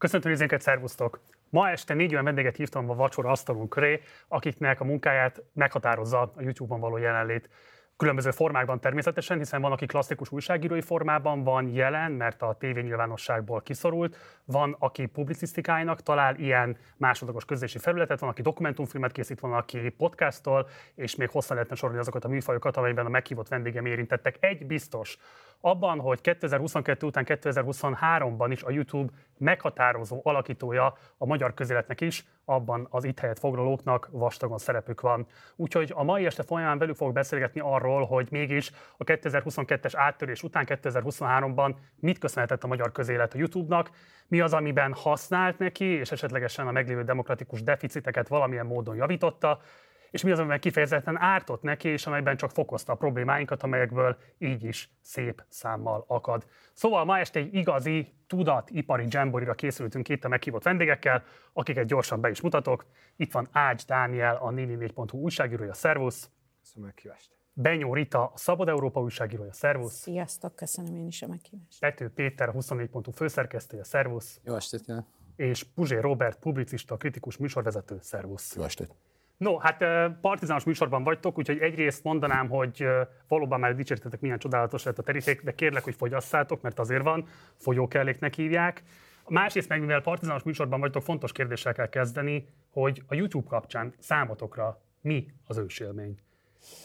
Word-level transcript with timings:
Köszöntöm 0.00 0.30
nézőinket, 0.30 0.60
szervusztok! 0.60 1.20
Ma 1.50 1.68
este 1.70 1.94
négy 1.94 2.12
olyan 2.12 2.24
vendéget 2.24 2.56
hívtam 2.56 2.90
a 2.90 2.94
vacsora 2.94 3.30
asztalunk 3.30 3.68
köré, 3.68 4.00
akiknek 4.28 4.80
a 4.80 4.84
munkáját 4.84 5.42
meghatározza 5.52 6.20
a 6.20 6.32
YouTube-on 6.38 6.80
való 6.80 6.96
jelenlét. 6.96 7.48
Különböző 7.96 8.30
formákban 8.30 8.80
természetesen, 8.80 9.38
hiszen 9.38 9.60
van, 9.60 9.72
aki 9.72 9.86
klasszikus 9.86 10.32
újságírói 10.32 10.80
formában 10.80 11.42
van 11.42 11.68
jelen, 11.68 12.12
mert 12.12 12.42
a 12.42 12.56
tévényilvánosságból 12.58 13.60
kiszorult, 13.60 14.16
van, 14.44 14.76
aki 14.78 15.06
publicisztikájának 15.06 16.02
talál 16.02 16.34
ilyen 16.34 16.76
másodlagos 16.96 17.44
közlési 17.44 17.78
felületet, 17.78 18.20
van, 18.20 18.30
aki 18.30 18.42
dokumentumfilmet 18.42 19.12
készít, 19.12 19.40
van, 19.40 19.52
aki 19.52 19.88
podcasttól, 19.88 20.68
és 20.94 21.14
még 21.16 21.28
hosszan 21.28 21.56
lehetne 21.56 21.76
sorolni 21.76 22.00
azokat 22.00 22.24
a 22.24 22.28
műfajokat, 22.28 22.76
amelyben 22.76 23.06
a 23.06 23.08
meghívott 23.08 23.48
vendégem 23.48 23.86
érintettek. 23.86 24.36
Egy 24.40 24.66
biztos, 24.66 25.18
abban, 25.60 26.00
hogy 26.00 26.20
2022 26.20 27.06
után 27.06 27.24
2023-ban 27.26 28.48
is 28.50 28.62
a 28.62 28.70
YouTube 28.70 29.12
meghatározó 29.38 30.20
alakítója 30.22 30.94
a 31.18 31.26
magyar 31.26 31.54
közéletnek 31.54 32.00
is, 32.00 32.24
abban 32.44 32.86
az 32.90 33.04
itt 33.04 33.18
helyet 33.18 33.38
foglalóknak 33.38 34.08
vastagon 34.10 34.58
szerepük 34.58 35.00
van. 35.00 35.26
Úgyhogy 35.56 35.92
a 35.94 36.02
mai 36.02 36.26
este 36.26 36.42
folyamán 36.42 36.78
velük 36.78 36.96
fogok 36.96 37.14
beszélgetni 37.14 37.60
arról, 37.64 38.04
hogy 38.04 38.28
mégis 38.30 38.70
a 38.96 39.04
2022-es 39.04 39.92
áttörés 39.96 40.42
után 40.42 40.64
2023-ban 40.68 41.74
mit 41.96 42.18
köszönhetett 42.18 42.64
a 42.64 42.66
magyar 42.66 42.92
közélet 42.92 43.34
a 43.34 43.38
YouTube-nak, 43.38 43.90
mi 44.26 44.40
az, 44.40 44.52
amiben 44.52 44.92
használt 44.92 45.58
neki, 45.58 45.84
és 45.84 46.10
esetlegesen 46.10 46.66
a 46.66 46.70
meglévő 46.70 47.02
demokratikus 47.02 47.62
deficiteket 47.62 48.28
valamilyen 48.28 48.66
módon 48.66 48.96
javította, 48.96 49.60
és 50.10 50.22
mi 50.22 50.30
az, 50.30 50.38
amiben 50.38 50.60
kifejezetten 50.60 51.16
ártott 51.20 51.62
neki, 51.62 51.88
és 51.88 52.06
amelyben 52.06 52.36
csak 52.36 52.50
fokozta 52.50 52.92
a 52.92 52.96
problémáinkat, 52.96 53.62
amelyekből 53.62 54.16
így 54.38 54.64
is 54.64 54.90
szép 55.00 55.44
számmal 55.48 56.04
akad. 56.08 56.46
Szóval 56.72 57.04
ma 57.04 57.18
este 57.18 57.38
egy 57.38 57.54
igazi 57.54 58.14
tudatipari 58.26 59.06
jamborira 59.08 59.54
készültünk 59.54 60.08
itt 60.08 60.24
a 60.24 60.28
meghívott 60.28 60.62
vendégekkel, 60.62 61.24
akiket 61.52 61.86
gyorsan 61.86 62.20
be 62.20 62.30
is 62.30 62.40
mutatok. 62.40 62.86
Itt 63.16 63.32
van 63.32 63.48
Ács 63.52 63.86
Dániel, 63.86 64.36
a 64.36 64.50
nini4.hu 64.50 65.18
újságírója, 65.18 65.74
szervusz! 65.74 66.30
Köszönöm 66.60 66.88
meghívást! 66.88 67.30
Benyó 67.52 67.94
Rita, 67.94 68.22
a 68.22 68.36
Szabad 68.36 68.68
Európa 68.68 69.00
újságírója, 69.00 69.52
szervusz! 69.52 69.92
Sziasztok, 69.92 70.56
köszönöm 70.56 70.96
én 70.96 71.06
is 71.06 71.22
a 71.22 71.26
meghívást! 71.26 71.80
Pető 71.80 72.08
Péter, 72.08 72.48
a 72.48 72.52
24.hu 72.52 73.10
főszerkesztője, 73.10 73.84
szervusz! 73.84 74.40
Jó 74.44 74.54
estét, 74.54 74.86
jel. 74.86 75.06
És 75.36 75.62
Puzsé 75.62 75.98
Robert, 75.98 76.38
publicista, 76.38 76.96
kritikus 76.96 77.36
műsorvezető, 77.36 77.98
szervusz! 78.00 78.56
Jó 78.56 78.62
estét! 78.62 78.94
No, 79.40 79.58
hát 79.58 79.84
partizános 80.20 80.64
műsorban 80.64 81.04
vagytok, 81.04 81.38
úgyhogy 81.38 81.58
egyrészt 81.58 82.04
mondanám, 82.04 82.48
hogy 82.48 82.86
valóban 83.28 83.60
már 83.60 83.74
dicsértetek, 83.74 84.20
milyen 84.20 84.38
csodálatos 84.38 84.82
lett 84.84 84.98
a 84.98 85.02
teríték, 85.02 85.42
de 85.42 85.54
kérlek, 85.54 85.84
hogy 85.84 85.94
fogyasszátok, 85.94 86.60
mert 86.60 86.78
azért 86.78 87.02
van, 87.02 87.26
fogyókelléknek 87.56 88.34
hívják. 88.34 88.82
Másrészt 89.28 89.68
meg, 89.68 89.80
mivel 89.80 90.00
partizános 90.00 90.42
műsorban 90.42 90.80
vagytok, 90.80 91.02
fontos 91.02 91.32
kérdéssel 91.32 91.72
kell 91.72 91.88
kezdeni, 91.88 92.48
hogy 92.70 93.02
a 93.06 93.14
YouTube 93.14 93.48
kapcsán 93.48 93.94
számotokra 93.98 94.80
mi 95.00 95.26
az 95.46 95.56
ősélmény? 95.56 96.18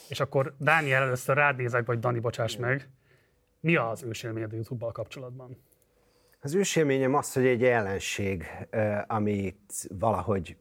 És 0.09 0.19
akkor 0.19 0.55
Dániel 0.57 1.03
először 1.03 1.35
rád 1.35 1.57
nézek, 1.57 1.85
vagy 1.85 1.99
Dani, 1.99 2.19
bocsáss 2.19 2.57
meg. 2.57 2.89
Mi 3.59 3.75
az 3.75 4.03
ősélményed 4.03 4.51
a 4.51 4.55
YouTube-bal 4.55 4.91
kapcsolatban? 4.91 5.57
Az 6.41 6.55
ősélményem 6.55 7.15
az, 7.15 7.33
hogy 7.33 7.45
egy 7.45 7.63
ellenség, 7.63 8.45
amit 9.07 9.87
valahogy 9.89 10.57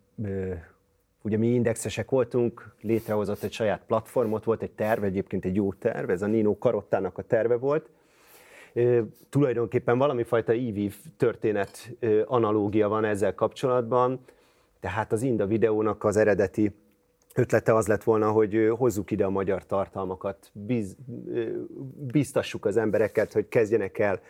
Ugye 1.24 1.36
mi 1.36 1.46
indexesek 1.46 2.10
voltunk, 2.10 2.74
létrehozott 2.80 3.42
egy 3.42 3.52
saját 3.52 3.82
platformot, 3.86 4.44
volt 4.44 4.62
egy 4.62 4.70
terv, 4.70 5.04
egyébként 5.04 5.44
egy 5.44 5.54
jó 5.54 5.72
terv, 5.72 6.10
ez 6.10 6.22
a 6.22 6.26
Nino 6.26 6.58
Karottának 6.58 7.18
a 7.18 7.22
terve 7.22 7.56
volt. 7.56 7.90
Tulajdonképpen 9.28 9.98
valami 9.98 10.22
fajta 10.22 10.54
ívív 10.54 10.96
történet 11.16 11.96
e, 12.00 12.08
analógia 12.26 12.88
van 12.88 13.04
ezzel 13.04 13.34
kapcsolatban, 13.34 14.20
tehát 14.80 15.12
az 15.12 15.22
Inda 15.22 15.46
videónak 15.46 16.04
az 16.04 16.16
eredeti 16.16 16.74
ötlete 17.34 17.74
az 17.74 17.86
lett 17.86 18.02
volna, 18.02 18.30
hogy 18.30 18.72
hozzuk 18.76 19.10
ide 19.10 19.24
a 19.24 19.30
magyar 19.30 19.66
tartalmakat, 19.66 20.50
biz, 20.52 20.96
biztassuk 21.96 22.64
az 22.64 22.76
embereket, 22.76 23.32
hogy 23.32 23.48
kezdjenek 23.48 23.98
el 23.98 24.20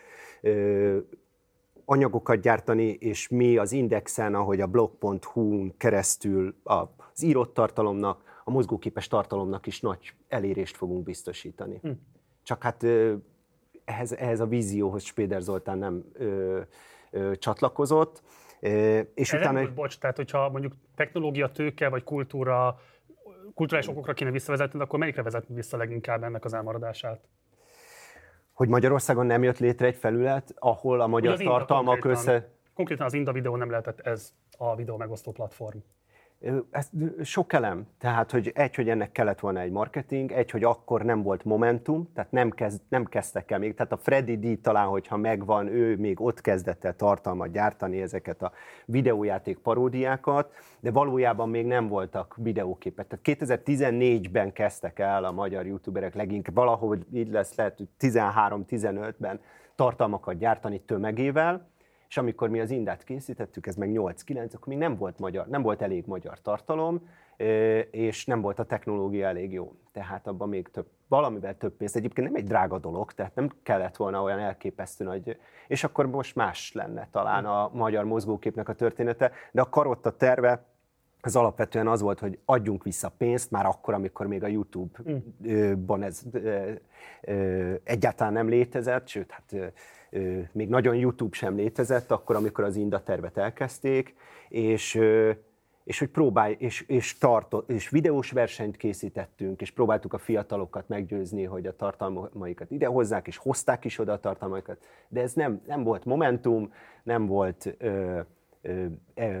anyagokat 1.85 2.41
gyártani, 2.41 2.87
és 2.87 3.27
mi 3.27 3.57
az 3.57 3.71
Indexen, 3.71 4.35
ahogy 4.35 4.61
a 4.61 4.67
blog.hu-n 4.67 5.73
keresztül 5.77 6.55
az 6.63 7.23
írott 7.23 7.53
tartalomnak, 7.53 8.41
a 8.43 8.51
mozgóképes 8.51 9.07
tartalomnak 9.07 9.67
is 9.67 9.81
nagy 9.81 10.13
elérést 10.27 10.75
fogunk 10.75 11.03
biztosítani. 11.03 11.79
Hm. 11.81 11.91
Csak 12.43 12.63
hát 12.63 12.85
ehhez, 13.85 14.11
ehhez 14.11 14.39
a 14.39 14.45
vízióhoz 14.45 15.03
Spéder 15.03 15.41
Zoltán 15.41 15.77
nem 15.77 16.05
ö, 16.13 16.61
ö, 17.11 17.35
csatlakozott. 17.35 18.21
És 19.13 19.33
Erre 19.33 19.49
utána... 19.49 19.73
bocs, 19.73 19.97
tehát 19.97 20.15
hogyha 20.15 20.49
mondjuk 20.49 20.73
technológia, 20.95 21.51
tőke 21.51 21.89
vagy 21.89 22.03
kultúra, 22.03 22.79
kulturális 23.53 23.89
okokra 23.89 24.13
kéne 24.13 24.31
visszavezetni, 24.31 24.79
akkor 24.79 24.99
melyikre 24.99 25.23
vezetni 25.23 25.55
vissza 25.55 25.77
leginkább 25.77 26.23
ennek 26.23 26.45
az 26.45 26.53
elmaradását? 26.53 27.27
Hogy 28.55 28.67
Magyarországon 28.67 29.25
nem 29.25 29.43
jött 29.43 29.59
létre 29.59 29.85
egy 29.85 29.95
felület, 29.95 30.53
ahol 30.59 31.01
a 31.01 31.07
magyar 31.07 31.37
tartalmak 31.37 32.05
össze... 32.05 32.49
Konkrétan 32.73 33.05
az 33.05 33.13
Inda 33.13 33.31
videó 33.31 33.55
nem 33.55 33.69
lehetett 33.69 33.99
ez 33.99 34.33
a 34.57 34.75
videó 34.75 34.97
megosztó 34.97 35.31
platform 35.31 35.77
ez 36.71 36.89
sok 37.23 37.53
elem, 37.53 37.87
tehát 37.99 38.31
hogy 38.31 38.51
egy, 38.55 38.75
hogy 38.75 38.89
ennek 38.89 39.11
kellett 39.11 39.39
volna 39.39 39.59
egy 39.59 39.71
marketing, 39.71 40.31
egy, 40.31 40.51
hogy 40.51 40.63
akkor 40.63 41.01
nem 41.01 41.21
volt 41.21 41.43
momentum, 41.43 42.09
tehát 42.13 42.31
nem, 42.31 42.49
kezd, 42.49 42.81
nem 42.89 43.05
kezdtek 43.05 43.51
el 43.51 43.59
még, 43.59 43.73
tehát 43.73 43.91
a 43.91 43.97
Freddy 43.97 44.37
D 44.37 44.59
talán, 44.61 44.87
hogyha 44.87 45.17
megvan, 45.17 45.67
ő 45.67 45.97
még 45.97 46.21
ott 46.21 46.41
kezdett 46.41 46.83
el 46.83 46.95
tartalmat 46.95 47.51
gyártani 47.51 48.01
ezeket 48.01 48.41
a 48.41 48.51
videójáték 48.85 49.57
paródiákat, 49.57 50.53
de 50.79 50.91
valójában 50.91 51.49
még 51.49 51.65
nem 51.65 51.87
voltak 51.87 52.35
videóképek. 52.37 53.07
Tehát 53.07 53.41
2014-ben 53.41 54.53
kezdtek 54.53 54.99
el 54.99 55.23
a 55.23 55.31
magyar 55.31 55.65
youtuberek 55.65 56.13
leginkább, 56.13 56.55
valahogy 56.55 57.05
így 57.13 57.31
lesz, 57.31 57.55
lehet, 57.55 57.77
hogy 57.77 57.87
13-15-ben 57.99 59.39
tartalmakat 59.75 60.37
gyártani 60.37 60.79
tömegével, 60.79 61.67
és 62.15 62.21
amikor 62.21 62.49
mi 62.49 62.59
az 62.59 62.71
indát 62.71 63.03
készítettük, 63.03 63.67
ez 63.67 63.75
meg 63.75 63.89
8-9, 63.93 64.53
akkor 64.53 64.67
még 64.67 64.77
nem 64.77 64.97
volt, 64.97 65.19
magyar, 65.19 65.47
nem 65.47 65.61
volt 65.61 65.81
elég 65.81 66.05
magyar 66.05 66.41
tartalom, 66.41 67.09
és 67.91 68.25
nem 68.25 68.41
volt 68.41 68.59
a 68.59 68.63
technológia 68.63 69.27
elég 69.27 69.53
jó. 69.53 69.75
Tehát 69.91 70.27
abban 70.27 70.49
még 70.49 70.67
több, 70.67 70.85
valamivel 71.07 71.57
több 71.57 71.73
pénz. 71.73 71.95
Egyébként 71.95 72.27
nem 72.27 72.35
egy 72.35 72.47
drága 72.47 72.79
dolog, 72.79 73.11
tehát 73.11 73.35
nem 73.35 73.49
kellett 73.63 73.95
volna 73.95 74.21
olyan 74.21 74.39
elképesztő 74.39 75.03
nagy, 75.03 75.37
és 75.67 75.83
akkor 75.83 76.07
most 76.07 76.35
más 76.35 76.73
lenne 76.73 77.07
talán 77.11 77.45
a 77.45 77.69
magyar 77.73 78.05
mozgóképnek 78.05 78.69
a 78.69 78.73
története, 78.73 79.31
de 79.51 79.61
a 79.61 79.69
karotta 79.69 80.17
terve 80.17 80.65
az 81.25 81.35
alapvetően 81.35 81.87
az 81.87 82.01
volt, 82.01 82.19
hogy 82.19 82.39
adjunk 82.45 82.83
vissza 82.83 83.09
pénzt, 83.17 83.51
már 83.51 83.65
akkor, 83.65 83.93
amikor 83.93 84.27
még 84.27 84.43
a 84.43 84.47
YouTube-ban 84.47 86.03
ez 86.03 86.21
egyáltalán 87.83 88.33
nem 88.33 88.49
létezett, 88.49 89.07
sőt, 89.07 89.31
hát 89.31 89.73
még 90.51 90.69
nagyon 90.69 90.95
YouTube 90.95 91.35
sem 91.35 91.55
létezett, 91.55 92.11
akkor, 92.11 92.35
amikor 92.35 92.63
az 92.63 92.75
Inda 92.75 93.03
tervet 93.03 93.37
elkezdték, 93.37 94.15
és, 94.49 94.99
és 95.83 95.99
hogy 95.99 96.09
próbálj, 96.09 96.55
és, 96.59 96.81
és, 96.81 97.17
tartott, 97.17 97.69
és 97.69 97.89
videós 97.89 98.31
versenyt 98.31 98.77
készítettünk, 98.77 99.61
és 99.61 99.71
próbáltuk 99.71 100.13
a 100.13 100.17
fiatalokat 100.17 100.87
meggyőzni, 100.87 101.43
hogy 101.43 101.67
a 101.67 101.75
tartalmaikat 101.75 102.71
idehozzák, 102.71 103.27
és 103.27 103.37
hozták 103.37 103.85
is 103.85 103.99
oda 103.99 104.11
a 104.11 104.19
tartalmaikat, 104.19 104.77
de 105.07 105.21
ez 105.21 105.33
nem, 105.33 105.61
nem 105.67 105.83
volt 105.83 106.05
momentum, 106.05 106.73
nem 107.03 107.25
volt 107.25 107.75
ö, 107.77 108.19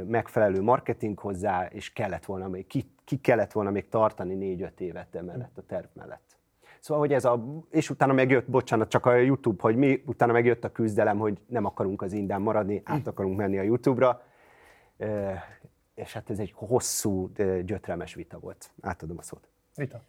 megfelelő 0.07 0.61
marketing 0.61 1.19
hozzá, 1.19 1.65
és 1.65 1.93
kellett 1.93 2.25
volna 2.25 2.47
még, 2.47 2.67
ki, 2.67 2.91
ki 3.03 3.17
kellett 3.17 3.51
volna 3.51 3.71
még 3.71 3.89
tartani 3.89 4.33
négy-öt 4.33 4.81
évet 4.81 5.15
emellett 5.15 5.57
a 5.57 5.61
terv 5.67 5.85
mellett. 5.93 6.37
Szóval, 6.79 7.03
hogy 7.03 7.13
ez 7.13 7.25
a, 7.25 7.43
és 7.71 7.89
utána 7.89 8.13
megjött, 8.13 8.49
bocsánat, 8.49 8.89
csak 8.89 9.05
a 9.05 9.15
YouTube, 9.15 9.61
hogy 9.61 9.75
mi, 9.75 10.03
utána 10.05 10.31
megjött 10.31 10.63
a 10.63 10.71
küzdelem, 10.71 11.17
hogy 11.17 11.37
nem 11.47 11.65
akarunk 11.65 12.01
az 12.01 12.13
indán 12.13 12.41
maradni, 12.41 12.81
át 12.83 13.07
akarunk 13.07 13.37
menni 13.37 13.57
a 13.57 13.61
YouTube-ra, 13.61 14.21
és 15.95 16.13
hát 16.13 16.29
ez 16.29 16.39
egy 16.39 16.51
hosszú, 16.55 17.31
gyötrelmes 17.63 18.13
vita 18.13 18.39
volt. 18.39 18.71
Átadom 18.81 19.17
a 19.17 19.21
szót. 19.21 19.47
Vita. 19.75 20.01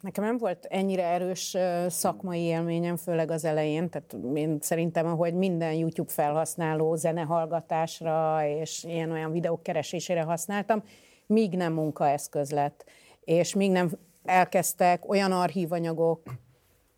Nekem 0.00 0.24
nem 0.24 0.38
volt 0.38 0.64
ennyire 0.64 1.04
erős 1.04 1.56
szakmai 1.88 2.40
élményem, 2.40 2.96
főleg 2.96 3.30
az 3.30 3.44
elején, 3.44 3.90
tehát 3.90 4.16
én 4.34 4.58
szerintem, 4.60 5.06
ahogy 5.06 5.34
minden 5.34 5.72
YouTube 5.72 6.12
felhasználó 6.12 6.94
zenehallgatásra 6.94 8.46
és 8.46 8.84
ilyen-olyan 8.84 9.32
videók 9.32 9.62
keresésére 9.62 10.22
használtam, 10.22 10.82
míg 11.26 11.56
nem 11.56 11.72
munkaeszköz 11.72 12.50
lett, 12.50 12.84
és 13.20 13.54
míg 13.54 13.70
nem 13.70 13.90
elkezdtek 14.24 15.08
olyan 15.08 15.32
archívanyagok 15.32 16.22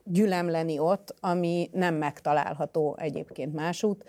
gyülemleni 0.04 0.78
ott, 0.78 1.14
ami 1.20 1.70
nem 1.72 1.94
megtalálható 1.94 2.96
egyébként 2.98 3.54
másút, 3.54 4.04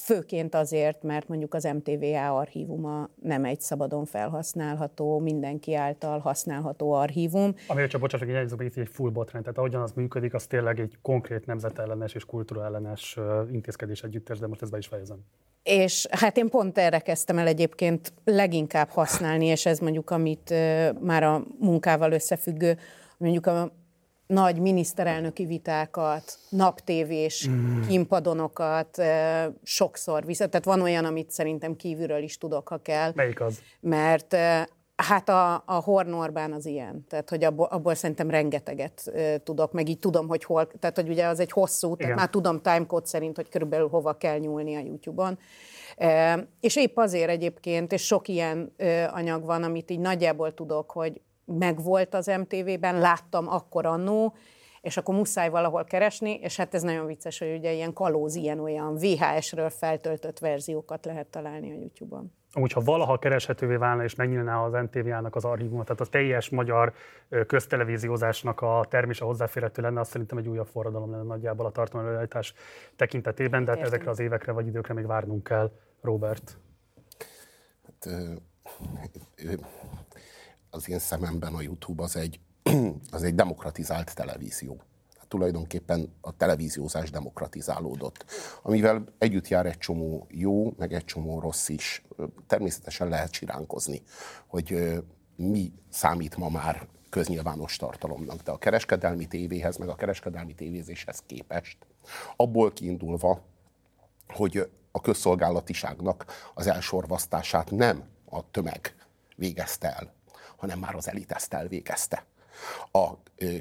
főként 0.00 0.54
azért, 0.54 1.02
mert 1.02 1.28
mondjuk 1.28 1.54
az 1.54 1.64
MTVA 1.64 2.38
archívuma 2.38 3.08
nem 3.22 3.44
egy 3.44 3.60
szabadon 3.60 4.04
felhasználható, 4.04 5.18
mindenki 5.18 5.74
által 5.74 6.18
használható 6.18 6.92
archívum. 6.92 7.54
Amiről 7.66 7.88
csak 7.88 8.00
bocsánat, 8.00 8.26
hogy 8.26 8.36
jegyzőben 8.36 8.66
itt 8.66 8.76
egy 8.76 8.88
full 8.88 9.10
botrány, 9.10 9.42
tehát 9.42 9.58
ahogyan 9.58 9.82
az 9.82 9.92
működik, 9.92 10.34
az 10.34 10.46
tényleg 10.46 10.80
egy 10.80 10.98
konkrét 11.02 11.46
nemzetellenes 11.46 12.14
és 12.14 12.24
kultúraellenes 12.24 13.18
intézkedés 13.52 14.02
együttes, 14.02 14.38
de 14.38 14.46
most 14.46 14.62
ezt 14.62 14.70
be 14.70 14.78
is 14.78 14.86
fejezem. 14.86 15.18
és 15.62 16.06
hát 16.10 16.36
én 16.36 16.48
pont 16.48 16.78
erre 16.78 16.98
kezdtem 16.98 17.38
el 17.38 17.46
egyébként 17.46 18.12
leginkább 18.24 18.88
használni, 18.88 19.46
és 19.46 19.66
ez 19.66 19.78
mondjuk, 19.78 20.10
amit 20.10 20.54
már 21.00 21.22
a 21.22 21.44
munkával 21.58 22.12
összefüggő, 22.12 22.76
mondjuk 23.18 23.46
a 23.46 23.72
nagy 24.32 24.58
miniszterelnöki 24.58 25.44
vitákat, 25.44 26.38
naptévés 26.48 27.48
mm. 27.48 27.80
kimpadonokat 27.80 29.02
sokszor 29.62 30.24
viszont, 30.24 30.50
tehát 30.50 30.66
van 30.66 30.80
olyan, 30.80 31.04
amit 31.04 31.30
szerintem 31.30 31.76
kívülről 31.76 32.22
is 32.22 32.38
tudok, 32.38 32.68
ha 32.68 32.76
kell. 32.76 33.12
Melyik 33.14 33.40
az? 33.40 33.60
Mert 33.80 34.36
Hát 34.96 35.28
a, 35.28 35.62
a 35.66 35.74
Horn 35.74 36.12
Orbán 36.12 36.52
az 36.52 36.66
ilyen, 36.66 37.04
tehát 37.08 37.30
hogy 37.30 37.44
abból, 37.44 37.66
abból 37.66 37.94
szerintem 37.94 38.30
rengeteget 38.30 39.12
tudok, 39.44 39.72
meg 39.72 39.88
így 39.88 39.98
tudom, 39.98 40.28
hogy 40.28 40.44
hol, 40.44 40.66
tehát 40.78 40.96
hogy 40.96 41.08
ugye 41.08 41.26
az 41.26 41.40
egy 41.40 41.50
hosszú, 41.50 41.86
Igen. 41.86 41.98
tehát 41.98 42.16
már 42.16 42.28
tudom 42.28 42.60
timecode 42.60 43.06
szerint, 43.06 43.36
hogy 43.36 43.48
körülbelül 43.48 43.88
hova 43.88 44.12
kell 44.12 44.38
nyúlni 44.38 44.74
a 44.74 44.80
YouTube-on. 44.80 45.38
És 46.60 46.76
épp 46.76 46.96
azért 46.96 47.30
egyébként, 47.30 47.92
és 47.92 48.02
sok 48.06 48.28
ilyen 48.28 48.72
anyag 49.10 49.44
van, 49.44 49.62
amit 49.62 49.90
így 49.90 50.00
nagyjából 50.00 50.54
tudok, 50.54 50.90
hogy 50.90 51.20
megvolt 51.58 52.14
az 52.14 52.26
MTV-ben, 52.26 52.98
láttam 52.98 53.48
akkor 53.48 53.86
annó, 53.86 54.34
és 54.80 54.96
akkor 54.96 55.14
muszáj 55.14 55.50
valahol 55.50 55.84
keresni, 55.84 56.34
és 56.34 56.56
hát 56.56 56.74
ez 56.74 56.82
nagyon 56.82 57.06
vicces, 57.06 57.38
hogy 57.38 57.56
ugye 57.56 57.72
ilyen 57.72 57.92
kalóz, 57.92 58.34
ilyen 58.34 58.60
olyan 58.60 58.94
VHS-ről 58.94 59.70
feltöltött 59.70 60.38
verziókat 60.38 61.04
lehet 61.04 61.26
találni 61.26 61.70
a 61.70 61.74
YouTube-on. 61.74 62.32
Amúgy, 62.52 62.72
ha 62.72 62.80
valaha 62.80 63.18
kereshetővé 63.18 63.76
válna 63.76 64.04
és 64.04 64.14
megnyílná 64.14 64.64
az 64.64 64.72
NTV-ának 64.72 65.36
az 65.36 65.44
archívumot, 65.44 65.84
tehát 65.84 66.00
a 66.00 66.06
teljes 66.06 66.48
magyar 66.48 66.92
köztelevíziózásnak 67.46 68.60
a 68.60 68.86
termése 68.88 69.24
hozzáférhető 69.24 69.82
lenne, 69.82 70.00
azt 70.00 70.10
szerintem 70.10 70.38
egy 70.38 70.48
újabb 70.48 70.66
forradalom 70.66 71.10
lenne 71.10 71.22
nagyjából 71.22 71.66
a 71.66 71.70
tartalmi 71.70 72.26
tekintetében, 72.96 73.64
de 73.64 73.70
hát 73.70 73.80
ezekre 73.80 74.10
az 74.10 74.18
évekre 74.18 74.52
vagy 74.52 74.66
időkre 74.66 74.94
még 74.94 75.06
várnunk 75.06 75.44
kell, 75.44 75.70
Robert. 76.00 76.58
Hát, 77.84 78.08
az 80.74 80.88
én 80.88 80.98
szememben 80.98 81.54
a 81.54 81.60
YouTube 81.60 82.02
az 82.02 82.16
egy, 82.16 82.40
az 83.10 83.22
egy 83.22 83.34
demokratizált 83.34 84.14
televízió. 84.14 84.80
Tulajdonképpen 85.28 86.12
a 86.20 86.36
televíziózás 86.36 87.10
demokratizálódott, 87.10 88.24
amivel 88.62 89.04
együtt 89.18 89.48
jár 89.48 89.66
egy 89.66 89.78
csomó 89.78 90.26
jó, 90.30 90.74
meg 90.76 90.92
egy 90.92 91.04
csomó 91.04 91.40
rossz 91.40 91.68
is. 91.68 92.04
Természetesen 92.46 93.08
lehet 93.08 93.30
csiránkozni, 93.30 94.02
hogy 94.46 94.98
mi 95.36 95.72
számít 95.90 96.36
ma 96.36 96.48
már 96.48 96.88
köznyilvános 97.10 97.76
tartalomnak, 97.76 98.42
de 98.42 98.50
a 98.50 98.58
kereskedelmi 98.58 99.26
tévéhez, 99.26 99.76
meg 99.76 99.88
a 99.88 99.94
kereskedelmi 99.94 100.54
tévézéshez 100.54 101.22
képest, 101.26 101.76
abból 102.36 102.72
kiindulva, 102.72 103.40
hogy 104.28 104.70
a 104.90 105.00
közszolgálatiságnak 105.00 106.24
az 106.54 106.66
elsorvasztását 106.66 107.70
nem 107.70 108.04
a 108.30 108.50
tömeg 108.50 108.94
végezte 109.36 109.94
el, 109.94 110.12
hanem 110.62 110.78
már 110.78 110.94
az 110.94 111.08
elit 111.08 111.32
ezt 111.32 111.54
elvégezte. 111.54 112.24
A 112.92 113.08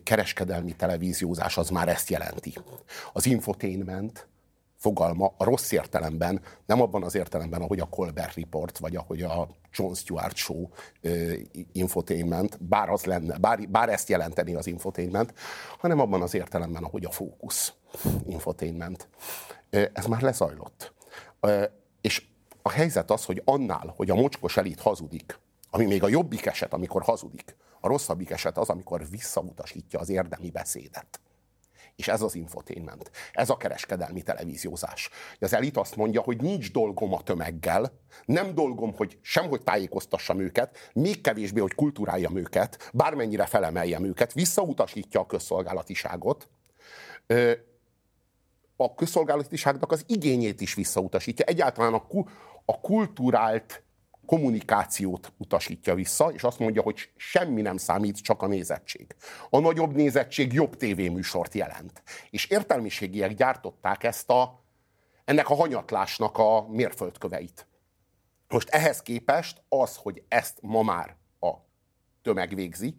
kereskedelmi 0.03 0.75
televíziózás 0.75 1.57
az 1.57 1.69
már 1.69 1.87
ezt 1.87 2.09
jelenti. 2.09 2.53
Az 3.13 3.25
infotainment 3.25 4.27
fogalma 4.77 5.33
a 5.37 5.43
rossz 5.43 5.71
értelemben, 5.71 6.41
nem 6.65 6.81
abban 6.81 7.03
az 7.03 7.15
értelemben, 7.15 7.61
ahogy 7.61 7.79
a 7.79 7.85
Colbert 7.85 8.35
Report, 8.35 8.77
vagy 8.77 8.95
ahogy 8.95 9.21
a 9.21 9.47
John 9.71 9.93
Stewart 9.93 10.35
Show 10.35 10.67
infotainment, 11.71 12.63
bár, 12.63 12.89
az 12.89 13.03
lenne, 13.03 13.37
bár, 13.37 13.69
bár 13.69 13.89
ezt 13.89 14.09
jelenteni 14.09 14.55
az 14.55 14.67
infotainment, 14.67 15.33
hanem 15.77 15.99
abban 15.99 16.21
az 16.21 16.33
értelemben, 16.33 16.83
ahogy 16.83 17.05
a 17.05 17.11
fókusz 17.11 17.73
infotainment. 18.27 19.07
Ez 19.69 20.05
már 20.05 20.21
lezajlott. 20.21 20.93
És 22.01 22.25
a 22.61 22.69
helyzet 22.69 23.11
az, 23.11 23.25
hogy 23.25 23.41
annál, 23.45 23.93
hogy 23.95 24.09
a 24.09 24.15
mocskos 24.15 24.57
elit 24.57 24.79
hazudik, 24.79 25.39
ami 25.73 25.85
még 25.85 26.03
a 26.03 26.07
jobbik 26.07 26.45
eset, 26.45 26.73
amikor 26.73 27.01
hazudik, 27.01 27.55
a 27.79 27.87
rosszabbik 27.87 28.29
eset 28.29 28.57
az, 28.57 28.69
amikor 28.69 29.09
visszautasítja 29.09 29.99
az 29.99 30.09
érdemi 30.09 30.49
beszédet. 30.49 31.19
És 31.95 32.07
ez 32.07 32.21
az 32.21 32.35
infotainment. 32.35 33.11
Ez 33.31 33.49
a 33.49 33.57
kereskedelmi 33.57 34.21
televíziózás. 34.21 35.09
Az 35.39 35.53
elit 35.53 35.77
azt 35.77 35.95
mondja, 35.95 36.21
hogy 36.21 36.41
nincs 36.41 36.71
dolgom 36.71 37.13
a 37.13 37.23
tömeggel, 37.23 37.91
nem 38.25 38.53
dolgom, 38.55 38.95
hogy 38.95 39.19
sem 39.21 39.47
hogy 39.47 39.63
tájékoztassam 39.63 40.39
őket, 40.39 40.77
még 40.93 41.21
kevésbé, 41.21 41.59
hogy 41.59 41.73
kulturáljam 41.73 42.37
őket, 42.37 42.89
bármennyire 42.93 43.45
felemeljem 43.45 44.05
őket, 44.05 44.33
visszautasítja 44.33 45.19
a 45.19 45.25
közszolgálatiságot. 45.25 46.49
A 48.75 48.95
közszolgálatiságnak 48.95 49.91
az 49.91 50.03
igényét 50.07 50.61
is 50.61 50.73
visszautasítja. 50.73 51.45
Egyáltalán 51.45 51.93
a, 51.93 52.07
ku, 52.07 52.23
a 52.65 52.79
kulturált 52.79 53.83
kommunikációt 54.31 55.33
utasítja 55.37 55.95
vissza, 55.95 56.31
és 56.31 56.43
azt 56.43 56.59
mondja, 56.59 56.81
hogy 56.81 57.11
semmi 57.15 57.61
nem 57.61 57.77
számít, 57.77 58.21
csak 58.21 58.41
a 58.41 58.47
nézettség. 58.47 59.15
A 59.49 59.59
nagyobb 59.59 59.95
nézettség 59.95 60.53
jobb 60.53 60.75
tévéműsort 60.75 61.53
jelent. 61.53 62.03
És 62.29 62.45
értelmiségiek 62.45 63.33
gyártották 63.33 64.03
ezt 64.03 64.29
a, 64.29 64.63
ennek 65.25 65.49
a 65.49 65.55
hanyatlásnak 65.55 66.37
a 66.37 66.67
mérföldköveit. 66.69 67.67
Most 68.47 68.69
ehhez 68.69 69.01
képest 69.01 69.63
az, 69.69 69.95
hogy 69.95 70.23
ezt 70.27 70.57
ma 70.61 70.81
már 70.81 71.15
a 71.39 71.53
tömeg 72.21 72.55
végzi, 72.55 72.97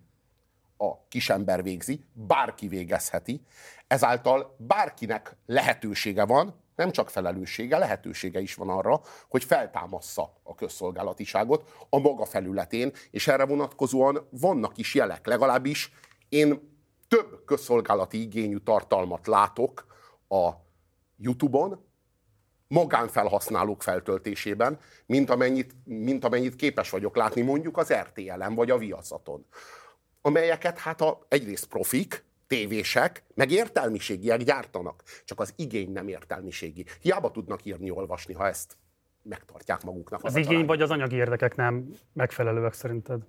a 0.76 1.06
kisember 1.08 1.62
végzi, 1.62 2.05
bárki 2.12 2.69
végezheti, 2.69 3.43
ezáltal 3.87 4.56
bárkinek 4.58 5.37
lehetősége 5.46 6.25
van, 6.25 6.62
nem 6.76 6.90
csak 6.90 7.10
felelőssége, 7.10 7.78
lehetősége 7.78 8.40
is 8.40 8.54
van 8.54 8.69
arra, 8.69 9.00
hogy 9.28 9.44
feltámassza 9.44 10.32
a 10.42 10.54
közszolgálatiságot 10.54 11.86
a 11.90 11.98
maga 11.98 12.24
felületén, 12.24 12.92
és 13.10 13.28
erre 13.28 13.44
vonatkozóan 13.44 14.28
vannak 14.30 14.78
is 14.78 14.94
jelek. 14.94 15.26
Legalábbis 15.26 15.92
én 16.28 16.70
több 17.08 17.44
közszolgálati 17.44 18.20
igényű 18.20 18.56
tartalmat 18.56 19.26
látok 19.26 19.86
a 20.28 20.50
YouTube-on, 21.16 21.90
magánfelhasználók 22.69 23.82
feltöltésében, 23.82 24.78
mint 25.06 25.30
amennyit, 25.30 25.74
mint 25.84 26.24
amennyit 26.24 26.56
képes 26.56 26.90
vagyok 26.90 27.16
látni 27.16 27.42
mondjuk 27.42 27.76
az 27.76 27.92
RTL-en 27.92 28.54
vagy 28.54 28.70
a 28.70 28.78
Viaszaton. 28.78 29.46
Amelyeket 30.20 30.78
hát 30.78 31.00
a, 31.00 31.26
egyrészt 31.28 31.66
profik, 31.66 32.24
tévések, 32.52 33.25
meg 33.34 33.50
értelmiségiek 33.50 34.43
gyártanak. 34.43 35.02
Csak 35.25 35.40
az 35.40 35.52
igény 35.56 35.93
nem 35.93 36.08
értelmiségi. 36.08 36.84
Hiába 37.00 37.31
tudnak 37.31 37.64
írni, 37.64 37.90
olvasni, 37.90 38.34
ha 38.34 38.46
ezt 38.46 38.76
megtartják 39.22 39.82
maguknak. 39.82 40.25
Az, 40.25 40.34
az 40.34 40.46
igény 40.46 40.66
vagy 40.66 40.82
az 40.82 40.90
anyagi 40.90 41.16
érdekek 41.16 41.56
nem 41.56 41.94
megfelelőek 42.12 42.72
szerinted? 42.72 43.22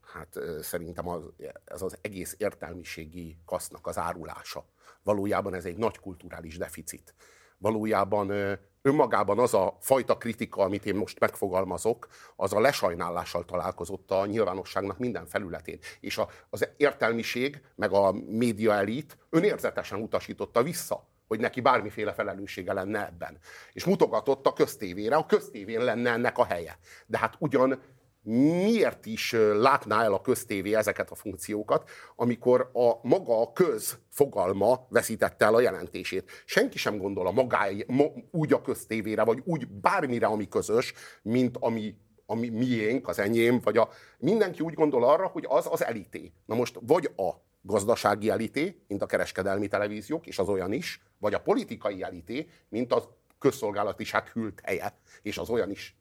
Hát 0.00 0.38
szerintem 0.60 1.08
az, 1.08 1.22
ez 1.64 1.82
az 1.82 1.98
egész 2.00 2.34
értelmiségi 2.38 3.38
kasznak 3.44 3.86
az 3.86 3.98
árulása. 3.98 4.64
Valójában 5.02 5.54
ez 5.54 5.64
egy 5.64 5.76
nagy 5.76 5.98
kulturális 5.98 6.58
deficit. 6.58 7.14
Valójában 7.58 8.58
önmagában 8.82 9.38
az 9.38 9.54
a 9.54 9.76
fajta 9.80 10.16
kritika, 10.16 10.62
amit 10.62 10.86
én 10.86 10.94
most 10.94 11.18
megfogalmazok, 11.18 12.08
az 12.36 12.52
a 12.52 12.60
lesajnálással 12.60 13.44
találkozott 13.44 14.10
a 14.10 14.26
nyilvánosságnak 14.26 14.98
minden 14.98 15.26
felületén. 15.26 15.78
És 16.00 16.18
a, 16.18 16.28
az 16.50 16.68
értelmiség, 16.76 17.60
meg 17.74 17.92
a 17.92 18.12
média 18.12 18.72
elit 18.72 19.18
önérzetesen 19.30 20.00
utasította 20.00 20.62
vissza 20.62 21.08
hogy 21.30 21.40
neki 21.40 21.60
bármiféle 21.60 22.12
felelőssége 22.12 22.72
lenne 22.72 23.06
ebben. 23.06 23.38
És 23.72 23.84
mutogatott 23.84 24.46
a 24.46 24.52
köztévére, 24.52 25.16
a 25.16 25.26
köztévén 25.26 25.84
lenne 25.84 26.10
ennek 26.10 26.38
a 26.38 26.44
helye. 26.44 26.78
De 27.06 27.18
hát 27.18 27.34
ugyan 27.38 27.80
miért 28.22 29.06
is 29.06 29.32
látná 29.54 30.02
el 30.02 30.12
a 30.12 30.20
köztévé 30.20 30.74
ezeket 30.74 31.10
a 31.10 31.14
funkciókat, 31.14 31.90
amikor 32.16 32.70
a 32.72 33.08
maga 33.08 33.40
a 33.40 33.52
köz 33.52 33.98
fogalma 34.08 34.86
veszítette 34.88 35.44
el 35.44 35.54
a 35.54 35.60
jelentését. 35.60 36.30
Senki 36.44 36.78
sem 36.78 36.98
gondol 36.98 37.26
a 37.26 37.30
magáj, 37.30 37.86
úgy 38.30 38.52
a 38.52 38.60
köztévére, 38.60 39.24
vagy 39.24 39.42
úgy 39.44 39.68
bármire, 39.68 40.26
ami 40.26 40.48
közös, 40.48 40.92
mint 41.22 41.56
ami 41.60 41.94
ami 42.30 42.48
miénk, 42.48 43.08
az 43.08 43.18
enyém, 43.18 43.60
vagy 43.60 43.76
a... 43.76 43.88
Mindenki 44.18 44.60
úgy 44.60 44.74
gondol 44.74 45.04
arra, 45.04 45.26
hogy 45.26 45.44
az 45.48 45.68
az 45.70 45.84
elité. 45.84 46.32
Na 46.46 46.54
most 46.54 46.78
vagy 46.80 47.10
a 47.16 47.30
gazdasági 47.62 48.30
elité, 48.30 48.82
mint 48.88 49.02
a 49.02 49.06
kereskedelmi 49.06 49.68
televíziók, 49.68 50.26
és 50.26 50.38
az 50.38 50.48
olyan 50.48 50.72
is, 50.72 51.02
vagy 51.18 51.34
a 51.34 51.40
politikai 51.40 52.02
elité, 52.02 52.48
mint 52.68 52.92
a 52.92 53.16
közszolgálatiság 53.38 54.28
hűlt 54.28 54.60
helye, 54.64 54.98
és 55.22 55.38
az 55.38 55.48
olyan 55.48 55.70
is. 55.70 55.99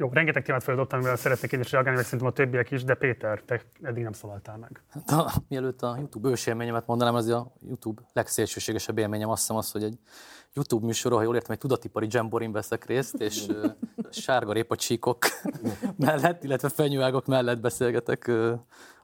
Jó, 0.00 0.08
rengeteg 0.12 0.44
témát 0.44 0.62
feladottam, 0.62 0.98
mivel 0.98 1.16
szeretnék 1.16 1.52
én 1.52 1.60
is 1.60 1.70
reagálni, 1.70 1.96
meg 1.96 2.04
szerintem 2.04 2.28
a 2.28 2.32
többiek 2.32 2.70
is, 2.70 2.84
de 2.84 2.94
Péter, 2.94 3.40
te 3.40 3.62
eddig 3.82 4.02
nem 4.02 4.12
szólaltál 4.12 4.56
meg. 4.56 4.82
Hát, 4.88 5.10
a, 5.10 5.32
mielőtt 5.48 5.82
a 5.82 5.94
YouTube 5.98 6.28
ős 6.28 6.46
élményemet 6.46 6.86
mondanám, 6.86 7.14
az 7.14 7.28
a 7.28 7.52
YouTube 7.66 8.02
legszélsőségesebb 8.12 8.98
élményem 8.98 9.30
azt 9.30 9.40
hiszem 9.40 9.56
az, 9.56 9.70
hogy 9.70 9.82
egy 9.82 9.98
YouTube 10.52 10.86
műsor, 10.86 11.12
ha 11.12 11.22
jól 11.22 11.34
értem, 11.34 11.52
egy 11.52 11.58
tudatipari 11.58 12.06
jamborin 12.10 12.52
veszek 12.52 12.84
részt, 12.84 13.14
és 13.14 13.46
uh, 13.46 13.64
sárga 14.10 14.52
répacsíkok 14.52 15.18
mellett, 16.06 16.44
illetve 16.44 16.68
fenyőágok 16.68 17.26
mellett 17.26 17.60
beszélgetek 17.60 18.24
uh, 18.28 18.52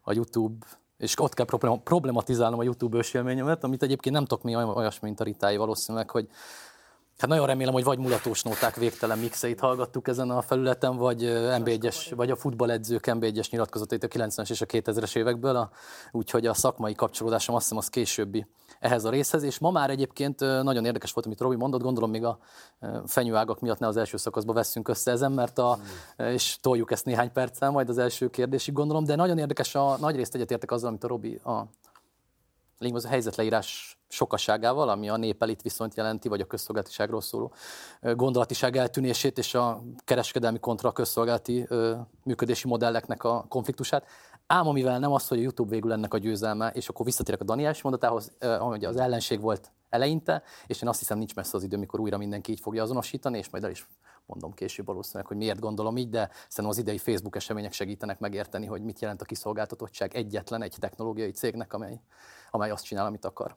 a 0.03 0.13
YouTube 0.13 0.67
és 0.97 1.21
ott 1.21 1.35
kell 1.35 1.47
problematizálnom 1.85 2.59
a 2.59 2.63
YouTube 2.63 2.97
ős 2.97 3.15
élményemet, 3.15 3.65
amit 3.65 3.83
egyébként 3.83 4.15
nem 4.15 4.25
tudok 4.25 4.45
mi 4.45 4.55
olyasmi, 4.55 5.07
mint 5.09 5.21
a 5.21 5.25
Ritái 5.25 5.57
valószínűleg, 5.57 6.11
hogy 6.11 6.29
Hát 7.18 7.28
nagyon 7.30 7.47
remélem, 7.47 7.73
hogy 7.73 7.85
vagy 7.85 7.99
mulatós 7.99 8.42
nóták 8.42 8.76
végtelen 8.76 9.18
mixeit 9.18 9.61
hallgattuk 9.61 10.09
ezen 10.09 10.30
a 10.30 10.42
felületen, 10.42 10.97
vagy 10.97 11.23
NB1-es, 11.33 12.12
vagy 12.16 12.30
a 12.30 12.37
futballedzők 12.37 13.04
NB1-es 13.06 13.50
nyilatkozatait 13.50 14.04
a 14.04 14.09
90-es 14.09 14.50
és 14.50 14.61
a 14.61 14.66
2000-es 14.66 15.16
évekből, 15.16 15.56
a, 15.56 15.71
úgyhogy 16.12 16.47
a 16.47 16.54
szakmai 16.54 16.94
kapcsolódásom 16.94 17.54
azt 17.54 17.64
hiszem 17.64 17.78
az 17.78 17.88
későbbi 17.88 18.47
ehhez 18.80 19.04
a 19.04 19.11
részhez, 19.11 19.42
és 19.42 19.59
ma 19.59 19.71
már 19.71 19.90
egyébként 19.90 20.40
nagyon 20.40 20.85
érdekes 20.85 21.12
volt, 21.12 21.26
amit 21.26 21.40
Robi 21.40 21.56
mondott, 21.56 21.83
gondolom 21.83 22.11
még 22.11 22.25
a 22.25 22.38
fenyőágak 23.06 23.61
miatt 23.61 23.78
ne 23.78 23.87
az 23.87 23.97
első 23.97 24.16
szakaszba 24.16 24.52
veszünk 24.52 24.88
össze 24.88 25.11
ezen, 25.11 25.33
mert 25.33 25.59
a, 25.59 25.78
és 26.16 26.59
toljuk 26.61 26.90
ezt 26.90 27.04
néhány 27.04 27.33
perccel, 27.33 27.71
majd 27.71 27.88
az 27.88 27.99
első 27.99 28.30
kérdésig 28.30 28.75
gondolom, 28.75 29.04
de 29.04 29.14
nagyon 29.14 29.38
érdekes, 29.38 29.75
a 29.75 29.97
nagy 30.00 30.16
részt 30.16 30.35
egyetértek 30.35 30.71
azzal, 30.71 30.88
amit 30.88 31.04
a 31.04 31.09
Robi 31.09 31.40
a 31.44 31.62
lényeg 32.78 32.97
az 32.97 33.04
a 33.04 33.09
helyzetleírás 33.09 33.99
sokasságával, 34.09 34.88
ami 34.88 35.09
a 35.09 35.16
népelit 35.16 35.62
viszont 35.62 35.97
jelenti, 35.97 36.28
vagy 36.28 36.40
a 36.40 36.47
közszolgáltiságról 36.47 37.21
szóló 37.21 37.52
gondolatiság 38.00 38.76
eltűnését 38.76 39.38
és 39.38 39.54
a 39.54 39.83
kereskedelmi 40.04 40.59
kontra 40.59 40.93
közszolgálati 40.93 41.69
működési 42.23 42.69
modelleknek 42.69 43.25
a 43.25 43.47
konfliktusát. 43.49 44.07
Ám 44.47 44.66
amivel 44.66 44.99
nem 44.99 45.12
az, 45.12 45.28
hogy 45.28 45.38
a 45.38 45.40
YouTube 45.40 45.71
végül 45.71 45.93
ennek 45.93 46.14
a 46.14 46.19
győzelme, 46.19 46.71
és 46.71 46.88
akkor 46.88 47.04
visszatérek 47.04 47.40
a 47.40 47.45
Daniels 47.45 47.83
mondatához, 47.83 48.33
hogy 48.59 48.85
az 48.85 48.97
ellenség 48.97 49.40
volt 49.40 49.73
eleinte, 49.88 50.43
és 50.66 50.83
én 50.83 50.88
azt 50.88 50.99
hiszem 50.99 51.19
nincs 51.19 51.35
messze 51.35 51.57
az 51.57 51.62
idő, 51.62 51.76
mikor 51.76 52.00
újra 52.00 52.16
mindenki 52.16 52.52
így 52.52 52.61
fogja 52.61 52.83
azonosítani, 52.83 53.38
és 53.38 53.50
majd 53.50 53.64
el 53.64 53.71
is 53.71 53.88
mondom 54.26 54.54
később 54.54 54.87
valószínűleg, 54.87 55.26
hogy 55.26 55.37
miért 55.37 55.61
gondolom 55.61 55.97
így, 55.97 56.09
de 56.09 56.31
szerintem 56.49 56.66
az 56.66 56.78
idei 56.78 56.99
Facebook 56.99 57.37
események 57.37 57.73
segítenek 57.73 58.19
megérteni, 58.19 58.66
hogy 58.66 58.83
mit 58.83 59.00
jelent 59.00 59.23
a 59.23 59.25
kiszolgáltatottság 59.25 60.14
egyetlen 60.14 60.62
egy 60.62 60.76
technológiai 60.78 61.31
cégnek, 61.31 61.73
amely, 61.73 62.00
amely 62.54 62.70
azt 62.70 62.84
csinál, 62.84 63.06
amit 63.06 63.25
akar. 63.25 63.56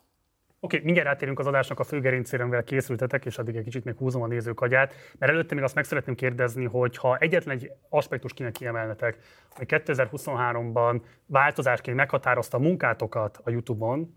Oké, 0.60 0.76
okay, 0.76 0.86
mindjárt 0.86 1.10
átérünk 1.10 1.40
az 1.40 1.48
adásnak 1.48 1.80
a 1.80 1.84
főgerincére, 1.84 2.44
amivel 2.44 2.64
készültetek, 2.64 3.26
és 3.26 3.38
addig 3.38 3.56
egy 3.56 3.64
kicsit 3.64 3.84
még 3.84 3.96
húzom 3.98 4.22
a 4.22 4.28
nézők 4.28 4.62
agyát. 4.62 4.94
Mert 5.18 5.32
előtte 5.32 5.56
még 5.56 5.64
azt 5.64 5.76
meg 5.76 5.84
szeretném 5.84 6.16
kérdezni, 6.16 6.66
hogy 6.66 6.98
ha 6.98 7.18
egyetlen 7.18 7.56
egy 7.56 7.72
aspektus 7.90 8.34
kéne 8.34 8.52
kiemelnetek, 8.52 9.18
hogy 9.50 9.66
2023-ban 9.70 11.02
változásként 11.26 11.98
meghatározta 11.98 12.58
a 12.58 12.60
munkátokat 12.60 13.40
a 13.44 13.50
YouTube-on, 13.50 14.16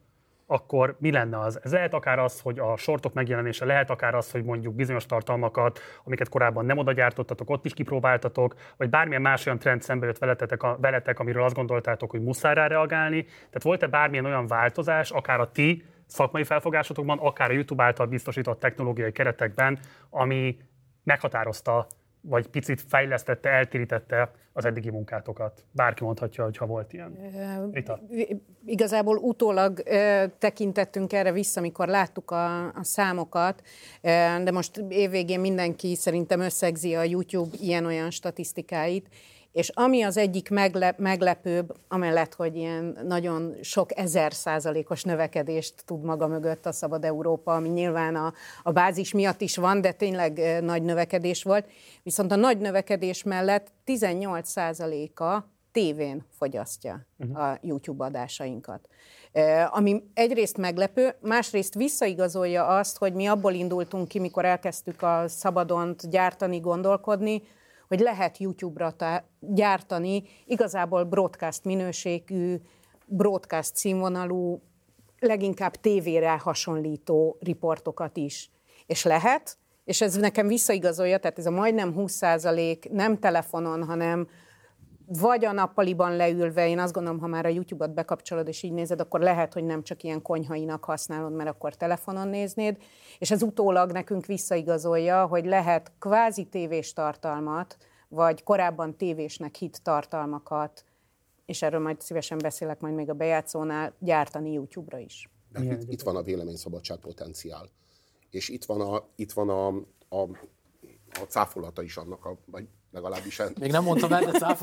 akkor 0.50 0.96
mi 0.98 1.10
lenne 1.10 1.38
az? 1.38 1.60
Ez 1.62 1.72
lehet 1.72 1.94
akár 1.94 2.18
az, 2.18 2.40
hogy 2.40 2.58
a 2.58 2.76
sortok 2.76 3.12
megjelenése, 3.12 3.64
lehet 3.64 3.90
akár 3.90 4.14
az, 4.14 4.30
hogy 4.30 4.44
mondjuk 4.44 4.74
bizonyos 4.74 5.06
tartalmakat, 5.06 5.80
amiket 6.04 6.28
korábban 6.28 6.64
nem 6.64 6.78
oda 6.78 6.92
gyártottatok, 6.92 7.50
ott 7.50 7.64
is 7.64 7.74
kipróbáltatok, 7.74 8.54
vagy 8.76 8.90
bármilyen 8.90 9.22
más 9.22 9.46
olyan 9.46 9.58
trend 9.58 9.82
szembe 9.82 10.06
jött 10.06 10.18
veletek, 10.18 10.62
veletek 10.80 11.18
amiről 11.18 11.42
azt 11.42 11.54
gondoltátok, 11.54 12.10
hogy 12.10 12.22
muszáj 12.22 12.54
rá 12.54 12.66
reagálni. 12.66 13.22
Tehát 13.22 13.62
volt-e 13.62 13.86
bármilyen 13.86 14.24
olyan 14.24 14.46
változás, 14.46 15.10
akár 15.10 15.40
a 15.40 15.50
ti 15.50 15.84
szakmai 16.06 16.44
felfogásotokban, 16.44 17.18
akár 17.18 17.50
a 17.50 17.52
YouTube 17.52 17.82
által 17.82 18.06
biztosított 18.06 18.60
technológiai 18.60 19.12
keretekben, 19.12 19.78
ami 20.10 20.56
meghatározta, 21.04 21.86
vagy 22.20 22.46
picit 22.46 22.82
fejlesztette, 22.88 23.48
eltérítette 23.48 24.30
az 24.52 24.64
eddigi 24.64 24.90
munkátokat? 24.90 25.64
Bárki 25.72 26.04
mondhatja, 26.04 26.44
hogy 26.44 26.56
ha 26.56 26.66
volt 26.66 26.92
ilyen. 26.92 27.18
Rita. 27.72 28.00
Igazából 28.64 29.16
utólag 29.16 29.82
tekintettünk 30.38 31.12
erre 31.12 31.32
vissza, 31.32 31.60
amikor 31.60 31.88
láttuk 31.88 32.30
a, 32.30 32.66
a 32.66 32.82
számokat, 32.84 33.62
de 34.42 34.50
most 34.50 34.84
évvégén 34.88 35.40
mindenki 35.40 35.94
szerintem 35.94 36.40
összegzi 36.40 36.94
a 36.94 37.02
YouTube 37.02 37.56
ilyen-olyan 37.60 38.10
statisztikáit, 38.10 39.08
és 39.52 39.68
ami 39.68 40.02
az 40.02 40.16
egyik 40.16 40.50
meglep, 40.50 40.98
meglepőbb, 40.98 41.76
amellett, 41.88 42.34
hogy 42.34 42.56
ilyen 42.56 42.98
nagyon 43.04 43.56
sok 43.62 43.98
ezer 43.98 44.32
százalékos 44.32 45.02
növekedést 45.02 45.74
tud 45.84 46.02
maga 46.02 46.26
mögött 46.26 46.66
a 46.66 46.72
Szabad 46.72 47.04
Európa, 47.04 47.54
ami 47.54 47.68
nyilván 47.68 48.16
a, 48.16 48.32
a 48.62 48.72
bázis 48.72 49.12
miatt 49.12 49.40
is 49.40 49.56
van, 49.56 49.80
de 49.80 49.92
tényleg 49.92 50.62
nagy 50.62 50.82
növekedés 50.82 51.42
volt. 51.42 51.66
Viszont 52.02 52.32
a 52.32 52.36
nagy 52.36 52.58
növekedés 52.58 53.22
mellett 53.22 53.72
18 53.84 54.48
százaléka 54.48 55.48
tévén 55.72 56.26
fogyasztja 56.38 57.06
uh-huh. 57.18 57.44
a 57.44 57.58
YouTube 57.62 58.04
adásainkat. 58.04 58.88
Ami 59.70 60.02
egyrészt 60.14 60.56
meglepő, 60.56 61.14
másrészt 61.20 61.74
visszaigazolja 61.74 62.66
azt, 62.66 62.98
hogy 62.98 63.12
mi 63.12 63.26
abból 63.26 63.52
indultunk 63.52 64.08
ki, 64.08 64.18
mikor 64.18 64.44
elkezdtük 64.44 65.02
a 65.02 65.24
szabadont 65.26 66.10
gyártani, 66.10 66.60
gondolkodni, 66.60 67.42
hogy 67.90 68.00
lehet 68.00 68.38
YouTube-ra 68.38 68.94
gyártani 69.40 70.22
igazából 70.46 71.04
broadcast 71.04 71.64
minőségű, 71.64 72.56
broadcast 73.06 73.76
színvonalú, 73.76 74.62
leginkább 75.18 75.74
tévére 75.74 76.38
hasonlító 76.38 77.36
riportokat 77.40 78.16
is. 78.16 78.50
És 78.86 79.04
lehet, 79.04 79.58
és 79.84 80.00
ez 80.00 80.16
nekem 80.16 80.46
visszaigazolja, 80.46 81.18
tehát 81.18 81.38
ez 81.38 81.46
a 81.46 81.50
majdnem 81.50 81.94
20% 81.96 82.90
nem 82.90 83.18
telefonon, 83.18 83.84
hanem 83.84 84.28
vagy 85.18 85.44
a 85.44 85.52
nappaliban 85.52 86.16
leülve, 86.16 86.68
én 86.68 86.78
azt 86.78 86.92
gondolom, 86.92 87.20
ha 87.20 87.26
már 87.26 87.46
a 87.46 87.48
YouTube-ot 87.48 87.94
bekapcsolod 87.94 88.48
és 88.48 88.62
így 88.62 88.72
nézed, 88.72 89.00
akkor 89.00 89.20
lehet, 89.20 89.52
hogy 89.52 89.64
nem 89.64 89.82
csak 89.82 90.02
ilyen 90.02 90.22
konyhainak 90.22 90.84
használod, 90.84 91.32
mert 91.32 91.48
akkor 91.48 91.74
telefonon 91.74 92.28
néznéd. 92.28 92.76
És 93.18 93.30
ez 93.30 93.42
utólag 93.42 93.92
nekünk 93.92 94.26
visszaigazolja, 94.26 95.26
hogy 95.26 95.46
lehet 95.46 95.92
kvázi 95.98 96.44
tévés 96.44 96.92
tartalmat, 96.92 97.76
vagy 98.08 98.42
korábban 98.42 98.96
tévésnek 98.96 99.54
hit 99.54 99.82
tartalmakat, 99.82 100.84
és 101.46 101.62
erről 101.62 101.80
majd 101.80 102.00
szívesen 102.00 102.38
beszélek 102.38 102.80
majd 102.80 102.94
még 102.94 103.10
a 103.10 103.14
bejátszónál, 103.14 103.94
gyártani 103.98 104.52
YouTube-ra 104.52 104.98
is. 104.98 105.30
De 105.52 105.62
itt, 105.62 105.90
itt 105.90 106.02
van 106.02 106.16
a 106.16 106.22
véleményszabadság 106.22 106.98
potenciál. 106.98 107.68
És 108.30 108.48
itt 108.48 108.64
van 108.64 108.80
a, 108.80 109.04
itt 109.14 109.32
van 109.32 109.48
a, 109.48 109.66
a, 110.16 110.28
a 111.20 111.24
cáfolata 111.28 111.82
is 111.82 111.96
annak, 111.96 112.24
a, 112.24 112.36
vagy 112.44 112.68
legalábbis... 112.90 113.42
Még 113.60 113.70
nem 113.70 113.82
mondtam 113.82 114.12
el, 114.12 114.24
de. 114.24 114.56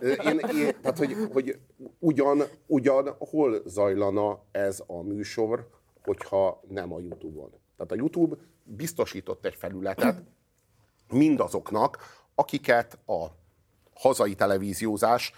Én, 0.00 0.38
én, 0.38 0.76
tehát, 0.82 0.98
hogy, 0.98 1.16
hogy 1.32 1.58
ugyan, 1.98 2.42
ugyan 2.66 3.16
hol 3.18 3.62
zajlana 3.66 4.42
ez 4.50 4.82
a 4.86 5.02
műsor, 5.02 5.68
hogyha 6.02 6.62
nem 6.68 6.92
a 6.92 6.98
YouTube-on. 6.98 7.50
Tehát 7.76 7.92
a 7.92 7.94
YouTube 7.94 8.36
biztosított 8.62 9.44
egy 9.44 9.54
felületet 9.54 10.22
mindazoknak, 11.08 11.98
akiket 12.34 12.98
a 13.06 13.26
hazai 13.94 14.34
televíziózás 14.34 15.32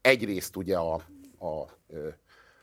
egyrészt 0.00 0.56
ugye 0.56 0.76
a, 0.76 0.94
a, 1.38 1.48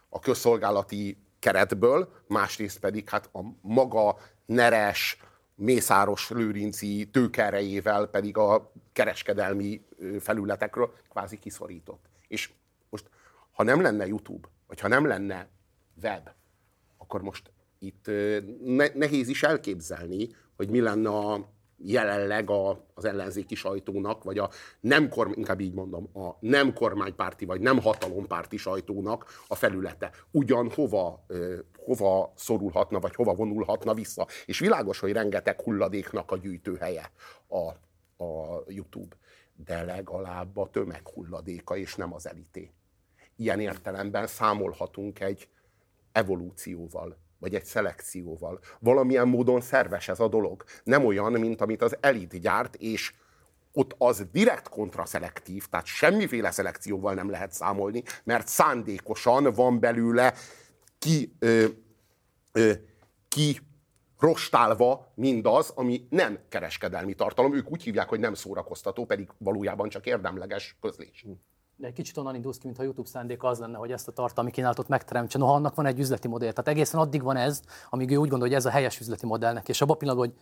a 0.10 0.20
közszolgálati 0.20 1.18
keretből, 1.40 2.10
másrészt 2.28 2.80
pedig 2.80 3.10
hát 3.10 3.30
a 3.34 3.40
maga 3.62 4.18
neres, 4.46 5.18
mészáros 5.62 6.30
lőrinci 6.30 7.10
tőkerejével 7.12 8.08
pedig 8.08 8.38
a 8.38 8.72
kereskedelmi 8.94 9.86
felületekről 10.20 10.94
kvázi 11.10 11.40
kiszorított. 11.40 12.06
És 12.28 12.52
most, 12.90 13.10
ha 13.52 13.64
nem 13.64 13.82
lenne 13.82 14.08
YouTube, 14.08 14.48
vagy 14.68 14.80
ha 14.80 14.88
nem 14.88 15.06
lenne 15.06 15.48
web, 16.04 16.30
akkor 16.98 17.22
most 17.22 17.52
itt 17.80 18.12
nehéz 18.94 19.28
is 19.28 19.44
elképzelni, 19.44 20.30
hogy 20.56 20.70
mi 20.70 20.80
lenne 20.80 21.10
a, 21.10 21.50
jelenleg 21.78 22.50
a, 22.50 22.86
az 22.94 23.06
ellenzéki 23.06 23.56
sajtónak, 23.56 24.24
vagy 24.24 24.38
a 24.38 24.50
nem 24.80 25.10
kormány, 25.10 25.38
inkább 25.38 25.60
így 25.60 25.74
mondom, 25.74 26.10
a 26.14 26.38
nem 26.40 26.74
kormánypárti, 26.74 27.46
vagy 27.46 27.62
nem 27.62 27.80
hatalompárti 27.82 28.58
sajtónak 28.58 29.26
a 29.48 29.56
felülete. 29.56 30.12
Ugyan 30.32 30.70
hova, 30.70 31.24
ö, 31.28 31.60
hova 31.86 32.34
szorulhatna, 32.36 33.00
vagy 33.00 33.16
hova 33.16 33.34
vonulhatna 33.34 33.94
vissza. 33.94 34.28
És 34.46 34.60
világos, 34.60 35.00
hogy 35.00 35.12
rengeteg 35.12 35.62
hulladéknak 35.62 36.32
a 36.32 36.38
gyűjtőhelye 36.38 37.12
a, 37.48 37.68
a 38.24 38.64
YouTube, 38.68 39.16
de 39.66 39.84
legalább 39.84 40.58
a 40.58 40.70
tömeghulladéka, 40.70 41.78
és 41.78 41.96
nem 41.96 42.14
az 42.14 42.28
elité. 42.28 42.72
Ilyen 43.36 43.60
értelemben 43.60 44.28
számolhatunk 44.28 45.20
egy 45.20 45.48
evolúcióval 46.12 47.18
vagy 47.40 47.56
egy 47.56 47.66
szelekcióval. 47.66 48.60
Valamilyen 48.80 49.28
módon 49.28 49.62
szerves 49.62 50.08
ez 50.08 50.20
a 50.20 50.28
dolog. 50.28 50.64
Nem 50.84 51.06
olyan, 51.06 51.32
mint 51.32 51.62
amit 51.62 51.82
az 51.82 51.98
elit 52.00 52.40
gyárt, 52.40 52.76
és 52.76 53.14
ott 53.72 53.96
az 53.98 54.26
direkt 54.32 54.70
kontraszelektív, 54.70 55.68
tehát 55.68 55.86
semmiféle 55.86 56.52
szelekcióval 56.52 57.14
nem 57.14 57.30
lehet 57.30 57.52
számolni, 57.52 58.04
mert 58.24 58.48
szándékosan 58.48 59.54
van 59.54 59.80
belőle 59.80 60.34
ki, 61.02 61.36
ö, 61.40 61.66
ö, 62.52 62.72
ki 63.28 63.60
rostálva 64.20 65.12
mindaz, 65.16 65.70
ami 65.76 66.08
nem 66.10 66.40
kereskedelmi 66.50 67.14
tartalom. 67.14 67.56
Ők 67.56 67.72
úgy 67.72 67.84
hívják, 67.84 68.10
hogy 68.10 68.20
nem 68.20 68.34
szórakoztató, 68.34 69.06
pedig 69.06 69.30
valójában 69.38 69.90
csak 69.90 70.06
érdemleges 70.06 70.78
közlés 70.82 71.26
de 71.82 71.88
egy 71.88 71.94
kicsit 71.94 72.18
onnan 72.18 72.36
indulsz 72.36 72.58
ki, 72.58 72.66
mintha 72.66 72.84
a 72.84 72.86
YouTube 72.86 73.10
szándéka 73.10 73.48
az 73.48 73.60
lenne, 73.60 73.78
hogy 73.78 73.92
ezt 73.92 74.08
a 74.08 74.12
tartalmi 74.12 74.52
kínálatot 74.52 74.88
megteremtse. 74.88 75.38
Noha 75.38 75.54
annak 75.54 75.76
van 75.76 75.86
egy 75.86 76.00
üzleti 76.00 76.28
modell. 76.28 76.52
Tehát 76.52 76.68
egészen 76.68 77.00
addig 77.00 77.22
van 77.22 77.38
ez, 77.38 77.62
amíg 77.90 78.12
ő 78.12 78.16
úgy 78.16 78.30
gondolja, 78.30 78.56
hogy 78.56 78.66
ez 78.66 78.66
a 78.66 78.76
helyes 78.76 79.00
üzleti 79.00 79.26
modellnek. 79.26 79.70
És 79.70 79.82
abban 79.82 79.96
a 79.96 79.98
pillanatban, 79.98 80.30
hogy 80.30 80.38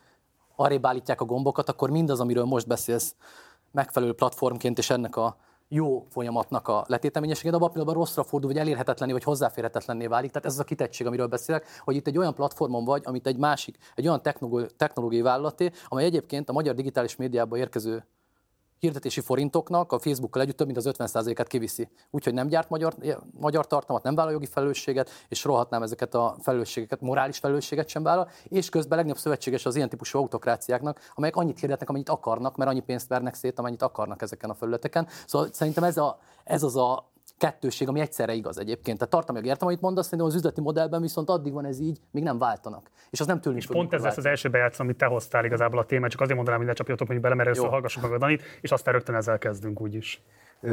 arrébb 0.55 0.85
állítják 0.85 1.21
a 1.21 1.25
gombokat, 1.25 1.69
akkor 1.69 1.89
mindaz, 1.89 2.19
amiről 2.19 2.43
most 2.43 2.67
beszélsz, 2.67 3.15
megfelelő 3.71 4.13
platformként 4.13 4.77
és 4.77 4.89
ennek 4.89 5.15
a 5.15 5.37
jó 5.69 6.05
folyamatnak 6.09 6.67
a 6.67 6.83
letéteményessége, 6.87 7.49
de 7.49 7.55
abban 7.55 7.67
a 7.67 7.71
pillanatban 7.71 8.03
rosszra 8.03 8.23
fordul, 8.23 8.51
vagy 8.51 8.59
elérhetetlenné, 8.59 9.11
vagy 9.11 9.23
hozzáférhetetlenné 9.23 10.07
válik. 10.07 10.31
Tehát 10.31 10.45
ez 10.47 10.53
az 10.53 10.59
a 10.59 10.63
kitettség, 10.63 11.07
amiről 11.07 11.27
beszélek, 11.27 11.65
hogy 11.79 11.95
itt 11.95 12.07
egy 12.07 12.17
olyan 12.17 12.33
platformon 12.33 12.85
vagy, 12.85 13.01
amit 13.05 13.27
egy 13.27 13.37
másik, 13.37 13.77
egy 13.95 14.07
olyan 14.07 14.21
technológiai 14.77 15.21
vállalaté, 15.21 15.71
amely 15.87 16.05
egyébként 16.05 16.49
a 16.49 16.53
magyar 16.53 16.75
digitális 16.75 17.15
médiába 17.15 17.57
érkező 17.57 18.05
hirdetési 18.79 19.21
forintoknak 19.21 19.91
a 19.91 19.99
Facebookkal 19.99 20.41
együtt 20.41 20.57
több 20.57 20.65
mint 20.65 20.77
az 20.77 20.89
50%-át 20.97 21.47
kiviszi. 21.47 21.89
Úgyhogy 22.11 22.33
nem 22.33 22.47
gyárt 22.47 22.69
magyar, 22.69 22.95
magyar 23.39 23.67
tartalmat, 23.67 24.03
nem 24.03 24.15
vállal 24.15 24.31
jogi 24.31 24.45
felelősséget, 24.45 25.09
és 25.27 25.39
sorolhatnám 25.39 25.83
ezeket 25.83 26.13
a 26.13 26.35
felelősségeket, 26.41 27.01
morális 27.01 27.37
felelősséget 27.37 27.87
sem 27.87 28.03
vállal, 28.03 28.29
és 28.43 28.69
közben 28.69 28.97
legnagyobb 28.97 29.21
szövetséges 29.21 29.65
az 29.65 29.75
ilyen 29.75 29.89
típusú 29.89 30.19
autokráciáknak, 30.19 30.99
amelyek 31.15 31.35
annyit 31.35 31.59
hirdetnek, 31.59 31.89
amennyit 31.89 32.09
akarnak, 32.09 32.55
mert 32.55 32.69
annyi 32.69 32.79
pénzt 32.79 33.07
vernek 33.07 33.33
szét, 33.33 33.59
amennyit 33.59 33.81
akarnak 33.81 34.21
ezeken 34.21 34.49
a 34.49 34.53
felületeken. 34.53 35.07
Szóval 35.25 35.47
szerintem 35.51 35.83
ez, 35.83 35.97
a, 35.97 36.19
ez 36.43 36.63
az 36.63 36.75
a 36.75 37.11
kettőség, 37.39 37.87
ami 37.87 37.99
egyszerre 37.99 38.33
igaz 38.33 38.59
egyébként. 38.59 38.97
Tehát 38.97 39.13
tartalmilag 39.13 39.49
értem, 39.49 39.67
amit 39.67 39.81
mondasz, 39.81 40.03
szerintem 40.03 40.27
az 40.27 40.35
üzleti 40.35 40.61
modellben 40.61 41.01
viszont 41.01 41.29
addig 41.29 41.53
van 41.53 41.65
ez 41.65 41.79
így, 41.79 41.99
még 42.11 42.23
nem 42.23 42.37
váltanak. 42.37 42.91
És 43.09 43.19
az 43.19 43.27
nem 43.27 43.41
tőlünk 43.41 43.61
És 43.61 43.67
pont 43.67 43.93
ez 43.93 44.01
lesz 44.01 44.17
az 44.17 44.25
első 44.25 44.49
bejátszó, 44.49 44.83
amit 44.83 44.97
te 44.97 45.05
hoztál 45.05 45.45
igazából 45.45 45.79
a 45.79 45.85
témát, 45.85 46.09
csak 46.09 46.19
azért 46.19 46.35
mondanám, 46.35 46.59
hogy 46.59 46.69
ne 46.69 46.75
csapjatok 46.75 47.07
mondjuk 47.07 47.23
bele, 47.23 47.35
mert 47.35 47.49
először 47.49 47.69
hallgassuk 47.71 48.03
meg 48.03 48.11
a 48.11 48.17
Danit, 48.17 48.43
és 48.61 48.71
aztán 48.71 48.93
rögtön 48.93 49.15
ezzel 49.15 49.37
kezdünk 49.37 49.81
úgyis. 49.81 50.21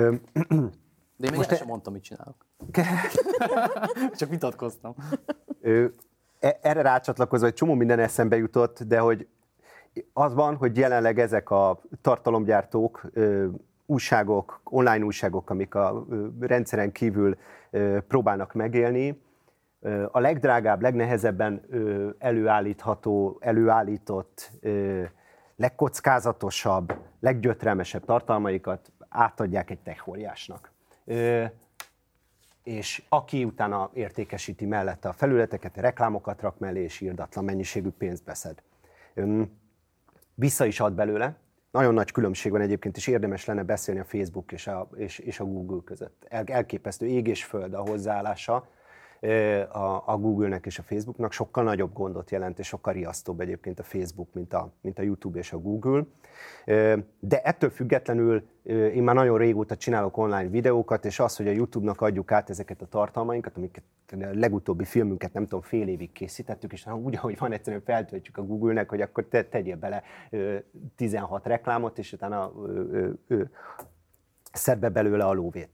De 1.18 1.26
én 1.26 1.30
még 1.30 1.36
Most 1.36 1.56
sem 1.56 1.66
mondtam, 1.66 1.92
mit 1.92 2.02
csinálok. 2.02 2.46
Csak 4.18 4.28
vitatkoztam. 4.28 4.94
E- 6.40 6.58
erre 6.62 6.82
rácsatlakozva 6.82 7.46
egy 7.46 7.54
csomó 7.54 7.74
minden 7.74 7.98
eszembe 7.98 8.36
jutott, 8.36 8.82
de 8.82 8.98
hogy 8.98 9.26
az 10.12 10.34
van, 10.34 10.56
hogy 10.56 10.76
jelenleg 10.76 11.18
ezek 11.18 11.50
a 11.50 11.80
tartalomgyártók 12.00 13.10
újságok, 13.86 14.60
online 14.64 15.04
újságok, 15.04 15.50
amik 15.50 15.74
a 15.74 16.06
rendszeren 16.40 16.92
kívül 16.92 17.36
próbálnak 18.08 18.52
megélni, 18.52 19.24
a 20.10 20.20
legdrágább, 20.20 20.80
legnehezebben 20.82 21.62
előállítható, 22.18 23.38
előállított, 23.40 24.50
legkockázatosabb, 25.56 26.98
leggyötrelmesebb 27.20 28.04
tartalmaikat 28.04 28.92
átadják 29.08 29.70
egy 29.70 29.80
techóriásnak. 29.80 30.72
És 32.62 33.02
aki 33.08 33.44
utána 33.44 33.90
értékesíti 33.92 34.66
mellette 34.66 35.08
a 35.08 35.12
felületeket, 35.12 35.76
reklámokat 35.76 36.40
rak 36.40 36.58
mellé, 36.58 36.82
és 36.82 37.00
írdatlan 37.00 37.44
mennyiségű 37.44 37.90
pénzt 37.90 38.24
beszed. 38.24 38.62
Vissza 40.34 40.64
is 40.64 40.80
ad 40.80 40.92
belőle, 40.92 41.36
nagyon 41.76 41.94
nagy 41.94 42.10
különbség 42.10 42.52
van 42.52 42.60
egyébként, 42.60 42.96
és 42.96 43.06
érdemes 43.06 43.44
lenne 43.44 43.62
beszélni 43.62 44.00
a 44.00 44.04
Facebook 44.04 44.52
és 44.52 44.66
a, 44.66 44.88
és, 44.96 45.18
és 45.18 45.40
a 45.40 45.44
Google 45.44 45.80
között. 45.84 46.26
El, 46.28 46.44
elképesztő 46.46 47.06
ég 47.06 47.26
és 47.26 47.44
föld 47.44 47.74
a 47.74 47.80
hozzáállása 47.80 48.68
a, 49.72 50.02
a 50.06 50.16
Google-nek 50.16 50.66
és 50.66 50.78
a 50.78 50.82
Facebooknak, 50.82 51.32
sokkal 51.32 51.64
nagyobb 51.64 51.92
gondot 51.92 52.30
jelent, 52.30 52.58
és 52.58 52.66
sokkal 52.66 52.92
riasztóbb 52.92 53.40
egyébként 53.40 53.78
a 53.78 53.82
Facebook, 53.82 54.28
mint 54.32 54.52
a, 54.52 54.72
mint 54.80 54.98
a 54.98 55.02
YouTube 55.02 55.38
és 55.38 55.52
a 55.52 55.58
Google. 55.58 56.04
De 57.20 57.42
ettől 57.42 57.70
függetlenül 57.70 58.42
én 58.64 59.02
már 59.02 59.14
nagyon 59.14 59.38
régóta 59.38 59.76
csinálok 59.76 60.16
online 60.16 60.48
videókat, 60.48 61.04
és 61.04 61.18
az, 61.18 61.36
hogy 61.36 61.48
a 61.48 61.52
YouTube-nak 61.52 62.00
adjuk 62.00 62.32
át 62.32 62.50
ezeket 62.50 62.82
a 62.82 62.86
tartalmainkat, 62.86 63.56
amiket 63.56 63.82
a 64.10 64.16
legutóbbi 64.32 64.84
filmünket 64.84 65.32
nem 65.32 65.42
tudom, 65.42 65.60
fél 65.60 65.88
évig 65.88 66.12
készítettük, 66.12 66.72
és 66.72 66.86
úgy, 66.86 67.16
ahogy 67.16 67.38
van, 67.38 67.52
egyszerűen 67.52 67.82
feltöltjük 67.82 68.36
a 68.36 68.42
Google-nek, 68.42 68.88
hogy 68.88 69.00
akkor 69.00 69.24
te, 69.24 69.42
tegyél 69.42 69.76
bele 69.76 70.02
16 70.96 71.46
reklámot, 71.46 71.98
és 71.98 72.12
utána 72.12 72.52
szed 74.52 74.78
be 74.78 74.88
belőle 74.88 75.24
a 75.24 75.32
lóvét. 75.32 75.70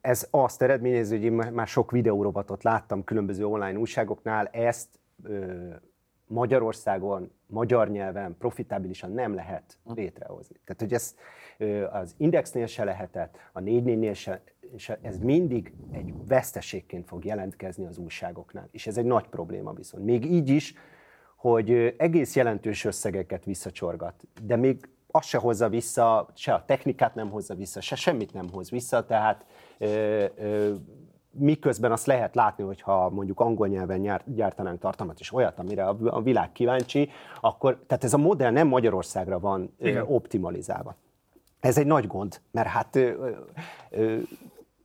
Ez 0.00 0.26
azt 0.30 0.62
eredményez, 0.62 1.10
hogy 1.10 1.22
én 1.22 1.32
már 1.32 1.66
sok 1.66 1.90
videórobotot 1.90 2.62
láttam 2.62 3.04
különböző 3.04 3.46
online 3.46 3.78
újságoknál, 3.78 4.46
ezt 4.46 4.88
Magyarországon, 6.26 7.30
magyar 7.46 7.88
nyelven 7.88 8.36
profitábilisan 8.38 9.12
nem 9.12 9.34
lehet 9.34 9.78
létrehozni. 9.84 10.56
Tehát, 10.64 10.80
hogy 10.80 10.92
ez 10.92 11.14
az 11.90 12.14
Indexnél 12.16 12.66
se 12.66 12.84
lehetett, 12.84 13.36
a 13.52 13.60
4 13.60 14.14
se, 14.14 14.42
se, 14.76 14.98
ez 15.02 15.18
mindig 15.18 15.72
egy 15.90 16.14
veszteségként 16.26 17.06
fog 17.06 17.24
jelentkezni 17.24 17.86
az 17.86 17.98
újságoknál. 17.98 18.68
És 18.70 18.86
ez 18.86 18.96
egy 18.96 19.04
nagy 19.04 19.28
probléma 19.28 19.72
viszont. 19.72 20.04
Még 20.04 20.24
így 20.24 20.48
is, 20.48 20.74
hogy 21.36 21.94
egész 21.98 22.36
jelentős 22.36 22.84
összegeket 22.84 23.44
visszacsorgat, 23.44 24.22
de 24.42 24.56
még 24.56 24.88
azt 25.16 25.28
se 25.28 25.38
hozza 25.38 25.68
vissza, 25.68 26.28
se 26.34 26.54
a 26.54 26.64
technikát 26.64 27.14
nem 27.14 27.30
hozza 27.30 27.54
vissza, 27.54 27.80
se 27.80 27.96
semmit 27.96 28.32
nem 28.32 28.48
hoz 28.52 28.70
vissza, 28.70 29.04
tehát 29.04 29.46
ö, 29.78 30.24
ö, 30.36 30.74
miközben 31.30 31.92
azt 31.92 32.06
lehet 32.06 32.34
látni, 32.34 32.64
hogyha 32.64 33.10
mondjuk 33.10 33.40
angol 33.40 33.68
nyelven 33.68 34.22
gyártanánk 34.24 34.80
tartalmat, 34.80 35.20
és 35.20 35.32
olyat, 35.32 35.58
amire 35.58 35.86
a 35.88 36.22
világ 36.22 36.52
kíváncsi, 36.52 37.10
akkor, 37.40 37.78
tehát 37.86 38.04
ez 38.04 38.14
a 38.14 38.18
modell 38.18 38.50
nem 38.50 38.66
Magyarországra 38.66 39.38
van 39.38 39.74
Igen. 39.78 40.04
optimalizálva. 40.08 40.94
Ez 41.60 41.78
egy 41.78 41.86
nagy 41.86 42.06
gond, 42.06 42.40
mert 42.50 42.68
hát 42.68 42.96
ö, 42.96 43.30
ö, 43.90 44.18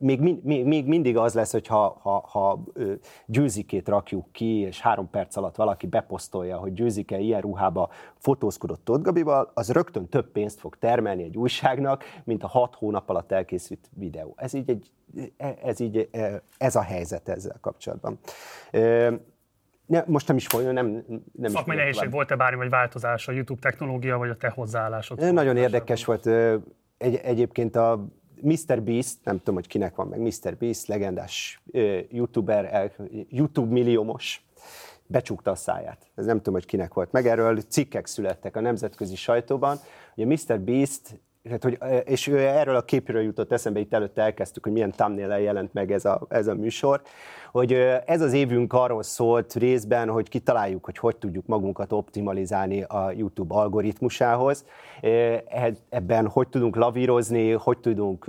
még, 0.01 0.19
még, 0.43 0.65
még 0.65 0.87
mindig 0.87 1.17
az 1.17 1.33
lesz, 1.33 1.51
hogy 1.51 1.67
ha, 1.67 1.97
ha, 2.01 2.27
ha 2.27 2.63
győzikét 3.25 3.87
rakjuk 3.87 4.31
ki, 4.31 4.59
és 4.59 4.81
három 4.81 5.09
perc 5.09 5.35
alatt 5.35 5.55
valaki 5.55 5.87
beposztolja, 5.87 6.57
hogy 6.57 6.73
győzike 6.73 7.19
ilyen 7.19 7.41
ruhába 7.41 7.89
fotózkodott 8.17 8.85
Tóth 8.85 9.01
Gabival, 9.01 9.51
az 9.53 9.71
rögtön 9.71 10.07
több 10.07 10.31
pénzt 10.31 10.59
fog 10.59 10.77
termelni 10.77 11.23
egy 11.23 11.37
újságnak, 11.37 12.03
mint 12.23 12.43
a 12.43 12.47
hat 12.47 12.75
hónap 12.75 13.09
alatt 13.09 13.31
elkészült 13.31 13.89
videó. 13.95 14.33
Ez 14.37 14.53
így, 14.53 14.69
egy, 14.69 14.91
ez, 15.63 15.79
így 15.79 16.09
ez 16.57 16.75
a 16.75 16.81
helyzet 16.81 17.29
ezzel 17.29 17.57
kapcsolatban. 17.61 18.19
Ne, 19.85 20.03
most 20.05 20.27
nem 20.27 20.37
is 20.37 20.47
folyjon, 20.47 20.73
nem, 20.73 21.05
nem 21.31 21.51
Szakmai 21.51 21.75
nehézség 21.75 22.11
volt-e 22.11 22.35
bármi 22.35 22.57
vagy 22.57 22.69
változás 22.69 23.27
a 23.27 23.31
YouTube 23.31 23.61
technológia, 23.61 24.17
vagy 24.17 24.29
a 24.29 24.37
te 24.37 24.49
hozzáállásod? 24.49 25.33
Nagyon 25.33 25.57
érdekes 25.57 26.05
volt. 26.05 26.27
Egy, 26.97 27.15
egyébként 27.15 27.75
a 27.75 28.07
Mr. 28.41 28.81
Beast, 28.81 29.17
nem 29.23 29.37
tudom, 29.37 29.55
hogy 29.55 29.67
kinek 29.67 29.95
van 29.95 30.07
meg, 30.07 30.19
Mr. 30.19 30.57
Beast, 30.57 30.87
legendás 30.87 31.61
youtuber, 32.09 32.91
YouTube 33.29 33.71
milliómos, 33.71 34.45
becsukta 35.07 35.51
a 35.51 35.55
száját. 35.55 36.11
Ez 36.15 36.25
nem 36.25 36.37
tudom, 36.37 36.53
hogy 36.53 36.65
kinek 36.65 36.93
volt 36.93 37.11
meg. 37.11 37.27
Erről 37.27 37.61
cikkek 37.61 38.05
születtek 38.05 38.55
a 38.55 38.59
nemzetközi 38.59 39.15
sajtóban. 39.15 39.77
Ugye 40.15 40.25
Mr. 40.25 40.59
Beast 40.59 41.19
Hát, 41.49 41.63
hogy, 41.63 41.77
és 42.05 42.27
erről 42.27 42.75
a 42.75 42.81
képről 42.81 43.21
jutott 43.21 43.51
eszembe, 43.51 43.79
itt 43.79 43.93
előtte 43.93 44.21
elkezdtük, 44.21 44.63
hogy 44.63 44.71
milyen 44.71 44.91
thumbnail 44.91 45.37
jelent 45.37 45.73
meg 45.73 45.91
ez 45.91 46.05
a, 46.05 46.25
ez 46.29 46.47
a 46.47 46.55
műsor, 46.55 47.01
hogy 47.51 47.73
ez 48.05 48.21
az 48.21 48.33
évünk 48.33 48.73
arról 48.73 49.03
szólt 49.03 49.53
részben, 49.53 50.09
hogy 50.09 50.29
kitaláljuk, 50.29 50.85
hogy 50.85 50.97
hogy 50.97 51.15
tudjuk 51.15 51.45
magunkat 51.45 51.91
optimalizálni 51.91 52.81
a 52.81 53.11
YouTube 53.11 53.53
algoritmusához, 53.55 54.65
ebben 55.89 56.27
hogy 56.27 56.47
tudunk 56.47 56.75
lavírozni, 56.75 57.51
hogy, 57.51 57.77
tudunk, 57.77 58.25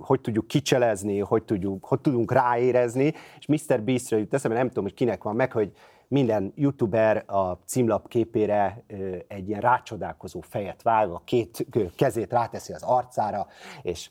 hogy 0.00 0.20
tudjuk 0.20 0.46
kicselezni, 0.46 1.18
hogy, 1.18 1.42
tudjuk, 1.42 1.84
hogy 1.84 2.00
tudunk 2.00 2.32
ráérezni, 2.32 3.12
és 3.38 3.46
Mr. 3.46 3.82
Beastről 3.82 4.20
jut 4.20 4.34
eszembe, 4.34 4.56
nem 4.56 4.68
tudom, 4.68 4.84
hogy 4.84 4.94
kinek 4.94 5.22
van 5.22 5.36
meg, 5.36 5.52
hogy 5.52 5.72
minden 6.08 6.52
youtuber 6.54 7.24
a 7.26 7.52
címlap 7.52 8.08
képére 8.08 8.84
egy 9.28 9.48
ilyen 9.48 9.60
rácsodálkozó 9.60 10.40
fejet 10.40 10.82
vág, 10.82 11.10
a 11.10 11.22
két 11.24 11.66
kezét 11.96 12.32
ráteszi 12.32 12.72
az 12.72 12.82
arcára, 12.82 13.46
és 13.82 14.10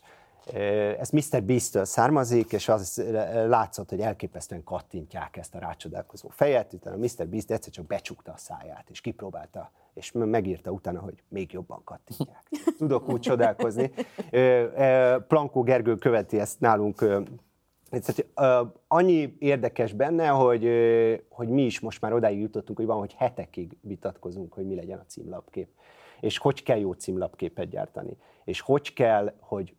ez 0.98 1.10
Mr. 1.10 1.42
Beast-től 1.42 1.84
származik, 1.84 2.52
és 2.52 2.68
az 2.68 3.04
látszott, 3.46 3.90
hogy 3.90 4.00
elképesztően 4.00 4.64
kattintják 4.64 5.36
ezt 5.36 5.54
a 5.54 5.58
rácsodálkozó 5.58 6.28
fejet, 6.28 6.72
utána 6.72 6.96
Mr. 6.96 7.28
Beast 7.28 7.50
egyszer 7.50 7.72
csak 7.72 7.86
becsukta 7.86 8.32
a 8.32 8.36
száját, 8.36 8.90
és 8.90 9.00
kipróbálta, 9.00 9.70
és 9.94 10.12
megírta 10.12 10.70
utána, 10.70 11.00
hogy 11.00 11.22
még 11.28 11.52
jobban 11.52 11.84
kattintják. 11.84 12.42
Tudok 12.78 13.08
úgy 13.08 13.20
csodálkozni. 13.20 13.92
Plankó 15.28 15.62
Gergő 15.62 15.94
követi 15.94 16.40
ezt 16.40 16.60
nálunk 16.60 17.04
tehát, 17.90 18.26
annyi 18.88 19.36
érdekes 19.38 19.92
benne, 19.92 20.28
hogy, 20.28 20.68
hogy 21.28 21.48
mi 21.48 21.62
is 21.62 21.80
most 21.80 22.00
már 22.00 22.12
odáig 22.12 22.40
jutottunk, 22.40 22.78
hogy 22.78 22.86
van, 22.86 22.98
hogy 22.98 23.12
hetekig 23.12 23.76
vitatkozunk, 23.80 24.52
hogy 24.52 24.66
mi 24.66 24.74
legyen 24.74 24.98
a 24.98 25.04
címlapkép. 25.06 25.68
És 26.20 26.38
hogy 26.38 26.62
kell 26.62 26.78
jó 26.78 26.92
címlapképet 26.92 27.68
gyártani. 27.68 28.16
És 28.44 28.60
hogy 28.60 28.92
kell, 28.92 29.32
hogy 29.40 29.74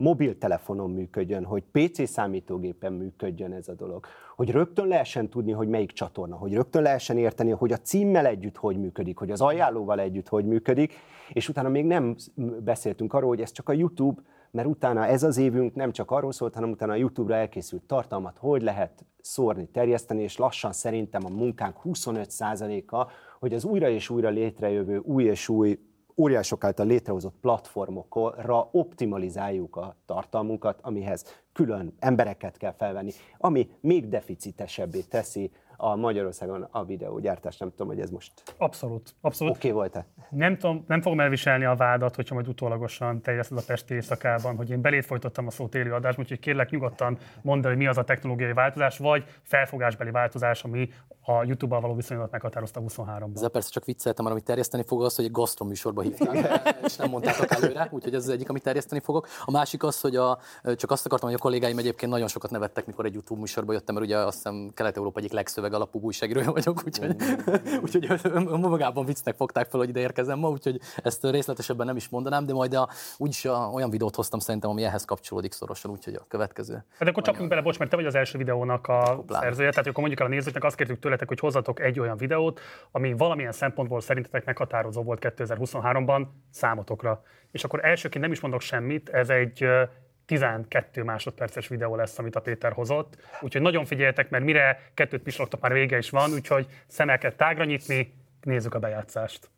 mobiltelefonon 0.00 0.90
működjön, 0.90 1.44
hogy 1.44 1.62
PC 1.72 2.08
számítógépen 2.08 2.92
működjön 2.92 3.52
ez 3.52 3.68
a 3.68 3.74
dolog, 3.74 4.06
hogy 4.36 4.50
rögtön 4.50 4.86
lehessen 4.86 5.28
tudni, 5.28 5.52
hogy 5.52 5.68
melyik 5.68 5.92
csatorna, 5.92 6.36
hogy 6.36 6.52
rögtön 6.52 6.82
lehessen 6.82 7.18
érteni, 7.18 7.50
hogy 7.50 7.72
a 7.72 7.76
címmel 7.76 8.26
együtt 8.26 8.56
hogy 8.56 8.76
működik, 8.76 9.18
hogy 9.18 9.30
az 9.30 9.40
ajánlóval 9.40 10.00
együtt 10.00 10.28
hogy 10.28 10.44
működik, 10.44 10.92
és 11.32 11.48
utána 11.48 11.68
még 11.68 11.84
nem 11.84 12.16
beszéltünk 12.64 13.12
arról, 13.12 13.28
hogy 13.28 13.40
ez 13.40 13.52
csak 13.52 13.68
a 13.68 13.72
YouTube, 13.72 14.22
mert 14.50 14.68
utána 14.68 15.06
ez 15.06 15.22
az 15.22 15.36
évünk 15.36 15.74
nem 15.74 15.92
csak 15.92 16.10
arról 16.10 16.32
szólt, 16.32 16.54
hanem 16.54 16.70
utána 16.70 16.92
a 16.92 16.96
YouTube-ra 16.96 17.36
elkészült 17.36 17.82
tartalmat, 17.82 18.38
hogy 18.38 18.62
lehet 18.62 19.04
szórni, 19.20 19.66
terjeszteni, 19.66 20.22
és 20.22 20.36
lassan 20.36 20.72
szerintem 20.72 21.24
a 21.24 21.28
munkánk 21.28 21.76
25%-a, 21.84 23.06
hogy 23.38 23.54
az 23.54 23.64
újra 23.64 23.88
és 23.88 24.10
újra 24.10 24.28
létrejövő 24.28 24.98
új 24.98 25.24
és 25.24 25.48
új 25.48 25.78
óriások 26.16 26.64
által 26.64 26.86
létrehozott 26.86 27.34
platformokra 27.40 28.68
optimalizáljuk 28.72 29.76
a 29.76 29.96
tartalmunkat, 30.06 30.78
amihez 30.82 31.24
külön 31.52 31.94
embereket 31.98 32.56
kell 32.56 32.72
felvenni, 32.72 33.12
ami 33.38 33.70
még 33.80 34.08
deficitesebbé 34.08 35.00
teszi 35.00 35.50
a 35.80 35.96
Magyarországon 35.96 36.68
a 36.70 36.84
videógyártás. 36.84 37.56
Nem 37.56 37.70
tudom, 37.70 37.86
hogy 37.86 38.00
ez 38.00 38.10
most 38.10 38.32
Abszolút, 38.56 39.14
abszolút. 39.20 39.56
oké 39.56 39.68
okay 39.68 39.80
volt-e. 39.80 40.06
Nem, 40.30 40.56
tudom, 40.56 40.84
nem 40.88 41.00
fogom 41.00 41.20
elviselni 41.20 41.64
a 41.64 41.74
vádat, 41.74 42.14
hogyha 42.14 42.34
majd 42.34 42.48
utólagosan 42.48 43.20
terjeszted 43.20 43.58
a 43.58 43.62
Pesti 43.66 43.94
éjszakában, 43.94 44.56
hogy 44.56 44.70
én 44.70 44.80
belét 44.80 45.04
folytottam 45.06 45.46
a 45.46 45.50
szót 45.50 45.74
élő 45.74 45.92
adásban, 45.92 46.24
úgyhogy 46.24 46.38
kérlek 46.38 46.70
nyugodtan 46.70 47.18
mondd 47.42 47.62
el, 47.64 47.68
hogy 47.68 47.78
mi 47.78 47.86
az 47.86 47.98
a 47.98 48.04
technológiai 48.04 48.52
változás, 48.52 48.98
vagy 48.98 49.24
felfogásbeli 49.42 50.10
változás, 50.10 50.64
ami 50.64 50.88
a 51.22 51.44
YouTube-bal 51.44 51.80
való 51.80 51.94
viszonyodat 51.94 52.30
meghatározta 52.30 52.80
23-ban. 52.88 53.34
Ezzel 53.34 53.48
persze 53.48 53.70
csak 53.70 53.84
vicceltem, 53.84 54.24
mert 54.24 54.36
amit 54.36 54.46
terjeszteni 54.48 54.82
fog 54.86 55.04
az, 55.04 55.16
hogy 55.16 55.24
egy 55.24 55.30
gasztrom 55.30 55.68
műsorba 55.68 56.02
hívták, 56.02 56.60
és 56.86 56.96
nem 56.96 57.10
mondtátok 57.10 57.50
előre, 57.50 57.88
úgyhogy 57.90 58.14
ez 58.14 58.22
az 58.22 58.28
egyik, 58.28 58.48
amit 58.48 58.62
terjeszteni 58.62 59.00
fogok. 59.00 59.28
A 59.44 59.50
másik 59.50 59.82
az, 59.82 60.00
hogy 60.00 60.16
a, 60.16 60.38
csak 60.76 60.90
azt 60.90 61.06
akartam, 61.06 61.28
hogy 61.28 61.38
a 61.38 61.42
kollégáim 61.42 61.78
egyébként 61.78 62.12
nagyon 62.12 62.28
sokat 62.28 62.50
nevettek, 62.50 62.86
mikor 62.86 63.04
egy 63.04 63.12
YouTube 63.12 63.40
műsorba 63.40 63.72
jöttem, 63.72 63.94
mert 63.94 64.06
ugye 64.06 64.18
azt 64.18 64.36
hiszem 64.36 64.70
Kelet-Európa 64.74 65.18
egyik 65.18 65.32
legszöveg 65.32 65.72
alapú 65.72 66.00
újságírója 66.00 66.52
vagyok, 66.52 66.82
úgyhogy, 66.86 67.16
úgyhogy 67.84 68.32
magában 68.60 69.04
viccnek 69.04 69.36
fogták 69.36 69.68
fel, 69.68 69.80
hogy 69.80 69.88
ide 69.88 70.00
érkezem 70.00 70.38
ma, 70.38 70.48
úgyhogy 70.48 70.80
ezt 70.96 71.24
részletesebben 71.30 71.86
nem 71.86 71.96
is 71.96 72.08
mondanám, 72.08 72.46
de 72.46 72.52
majd 72.52 72.74
a, 72.74 72.88
úgyis 73.16 73.44
a, 73.44 73.70
olyan 73.72 73.90
videót 73.90 74.14
hoztam 74.14 74.38
szerintem, 74.38 74.70
ami 74.70 74.84
ehhez 74.84 75.04
kapcsolódik 75.04 75.52
szorosan, 75.52 75.90
úgyhogy 75.90 76.14
a 76.14 76.24
következő. 76.28 76.84
Hát 76.98 77.08
akkor 77.08 77.22
csapjunk 77.22 77.48
bele, 77.48 77.62
bocs, 77.62 77.78
mert 77.78 77.90
te 77.90 77.96
vagy 77.96 78.06
az 78.06 78.14
első 78.14 78.38
videónak 78.38 78.86
a 78.86 79.24
szerzője, 79.28 79.70
tehát 79.70 79.86
akkor 79.86 79.98
mondjuk 79.98 80.20
el 80.20 80.26
a 80.26 80.28
nézőknek, 80.28 80.64
azt 80.64 80.76
kértük 80.76 80.98
tőletek, 81.10 81.28
hogy 81.28 81.38
hozzatok 81.38 81.80
egy 81.80 82.00
olyan 82.00 82.16
videót, 82.16 82.60
ami 82.90 83.12
valamilyen 83.12 83.52
szempontból 83.52 84.00
szerintetek 84.00 84.44
meghatározó 84.44 85.02
volt 85.02 85.34
2023-ban 85.36 86.26
számotokra. 86.50 87.22
És 87.50 87.64
akkor 87.64 87.84
elsőként 87.84 88.24
nem 88.24 88.32
is 88.32 88.40
mondok 88.40 88.60
semmit, 88.60 89.08
ez 89.08 89.30
egy 89.30 89.62
ö, 89.62 89.82
12 90.26 91.02
másodperces 91.02 91.68
videó 91.68 91.96
lesz, 91.96 92.18
amit 92.18 92.36
a 92.36 92.40
Péter 92.40 92.72
hozott. 92.72 93.16
Úgyhogy 93.40 93.62
nagyon 93.62 93.84
figyeljetek, 93.84 94.30
mert 94.30 94.44
mire 94.44 94.90
kettőt 94.94 95.22
pislogtok, 95.22 95.60
már 95.60 95.72
vége 95.72 95.98
is 95.98 96.10
van, 96.10 96.32
úgyhogy 96.32 96.66
szemeket 96.86 97.36
tágra 97.36 97.64
nyitni, 97.64 98.14
nézzük 98.42 98.74
a 98.74 98.78
bejátszást. 98.78 99.50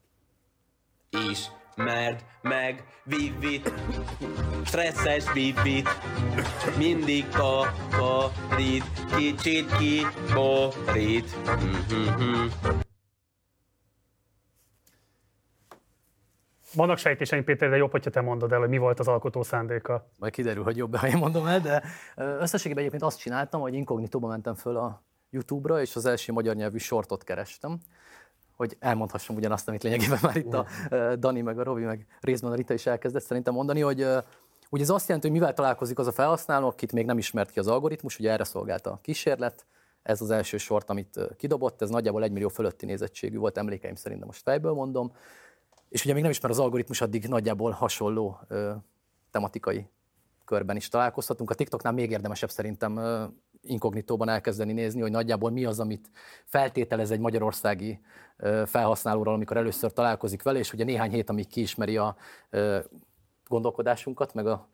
Ismerd 1.76 2.24
meg 2.42 2.84
Vivit, 3.04 3.72
stresszes 4.64 5.32
Vivit, 5.32 5.88
mindig 6.78 7.28
kaparít, 7.28 8.84
kicsit 9.16 9.76
kiborít. 9.76 11.36
Mhm. 11.46 12.50
Vannak 16.74 16.98
sejtéseim, 16.98 17.44
Péter, 17.44 17.70
de 17.70 17.76
jobb, 17.76 17.90
hogyha 17.90 18.10
te 18.10 18.20
mondod 18.20 18.52
el, 18.52 18.58
hogy 18.58 18.68
mi 18.68 18.78
volt 18.78 19.00
az 19.00 19.08
alkotó 19.08 19.42
szándéka. 19.42 20.10
Majd 20.16 20.32
kiderül, 20.32 20.64
hogy 20.64 20.76
jobb, 20.76 20.96
ha 20.96 21.06
én 21.06 21.18
mondom 21.18 21.46
el, 21.46 21.60
de 21.60 21.82
összességében 22.16 22.78
egyébként 22.78 23.10
azt 23.10 23.18
csináltam, 23.18 23.60
hogy 23.60 23.74
inkognitóba 23.74 24.28
mentem 24.28 24.54
föl 24.54 24.76
a 24.76 25.02
YouTube-ra, 25.30 25.80
és 25.80 25.96
az 25.96 26.06
első 26.06 26.32
magyar 26.32 26.54
nyelvű 26.54 26.78
sortot 26.78 27.24
kerestem, 27.24 27.80
hogy 28.62 28.76
elmondhassam 28.80 29.36
ugyanazt, 29.36 29.68
amit 29.68 29.82
lényegében 29.82 30.18
már 30.22 30.36
itt 30.36 30.54
a 30.54 30.66
Dani, 31.16 31.40
meg 31.40 31.58
a 31.58 31.62
Robi, 31.62 31.82
meg 31.82 32.06
részben 32.20 32.52
a 32.52 32.54
Rita 32.54 32.74
is 32.74 32.86
elkezdett 32.86 33.22
szerintem 33.22 33.54
mondani, 33.54 33.80
hogy 33.80 34.06
ugye 34.70 34.82
ez 34.82 34.90
azt 34.90 35.06
jelenti, 35.06 35.28
hogy 35.28 35.38
mivel 35.38 35.54
találkozik 35.54 35.98
az 35.98 36.06
a 36.06 36.12
felhasználó, 36.12 36.66
akit 36.66 36.92
még 36.92 37.06
nem 37.06 37.18
ismert 37.18 37.50
ki 37.50 37.58
az 37.58 37.66
algoritmus, 37.66 38.18
ugye 38.18 38.30
erre 38.30 38.44
szolgált 38.44 38.86
a 38.86 38.98
kísérlet, 39.02 39.66
ez 40.02 40.20
az 40.20 40.30
első 40.30 40.56
sort, 40.56 40.90
amit 40.90 41.20
kidobott, 41.36 41.82
ez 41.82 41.90
nagyjából 41.90 42.22
egy 42.22 42.32
millió 42.32 42.48
fölötti 42.48 42.86
nézettségű 42.86 43.36
volt, 43.36 43.58
emlékeim 43.58 43.94
szerint, 43.94 44.20
de 44.20 44.26
most 44.26 44.42
fejből 44.42 44.72
mondom. 44.72 45.12
És 45.88 46.04
ugye 46.04 46.12
még 46.12 46.22
nem 46.22 46.30
ismer 46.30 46.50
az 46.50 46.58
algoritmus, 46.58 47.00
addig 47.00 47.28
nagyjából 47.28 47.70
hasonló 47.70 48.38
ö, 48.48 48.72
tematikai 49.30 49.88
körben 50.44 50.76
is 50.76 50.88
találkozhatunk. 50.88 51.50
A 51.50 51.54
TikToknál 51.54 51.92
még 51.92 52.10
érdemesebb 52.10 52.50
szerintem 52.50 52.98
inkognitóban 53.62 54.28
elkezdeni 54.28 54.72
nézni, 54.72 55.00
hogy 55.00 55.10
nagyjából 55.10 55.50
mi 55.50 55.64
az, 55.64 55.80
amit 55.80 56.10
feltételez 56.44 57.10
egy 57.10 57.20
magyarországi 57.20 58.00
felhasználóról, 58.64 59.34
amikor 59.34 59.56
először 59.56 59.92
találkozik 59.92 60.42
vele, 60.42 60.58
és 60.58 60.72
ugye 60.72 60.84
néhány 60.84 61.10
hét, 61.10 61.30
amíg 61.30 61.46
kiismeri 61.46 61.96
a 61.96 62.16
gondolkodásunkat, 63.48 64.34
meg 64.34 64.46
a, 64.46 64.68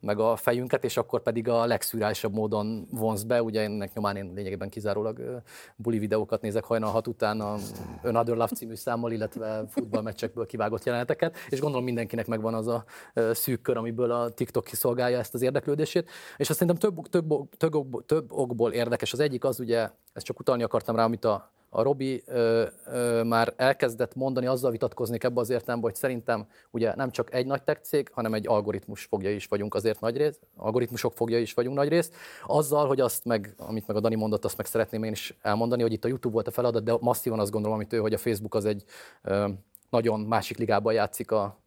meg 0.00 0.18
a 0.18 0.36
fejünket, 0.36 0.84
és 0.84 0.96
akkor 0.96 1.22
pedig 1.22 1.48
a 1.48 1.66
legszűrálisabb 1.66 2.32
módon 2.32 2.88
vonz 2.90 3.24
be. 3.24 3.42
Ugye 3.42 3.60
ennek 3.60 3.94
nyomán 3.94 4.16
én 4.16 4.32
lényegében 4.34 4.68
kizárólag 4.68 5.42
buli 5.76 5.98
videókat 5.98 6.40
nézek 6.40 6.64
hajnal 6.64 6.90
hat 6.90 7.06
után 7.06 7.40
a 7.40 7.56
Another 8.02 8.36
Love 8.36 8.54
című 8.54 8.74
számmal, 8.74 9.12
illetve 9.12 9.64
futballmeccsekből 9.68 10.46
kivágott 10.46 10.84
jeleneteket, 10.84 11.36
és 11.48 11.60
gondolom 11.60 11.84
mindenkinek 11.84 12.26
megvan 12.26 12.54
az 12.54 12.66
a 12.66 12.84
szűk 13.32 13.62
kör, 13.62 13.76
amiből 13.76 14.10
a 14.10 14.30
TikTok 14.30 14.64
kiszolgálja 14.64 15.18
ezt 15.18 15.34
az 15.34 15.42
érdeklődését. 15.42 16.10
És 16.36 16.50
azt 16.50 16.58
szerintem 16.58 16.90
több, 16.90 17.08
több, 17.08 17.56
több, 17.56 18.06
több 18.06 18.32
okból 18.32 18.72
érdekes. 18.72 19.12
Az 19.12 19.20
egyik 19.20 19.44
az 19.44 19.60
ugye, 19.60 19.90
ezt 20.12 20.26
csak 20.26 20.38
utalni 20.38 20.62
akartam 20.62 20.96
rá, 20.96 21.04
amit 21.04 21.24
a 21.24 21.50
a 21.70 21.82
Robi 21.82 22.22
ö, 22.26 22.66
ö, 22.86 23.22
már 23.22 23.52
elkezdett 23.56 24.14
mondani, 24.14 24.46
azzal 24.46 24.70
vitatkoznék 24.70 25.24
ebbe 25.24 25.40
az 25.40 25.50
értelemben, 25.50 25.90
hogy 25.90 25.98
szerintem 25.98 26.46
ugye 26.70 26.94
nem 26.94 27.10
csak 27.10 27.34
egy 27.34 27.46
nagy 27.46 27.62
tech 27.62 27.80
cég, 27.80 28.08
hanem 28.12 28.34
egy 28.34 28.48
algoritmus 28.48 29.04
fogja 29.04 29.30
is 29.30 29.46
vagyunk 29.46 29.74
azért 29.74 30.00
nagy 30.00 30.16
rész, 30.16 30.38
algoritmusok 30.56 31.12
fogja 31.12 31.38
is 31.38 31.54
vagyunk 31.54 31.76
nagy 31.76 31.88
rész. 31.88 32.10
Azzal, 32.46 32.86
hogy 32.86 33.00
azt 33.00 33.24
meg, 33.24 33.54
amit 33.58 33.86
meg 33.86 33.96
a 33.96 34.00
Dani 34.00 34.14
mondott, 34.14 34.44
azt 34.44 34.56
meg 34.56 34.66
szeretném 34.66 35.02
én 35.02 35.12
is 35.12 35.38
elmondani, 35.42 35.82
hogy 35.82 35.92
itt 35.92 36.04
a 36.04 36.08
YouTube 36.08 36.34
volt 36.34 36.48
a 36.48 36.50
feladat, 36.50 36.82
de 36.84 36.96
masszívan 37.00 37.40
azt 37.40 37.50
gondolom, 37.50 37.76
amit 37.76 37.92
ő, 37.92 37.98
hogy 37.98 38.14
a 38.14 38.18
Facebook 38.18 38.54
az 38.54 38.64
egy 38.64 38.84
ö, 39.22 39.48
nagyon 39.90 40.20
másik 40.20 40.58
ligában 40.58 40.92
játszik 40.92 41.30
a 41.30 41.59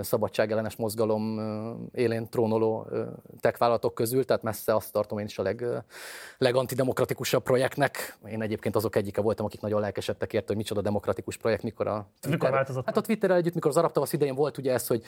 szabadságellenes 0.00 0.76
mozgalom 0.76 1.38
élén 1.94 2.28
trónoló 2.28 2.86
ö, 2.90 3.04
tech 3.40 3.58
vállalatok 3.58 3.94
közül, 3.94 4.24
tehát 4.24 4.42
messze 4.42 4.74
azt 4.74 4.92
tartom 4.92 5.18
én 5.18 5.24
is 5.24 5.38
a 5.38 5.42
leg, 5.42 5.64
legantidemokratikusabb 6.38 7.42
projektnek. 7.42 8.18
Én 8.26 8.42
egyébként 8.42 8.76
azok 8.76 8.96
egyike 8.96 9.20
voltam, 9.20 9.46
akik 9.46 9.60
nagyon 9.60 9.80
lelkesedtek 9.80 10.32
érte, 10.32 10.46
hogy 10.46 10.56
micsoda 10.56 10.80
demokratikus 10.80 11.36
projekt, 11.36 11.62
mikor 11.62 11.86
a 11.86 12.06
mikor 12.28 12.50
változott? 12.50 12.84
Hát 12.84 12.96
a 12.96 13.00
Twitterrel 13.00 13.36
együtt, 13.36 13.54
mikor 13.54 13.70
az 13.70 13.76
arab 13.76 13.92
tavasz 13.92 14.12
idején 14.12 14.34
volt 14.34 14.58
ugye 14.58 14.72
ez, 14.72 14.86
hogy, 14.86 15.02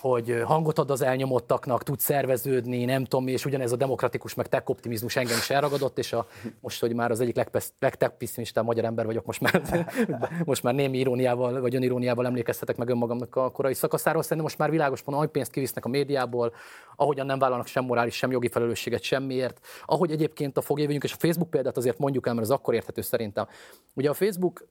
hogy 0.00 0.42
hangot 0.44 0.78
ad 0.78 0.90
az 0.90 1.02
elnyomottaknak, 1.02 1.82
tud 1.82 2.00
szerveződni, 2.00 2.84
nem 2.84 3.04
tudom 3.04 3.26
és 3.26 3.44
ugyanez 3.44 3.72
a 3.72 3.76
demokratikus 3.76 4.34
meg 4.34 4.48
tech 4.48 4.70
optimizmus 4.70 5.16
engem 5.16 5.36
is 5.36 5.50
elragadott, 5.50 5.98
és 5.98 6.12
a, 6.12 6.26
most, 6.60 6.80
hogy 6.80 6.94
már 6.94 7.10
az 7.10 7.20
egyik 7.20 7.36
legtech 7.36 8.62
magyar 8.62 8.84
ember 8.84 9.06
vagyok, 9.06 9.26
most 9.26 9.40
már, 9.40 9.62
most 10.44 10.62
már 10.62 10.74
némi 10.74 10.98
iróniával, 10.98 11.60
vagy 11.60 11.74
öniróniával 11.74 12.26
emlékeztetek 12.26 12.76
meg 12.76 12.88
önmagamnak 12.88 13.36
a 13.36 13.50
korai 13.50 13.74
szakaszáról, 13.74 14.21
szerintem 14.22 14.46
most 14.46 14.58
már 14.58 14.70
világos 14.70 15.00
van, 15.00 15.14
hogy 15.14 15.28
pénzt 15.28 15.50
kivisznek 15.50 15.84
a 15.84 15.88
médiából, 15.88 16.54
ahogyan 16.96 17.26
nem 17.26 17.38
vállalnak 17.38 17.66
sem 17.66 17.84
morális, 17.84 18.14
sem 18.14 18.30
jogi 18.30 18.48
felelősséget 18.48 19.02
semmiért, 19.02 19.66
ahogy 19.84 20.10
egyébként 20.10 20.56
a 20.56 20.60
fogjévőjünk, 20.60 21.04
és 21.04 21.12
a 21.12 21.16
Facebook 21.18 21.50
példát 21.50 21.76
azért 21.76 21.98
mondjuk 21.98 22.26
el, 22.26 22.34
mert 22.34 22.46
az 22.46 22.52
akkor 22.52 22.74
érthető 22.74 23.00
szerintem. 23.00 23.46
Ugye 23.94 24.10
a 24.10 24.14
Facebook 24.14 24.66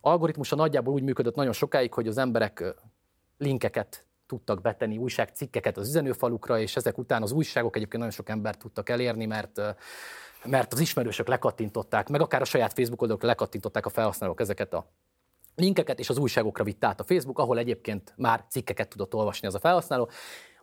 algoritmusa 0.00 0.56
nagyjából 0.56 0.94
úgy 0.94 1.02
működött 1.02 1.34
nagyon 1.34 1.52
sokáig, 1.52 1.92
hogy 1.92 2.08
az 2.08 2.18
emberek 2.18 2.74
linkeket 3.38 4.04
tudtak 4.26 4.60
betenni, 4.60 4.96
újságcikkeket 4.96 5.76
az 5.76 5.88
üzenőfalukra, 5.88 6.58
és 6.58 6.76
ezek 6.76 6.98
után 6.98 7.22
az 7.22 7.32
újságok 7.32 7.76
egyébként 7.76 7.98
nagyon 7.98 8.16
sok 8.16 8.28
embert 8.28 8.58
tudtak 8.58 8.88
elérni, 8.88 9.26
mert 9.26 9.60
mert 10.44 10.72
az 10.72 10.80
ismerősök 10.80 11.28
lekattintották, 11.28 12.08
meg 12.08 12.20
akár 12.20 12.40
a 12.40 12.44
saját 12.44 12.72
Facebook 12.72 13.00
oldalok 13.00 13.22
lekattintották 13.22 13.86
a 13.86 13.90
felhasználók 13.90 14.40
ezeket 14.40 14.74
a 14.74 14.86
linkeket, 15.54 15.98
és 15.98 16.08
az 16.08 16.18
újságokra 16.18 16.64
vitt 16.64 16.84
át 16.84 17.00
a 17.00 17.04
Facebook, 17.04 17.38
ahol 17.38 17.58
egyébként 17.58 18.14
már 18.16 18.44
cikkeket 18.48 18.88
tudott 18.88 19.14
olvasni 19.14 19.46
az 19.46 19.54
a 19.54 19.58
felhasználó. 19.58 20.08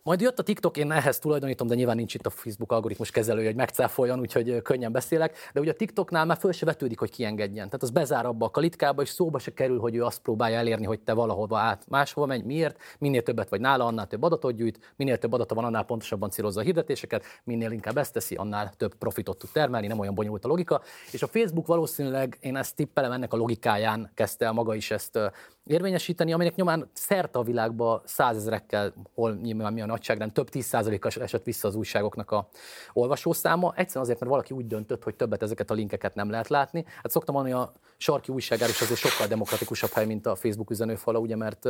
Majd 0.02 0.20
jött 0.20 0.38
a 0.38 0.42
TikTok, 0.42 0.76
én 0.76 0.92
ehhez 0.92 1.18
tulajdonítom, 1.18 1.66
de 1.66 1.74
nyilván 1.74 1.96
nincs 1.96 2.14
itt 2.14 2.26
a 2.26 2.30
Facebook 2.30 2.72
algoritmus 2.72 3.10
kezelője, 3.10 3.46
hogy 3.46 3.56
megcáfoljon, 3.56 4.20
úgyhogy 4.20 4.62
könnyen 4.62 4.92
beszélek. 4.92 5.36
De 5.52 5.60
ugye 5.60 5.70
a 5.70 5.74
TikToknál 5.74 6.24
már 6.24 6.36
föl 6.36 6.52
se 6.52 6.66
vetődik, 6.66 6.98
hogy 6.98 7.10
kiengedjen. 7.10 7.66
Tehát 7.66 7.82
az 7.82 7.90
bezár 7.90 8.26
abba 8.26 8.46
a 8.46 8.50
kalitkába, 8.50 9.02
és 9.02 9.08
szóba 9.08 9.38
se 9.38 9.52
kerül, 9.54 9.78
hogy 9.78 9.94
ő 9.94 10.04
azt 10.04 10.20
próbálja 10.20 10.58
elérni, 10.58 10.86
hogy 10.86 11.00
te 11.00 11.12
valahova 11.12 11.58
át 11.58 11.84
máshova 11.88 12.26
menj. 12.26 12.42
Miért? 12.42 12.80
Minél 12.98 13.22
többet 13.22 13.48
vagy 13.48 13.60
nála, 13.60 13.86
annál 13.86 14.06
több 14.06 14.22
adatot 14.22 14.54
gyűjt, 14.54 14.92
minél 14.96 15.18
több 15.18 15.32
adata 15.32 15.54
van, 15.54 15.64
annál 15.64 15.84
pontosabban 15.84 16.30
célozza 16.30 16.60
a 16.60 16.62
hirdetéseket, 16.62 17.24
minél 17.44 17.70
inkább 17.70 17.96
ezt 17.96 18.12
teszi, 18.12 18.34
annál 18.34 18.72
több 18.76 18.94
profitot 18.94 19.38
tud 19.38 19.50
termelni, 19.52 19.86
nem 19.86 19.98
olyan 19.98 20.14
bonyolult 20.14 20.44
a 20.44 20.48
logika. 20.48 20.82
És 21.12 21.22
a 21.22 21.26
Facebook 21.26 21.66
valószínűleg, 21.66 22.38
én 22.40 22.56
ezt 22.56 22.76
tippelem, 22.76 23.12
ennek 23.12 23.32
a 23.32 23.36
logikáján 23.36 24.10
kezdte 24.14 24.44
el 24.44 24.52
maga 24.52 24.74
is 24.74 24.90
ezt 24.90 25.18
érvényesíteni, 25.64 26.32
aminek 26.32 26.54
nyomán 26.54 26.90
szerte 26.92 27.38
a 27.38 27.42
világban 27.42 28.00
százezrekkel, 28.04 28.92
hol 29.14 29.32
nyilván 29.42 29.72
nagyságrend, 29.90 30.32
több 30.32 30.48
tíz 30.48 30.64
százalékos 30.64 31.16
esett 31.16 31.44
vissza 31.44 31.68
az 31.68 31.74
újságoknak 31.74 32.30
a 32.30 32.48
olvasószáma. 32.92 33.72
Egyszerűen 33.76 34.04
azért, 34.04 34.20
mert 34.20 34.30
valaki 34.30 34.54
úgy 34.54 34.66
döntött, 34.66 35.02
hogy 35.02 35.14
többet 35.14 35.42
ezeket 35.42 35.70
a 35.70 35.74
linkeket 35.74 36.14
nem 36.14 36.30
lehet 36.30 36.48
látni. 36.48 36.84
Hát 37.02 37.10
szoktam 37.10 37.34
mondani, 37.34 37.54
a 37.54 37.72
sarki 37.96 38.32
újságár 38.32 38.68
is 38.68 38.80
azért 38.80 39.00
sokkal 39.00 39.26
demokratikusabb 39.26 39.90
hely, 39.90 40.06
mint 40.06 40.26
a 40.26 40.34
Facebook 40.34 40.70
üzenőfala, 40.70 41.18
ugye, 41.18 41.36
mert 41.36 41.64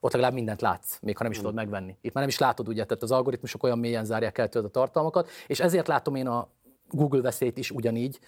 ott 0.00 0.12
legalább 0.12 0.32
mindent 0.32 0.60
látsz, 0.60 0.98
még 1.00 1.16
ha 1.16 1.22
nem 1.22 1.32
is 1.32 1.38
tudod 1.38 1.54
megvenni. 1.54 1.96
Itt 2.00 2.12
már 2.12 2.24
nem 2.24 2.28
is 2.28 2.38
látod, 2.38 2.68
ugye, 2.68 2.84
tehát 2.84 3.02
az 3.02 3.10
algoritmusok 3.10 3.62
olyan 3.62 3.78
mélyen 3.78 4.04
zárják 4.04 4.38
el 4.38 4.48
tőled 4.48 4.68
a 4.68 4.70
tartalmakat, 4.70 5.28
és 5.46 5.60
ezért 5.60 5.88
látom 5.88 6.14
én 6.14 6.26
a 6.26 6.48
Google 6.90 7.20
veszélyt 7.20 7.58
is 7.58 7.70
ugyanígy, 7.70 8.18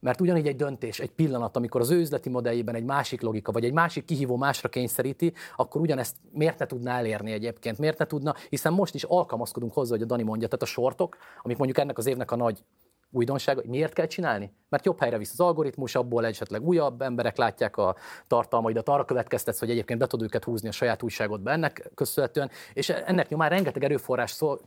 Mert 0.00 0.20
ugyanígy 0.20 0.46
egy 0.46 0.56
döntés, 0.56 1.00
egy 1.00 1.10
pillanat, 1.10 1.56
amikor 1.56 1.80
az 1.80 1.90
ő 1.90 1.98
üzleti 1.98 2.28
modelljében 2.28 2.74
egy 2.74 2.84
másik 2.84 3.20
logika, 3.20 3.52
vagy 3.52 3.64
egy 3.64 3.72
másik 3.72 4.04
kihívó 4.04 4.36
másra 4.36 4.68
kényszeríti, 4.68 5.32
akkor 5.56 5.80
ugyanezt 5.80 6.16
miért 6.30 6.58
ne 6.58 6.66
tudná 6.66 6.98
elérni 6.98 7.32
egyébként? 7.32 7.78
Miért 7.78 7.98
ne 7.98 8.06
tudna? 8.06 8.34
Hiszen 8.48 8.72
most 8.72 8.94
is 8.94 9.02
alkalmazkodunk 9.02 9.72
hozzá, 9.72 9.90
hogy 9.90 10.02
a 10.02 10.06
Dani 10.06 10.22
mondja, 10.22 10.48
tehát 10.48 10.62
a 10.62 10.66
sortok, 10.66 11.16
amik 11.42 11.56
mondjuk 11.56 11.78
ennek 11.78 11.98
az 11.98 12.06
évnek 12.06 12.30
a 12.30 12.36
nagy 12.36 12.64
újdonság, 13.10 13.56
hogy 13.56 13.68
miért 13.68 13.92
kell 13.92 14.06
csinálni? 14.06 14.52
Mert 14.68 14.84
jobb 14.84 15.00
helyre 15.00 15.18
visz 15.18 15.32
az 15.32 15.40
algoritmus, 15.40 15.94
abból 15.94 16.26
esetleg 16.26 16.66
újabb 16.66 17.02
emberek 17.02 17.36
látják 17.36 17.76
a 17.76 17.96
tartalmaidat, 18.26 18.88
arra 18.88 19.04
következtetsz, 19.04 19.58
hogy 19.58 19.70
egyébként 19.70 19.98
be 19.98 20.06
tud 20.06 20.22
őket 20.22 20.44
húzni 20.44 20.68
a 20.68 20.72
saját 20.72 21.02
újságodba 21.02 21.50
ennek 21.50 21.90
köszönhetően, 21.94 22.50
és 22.72 22.88
ennek 22.88 23.28
nyomán 23.28 23.48
rengeteg 23.48 23.84
erőforrás 23.84 24.30
szól, 24.30 24.60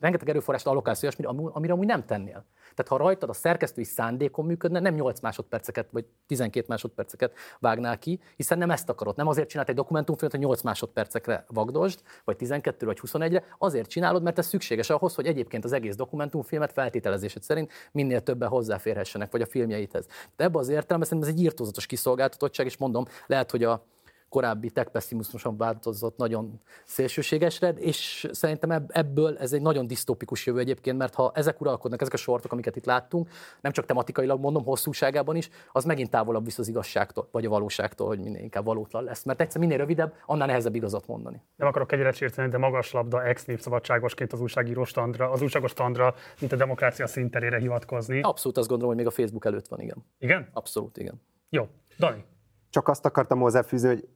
rengeteg 0.00 0.28
erőforrást 0.28 0.66
allokálsz 0.66 1.02
olyasmire, 1.02 1.28
amire 1.28 1.72
amúgy 1.72 1.86
nem 1.86 2.04
tennél. 2.04 2.44
Tehát 2.74 2.88
ha 2.88 2.96
rajtad 2.96 3.28
a 3.28 3.32
szerkesztői 3.32 3.84
szándékon 3.84 4.44
működne, 4.44 4.80
nem 4.80 4.94
8 4.94 5.20
másodperceket 5.20 5.88
vagy 5.90 6.04
12 6.26 6.66
másodperceket 6.68 7.32
vágnál 7.58 7.98
ki, 7.98 8.20
hiszen 8.36 8.58
nem 8.58 8.70
ezt 8.70 8.88
akarod. 8.88 9.16
Nem 9.16 9.26
azért 9.26 9.48
csinált 9.48 9.68
egy 9.68 9.74
dokumentumfilmet, 9.74 10.36
hogy 10.36 10.44
8 10.44 10.62
másodpercekre 10.62 11.44
vagdosd, 11.48 12.00
vagy 12.24 12.36
12 12.36 12.86
vagy 12.86 13.00
21-re, 13.02 13.44
azért 13.58 13.88
csinálod, 13.88 14.22
mert 14.22 14.38
ez 14.38 14.46
szükséges 14.46 14.90
ahhoz, 14.90 15.14
hogy 15.14 15.26
egyébként 15.26 15.64
az 15.64 15.72
egész 15.72 15.96
dokumentumfilmet 15.96 16.72
feltételezésed 16.72 17.42
szerint 17.42 17.72
minél 17.92 18.20
többen 18.20 18.48
hozzáférhessenek, 18.48 19.30
vagy 19.30 19.42
a 19.42 19.46
filmjeithez. 19.46 20.06
De 20.36 20.44
ebbe 20.44 20.58
az 20.58 20.68
értelemben 20.68 21.08
szerintem 21.08 21.32
ez 21.32 21.38
egy 21.38 21.42
írtózatos 21.42 21.86
kiszolgáltatottság, 21.86 22.66
és 22.66 22.76
mondom, 22.76 23.04
lehet, 23.26 23.50
hogy 23.50 23.64
a 23.64 23.84
korábbi 24.28 24.70
tech 24.70 24.90
pessimizmuson 24.90 25.56
változott 25.56 26.16
nagyon 26.16 26.60
szélsőségesre, 26.84 27.68
és 27.68 28.28
szerintem 28.32 28.86
ebből 28.88 29.38
ez 29.38 29.52
egy 29.52 29.62
nagyon 29.62 29.86
disztópikus 29.86 30.46
jövő 30.46 30.58
egyébként, 30.58 30.98
mert 30.98 31.14
ha 31.14 31.32
ezek 31.34 31.60
uralkodnak, 31.60 32.00
ezek 32.00 32.12
a 32.12 32.16
sortok, 32.16 32.52
amiket 32.52 32.76
itt 32.76 32.84
láttunk, 32.84 33.28
nem 33.60 33.72
csak 33.72 33.86
tematikailag 33.86 34.40
mondom, 34.40 34.64
hosszúságában 34.64 35.36
is, 35.36 35.50
az 35.72 35.84
megint 35.84 36.10
távolabb 36.10 36.44
visz 36.44 36.58
az 36.58 36.68
igazságtól, 36.68 37.28
vagy 37.30 37.46
a 37.46 37.48
valóságtól, 37.48 38.06
hogy 38.06 38.20
minél 38.20 38.42
inkább 38.42 38.64
valótlan 38.64 39.04
lesz. 39.04 39.24
Mert 39.24 39.40
egyszer 39.40 39.60
minél 39.60 39.76
rövidebb, 39.76 40.14
annál 40.26 40.46
nehezebb 40.46 40.74
igazat 40.74 41.06
mondani. 41.06 41.42
Nem 41.56 41.68
akarok 41.68 41.92
egyre 41.92 42.12
sérteni, 42.12 42.48
de 42.48 42.58
magas 42.58 42.92
labda 42.92 43.24
ex 43.24 43.44
népszabadságosként 43.44 44.32
az 44.32 44.40
újságíró 44.40 44.84
standra, 44.84 45.30
az 45.30 45.42
újságos 45.42 45.70
standra, 45.70 46.14
mint 46.40 46.52
a 46.52 46.56
demokrácia 46.56 47.06
szinterére 47.06 47.58
hivatkozni. 47.58 48.20
Abszolút 48.20 48.56
azt 48.58 48.68
gondolom, 48.68 48.94
hogy 48.94 49.04
még 49.04 49.12
a 49.12 49.16
Facebook 49.16 49.44
előtt 49.44 49.68
van, 49.68 49.80
igen. 49.80 50.04
Igen? 50.18 50.48
Abszolút, 50.52 50.96
igen. 50.96 51.22
Jó. 51.48 51.68
Dani. 51.98 52.24
Csak 52.70 52.88
azt 52.88 53.04
akartam 53.04 53.40
hozzáfűzni, 53.40 53.88
hogy 53.88 54.08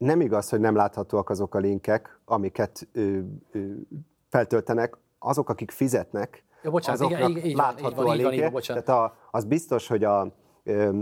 nem 0.00 0.20
igaz, 0.20 0.48
hogy 0.48 0.60
nem 0.60 0.74
láthatóak 0.74 1.30
azok 1.30 1.54
a 1.54 1.58
linkek, 1.58 2.20
amiket 2.24 2.88
ö, 2.92 3.18
ö, 3.52 3.58
feltöltenek, 4.28 4.96
azok, 5.18 5.48
akik 5.48 5.70
fizetnek, 5.70 6.44
ja, 6.62 6.70
bocsánat, 6.70 7.00
azoknak 7.00 7.30
igen, 7.30 7.44
így, 7.44 7.56
látható 7.56 8.02
van, 8.02 8.16
így 8.16 8.24
a 8.24 8.28
linkje. 8.28 8.82
Tehát 8.82 8.88
a, 8.88 9.16
az 9.30 9.44
biztos, 9.44 9.88
hogy 9.88 10.04
a, 10.04 10.32
ö, 10.64 11.00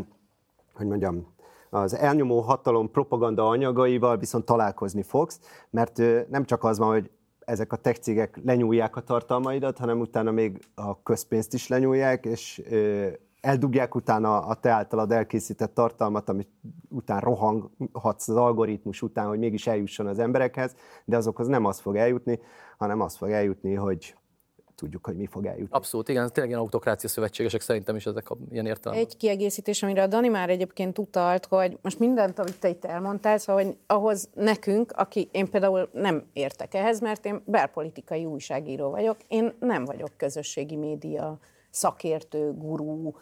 hogy 0.75 0.87
mondjam, 0.87 1.27
az 1.71 1.95
elnyomó 1.95 2.41
hatalom 2.41 2.91
propaganda 2.91 3.49
anyagaival 3.49 4.17
viszont 4.17 4.45
találkozni 4.45 5.03
fogsz, 5.03 5.41
mert 5.71 5.99
ö, 5.99 6.21
nem 6.29 6.45
csak 6.45 6.65
az 6.65 6.79
van, 6.79 6.89
hogy 6.89 7.11
ezek 7.39 7.73
a 7.73 7.77
tech 7.77 8.01
cégek 8.01 8.41
lenyúlják 8.45 8.97
a 8.97 9.01
tartalmaidat, 9.01 9.79
hanem 9.79 10.01
utána 10.01 10.31
még 10.31 10.59
a 10.75 11.03
közpénzt 11.03 11.55
is 11.55 11.69
lenyúlják, 11.69 12.25
és 12.25 12.63
ö, 12.71 13.09
eldugják 13.49 13.95
utána 13.95 14.39
a 14.39 14.55
te 14.55 14.71
általad 14.71 15.13
elkészített 15.13 15.75
tartalmat, 15.75 16.29
amit 16.29 16.49
után 16.89 17.21
rohanghatsz 17.21 18.29
az 18.29 18.37
algoritmus 18.37 19.03
után, 19.03 19.27
hogy 19.27 19.39
mégis 19.39 19.67
eljusson 19.67 20.07
az 20.07 20.19
emberekhez, 20.19 20.75
de 21.05 21.17
azokhoz 21.17 21.47
nem 21.47 21.65
az 21.65 21.79
fog 21.79 21.97
eljutni, 21.97 22.41
hanem 22.79 23.01
az 23.01 23.17
fog 23.17 23.31
eljutni, 23.31 23.75
hogy 23.75 24.15
tudjuk, 24.75 25.07
hogy 25.07 25.17
mi 25.17 25.27
fog 25.27 25.47
eljutni. 25.47 25.77
Abszolút, 25.77 26.09
igen, 26.09 26.29
tényleg 26.33 26.49
ilyen 26.49 26.63
autokrácia 26.63 27.09
szövetségesek 27.09 27.61
szerintem 27.61 27.97
is 27.97 28.07
ezek 28.07 28.31
a 28.31 28.37
ilyen 28.51 28.67
értelme. 28.67 28.99
Egy 28.99 29.17
kiegészítés, 29.17 29.83
amire 29.83 30.03
a 30.03 30.07
Dani 30.07 30.29
már 30.29 30.51
egyébként 30.51 30.99
utalt, 30.99 31.47
hogy 31.47 31.79
most 31.83 31.99
mindent, 31.99 32.39
amit 32.39 32.61
te 32.61 32.69
itt 32.69 32.85
elmondtál, 32.85 33.39
szóval, 33.39 33.65
hogy 33.65 33.77
ahhoz 33.87 34.29
nekünk, 34.35 34.93
aki 34.93 35.29
én 35.33 35.51
például 35.51 35.89
nem 35.93 36.25
értek 36.33 36.75
ehhez, 36.75 37.01
mert 37.01 37.25
én 37.25 37.43
belpolitikai 37.45 38.25
újságíró 38.25 38.91
vagyok, 38.91 39.17
én 39.29 39.53
nem 39.61 39.85
vagyok 39.85 40.11
közösségi 40.17 40.77
média 40.77 41.39
szakértő, 41.71 42.53
gurú. 42.53 43.17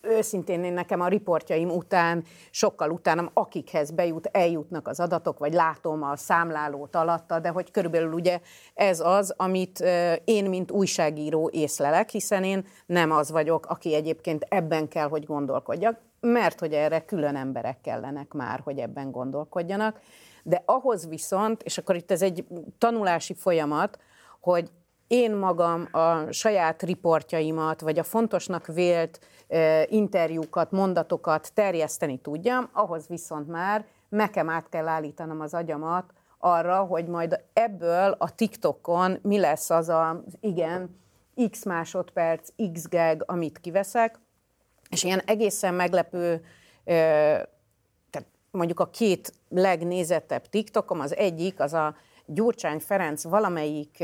Őszintén 0.00 0.64
én 0.64 0.72
nekem 0.72 1.00
a 1.00 1.08
riportjaim 1.08 1.70
után, 1.70 2.24
sokkal 2.50 2.90
utánam, 2.90 3.30
akikhez 3.32 3.90
bejut, 3.90 4.28
eljutnak 4.32 4.88
az 4.88 5.00
adatok, 5.00 5.38
vagy 5.38 5.52
látom 5.52 6.02
a 6.02 6.16
számlálót 6.16 6.96
alatta, 6.96 7.38
de 7.38 7.48
hogy 7.48 7.70
körülbelül 7.70 8.12
ugye 8.12 8.40
ez 8.74 9.00
az, 9.00 9.34
amit 9.36 9.84
én, 10.24 10.44
mint 10.44 10.70
újságíró 10.70 11.50
észlelek, 11.52 12.10
hiszen 12.10 12.44
én 12.44 12.66
nem 12.86 13.10
az 13.10 13.30
vagyok, 13.30 13.66
aki 13.66 13.94
egyébként 13.94 14.46
ebben 14.48 14.88
kell, 14.88 15.08
hogy 15.08 15.24
gondolkodjak, 15.24 16.00
mert 16.20 16.60
hogy 16.60 16.72
erre 16.72 17.04
külön 17.04 17.36
emberek 17.36 17.80
kellenek 17.80 18.32
már, 18.32 18.60
hogy 18.64 18.78
ebben 18.78 19.10
gondolkodjanak. 19.10 20.00
De 20.42 20.62
ahhoz 20.64 21.08
viszont, 21.08 21.62
és 21.62 21.78
akkor 21.78 21.96
itt 21.96 22.10
ez 22.10 22.22
egy 22.22 22.46
tanulási 22.78 23.34
folyamat, 23.34 23.98
hogy 24.40 24.70
én 25.06 25.34
magam 25.34 25.88
a 25.90 26.32
saját 26.32 26.82
riportjaimat, 26.82 27.80
vagy 27.80 27.98
a 27.98 28.02
fontosnak 28.02 28.66
vélt 28.66 29.20
interjúkat, 29.86 30.70
mondatokat 30.70 31.50
terjeszteni 31.54 32.18
tudjam, 32.18 32.68
ahhoz 32.72 33.06
viszont 33.08 33.48
már 33.48 33.84
nekem 34.08 34.48
át 34.48 34.68
kell 34.68 34.88
állítanom 34.88 35.40
az 35.40 35.54
agyamat 35.54 36.12
arra, 36.38 36.78
hogy 36.78 37.06
majd 37.06 37.44
ebből 37.52 38.14
a 38.18 38.34
TikTokon 38.34 39.18
mi 39.22 39.38
lesz 39.38 39.70
az 39.70 39.88
a, 39.88 40.22
igen, 40.40 41.00
x 41.50 41.64
másodperc, 41.64 42.48
x 42.72 42.88
gag, 42.88 43.22
amit 43.26 43.58
kiveszek, 43.58 44.18
és 44.90 45.04
ilyen 45.04 45.22
egészen 45.26 45.74
meglepő, 45.74 46.44
tehát 48.10 48.28
mondjuk 48.50 48.80
a 48.80 48.90
két 48.90 49.32
legnézettebb 49.48 50.46
TikTokom, 50.46 51.00
az 51.00 51.16
egyik, 51.16 51.60
az 51.60 51.72
a 51.72 51.96
Gyurcsány 52.26 52.78
Ferenc 52.78 53.22
valamelyik 53.22 53.98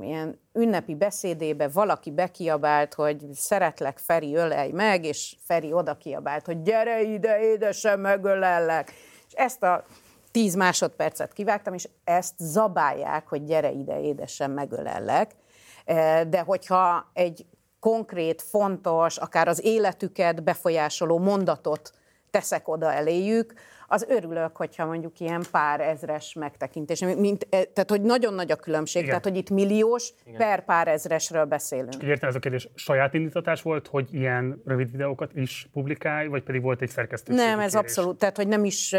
ilyen 0.00 0.40
ünnepi 0.52 0.94
beszédébe 0.94 1.68
valaki 1.68 2.10
bekiabált, 2.10 2.94
hogy 2.94 3.24
szeretlek, 3.32 3.98
Feri, 3.98 4.34
ölej 4.34 4.70
meg, 4.70 5.04
és 5.04 5.36
Feri 5.44 5.72
oda 5.72 5.96
kiabált, 5.96 6.46
hogy 6.46 6.62
gyere 6.62 7.02
ide, 7.02 7.40
édesem, 7.40 8.00
megölellek. 8.00 8.92
És 9.26 9.32
ezt 9.32 9.62
a 9.62 9.84
tíz 10.30 10.54
másodpercet 10.54 11.32
kivágtam, 11.32 11.74
és 11.74 11.88
ezt 12.04 12.34
zabálják, 12.38 13.28
hogy 13.28 13.44
gyere 13.44 13.70
ide, 13.70 14.00
édesem, 14.00 14.52
megölellek. 14.52 15.30
De 16.28 16.42
hogyha 16.46 17.10
egy 17.12 17.46
konkrét, 17.80 18.42
fontos, 18.42 19.16
akár 19.16 19.48
az 19.48 19.64
életüket 19.64 20.42
befolyásoló 20.42 21.18
mondatot 21.18 21.92
teszek 22.32 22.68
oda 22.68 22.92
eléjük, 22.92 23.54
az 23.92 24.06
örülök, 24.08 24.56
hogyha 24.56 24.86
mondjuk 24.86 25.20
ilyen 25.20 25.42
pár 25.50 25.80
ezres 25.80 26.34
megtekintés. 26.34 27.00
Mint, 27.00 27.46
e, 27.50 27.64
tehát, 27.64 27.90
hogy 27.90 28.02
nagyon 28.02 28.34
nagy 28.34 28.50
a 28.50 28.56
különbség, 28.56 29.02
Igen. 29.02 29.08
tehát, 29.08 29.24
hogy 29.24 29.36
itt 29.36 29.50
milliós 29.50 30.12
Igen. 30.24 30.38
per 30.38 30.64
pár 30.64 30.88
ezresről 30.88 31.44
beszélünk. 31.44 31.90
Csak 31.90 32.02
értem 32.02 32.28
ez 32.28 32.34
a 32.34 32.38
kérdés, 32.38 32.68
saját 32.74 33.14
indítatás 33.14 33.62
volt, 33.62 33.86
hogy 33.86 34.14
ilyen 34.14 34.62
rövid 34.64 34.90
videókat 34.90 35.30
is 35.34 35.68
publikálj, 35.72 36.26
vagy 36.26 36.42
pedig 36.42 36.62
volt 36.62 36.82
egy 36.82 36.88
szerkesztő? 36.88 37.34
Nem, 37.34 37.58
ez 37.58 37.72
kérés? 37.72 37.74
abszolút, 37.74 38.18
tehát, 38.18 38.36
hogy 38.36 38.48
nem 38.48 38.64
is, 38.64 38.94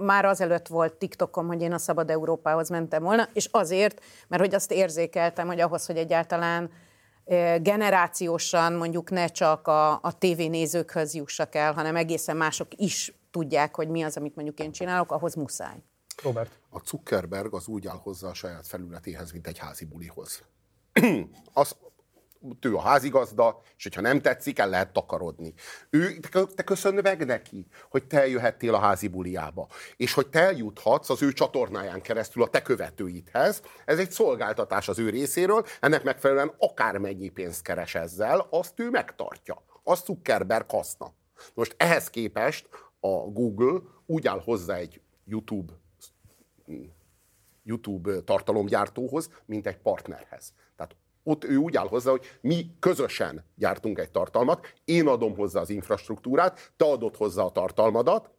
már 0.00 0.24
azelőtt 0.24 0.66
volt 0.66 0.94
TikTokom, 0.94 1.46
hogy 1.46 1.62
én 1.62 1.72
a 1.72 1.78
Szabad 1.78 2.10
Európához 2.10 2.68
mentem 2.68 3.02
volna, 3.02 3.28
és 3.32 3.48
azért, 3.50 4.04
mert 4.28 4.42
hogy 4.42 4.54
azt 4.54 4.72
érzékeltem, 4.72 5.46
hogy 5.46 5.60
ahhoz, 5.60 5.86
hogy 5.86 5.96
egyáltalán 5.96 6.70
generációsan 7.60 8.72
mondjuk 8.72 9.10
ne 9.10 9.26
csak 9.26 9.66
a, 9.66 9.92
a 9.92 10.18
tévénézőkhöz 10.18 11.14
jussak 11.14 11.54
el, 11.54 11.72
hanem 11.72 11.96
egészen 11.96 12.36
mások 12.36 12.68
is 12.76 13.14
tudják, 13.30 13.76
hogy 13.76 13.88
mi 13.88 14.02
az, 14.02 14.16
amit 14.16 14.34
mondjuk 14.34 14.58
én 14.58 14.72
csinálok, 14.72 15.12
ahhoz 15.12 15.34
muszáj. 15.34 15.82
Robert. 16.22 16.60
A 16.70 16.80
Zuckerberg 16.84 17.54
az 17.54 17.66
úgy 17.66 17.86
áll 17.86 18.00
hozzá 18.02 18.28
a 18.28 18.34
saját 18.34 18.66
felületéhez, 18.66 19.32
mint 19.32 19.46
egy 19.46 19.58
házi 19.58 19.84
bulihoz. 19.84 20.42
az, 21.52 21.76
ő 22.60 22.74
a 22.74 22.80
házigazda, 22.80 23.60
és 23.76 23.82
hogyha 23.82 24.00
nem 24.00 24.20
tetszik, 24.20 24.58
el 24.58 24.68
lehet 24.68 24.92
takarodni. 24.92 25.54
Ő, 25.90 26.18
te 26.54 26.62
köszönj 26.62 27.00
meg 27.00 27.26
neki, 27.26 27.66
hogy 27.90 28.06
te 28.06 28.20
eljöhettél 28.20 28.74
a 28.74 28.78
házi 28.78 29.08
buliába, 29.08 29.68
és 29.96 30.12
hogy 30.12 30.28
te 30.28 30.40
eljuthatsz 30.40 31.10
az 31.10 31.22
ő 31.22 31.32
csatornáján 31.32 32.00
keresztül 32.00 32.42
a 32.42 32.48
te 32.48 32.62
követőidhez. 32.62 33.62
Ez 33.84 33.98
egy 33.98 34.10
szolgáltatás 34.10 34.88
az 34.88 34.98
ő 34.98 35.10
részéről, 35.10 35.64
ennek 35.80 36.02
megfelelően 36.02 36.54
akármennyi 36.58 37.28
pénzt 37.28 37.62
keres 37.62 37.94
ezzel, 37.94 38.46
azt 38.50 38.80
ő 38.80 38.90
megtartja. 38.90 39.64
Azt 39.82 40.04
Zuckerberg 40.04 40.70
haszna. 40.70 41.12
Most 41.54 41.74
ehhez 41.78 42.10
képest 42.10 42.68
a 43.00 43.08
Google 43.08 43.80
úgy 44.06 44.26
áll 44.26 44.40
hozzá 44.44 44.74
egy 44.74 45.00
YouTube 45.24 45.72
YouTube 47.66 48.20
tartalomgyártóhoz, 48.20 49.30
mint 49.44 49.66
egy 49.66 49.76
partnerhez. 49.76 50.52
Tehát 50.76 50.96
ott 51.26 51.44
ő 51.44 51.56
úgy 51.56 51.76
áll 51.76 51.88
hozzá, 51.88 52.10
hogy 52.10 52.38
mi 52.40 52.70
közösen 52.78 53.44
gyártunk 53.54 53.98
egy 53.98 54.10
tartalmat, 54.10 54.72
én 54.84 55.06
adom 55.06 55.34
hozzá 55.34 55.60
az 55.60 55.70
infrastruktúrát, 55.70 56.72
te 56.76 56.84
adod 56.84 57.16
hozzá 57.16 57.42
a 57.42 57.50
tartalmadat, 57.50 58.30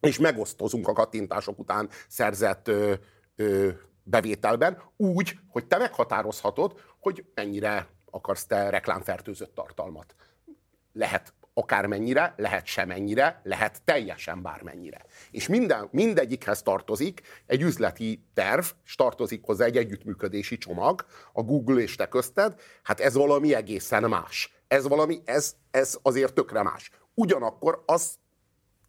és 0.00 0.18
megosztozunk 0.18 0.88
a 0.88 0.92
kattintások 0.92 1.58
után 1.58 1.88
szerzett 2.08 2.68
ö, 2.68 2.94
ö, 3.36 3.68
bevételben, 4.02 4.82
úgy, 4.96 5.38
hogy 5.48 5.66
te 5.66 5.78
meghatározhatod, 5.78 6.80
hogy 7.00 7.24
mennyire 7.34 7.88
akarsz 8.10 8.46
te 8.46 8.70
reklámfertőzött 8.70 9.54
tartalmat. 9.54 10.14
Lehet 10.92 11.34
akármennyire, 11.58 12.34
lehet 12.36 12.66
semennyire, 12.66 13.40
lehet 13.42 13.82
teljesen 13.84 14.42
bármennyire. 14.42 15.04
És 15.30 15.48
minden, 15.48 15.88
mindegyikhez 15.90 16.62
tartozik 16.62 17.20
egy 17.46 17.62
üzleti 17.62 18.24
terv, 18.34 18.64
és 18.84 18.94
tartozik 18.94 19.44
hozzá 19.44 19.64
egy 19.64 19.76
együttműködési 19.76 20.58
csomag, 20.58 21.06
a 21.32 21.42
Google 21.42 21.80
és 21.80 21.94
te 21.94 22.08
közted, 22.08 22.60
hát 22.82 23.00
ez 23.00 23.14
valami 23.14 23.54
egészen 23.54 24.08
más. 24.08 24.54
Ez 24.68 24.88
valami, 24.88 25.22
ez, 25.24 25.54
ez 25.70 25.98
azért 26.02 26.34
tökre 26.34 26.62
más. 26.62 26.90
Ugyanakkor 27.14 27.82
az 27.86 28.18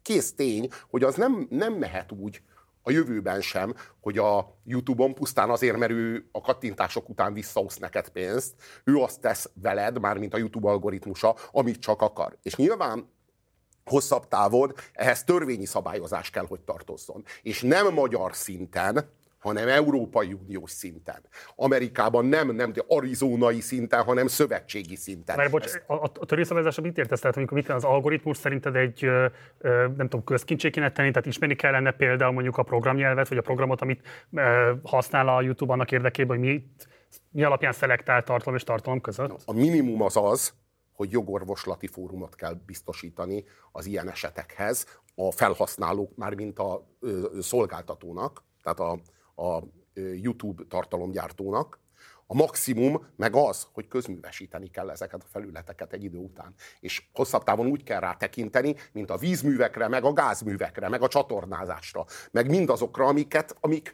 kész 0.02 0.34
tény, 0.34 0.68
hogy 0.90 1.04
az 1.04 1.14
nem, 1.14 1.46
nem 1.50 1.72
mehet 1.72 2.12
úgy, 2.12 2.42
a 2.88 2.90
jövőben 2.90 3.40
sem, 3.40 3.74
hogy 4.00 4.18
a 4.18 4.58
YouTube-on 4.64 5.14
pusztán 5.14 5.50
azért, 5.50 5.76
mert 5.76 5.92
ő 5.92 6.28
a 6.32 6.40
kattintások 6.40 7.08
után 7.08 7.32
visszaosz 7.32 7.76
neked 7.76 8.08
pénzt, 8.08 8.54
ő 8.84 8.96
azt 8.96 9.20
tesz 9.20 9.50
veled, 9.62 10.00
mármint 10.00 10.34
a 10.34 10.38
YouTube 10.38 10.68
algoritmusa, 10.68 11.34
amit 11.52 11.80
csak 11.80 12.02
akar. 12.02 12.36
És 12.42 12.56
nyilván 12.56 13.10
hosszabb 13.84 14.28
távon 14.28 14.74
ehhez 14.92 15.24
törvényi 15.24 15.64
szabályozás 15.64 16.30
kell, 16.30 16.46
hogy 16.46 16.60
tartozzon. 16.60 17.24
És 17.42 17.62
nem 17.62 17.92
magyar 17.92 18.34
szinten, 18.34 19.10
hanem 19.38 19.68
Európai 19.68 20.32
Uniós 20.32 20.70
szinten. 20.70 21.20
Amerikában 21.56 22.24
nem, 22.24 22.50
nem 22.50 22.72
arizonai 22.86 23.60
szinten, 23.60 24.02
hanem 24.02 24.26
szövetségi 24.26 24.96
szinten. 24.96 25.36
Mert 25.36 25.50
bocs, 25.50 25.72
a, 25.86 25.92
a, 25.92 26.10
a 26.20 26.26
törvényszabályozásra 26.26 26.82
mit 26.82 26.98
értesz? 26.98 27.20
Tehát 27.20 27.36
amikor 27.36 27.56
mit 27.56 27.68
az 27.68 27.84
algoritmus 27.84 28.36
szerinted 28.36 28.76
egy, 28.76 29.04
ö, 29.04 29.26
ö, 29.58 29.86
nem 29.96 30.08
tudom, 30.08 30.24
közkincsé 30.24 30.70
kéne 30.70 30.92
tenni, 30.92 31.10
tehát 31.10 31.26
ismerni 31.26 31.54
kellene 31.54 31.90
például 31.90 32.32
mondjuk 32.32 32.56
a 32.56 32.62
programnyelvet, 32.62 33.28
vagy 33.28 33.38
a 33.38 33.42
programot, 33.42 33.80
amit 33.80 34.06
ö, 34.32 34.72
használ 34.82 35.28
a 35.28 35.42
YouTube 35.42 35.72
annak 35.72 35.92
érdekében, 35.92 36.38
hogy 36.38 36.46
mit, 36.46 36.88
mi 37.30 37.42
alapján 37.42 37.72
szelektál 37.72 38.22
tartalom 38.22 38.54
és 38.54 38.64
tartalom 38.64 39.00
között? 39.00 39.42
A 39.44 39.52
minimum 39.52 40.02
az 40.02 40.16
az, 40.16 40.52
hogy 40.92 41.10
jogorvoslati 41.10 41.86
fórumot 41.86 42.34
kell 42.34 42.54
biztosítani 42.66 43.44
az 43.72 43.86
ilyen 43.86 44.10
esetekhez 44.10 45.00
a 45.14 45.32
felhasználók, 45.32 46.16
már 46.16 46.34
mint 46.34 46.58
a 46.58 46.86
ö, 47.00 47.28
szolgáltatónak, 47.40 48.42
tehát 48.62 48.80
a, 48.80 48.98
a 49.38 49.62
YouTube 49.94 50.62
tartalomgyártónak. 50.68 51.78
A 52.26 52.34
maximum 52.34 53.06
meg 53.16 53.36
az, 53.36 53.66
hogy 53.72 53.88
közművesíteni 53.88 54.70
kell 54.70 54.90
ezeket 54.90 55.22
a 55.22 55.28
felületeket 55.30 55.92
egy 55.92 56.04
idő 56.04 56.18
után. 56.18 56.54
És 56.80 57.02
hosszabb 57.12 57.44
távon 57.44 57.66
úgy 57.66 57.82
kell 57.82 58.00
rá 58.00 58.14
tekinteni, 58.14 58.76
mint 58.92 59.10
a 59.10 59.16
vízművekre, 59.16 59.88
meg 59.88 60.04
a 60.04 60.12
gázművekre, 60.12 60.88
meg 60.88 61.02
a 61.02 61.08
csatornázásra, 61.08 62.04
meg 62.30 62.48
mindazokra, 62.48 63.06
amiket, 63.06 63.56
amik, 63.60 63.92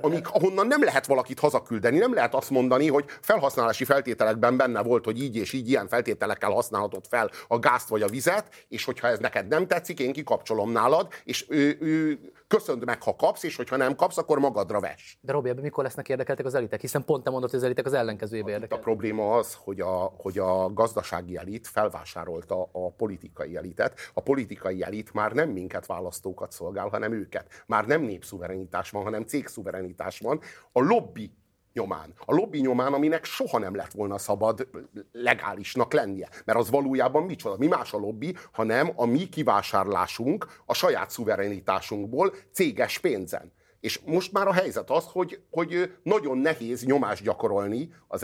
amik, 0.00 0.28
ahonnan 0.28 0.66
nem 0.66 0.82
lehet 0.82 1.06
valakit 1.06 1.40
hazaküldeni, 1.40 1.98
nem 1.98 2.14
lehet 2.14 2.34
azt 2.34 2.50
mondani, 2.50 2.88
hogy 2.88 3.04
felhasználási 3.20 3.84
feltételekben 3.84 4.56
benne 4.56 4.82
volt, 4.82 5.04
hogy 5.04 5.22
így 5.22 5.36
és 5.36 5.52
így 5.52 5.68
ilyen 5.68 5.88
feltételekkel 5.88 6.50
használhatod 6.50 7.06
fel 7.08 7.30
a 7.48 7.58
gázt 7.58 7.88
vagy 7.88 8.02
a 8.02 8.08
vizet, 8.08 8.64
és 8.68 8.84
hogyha 8.84 9.08
ez 9.08 9.18
neked 9.18 9.48
nem 9.48 9.66
tetszik, 9.66 10.00
én 10.00 10.12
kikapcsolom 10.12 10.70
nálad, 10.70 11.12
és 11.24 11.46
ő, 11.48 11.76
ő, 11.80 12.18
köszönd 12.54 12.84
meg, 12.84 13.02
ha 13.02 13.16
kapsz, 13.16 13.42
és 13.42 13.56
hogyha 13.56 13.76
nem 13.76 13.96
kapsz, 13.96 14.18
akkor 14.18 14.38
magadra 14.38 14.80
ves. 14.80 15.18
De 15.20 15.32
Robi, 15.32 15.48
ebben 15.48 15.62
mikor 15.62 15.84
lesznek 15.84 16.08
érdekeltek 16.08 16.46
az 16.46 16.54
elitek? 16.54 16.80
Hiszen 16.80 17.04
pont 17.04 17.24
te 17.24 17.30
mondod, 17.30 17.50
hogy 17.50 17.58
az 17.58 17.64
elitek 17.64 17.86
az 17.86 17.92
ellenkezőjébe 17.92 18.56
Itt 18.56 18.72
a 18.72 18.78
probléma 18.78 19.36
az, 19.36 19.54
hogy 19.54 19.80
a, 19.80 20.12
hogy 20.16 20.38
a 20.38 20.72
gazdasági 20.72 21.36
elit 21.36 21.66
felvásárolta 21.66 22.68
a 22.72 22.90
politikai 22.90 23.56
elitet. 23.56 23.98
A 24.14 24.20
politikai 24.20 24.82
elit 24.82 25.12
már 25.12 25.32
nem 25.32 25.50
minket 25.50 25.86
választókat 25.86 26.52
szolgál, 26.52 26.88
hanem 26.88 27.12
őket. 27.12 27.64
Már 27.66 27.86
nem 27.86 28.02
népszuverenitás 28.02 28.90
van, 28.90 29.02
hanem 29.02 29.22
cégszuverenitás 29.22 30.18
van. 30.18 30.40
A 30.72 30.80
lobby 30.80 31.32
nyomán. 31.74 32.14
A 32.24 32.34
lobby 32.34 32.60
nyomán, 32.60 32.92
aminek 32.92 33.24
soha 33.24 33.58
nem 33.58 33.74
lett 33.74 33.92
volna 33.92 34.18
szabad 34.18 34.68
legálisnak 35.12 35.92
lennie. 35.92 36.28
Mert 36.44 36.58
az 36.58 36.70
valójában 36.70 37.22
micsoda? 37.22 37.56
Mi 37.58 37.66
más 37.66 37.92
a 37.92 37.98
lobby, 37.98 38.36
hanem 38.52 38.92
a 38.94 39.04
mi 39.04 39.28
kivásárlásunk 39.28 40.46
a 40.66 40.74
saját 40.74 41.10
szuverenitásunkból 41.10 42.34
céges 42.52 42.98
pénzen. 42.98 43.52
És 43.84 44.00
most 44.04 44.32
már 44.32 44.46
a 44.46 44.52
helyzet 44.52 44.90
az, 44.90 45.04
hogy, 45.12 45.40
hogy 45.50 45.92
nagyon 46.02 46.38
nehéz 46.38 46.84
nyomást 46.84 47.22
gyakorolni 47.22 47.88
az, 48.08 48.22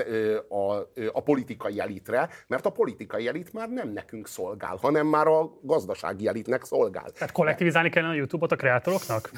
a, 0.49 0.90
ö, 0.94 1.09
a 1.12 1.23
politikai 1.23 1.81
elitre, 1.81 2.29
mert 2.46 2.66
a 2.66 2.70
politikai 2.70 3.29
elit 3.29 3.53
már 3.53 3.68
nem 3.68 3.88
nekünk 3.88 4.29
szolgál, 4.29 4.79
hanem 4.83 5.07
már 5.07 5.27
a 5.27 5.59
gazdasági 5.62 6.27
elitnek 6.27 6.64
szolgál. 6.64 7.11
Tehát 7.11 7.33
kollektivizálni 7.33 7.90
kellene 7.90 8.12
a 8.12 8.16
YouTube-ot 8.16 8.53
a 8.53 8.57
kreatoroknak? 8.57 9.31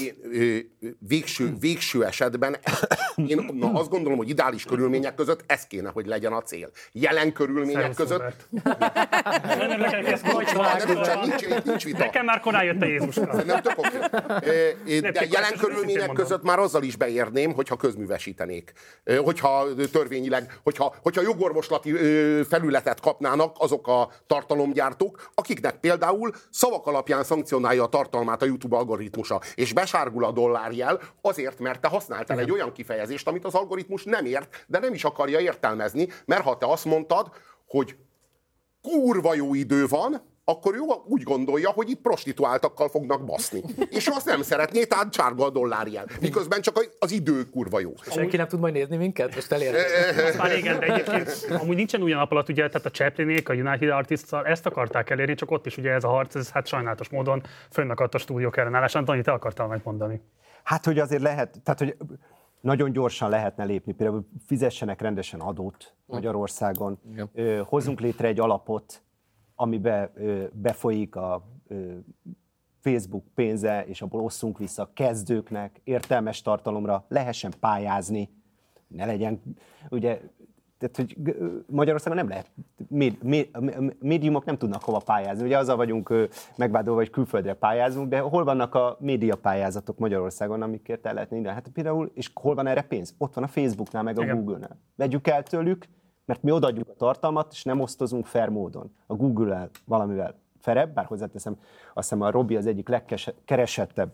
Én, 0.00 0.14
végső, 0.98 1.54
végső 1.60 2.04
esetben 2.04 2.56
én 3.26 3.48
na, 3.52 3.72
azt 3.72 3.90
gondolom, 3.90 4.18
hogy 4.18 4.28
ideális 4.28 4.64
körülmények 4.64 5.14
között 5.14 5.44
ez 5.46 5.66
kéne, 5.66 5.90
hogy 5.90 6.06
legyen 6.06 6.32
a 6.32 6.42
cél. 6.42 6.70
Jelen 6.92 7.32
körülmények 7.32 7.94
között 7.94 8.48
nekem 11.98 12.24
már 12.24 12.40
korán 12.40 12.64
jött 12.64 12.82
a 12.82 12.86
Jézuska. 12.86 13.42
De 14.84 15.26
jelen 15.30 15.52
oké, 15.69 15.69
körülmények 15.70 16.12
között 16.12 16.42
már 16.42 16.58
azzal 16.58 16.82
is 16.82 16.96
beérném, 16.96 17.54
hogyha 17.54 17.76
közművesítenék. 17.76 18.72
Hogyha 19.24 19.66
törvényileg, 19.92 20.60
hogyha, 20.62 20.94
hogyha 21.02 21.20
jogorvoslati 21.20 21.92
felületet 22.42 23.00
kapnának 23.00 23.56
azok 23.58 23.88
a 23.88 24.10
tartalomgyártók, 24.26 25.30
akiknek 25.34 25.80
például 25.80 26.32
szavak 26.50 26.86
alapján 26.86 27.24
szankcionálja 27.24 27.82
a 27.82 27.88
tartalmát 27.88 28.42
a 28.42 28.46
YouTube 28.46 28.76
algoritmusa, 28.76 29.40
és 29.54 29.72
besárgul 29.72 30.24
a 30.24 30.32
dollárjel 30.32 31.00
azért, 31.20 31.58
mert 31.58 31.80
te 31.80 31.88
használtál 31.88 32.38
egy 32.38 32.50
olyan 32.50 32.72
kifejezést, 32.72 33.28
amit 33.28 33.44
az 33.44 33.54
algoritmus 33.54 34.04
nem 34.04 34.24
ért, 34.24 34.64
de 34.66 34.78
nem 34.78 34.94
is 34.94 35.04
akarja 35.04 35.40
értelmezni, 35.40 36.08
mert 36.24 36.42
ha 36.42 36.58
te 36.58 36.66
azt 36.66 36.84
mondtad, 36.84 37.30
hogy 37.66 37.96
kurva 38.82 39.34
jó 39.34 39.54
idő 39.54 39.86
van, 39.86 40.22
akkor 40.44 40.74
jó 40.74 40.86
úgy 41.04 41.22
gondolja, 41.22 41.70
hogy 41.70 41.90
itt 41.90 42.00
prostituáltakkal 42.00 42.88
fognak 42.88 43.24
baszni. 43.24 43.62
És 43.90 44.06
azt 44.06 44.26
nem 44.26 44.42
szeretné, 44.42 44.84
tehát 44.84 45.12
csárga 45.12 45.44
a 45.44 45.50
dollárjel. 45.50 46.04
Miközben 46.20 46.60
csak 46.60 46.88
az 46.98 47.10
idő 47.10 47.44
kurva 47.50 47.80
jó. 47.80 47.92
Senki 48.10 48.36
nem 48.36 48.48
tud 48.48 48.60
majd 48.60 48.74
nézni 48.74 48.96
minket? 48.96 49.34
Most. 49.34 49.52
Az 49.52 50.36
már 50.36 50.50
régen, 50.50 50.78
de 50.78 50.86
egyébként 50.86 51.48
amúgy 51.60 51.76
nincsen 51.76 52.02
ugyan 52.02 52.18
nap 52.18 52.30
alatt, 52.30 52.48
ugye, 52.48 52.68
tehát 52.68 52.86
a 52.86 52.90
Chaplinék, 52.90 53.48
a 53.48 53.52
United 53.52 53.88
artists 53.88 54.32
ezt 54.32 54.66
akarták 54.66 55.10
elérni, 55.10 55.34
csak 55.34 55.50
ott 55.50 55.66
is 55.66 55.76
ugye 55.76 55.90
ez 55.90 56.04
a 56.04 56.08
harc, 56.08 56.34
ez 56.34 56.50
hát 56.50 56.66
sajnálatos 56.66 57.08
módon 57.08 57.42
fönnakadt 57.70 58.14
a 58.14 58.18
stúdiók 58.18 58.56
ellenállás. 58.56 58.94
Antoni, 58.94 59.22
te 59.22 59.32
akartál 59.32 59.66
majd 59.66 59.80
mondani. 59.84 60.20
Hát, 60.62 60.84
hogy 60.84 60.98
azért 60.98 61.22
lehet, 61.22 61.60
tehát, 61.62 61.78
hogy 61.78 61.96
nagyon 62.60 62.92
gyorsan 62.92 63.30
lehetne 63.30 63.64
lépni, 63.64 63.92
például 63.92 64.28
fizessenek 64.46 65.00
rendesen 65.00 65.40
adót 65.40 65.94
Magyarországon, 66.06 66.98
Igen. 67.12 67.64
Hozzunk 67.64 68.00
létre 68.00 68.28
egy 68.28 68.40
alapot, 68.40 69.02
amibe 69.60 70.12
befolyik 70.52 71.16
a 71.16 71.42
Facebook 72.80 73.24
pénze, 73.34 73.84
és 73.86 74.02
abból 74.02 74.20
osszunk 74.20 74.58
vissza 74.58 74.90
kezdőknek, 74.94 75.80
értelmes 75.84 76.42
tartalomra, 76.42 77.04
lehessen 77.08 77.52
pályázni, 77.60 78.28
ne 78.86 79.04
legyen, 79.04 79.40
ugye, 79.88 80.20
tehát, 80.78 80.96
hogy 80.96 81.36
Magyarországon 81.66 82.18
nem 82.18 82.28
lehet, 82.28 82.50
méd, 82.88 83.22
méd, 83.22 83.48
médiumok 83.98 84.44
nem 84.44 84.56
tudnak 84.56 84.82
hova 84.82 84.98
pályázni. 84.98 85.44
Ugye 85.44 85.58
azzal 85.58 85.76
vagyunk 85.76 86.28
megvádolva, 86.56 87.00
hogy 87.00 87.10
külföldre 87.10 87.54
pályázunk, 87.54 88.08
de 88.08 88.18
hol 88.18 88.44
vannak 88.44 88.74
a 88.74 88.96
média 89.00 89.36
pályázatok 89.36 89.98
Magyarországon, 89.98 90.62
amikért 90.62 91.06
el 91.06 91.14
lehetne 91.14 91.36
innen? 91.36 91.54
Hát 91.54 91.68
például, 91.68 92.10
és 92.14 92.30
hol 92.34 92.54
van 92.54 92.66
erre 92.66 92.82
pénz? 92.82 93.14
Ott 93.18 93.34
van 93.34 93.44
a 93.44 93.48
Facebooknál, 93.48 94.02
meg 94.02 94.18
a 94.18 94.22
Igen. 94.22 94.36
Google-nál. 94.36 94.78
Vegyük 94.96 95.26
el 95.26 95.42
tőlük, 95.42 95.88
mert 96.30 96.42
mi 96.42 96.50
odaadjuk 96.50 96.88
a 96.88 96.94
tartalmat, 96.94 97.52
és 97.52 97.64
nem 97.64 97.80
osztozunk 97.80 98.26
fair 98.26 98.48
módon. 98.48 98.90
A 99.06 99.14
Google-el 99.14 99.70
valamivel 99.84 100.34
ferebb, 100.60 100.94
bár 100.94 101.04
hozzáteszem, 101.04 101.56
azt 101.94 102.08
hiszem 102.08 102.22
a 102.22 102.30
Robi 102.30 102.56
az 102.56 102.66
egyik 102.66 102.88
legkeresettebb 102.88 104.12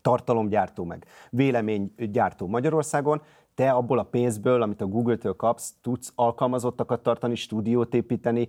tartalomgyártó 0.00 0.84
meg 0.84 1.06
véleménygyártó 1.30 2.46
Magyarországon, 2.46 3.22
te 3.54 3.70
abból 3.70 3.98
a 3.98 4.02
pénzből, 4.02 4.62
amit 4.62 4.80
a 4.80 4.86
Google-től 4.86 5.36
kapsz, 5.36 5.74
tudsz 5.80 6.12
alkalmazottakat 6.14 7.02
tartani, 7.02 7.34
stúdiót 7.34 7.94
építeni, 7.94 8.48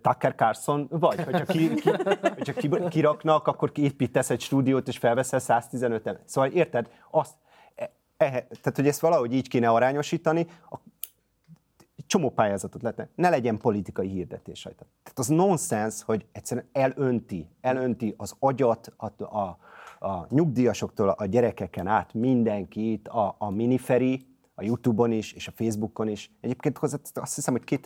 Tucker 0.00 0.34
Carlson 0.34 0.86
vagy, 0.90 1.24
hogyha, 1.24 1.44
ki, 1.44 1.74
ki, 1.74 1.90
hogyha 2.34 2.52
ki, 2.52 2.70
kiraknak, 2.88 3.46
akkor 3.46 3.70
építesz 3.74 4.30
egy 4.30 4.40
stúdiót, 4.40 4.88
és 4.88 4.98
felveszel 4.98 5.38
115 5.38 6.06
em 6.06 6.18
Szóval 6.24 6.50
érted, 6.50 6.88
azt, 7.10 7.34
e, 7.74 7.90
e, 8.16 8.30
tehát 8.30 8.72
hogy 8.74 8.86
ezt 8.86 9.00
valahogy 9.00 9.32
így 9.32 9.48
kéne 9.48 9.68
arányosítani, 9.68 10.46
a, 10.70 10.76
egy 12.04 12.10
csomó 12.10 12.30
pályázatot 12.30 12.82
lehetne. 12.82 13.08
Ne 13.14 13.28
legyen 13.28 13.58
politikai 13.58 14.08
hirdetés 14.08 14.64
rajta. 14.64 14.86
Tehát 15.02 15.18
az 15.18 15.26
nonsens, 15.26 16.02
hogy 16.02 16.26
egyszerűen 16.32 16.68
elönti, 16.72 17.48
elönti 17.60 18.14
az 18.16 18.34
agyat 18.38 18.92
a, 18.96 19.06
a, 19.22 19.58
a 19.98 20.26
nyugdíjasoktól 20.28 21.08
a 21.08 21.26
gyerekeken 21.26 21.86
át 21.86 22.14
mindenkit, 22.14 23.08
a, 23.08 23.34
a 23.38 23.50
miniferi, 23.50 24.26
a 24.54 24.62
Youtube-on 24.62 25.12
is, 25.12 25.32
és 25.32 25.48
a 25.48 25.52
Facebookon 25.54 26.08
is. 26.08 26.30
Egyébként 26.40 26.78
azt 27.14 27.34
hiszem, 27.34 27.54
hogy 27.54 27.80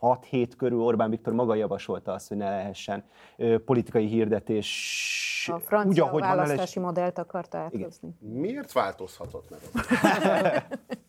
2006-7 0.00 0.52
körül 0.56 0.80
Orbán 0.80 1.10
Viktor 1.10 1.32
maga 1.32 1.54
javasolta 1.54 2.12
azt, 2.12 2.28
hogy 2.28 2.36
ne 2.36 2.50
lehessen 2.50 3.04
ö, 3.36 3.58
politikai 3.64 4.06
hirdetés. 4.06 5.50
A 5.52 5.58
francia 5.58 6.04
ahogy 6.04 6.20
van, 6.20 6.30
ne 6.30 6.36
választási 6.36 6.78
modellt 6.78 7.18
akarta 7.18 7.58
áthozni. 7.58 8.14
Miért 8.18 8.72
változhatott 8.72 9.50
meg? 9.50 9.60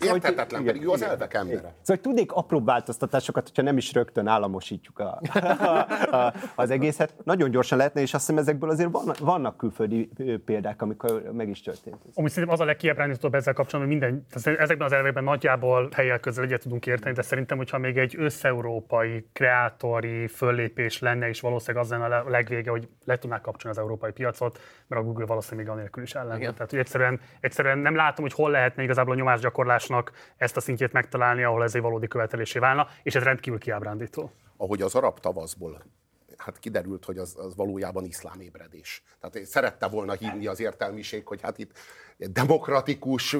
Érthetetlen, 0.00 0.64
pedig 0.64 0.82
ő 0.84 0.88
az 0.88 1.02
elvek 1.02 1.34
embere. 1.34 1.74
Szóval 1.82 2.02
tudnék 2.02 2.32
apró 2.32 2.64
változtatásokat, 2.64 3.46
hogyha 3.48 3.62
nem 3.62 3.76
is 3.76 3.92
rögtön 3.92 4.26
államosítjuk 4.26 4.98
a, 4.98 5.20
a, 5.34 6.16
a, 6.16 6.32
az 6.54 6.70
egészet. 6.70 7.14
Nagyon 7.24 7.50
gyorsan 7.50 7.78
lehetne, 7.78 8.00
és 8.00 8.14
azt 8.14 8.26
hiszem 8.26 8.40
ezekből 8.42 8.70
azért 8.70 8.90
vannak, 8.90 9.18
vannak 9.18 9.56
külföldi 9.56 10.10
példák, 10.44 10.82
amikor 10.82 11.22
meg 11.32 11.48
is 11.48 11.62
történt. 11.62 11.96
Amúgy 12.14 12.30
szerintem 12.30 12.54
az 12.54 12.60
a 12.60 12.64
legkiábrándítóbb 12.64 13.34
ezzel 13.34 13.52
kapcsolatban, 13.54 13.94
hogy 13.94 14.02
minden, 14.02 14.26
tehát 14.30 14.60
ezekben 14.60 14.86
az 14.86 14.92
elvekben 14.92 15.24
nagyjából 15.24 15.88
helyel 15.94 16.20
közel 16.20 16.44
egyet 16.44 16.62
tudunk 16.62 16.86
érteni, 16.86 17.14
de 17.14 17.22
szerintem, 17.22 17.56
hogyha 17.56 17.78
még 17.78 17.98
egy 17.98 18.14
összeurópai, 18.18 19.26
kreatóri 19.32 20.26
föllépés 20.26 20.98
lenne, 20.98 21.28
és 21.28 21.40
valószínűleg 21.40 21.84
az 21.84 21.90
lenne 21.90 22.04
a 22.04 22.08
le- 22.08 22.24
legvége, 22.28 22.70
hogy 22.70 22.88
le 23.04 23.18
tudnák 23.18 23.40
kapcsolni 23.40 23.76
az 23.76 23.82
európai 23.82 24.10
piacot, 24.12 24.58
mert 24.86 25.02
a 25.02 25.04
Google 25.04 25.26
valószínűleg 25.26 25.66
még 25.66 25.76
anélkül 25.76 26.02
is 26.02 26.14
ellen. 26.14 26.36
Igen. 26.36 26.54
Tehát 26.54 26.70
hogy 26.70 26.78
egyszerűen, 26.78 27.20
egyszerűen 27.40 27.78
nem 27.78 27.94
látom, 27.94 28.24
hogy 28.24 28.34
hol 28.34 28.50
lehetne 28.50 28.82
igazából 28.82 29.14
a 29.44 29.50
nyomásgyakorlásnak 29.52 30.12
ezt 30.36 30.56
a 30.56 30.60
szintjét 30.60 30.92
megtalálni, 30.92 31.42
ahol 31.42 31.62
ez 31.62 31.74
egy 31.74 31.82
valódi 31.82 32.08
követelésé 32.08 32.58
válna, 32.58 32.88
és 33.02 33.14
ez 33.14 33.22
rendkívül 33.22 33.58
kiábrándító. 33.58 34.30
ahogy 34.56 34.82
az 34.82 34.94
arab 34.94 35.20
tavaszból 35.20 35.82
hát 36.36 36.58
kiderült, 36.58 37.04
hogy 37.04 37.18
az, 37.18 37.34
az 37.36 37.56
valójában 37.56 38.04
iszlám 38.04 38.40
ébredés. 38.40 39.02
Tehát 39.20 39.46
szerette 39.46 39.86
volna 39.86 40.12
hinni 40.12 40.46
az 40.46 40.60
értelmiség, 40.60 41.26
hogy 41.26 41.40
hát 41.40 41.58
itt 41.58 41.78
demokratikus, 42.16 43.36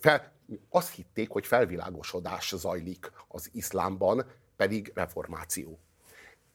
fel, 0.00 0.32
azt 0.70 0.94
hitték, 0.94 1.30
hogy 1.30 1.46
felvilágosodás 1.46 2.54
zajlik 2.56 3.12
az 3.28 3.50
iszlámban, 3.52 4.24
pedig 4.56 4.92
reformáció. 4.94 5.78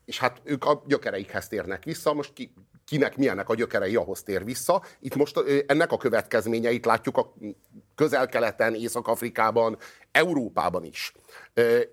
És 0.05 0.19
hát 0.19 0.41
ők 0.43 0.65
a 0.65 0.83
gyökereikhez 0.85 1.47
térnek 1.47 1.83
vissza, 1.83 2.13
most 2.13 2.33
ki, 2.33 2.53
kinek 2.89 3.17
milyenek 3.17 3.49
a 3.49 3.55
gyökerei, 3.55 3.95
ahhoz 3.95 4.23
tér 4.23 4.43
vissza. 4.43 4.83
Itt 4.99 5.15
most 5.15 5.39
ennek 5.67 5.91
a 5.91 5.97
következményeit 5.97 6.85
látjuk 6.85 7.17
a 7.17 7.33
közel-keleten, 7.95 8.75
Észak-Afrikában, 8.75 9.77
Európában 10.11 10.83
is. 10.83 11.13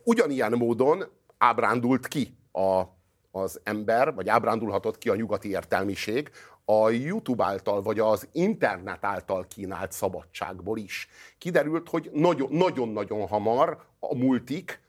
Ugyanilyen 0.05 0.53
módon 0.53 1.05
ábrándult 1.39 2.09
ki 2.09 2.37
a, 2.53 2.83
az 3.31 3.61
ember, 3.63 4.15
vagy 4.15 4.29
ábrándulhatott 4.29 4.99
ki 4.99 5.09
a 5.09 5.15
nyugati 5.15 5.49
értelmiség 5.49 6.31
a 6.65 6.91
YouTube 6.91 7.45
által, 7.45 7.83
vagy 7.83 7.99
az 7.99 8.29
internet 8.33 9.05
által 9.05 9.47
kínált 9.49 9.93
szabadságból 9.93 10.79
is. 10.79 11.09
Kiderült, 11.39 11.89
hogy 11.89 12.11
nagyon- 12.13 12.53
nagyon-nagyon 12.53 13.27
hamar 13.27 13.79
a 13.99 14.15
multik 14.15 14.81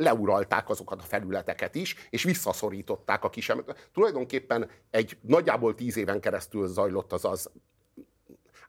leuralták 0.00 0.68
azokat 0.68 1.00
a 1.00 1.04
felületeket 1.04 1.74
is, 1.74 1.94
és 2.10 2.22
visszaszorították 2.22 3.24
a 3.24 3.30
kis 3.30 3.52
Tulajdonképpen 3.92 4.70
egy 4.90 5.18
nagyjából 5.20 5.74
tíz 5.74 5.96
éven 5.96 6.20
keresztül 6.20 6.66
zajlott 6.66 7.12
az 7.12 7.24
az 7.24 7.50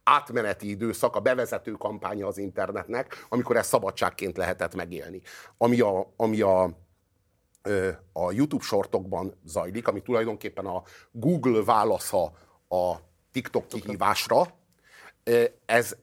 átmeneti 0.03 0.69
időszak, 0.69 1.15
a 1.15 1.19
bevezető 1.19 1.71
kampánya 1.71 2.27
az 2.27 2.37
internetnek, 2.37 3.25
amikor 3.29 3.57
ezt 3.57 3.69
szabadságként 3.69 4.37
lehetett 4.37 4.75
megélni. 4.75 5.21
Ami 5.57 5.79
a, 5.79 6.13
ami 6.15 6.41
a, 6.41 6.63
a 8.13 8.31
YouTube 8.31 8.63
sortokban 8.63 9.39
zajlik, 9.45 9.87
ami 9.87 10.01
tulajdonképpen 10.01 10.65
a 10.65 10.83
Google 11.11 11.63
válasza 11.63 12.23
a 12.67 12.95
TikTok 13.31 13.67
kihívásra, 13.67 14.59
ez 15.65 15.95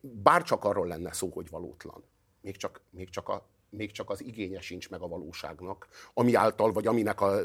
bárcsak 0.00 0.64
arról 0.64 0.86
lenne 0.86 1.12
szó, 1.12 1.30
hogy 1.34 1.50
valótlan. 1.50 2.04
Még 2.40 2.56
csak, 2.56 2.80
még 2.90 3.10
csak 3.10 3.28
a 3.28 3.51
még 3.76 3.92
csak 3.92 4.10
az 4.10 4.24
igénye 4.24 4.60
sincs 4.60 4.90
meg 4.90 5.00
a 5.00 5.08
valóságnak, 5.08 5.88
ami 6.14 6.34
által, 6.34 6.72
vagy 6.72 6.86
aminek 6.86 7.20
a 7.20 7.40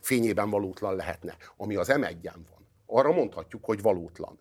fényében 0.00 0.50
valótlan 0.50 0.96
lehetne. 0.96 1.36
Ami 1.56 1.76
az 1.76 1.88
m 1.88 2.00
van, 2.22 2.66
arra 2.86 3.12
mondhatjuk, 3.12 3.64
hogy 3.64 3.82
valótlan. 3.82 4.38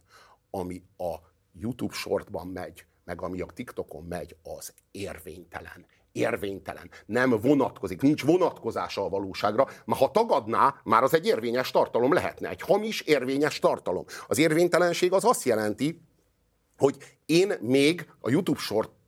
Ami 0.52 0.84
a 0.98 1.16
YouTube 1.60 1.94
shortban 1.94 2.48
megy, 2.48 2.86
meg 3.06 3.22
ami 3.22 3.42
a 3.42 3.46
TikTokon 3.46 4.04
megy, 4.04 4.36
az 4.44 4.74
érvénytelen. 4.92 5.86
Érvénytelen. 6.12 6.90
Nem 7.06 7.30
vonatkozik, 7.30 8.02
nincs 8.02 8.24
vonatkozása 8.24 9.04
a 9.04 9.10
valóságra, 9.10 9.68
mert 9.86 10.02
ha 10.02 10.12
tagadná, 10.12 10.82
már 10.84 11.04
az 11.04 11.14
egy 11.14 11.26
érvényes 11.26 11.72
tartalom 11.72 12.14
lehetne. 12.14 12.50
Egy 12.50 12.62
hamis 12.62 13.02
érvényes 13.02 13.60
tartalom. 13.60 14.06
Az 14.28 14.38
érvénytelenség 14.38 15.14
az 15.14 15.26
azt 15.26 15.44
jelenti, 15.44 16.02
hogy 16.78 16.98
én 17.26 17.54
még 17.62 18.10
a 18.20 18.30
YouTube 18.30 18.60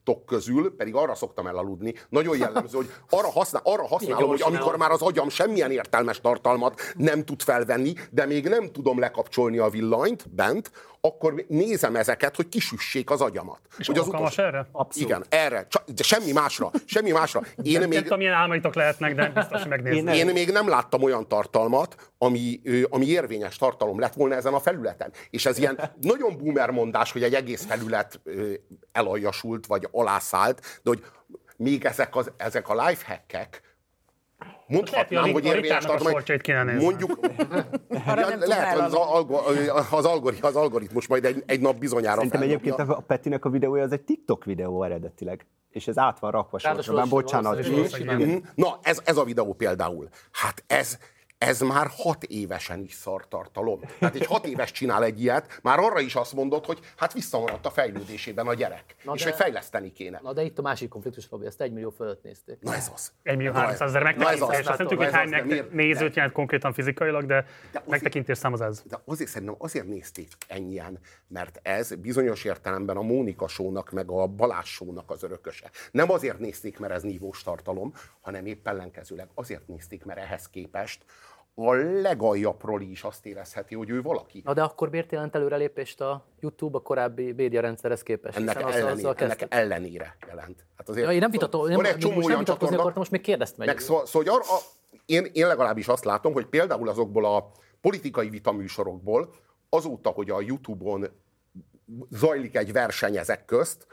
sortok 0.10 0.26
közül, 0.26 0.76
pedig 0.78 0.96
arra 0.96 1.16
szoktam 1.16 1.48
elaludni, 1.48 1.94
nagyon 2.10 2.38
jellemző, 2.38 2.78
hogy 2.78 2.92
arra, 3.10 3.32
használ, 3.32 3.62
arra 3.66 3.88
használom, 3.88 4.30
hogy 4.30 4.42
amikor 4.42 4.78
már 4.78 4.92
az 4.92 5.02
agyam 5.02 5.30
semmilyen 5.30 5.72
értelmes 5.72 6.22
tartalmat 6.22 6.82
nem 6.96 7.26
tud 7.26 7.42
felvenni, 7.42 7.94
de 8.12 8.26
még 8.26 8.48
nem 8.48 8.72
tudom 8.72 9.00
lekapcsolni 9.00 9.58
a 9.58 9.70
villanyt 9.70 10.30
bent, 10.30 10.72
akkor 11.02 11.46
nézem 11.48 11.96
ezeket, 11.96 12.36
hogy 12.36 12.50
kisüssék 12.50 13.10
az 13.10 13.22
agyamat. 13.22 13.60
És 13.78 13.88
hogy 13.88 13.98
az 13.98 14.06
alkalmas 14.06 14.38
erre? 14.38 14.68
Abszolút. 14.72 15.10
Igen, 15.10 15.26
erre. 15.30 15.68
Csak, 15.70 15.90
de 15.90 16.04
semmi 16.04 16.32
másra. 16.32 16.72
Semmi 16.86 17.12
másra. 17.12 17.42
Én 17.62 17.80
Nem 17.80 17.90
még, 17.90 18.02
tudom, 18.02 18.18
milyen 18.18 18.34
álmaitok 18.34 18.76
lehetnek, 18.76 19.16
de 19.16 19.30
biztos, 19.30 19.62
hogy 19.62 19.70
megnézni. 19.70 20.16
én 20.18 20.26
még 20.26 20.52
nem 20.52 20.68
láttam 20.68 21.04
olyan 21.04 21.28
tartalmat, 21.28 22.12
ami, 22.18 22.62
ami 22.90 23.06
érvényes 23.06 23.58
tartalom 23.58 24.00
lett 24.00 24.14
volna 24.14 24.36
ezen 24.36 24.54
a 24.54 24.60
felületen. 24.60 25.12
És 25.30 25.46
ez 25.46 25.58
ilyen 25.58 25.80
nagyon 26.02 26.38
boomer 26.38 26.70
mondás, 26.70 27.12
hogy 27.12 27.24
egy 27.24 27.34
egész 27.34 27.66
felület 27.66 28.22
elaljasult, 28.92 29.66
vagy 29.66 29.88
alászállt, 30.00 30.60
de 30.84 30.90
hogy 30.90 31.04
még 31.58 31.86
ezek, 31.86 32.16
az, 32.16 32.32
ezek 32.38 32.70
a 32.70 32.86
lifehackek, 32.88 33.62
mondhatnám, 34.68 35.22
Lehet, 35.22 35.32
hogy 35.34 35.46
érvényes 35.46 35.86
nézni. 35.86 36.84
mondjuk, 36.84 37.20
Ja, 37.90 38.14
lehet, 38.40 38.74
hogy 38.80 38.82
az, 38.82 38.94
az, 39.92 40.06
algori, 40.06 40.38
az 40.42 40.56
algoritmus 40.56 41.08
majd 41.08 41.26
egy, 41.26 41.44
egy 41.46 41.60
nap 41.62 41.78
bizonyára 41.78 42.16
Szerintem 42.16 42.40
feldobja. 42.40 42.72
egyébként 42.74 42.90
a 42.98 43.02
Petinek 43.02 43.46
a 43.46 43.50
videója 43.50 43.84
az 43.84 43.92
egy 43.92 44.02
TikTok 44.02 44.46
videó 44.46 44.84
eredetileg. 44.84 45.46
És 45.70 45.88
ez 45.88 45.98
át 45.98 46.20
van 46.20 46.32
rakva 46.32 46.60
sorban, 46.60 47.10
bocsánat. 47.10 47.46
valószínűleg 47.52 47.86
És- 47.86 47.92
valószínűleg 47.92 48.20
igen. 48.20 48.36
Mhm. 48.36 48.48
Na, 48.56 48.80
ez, 48.82 49.02
ez 49.06 49.18
a 49.18 49.24
videó 49.24 49.54
például. 49.54 50.08
Hát 50.32 50.64
ez, 50.68 50.98
ez 51.40 51.60
már 51.62 51.88
hat 51.98 52.24
évesen 52.24 52.84
is 52.84 52.94
szar 52.94 53.28
tartalom. 53.28 53.80
Tehát 54.00 54.16
egy 54.16 54.26
hat 54.26 54.46
éves 54.46 54.72
csinál 54.72 55.04
egy 55.04 55.22
ilyet, 55.22 55.60
már 55.62 55.80
arra 55.80 56.00
is 56.00 56.16
azt 56.16 56.34
mondod, 56.34 56.66
hogy 56.66 56.80
hát 56.98 57.14
visszamaradt 57.14 57.66
a 57.66 57.70
fejlődésében 57.70 58.48
a 58.48 58.54
gyerek. 58.54 58.96
Na 59.04 59.14
és 59.14 59.24
de- 59.24 59.30
hogy 59.30 59.40
fejleszteni 59.40 59.92
kéne. 59.92 60.20
Na 60.24 60.34
de 60.34 60.42
itt 60.42 60.58
a 60.60 60.62
másik 60.62 60.90
konfliktus, 60.90 61.28
Robi, 61.32 61.46
ezt 61.46 61.62
egy 61.62 61.72
millió 61.72 61.90
fölött 61.90 62.24
nézték. 62.24 62.58
Na 62.62 62.76
ez 62.76 62.92
az. 62.94 63.12
1 63.24 63.38
millió 63.38 63.52
300 63.52 63.90
ezer 63.90 64.02
na 64.02 64.10
ez 64.10 64.16
megtekintés. 64.18 64.60
az. 64.60 64.68
Azt 64.68 64.78
nem 64.78 64.88
tudjuk, 64.88 65.04
hogy 65.04 65.14
hány 65.14 65.30
de 65.30 65.66
nézőt 65.72 66.16
jelent 66.16 66.34
konkrétan 66.34 66.74
fizikailag, 66.74 67.26
de 67.26 67.46
azért- 67.72 67.88
megtekintés 67.88 68.38
szám 68.38 68.54
az 68.54 68.62
ez. 68.62 68.82
De 68.86 69.02
azért 69.06 69.30
szerintem 69.30 69.56
azért 69.60 69.88
nézték 69.88 70.28
ennyien, 70.48 71.00
mert 71.28 71.60
ez 71.64 71.96
bizonyos 71.96 72.44
értelemben 72.44 72.98
a 72.98 73.02
Mónika 73.02 73.48
sónak, 73.48 73.92
meg 73.92 74.12
a 74.12 74.28
Balázs 74.28 74.70
sónak 74.70 75.12
az 75.12 75.24
örököse. 75.24 75.70
Nem 75.92 76.12
azért 76.12 76.40
nézték, 76.40 76.80
mert 76.80 76.94
ez 76.94 77.04
nívós 77.04 77.44
tartalom, 77.44 77.94
hanem 78.22 78.46
épp 78.46 78.68
ellenkezőleg 78.68 79.28
azért 79.34 79.68
nézték, 79.68 80.06
mert 80.06 80.20
ehhez 80.20 80.50
képest 80.50 81.04
a 81.56 81.74
legaljabbról 82.02 82.82
is 82.82 83.04
azt 83.04 83.26
érezheti, 83.26 83.76
hogy 83.76 83.90
ő 83.90 84.02
valaki. 84.02 84.42
Na 84.46 84.54
de 84.54 84.62
akkor 84.62 84.90
miért 84.90 85.12
jelent 85.12 85.36
előrelépést 85.36 86.02
a 86.02 86.26
YouTube 86.40 86.78
a 86.78 86.82
korábbi 86.82 87.32
médiarendszerhez 87.32 88.04
képest? 88.04 88.38
Ennek, 88.38 88.56
Hiszen 88.56 88.72
ellenére, 88.72 88.92
azzal 88.92 89.16
ennek 89.16 89.46
ellenére 89.50 90.18
jelent. 90.28 90.66
Hát 90.78 90.90
azért, 90.90 91.06
Ja, 91.06 91.12
én 91.12 91.20
nem 91.20 91.32
vitatom, 91.32 91.68
nem, 91.68 91.76
van 91.76 91.86
egy 91.86 91.94
most 91.94 92.08
csomó 92.08 92.28
nem 92.28 92.38
vitatkozni 92.38 92.76
akartam, 92.76 92.98
most 92.98 93.12
még 93.12 93.22
kérdeztem 93.22 93.66
meg 93.66 93.76
meg. 93.76 93.80
szó, 93.80 94.06
szóval, 94.06 94.10
hogy 94.12 94.28
arra, 94.28 94.62
én, 95.06 95.28
én 95.34 95.48
legalábbis 95.48 95.88
azt 95.88 96.06
látom, 96.06 96.34
hogy 96.34 96.46
például 96.46 96.90
azokból 96.90 97.26
a 97.26 97.52
politikai 97.82 98.30
vitaműsorokból, 98.30 99.34
azóta, 99.70 100.10
hogy 100.10 100.30
a 100.30 100.42
YouTube-on 100.42 101.08
zajlik 102.10 102.56
egy 102.56 102.72
verseny 102.72 103.18
ezek 103.18 103.46
közt, 103.46 103.88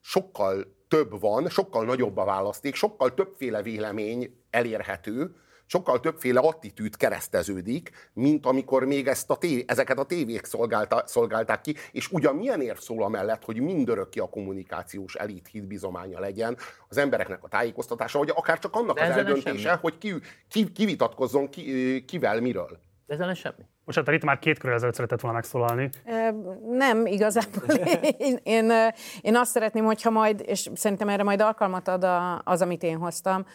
sokkal 0.00 0.74
több 0.88 1.20
van, 1.20 1.48
sokkal 1.48 1.84
nagyobb 1.84 2.16
a 2.16 2.24
választék, 2.24 2.74
sokkal 2.74 3.14
többféle 3.14 3.62
vélemény 3.62 4.36
elérhető, 4.50 5.36
sokkal 5.72 6.00
többféle 6.00 6.40
attitűd 6.40 6.96
kereszteződik, 6.96 8.10
mint 8.12 8.46
amikor 8.46 8.84
még 8.84 9.06
ezt 9.06 9.30
a 9.30 9.36
tév, 9.36 9.64
ezeket 9.66 9.98
a 9.98 10.04
tévék 10.04 10.44
szolgálta, 10.44 11.02
szolgálták 11.06 11.60
ki, 11.60 11.74
és 11.92 12.10
ugyan 12.10 12.36
milyen 12.36 12.60
érv 12.60 12.78
szól 12.78 13.02
amellett, 13.02 13.44
hogy 13.44 13.60
mindörökké 13.60 14.20
a 14.20 14.28
kommunikációs 14.28 15.14
elit 15.14 15.48
hitbizománya 15.48 16.20
legyen, 16.20 16.56
az 16.88 16.96
embereknek 16.98 17.44
a 17.44 17.48
tájékoztatása, 17.48 18.18
vagy 18.18 18.32
akár 18.34 18.58
csak 18.58 18.74
annak 18.74 18.96
De 18.96 19.04
az 19.04 19.16
eldöntése, 19.16 19.58
semmi. 19.58 19.78
hogy 19.80 19.98
ki, 19.98 20.14
ki, 20.48 20.72
ki 20.72 20.84
vitatkozzon 20.84 21.48
ki, 21.48 22.04
kivel, 22.04 22.40
miről. 22.40 22.78
De 23.06 23.14
ezzel 23.14 23.26
nem 23.26 23.34
semmi. 23.34 23.64
Most 23.84 23.98
hát 23.98 24.08
Rita 24.08 24.26
már 24.26 24.38
két 24.38 24.58
körül 24.58 24.74
ezelőtt 24.74 24.94
szeretett 24.94 25.20
volna 25.20 25.36
megszólalni. 25.36 25.90
Nem, 26.70 27.06
igazából 27.06 27.76
én, 28.18 28.38
én, 28.42 28.72
én 29.20 29.36
azt 29.36 29.50
szeretném, 29.50 29.84
hogyha 29.84 30.10
majd, 30.10 30.42
és 30.46 30.70
szerintem 30.74 31.08
erre 31.08 31.22
majd 31.22 31.40
alkalmat 31.40 31.88
ad 31.88 32.04
a, 32.04 32.42
az, 32.44 32.62
amit 32.62 32.82
én 32.82 32.96
hoztam, 32.96 33.46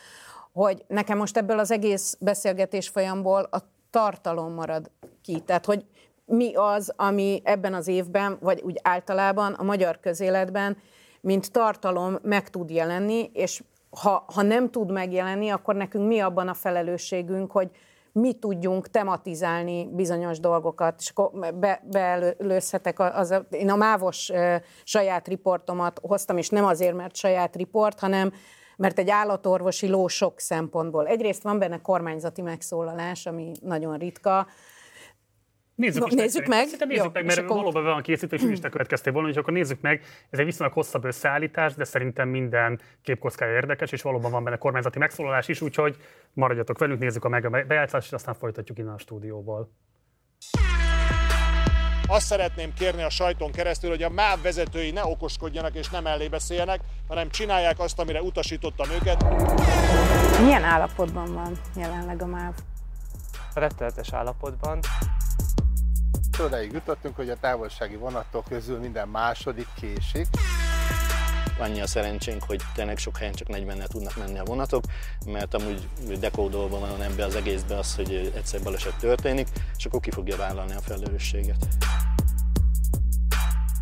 hogy 0.58 0.86
nekem 0.88 1.18
most 1.18 1.38
ebből 1.38 1.60
az 1.60 1.72
egész 1.72 2.18
beszélgetés 2.20 2.90
folyamból 2.90 3.48
a 3.52 3.58
tartalom 3.90 4.54
marad 4.54 4.92
ki. 5.22 5.40
Tehát, 5.40 5.66
hogy 5.66 5.86
mi 6.26 6.56
az, 6.56 6.94
ami 6.96 7.42
ebben 7.44 7.74
az 7.74 7.88
évben, 7.88 8.38
vagy 8.42 8.62
úgy 8.62 8.80
általában 8.82 9.54
a 9.54 9.64
magyar 9.64 10.00
közéletben, 10.00 10.78
mint 11.22 11.52
tartalom 11.52 12.18
meg 12.22 12.50
tud 12.50 12.70
jelenni, 12.70 13.30
és 13.34 13.64
ha, 13.90 14.26
ha 14.34 14.42
nem 14.42 14.70
tud 14.70 14.92
megjelenni, 14.92 15.50
akkor 15.50 15.76
nekünk 15.76 16.08
mi 16.08 16.20
abban 16.20 16.48
a 16.48 16.54
felelősségünk, 16.54 17.52
hogy 17.52 17.70
mi 18.12 18.34
tudjunk 18.34 18.90
tematizálni 18.90 19.90
bizonyos 19.92 20.40
dolgokat, 20.40 20.96
és 21.00 21.10
akkor 21.10 21.54
be, 21.56 21.82
beelőzhetek, 21.92 23.00
az, 23.00 23.42
én 23.50 23.70
a 23.70 23.76
mávos 23.76 24.32
saját 24.84 25.28
riportomat 25.28 26.00
hoztam, 26.02 26.38
és 26.38 26.50
nem 26.50 26.66
azért, 26.66 26.96
mert 26.96 27.16
saját 27.16 27.56
riport, 27.56 28.00
hanem 28.00 28.32
mert 28.78 29.00
egy 29.00 29.10
állatorvosi 29.10 29.88
ló 29.88 30.08
sok 30.08 30.40
szempontból. 30.40 31.08
Egyrészt 31.08 31.44
van 31.44 31.60
benne 31.60 31.82
kormányzati 31.82 32.42
megszólalás, 32.42 33.26
ami 33.26 33.52
nagyon 33.62 33.98
ritka, 33.98 34.48
Nézzük, 35.78 36.10
no, 36.10 36.16
nézzük 36.16 36.46
meg. 36.46 36.64
Szerintem 36.64 36.88
nézzük 36.88 37.04
Jó, 37.04 37.12
meg, 37.14 37.26
mert 37.26 37.40
akkor... 37.40 37.56
valóban 37.56 37.84
van 37.84 38.02
készítő, 38.02 38.36
és 38.36 38.44
is 38.44 38.60
következtél 38.60 39.14
volna, 39.14 39.30
és 39.30 39.36
akkor 39.36 39.54
nézzük 39.54 39.82
meg. 39.82 40.02
Ez 40.30 40.40
egy 40.40 40.46
viszonylag 40.46 40.76
hosszabb 40.76 41.06
összeállítás, 41.06 41.74
de 41.74 41.84
szerintem 41.84 42.30
minden 42.30 42.80
képkockája 43.02 43.54
érdekes, 43.54 43.92
és 43.92 44.02
valóban 44.02 44.32
van 44.32 44.44
benne 44.44 44.58
kormányzati 44.58 45.00
megszólalás 45.00 45.48
is, 45.48 45.62
úgyhogy 45.62 45.96
maradjatok 46.34 46.78
velünk, 46.78 47.00
nézzük 47.00 47.26
a 47.26 47.30
meg 47.30 47.46
a 47.46 47.50
bejátszást, 47.50 48.08
és 48.08 48.14
aztán 48.14 48.34
folytatjuk 48.34 48.78
innen 48.78 48.94
a 48.94 48.98
stúdióból. 48.98 49.72
Azt 52.10 52.26
szeretném 52.26 52.74
kérni 52.74 53.04
a 53.04 53.10
sajton 53.10 53.52
keresztül, 53.52 53.90
hogy 53.90 54.04
a 54.04 54.10
MÁV 54.10 54.42
vezetői 54.42 54.92
ne 54.92 55.06
okoskodjanak 55.06 55.76
és 55.76 55.90
nem 55.90 56.04
mellé 56.04 56.28
beszéljenek, 56.28 56.80
hanem 57.08 57.30
csinálják 57.30 57.80
azt, 57.80 58.00
amire 58.00 58.22
utasítottam 58.22 58.90
őket. 58.90 59.26
Milyen 60.42 60.64
állapotban 60.64 61.34
van 61.34 61.60
jelenleg 61.76 62.22
a 62.22 62.26
MÁV? 62.26 62.54
Rettenetes 63.54 64.14
állapotban. 64.14 64.80
Odaig 66.40 66.72
jutottunk, 66.72 67.16
hogy 67.16 67.30
a 67.30 67.36
távolsági 67.36 67.96
vonatok 67.96 68.46
közül 68.50 68.80
minden 68.80 69.08
második 69.08 69.68
késik. 69.80 70.28
Annyi 71.58 71.82
a 71.82 71.88
szerencsénk, 71.88 72.44
hogy 72.44 72.62
tényleg 72.74 72.98
sok 72.98 73.18
helyen 73.18 73.34
csak 73.34 73.48
40-nel 73.52 73.88
tudnak 73.88 74.16
menni 74.16 74.40
a 74.40 74.44
vonatok, 74.44 74.84
mert 75.26 75.54
amúgy 75.54 75.88
dekódolva 76.20 76.80
van 76.80 77.02
ebbe 77.02 77.26
az 77.26 77.36
egészbe 77.36 77.78
az, 77.78 77.96
hogy 77.96 78.32
egyszer 78.36 78.64
baleset 78.64 78.96
történik, 78.96 79.48
és 79.78 79.86
akkor 79.86 80.00
ki 80.00 80.12
fogja 80.12 80.38
vállalni 80.38 80.74
a 80.74 80.82
felelősséget. 80.82 81.68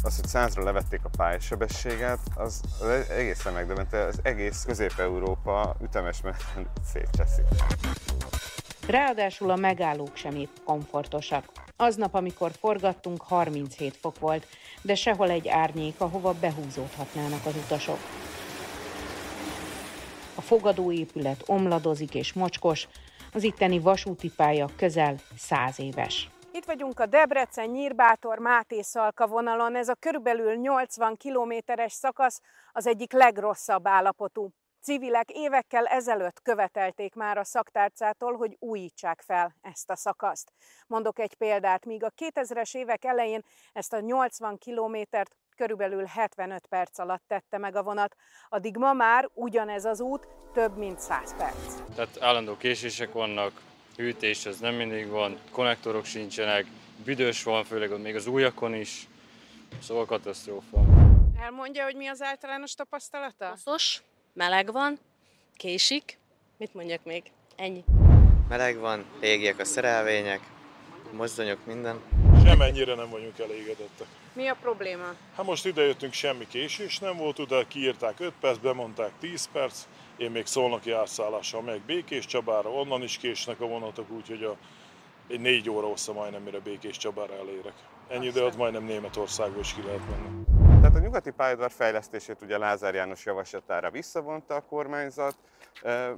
Az, 0.03 0.15
hogy 0.15 0.27
százra 0.27 0.63
levették 0.63 0.99
a 1.03 1.09
pályasebességet, 1.09 2.19
az, 2.35 2.61
az 2.79 3.09
egészen 3.09 3.53
megdöbbentő, 3.53 3.97
az 3.97 4.19
egész 4.21 4.63
Közép-Európa 4.65 5.75
ütemes 5.81 6.21
menten 6.21 6.67
szétcseszik. 6.93 7.45
Ráadásul 8.87 9.49
a 9.49 9.55
megállók 9.55 10.15
sem 10.15 10.35
épp 10.35 10.55
komfortosak. 10.63 11.45
Aznap, 11.77 12.13
amikor 12.13 12.51
forgattunk, 12.59 13.21
37 13.21 13.97
fok 13.97 14.19
volt, 14.19 14.47
de 14.81 14.95
sehol 14.95 15.29
egy 15.29 15.47
árnyék, 15.47 15.93
ahova 15.97 16.33
behúzódhatnának 16.33 17.45
az 17.45 17.55
utasok. 17.55 17.97
A 20.35 20.41
fogadóépület 20.41 21.43
omladozik 21.45 22.15
és 22.15 22.33
mocskos, 22.33 22.87
az 23.33 23.43
itteni 23.43 23.79
vasúti 23.79 24.31
pálya 24.35 24.69
közel 24.77 25.15
száz 25.37 25.79
éves. 25.79 26.29
Itt 26.51 26.65
vagyunk 26.65 26.99
a 26.99 27.05
Debrecen, 27.05 27.69
Nyírbátor, 27.69 28.39
Máté 28.39 28.81
Szalka 28.81 29.27
vonalon. 29.27 29.75
Ez 29.75 29.87
a 29.87 29.95
körülbelül 29.99 30.55
80 30.55 31.15
kilométeres 31.17 31.93
szakasz 31.93 32.41
az 32.71 32.87
egyik 32.87 33.13
legrosszabb 33.13 33.87
állapotú. 33.87 34.49
Civilek 34.85 35.29
évekkel 35.29 35.85
ezelőtt 35.85 36.41
követelték 36.41 37.13
már 37.13 37.37
a 37.37 37.43
szaktárcától, 37.43 38.35
hogy 38.35 38.55
újítsák 38.59 39.21
fel 39.25 39.55
ezt 39.61 39.89
a 39.89 39.95
szakaszt. 39.95 40.51
Mondok 40.87 41.19
egy 41.19 41.35
példát, 41.35 41.85
míg 41.85 42.03
a 42.03 42.11
2000-es 42.11 42.75
évek 42.75 43.05
elején 43.05 43.41
ezt 43.73 43.93
a 43.93 43.99
80 43.99 44.57
kilométert 44.57 45.35
körülbelül 45.55 46.05
75 46.05 46.67
perc 46.67 46.99
alatt 46.99 47.23
tette 47.27 47.57
meg 47.57 47.75
a 47.75 47.83
vonat, 47.83 48.15
addig 48.49 48.77
ma 48.77 48.93
már 48.93 49.29
ugyanez 49.33 49.85
az 49.85 49.99
út 49.99 50.27
több 50.53 50.77
mint 50.77 50.99
100 50.99 51.35
perc. 51.35 51.95
Tehát 51.95 52.21
állandó 52.21 52.57
késések 52.57 53.11
vannak, 53.11 53.61
hűtés 53.95 54.45
ez 54.45 54.59
nem 54.59 54.75
mindig 54.75 55.09
van, 55.09 55.39
konnektorok 55.51 56.05
sincsenek, 56.05 56.65
büdös 57.05 57.43
van, 57.43 57.63
főleg 57.63 57.91
ott 57.91 58.01
még 58.01 58.15
az 58.15 58.27
újakon 58.27 58.73
is, 58.73 59.07
szóval 59.81 60.05
katasztrófa. 60.05 60.81
Elmondja, 61.39 61.83
hogy 61.83 61.95
mi 61.95 62.07
az 62.07 62.21
általános 62.21 62.73
tapasztalata? 62.73 63.49
Koszos, 63.49 64.03
meleg 64.35 64.71
van, 64.71 64.99
késik, 65.55 66.17
mit 66.57 66.73
mondjak 66.73 67.03
még? 67.03 67.23
Ennyi. 67.55 67.83
Meleg 68.49 68.77
van, 68.77 69.05
régiek 69.19 69.59
a 69.59 69.65
szerelvények, 69.65 70.39
mozdonyok, 71.11 71.65
minden. 71.65 72.01
Semennyire 72.45 72.95
nem 72.95 73.09
vagyunk 73.09 73.39
elégedettek. 73.39 74.07
Mi 74.33 74.47
a 74.47 74.55
probléma? 74.61 75.13
Hát 75.35 75.45
most 75.45 75.65
idejöttünk, 75.65 76.13
semmi 76.13 76.47
késés 76.47 76.99
nem 76.99 77.17
volt, 77.17 77.39
oda 77.39 77.67
kiírták 77.67 78.19
5 78.19 78.33
perc, 78.39 78.57
bemondták 78.57 79.11
10 79.19 79.49
perc, 79.51 79.83
én 80.17 80.31
még 80.31 80.45
szolnoki 80.45 80.91
átszállással 80.91 81.61
meg 81.61 81.81
Békés 81.81 82.25
Csabára, 82.25 82.69
onnan 82.69 83.03
is 83.03 83.17
késnek 83.17 83.61
a 83.61 83.67
vonatok, 83.67 84.11
úgyhogy 84.11 84.43
a, 84.43 84.55
egy 85.27 85.39
négy 85.39 85.69
óra 85.69 85.87
hossza 85.87 86.13
majdnem, 86.13 86.41
mire 86.41 86.59
Békés 86.59 86.97
Csabára 86.97 87.33
elérek. 87.33 87.73
Ennyi 88.07 88.25
idő 88.25 88.41
alatt 88.41 88.57
majdnem 88.57 88.83
Németországba 88.83 89.59
is 89.59 89.73
ki 89.73 89.81
lehet 89.81 90.09
menni. 90.09 90.54
Tehát 90.85 90.99
a 90.99 91.03
nyugati 91.03 91.31
pályaudvar 91.31 91.71
fejlesztését 91.71 92.41
ugye 92.41 92.57
Lázár 92.57 92.93
János 92.93 93.25
javaslatára 93.25 93.91
visszavonta 93.91 94.55
a 94.55 94.61
kormányzat, 94.61 95.35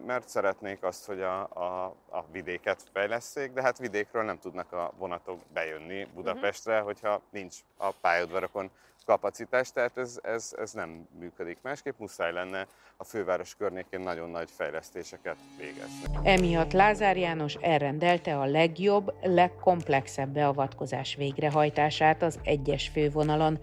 mert 0.05 0.29
szeretnék 0.29 0.83
azt, 0.83 1.05
hogy 1.05 1.21
a, 1.21 1.41
a, 1.41 1.95
a 2.09 2.25
vidéket 2.31 2.83
fejleszték, 2.93 3.51
de 3.51 3.61
hát 3.61 3.77
vidékről 3.77 4.23
nem 4.23 4.39
tudnak 4.39 4.73
a 4.73 4.93
vonatok 4.97 5.39
bejönni 5.53 6.07
Budapestre, 6.13 6.73
uh-huh. 6.73 6.87
hogyha 6.87 7.21
nincs 7.29 7.55
a 7.77 7.91
pályaudvarokon 8.01 8.69
kapacitás, 9.05 9.71
tehát 9.71 9.97
ez, 9.97 10.19
ez, 10.23 10.55
ez 10.57 10.71
nem 10.71 11.07
működik 11.19 11.57
másképp, 11.61 11.99
muszáj 11.99 12.31
lenne 12.31 12.67
a 12.97 13.03
főváros 13.03 13.55
környékén 13.55 13.99
nagyon 13.99 14.29
nagy 14.29 14.49
fejlesztéseket 14.51 15.37
végezni. 15.57 16.19
Emiatt 16.23 16.71
Lázár 16.71 17.17
János 17.17 17.55
elrendelte 17.55 18.39
a 18.39 18.45
legjobb, 18.45 19.13
legkomplexebb 19.21 20.29
beavatkozás 20.29 21.15
végrehajtását 21.15 22.21
az 22.21 22.39
egyes 22.43 22.87
fővonalon, 22.87 23.59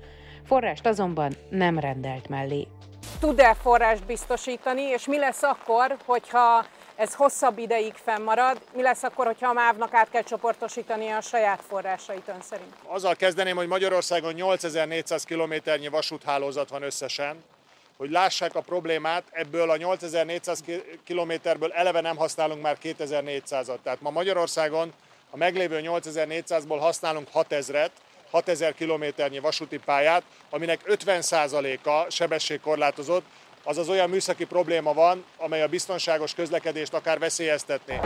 forrást 0.46 0.86
azonban 0.86 1.36
nem 1.50 1.78
rendelt 1.78 2.28
mellé. 2.28 2.66
Tud-e 3.20 3.54
forrást 3.54 4.06
biztosítani, 4.06 4.82
és 4.82 5.06
mi 5.06 5.18
lesz 5.18 5.42
akkor, 5.42 5.96
hogyha 6.04 6.64
ez 6.96 7.14
hosszabb 7.14 7.58
ideig 7.58 7.94
fennmarad. 7.94 8.60
Mi 8.74 8.82
lesz 8.82 9.02
akkor, 9.02 9.26
hogyha 9.26 9.48
a 9.48 9.52
MÁV-nak 9.52 9.94
át 9.94 10.10
kell 10.10 10.22
csoportosítani 10.22 11.10
a 11.10 11.20
saját 11.20 11.60
forrásait 11.68 12.28
ön 12.28 12.40
szerint? 12.40 12.74
Azzal 12.86 13.14
kezdeném, 13.14 13.56
hogy 13.56 13.66
Magyarországon 13.66 14.32
8400 14.32 15.24
kilométernyi 15.24 15.88
vasúthálózat 15.88 16.68
van 16.68 16.82
összesen, 16.82 17.36
hogy 17.96 18.10
lássák 18.10 18.54
a 18.54 18.60
problémát, 18.60 19.24
ebből 19.30 19.70
a 19.70 19.76
8400 19.76 20.64
kilométerből 21.04 21.72
eleve 21.72 22.00
nem 22.00 22.16
használunk 22.16 22.62
már 22.62 22.76
2400-at. 22.82 23.78
Tehát 23.82 24.00
ma 24.00 24.10
Magyarországon 24.10 24.92
a 25.30 25.36
meglévő 25.36 25.80
8400-ból 25.82 26.76
használunk 26.80 27.28
6000-et, 27.34 27.90
6000 28.34 28.74
kilométernyi 28.74 29.38
vasúti 29.38 29.78
pályát, 29.78 30.22
aminek 30.50 30.80
50%-a 30.86 32.10
sebességkorlátozott, 32.10 33.24
azaz 33.62 33.88
olyan 33.88 34.10
műszaki 34.10 34.44
probléma 34.44 34.92
van, 34.92 35.24
amely 35.36 35.62
a 35.62 35.68
biztonságos 35.68 36.34
közlekedést 36.34 36.94
akár 36.94 37.18
veszélyeztetné. 37.18 38.00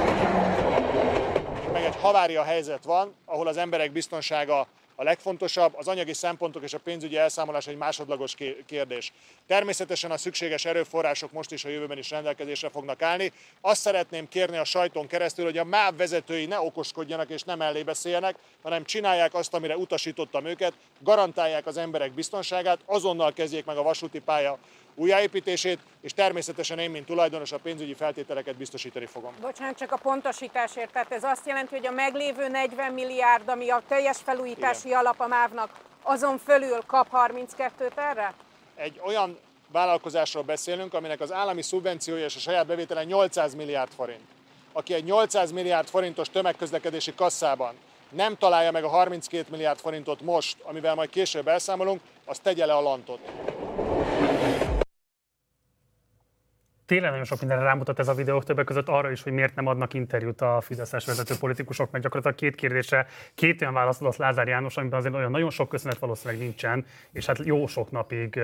Meg 1.72 1.84
egy 1.84 1.96
havária 2.00 2.42
helyzet 2.42 2.84
van, 2.84 3.14
ahol 3.24 3.46
az 3.46 3.56
emberek 3.56 3.92
biztonsága 3.92 4.66
a 5.00 5.04
legfontosabb, 5.04 5.74
az 5.76 5.88
anyagi 5.88 6.12
szempontok 6.12 6.62
és 6.62 6.74
a 6.74 6.78
pénzügyi 6.78 7.16
elszámolás 7.16 7.66
egy 7.66 7.76
másodlagos 7.76 8.34
kérdés. 8.66 9.12
Természetesen 9.46 10.10
a 10.10 10.16
szükséges 10.16 10.64
erőforrások 10.64 11.32
most 11.32 11.52
is 11.52 11.64
a 11.64 11.68
jövőben 11.68 11.98
is 11.98 12.10
rendelkezésre 12.10 12.68
fognak 12.68 13.02
állni. 13.02 13.32
Azt 13.60 13.80
szeretném 13.80 14.28
kérni 14.28 14.56
a 14.56 14.64
sajton 14.64 15.06
keresztül, 15.06 15.44
hogy 15.44 15.58
a 15.58 15.64
MÁV 15.64 15.96
vezetői 15.96 16.46
ne 16.46 16.60
okoskodjanak 16.60 17.30
és 17.30 17.42
nem 17.42 17.58
mellé 17.58 17.82
beszéljenek, 17.82 18.36
hanem 18.62 18.84
csinálják 18.84 19.34
azt, 19.34 19.54
amire 19.54 19.76
utasítottam 19.76 20.44
őket, 20.44 20.72
garantálják 21.00 21.66
az 21.66 21.76
emberek 21.76 22.12
biztonságát, 22.12 22.80
azonnal 22.84 23.32
kezdjék 23.32 23.64
meg 23.64 23.76
a 23.76 23.82
vasúti 23.82 24.18
pálya 24.18 24.58
újjáépítését, 24.98 25.78
és 26.00 26.14
természetesen 26.14 26.78
én, 26.78 26.90
mint 26.90 27.06
tulajdonos, 27.06 27.52
a 27.52 27.58
pénzügyi 27.58 27.94
feltételeket 27.94 28.56
biztosítani 28.56 29.06
fogom. 29.06 29.34
Bocsánat, 29.40 29.76
csak 29.76 29.92
a 29.92 29.96
pontosításért, 29.96 30.92
tehát 30.92 31.12
ez 31.12 31.24
azt 31.24 31.46
jelenti, 31.46 31.74
hogy 31.74 31.86
a 31.86 31.90
meglévő 31.90 32.48
40 32.48 32.92
milliárd, 32.92 33.48
ami 33.48 33.70
a 33.70 33.82
teljes 33.88 34.16
felújítási 34.24 34.86
Igen. 34.86 34.98
alap 34.98 35.20
a 35.20 35.26
MÁV-nak, 35.26 35.70
azon 36.02 36.38
fölül 36.38 36.78
kap 36.86 37.08
32-t 37.12 37.96
erre? 37.96 38.34
Egy 38.74 39.00
olyan 39.04 39.38
vállalkozásról 39.72 40.42
beszélünk, 40.42 40.94
aminek 40.94 41.20
az 41.20 41.32
állami 41.32 41.62
szubvenciója 41.62 42.24
és 42.24 42.36
a 42.36 42.38
saját 42.38 42.66
bevétele 42.66 43.04
800 43.04 43.54
milliárd 43.54 43.92
forint. 43.96 44.28
Aki 44.72 44.94
egy 44.94 45.04
800 45.04 45.52
milliárd 45.52 45.88
forintos 45.88 46.30
tömegközlekedési 46.30 47.14
kasszában 47.14 47.74
nem 48.10 48.36
találja 48.36 48.70
meg 48.70 48.84
a 48.84 48.88
32 48.88 49.46
milliárd 49.50 49.78
forintot 49.78 50.20
most, 50.20 50.56
amivel 50.62 50.94
majd 50.94 51.10
később 51.10 51.48
elszámolunk, 51.48 52.00
az 52.24 52.38
tegye 52.38 52.66
le 52.66 52.74
a 52.74 52.80
lantot. 52.80 53.20
Tényleg 56.88 57.10
nagyon 57.10 57.24
sok 57.24 57.38
mindenre 57.40 57.64
rámutat 57.64 57.98
ez 57.98 58.08
a 58.08 58.14
videó, 58.14 58.42
többek 58.42 58.64
között 58.64 58.88
arra 58.88 59.10
is, 59.10 59.22
hogy 59.22 59.32
miért 59.32 59.54
nem 59.54 59.66
adnak 59.66 59.94
interjút 59.94 60.40
a 60.40 60.60
Fideszes 60.60 61.06
vezető 61.06 61.34
politikusok, 61.40 61.90
meg 61.90 62.02
gyakorlatilag 62.02 62.36
két 62.38 62.54
kérdésre 62.54 63.06
két 63.34 63.60
olyan 63.60 63.74
választ 63.74 64.00
adott 64.00 64.16
Lázár 64.16 64.48
János, 64.48 64.76
amiben 64.76 64.98
azért 64.98 65.14
olyan 65.14 65.30
nagyon 65.30 65.50
sok 65.50 65.68
köszönet 65.68 65.98
valószínűleg 65.98 66.42
nincsen, 66.42 66.86
és 67.12 67.26
hát 67.26 67.44
jó 67.44 67.66
sok 67.66 67.90
napig 67.90 68.40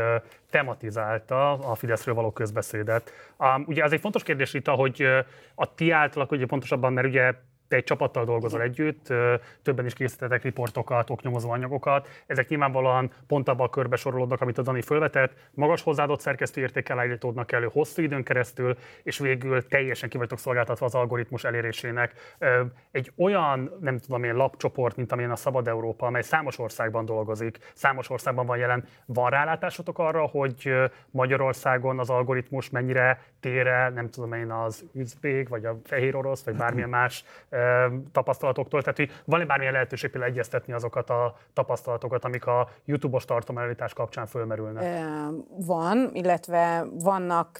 tematizálta 0.51 1.53
a 1.53 1.74
Fideszről 1.74 2.14
való 2.14 2.32
közbeszédet. 2.32 3.12
Um, 3.38 3.64
ugye 3.66 3.82
ez 3.82 3.92
egy 3.92 4.01
fontos 4.01 4.22
kérdés 4.22 4.55
itt, 4.55 4.66
hogy 4.66 5.07
a 5.55 5.74
ti 5.74 5.90
általak, 5.90 6.30
ugye 6.30 6.47
pontosabban, 6.47 6.92
mert 6.92 7.07
ugye 7.07 7.32
te 7.74 7.80
egy 7.80 7.86
csapattal 7.86 8.24
dolgozol 8.24 8.62
együtt, 8.62 9.12
többen 9.62 9.84
is 9.84 9.92
készítettek 9.92 10.42
riportokat, 10.42 11.10
oknyomozó 11.10 11.50
anyagokat. 11.50 12.08
Ezek 12.26 12.48
nyilvánvalóan 12.48 13.10
pont 13.26 13.48
abban 13.48 13.66
a 13.66 13.70
körbe 13.70 13.96
sorolódnak, 13.96 14.40
amit 14.40 14.58
a 14.58 14.62
Dani 14.62 14.82
fölvetett, 14.82 15.32
magas 15.50 15.82
hozzáadott 15.82 16.20
szerkesztő 16.20 16.60
értékkel 16.60 16.98
állítódnak 16.98 17.52
elő 17.52 17.68
hosszú 17.72 18.02
időn 18.02 18.22
keresztül, 18.22 18.76
és 19.02 19.18
végül 19.18 19.66
teljesen 19.66 20.08
ki 20.08 20.16
vagytok 20.16 20.38
szolgáltatva 20.38 20.86
az 20.86 20.94
algoritmus 20.94 21.44
elérésének. 21.44 22.36
Egy 22.90 23.12
olyan, 23.16 23.70
nem 23.80 23.98
tudom 23.98 24.24
én, 24.24 24.34
lapcsoport, 24.34 24.96
mint 24.96 25.12
amilyen 25.12 25.30
a 25.30 25.36
Szabad 25.36 25.68
Európa, 25.68 26.06
amely 26.06 26.22
számos 26.22 26.58
országban 26.58 27.04
dolgozik, 27.04 27.58
számos 27.74 28.10
országban 28.10 28.46
van 28.46 28.56
jelen, 28.56 28.84
van 29.06 29.30
rálátásotok 29.30 29.98
arra, 29.98 30.26
hogy 30.26 30.74
Magyarországon 31.10 31.98
az 31.98 32.10
algoritmus 32.10 32.70
mennyire 32.70 33.22
tér 33.45 33.66
el, 33.66 33.90
nem 33.90 34.11
tudom 34.11 34.32
én, 34.32 34.51
az 34.51 34.84
üzbék, 34.92 35.49
vagy 35.49 35.64
a 35.64 35.76
fehér 35.84 36.16
orosz, 36.16 36.45
vagy 36.45 36.57
bármilyen 36.57 36.88
más 36.99 37.24
ö, 37.49 37.86
tapasztalatoktól. 38.12 38.80
Tehát, 38.80 38.97
hogy 38.97 39.11
van-e 39.24 39.45
bármilyen 39.45 39.72
lehetőség 39.72 40.11
például 40.11 40.32
egyeztetni 40.32 40.72
azokat 40.72 41.11
a 41.11 41.36
tapasztalatokat, 41.53 42.24
amik 42.24 42.47
a 42.47 42.68
YouTube-os 42.84 43.24
tartalományítás 43.24 43.92
kapcsán 43.92 44.26
fölmerülnek? 44.26 44.84
Van, 45.66 46.11
illetve 46.12 46.84
vannak 46.92 47.59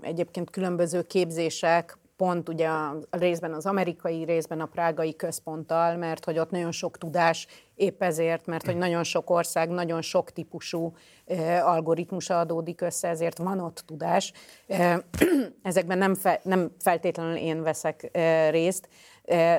egyébként 0.00 0.50
különböző 0.50 1.02
képzések, 1.02 1.96
pont 2.16 2.48
ugye 2.48 2.68
a 2.68 2.96
részben 3.10 3.52
az 3.52 3.66
amerikai, 3.66 4.24
részben 4.24 4.60
a 4.60 4.66
prágai 4.66 5.16
központtal, 5.16 5.96
mert 5.96 6.24
hogy 6.24 6.38
ott 6.38 6.50
nagyon 6.50 6.72
sok 6.72 6.98
tudás, 6.98 7.46
épp 7.74 8.02
ezért, 8.02 8.46
mert 8.46 8.66
hogy 8.66 8.76
nagyon 8.76 9.04
sok 9.04 9.30
ország, 9.30 9.68
nagyon 9.68 10.02
sok 10.02 10.30
típusú 10.30 10.94
ö, 11.26 11.34
algoritmusa 11.58 12.38
adódik 12.38 12.80
össze, 12.80 13.08
ezért 13.08 13.38
van 13.38 13.60
ott 13.60 13.82
tudás. 13.86 14.32
Ö, 14.66 14.94
Ezekben 15.62 15.98
nem, 15.98 16.14
fe, 16.14 16.40
nem 16.42 16.70
feltétlenül 16.78 17.36
én 17.36 17.62
veszek 17.62 18.10
ö, 18.12 18.50
részt, 18.50 18.88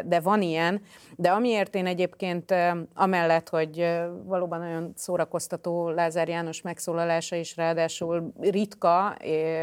de 0.06 0.20
van 0.24 0.42
ilyen. 0.42 0.82
De 1.16 1.32
amiért 1.32 1.76
én 1.76 1.86
egyébként 1.86 2.54
amellett, 2.94 3.50
hogy 3.50 3.88
valóban 4.24 4.60
nagyon 4.60 4.94
szórakoztató 4.96 5.90
Lázár 5.90 6.28
János 6.28 6.62
megszólalása 6.62 7.36
is 7.36 7.56
ráadásul 7.56 8.34
ritka, 8.40 9.18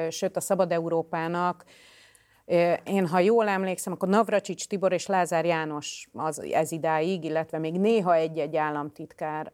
sőt 0.09 0.37
a 0.37 0.41
Szabad 0.41 0.73
Európának 0.73 1.65
Én, 2.85 3.07
ha 3.07 3.19
jól 3.19 3.49
emlékszem, 3.49 3.93
akkor 3.93 4.09
Navracsics 4.09 4.67
Tibor 4.67 4.93
és 4.93 5.07
Lázár 5.07 5.45
János 5.45 6.09
az, 6.13 6.41
ez 6.41 6.73
idáig, 6.73 7.25
illetve 7.25 7.59
még 7.59 7.81
néha 7.81 8.15
egy-egy 8.15 8.57
államtitkár, 8.57 9.53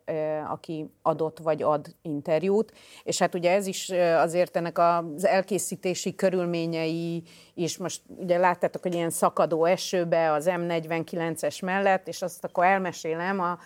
aki 0.48 0.90
adott 1.02 1.38
vagy 1.38 1.62
ad 1.62 1.94
interjút. 2.02 2.72
És 3.02 3.18
hát 3.18 3.34
ugye 3.34 3.52
ez 3.52 3.66
is 3.66 3.90
azért 4.16 4.56
ennek 4.56 4.78
az 4.78 5.24
elkészítési 5.24 6.14
körülményei 6.14 7.22
is, 7.54 7.76
most 7.76 8.02
ugye 8.06 8.38
láttátok, 8.38 8.82
hogy 8.82 8.94
ilyen 8.94 9.10
szakadó 9.10 9.64
esőbe 9.64 10.32
az 10.32 10.46
M49-es 10.48 11.64
mellett, 11.64 12.08
és 12.08 12.22
azt 12.22 12.44
akkor 12.44 12.64
elmesélem, 12.64 13.40
a, 13.40 13.58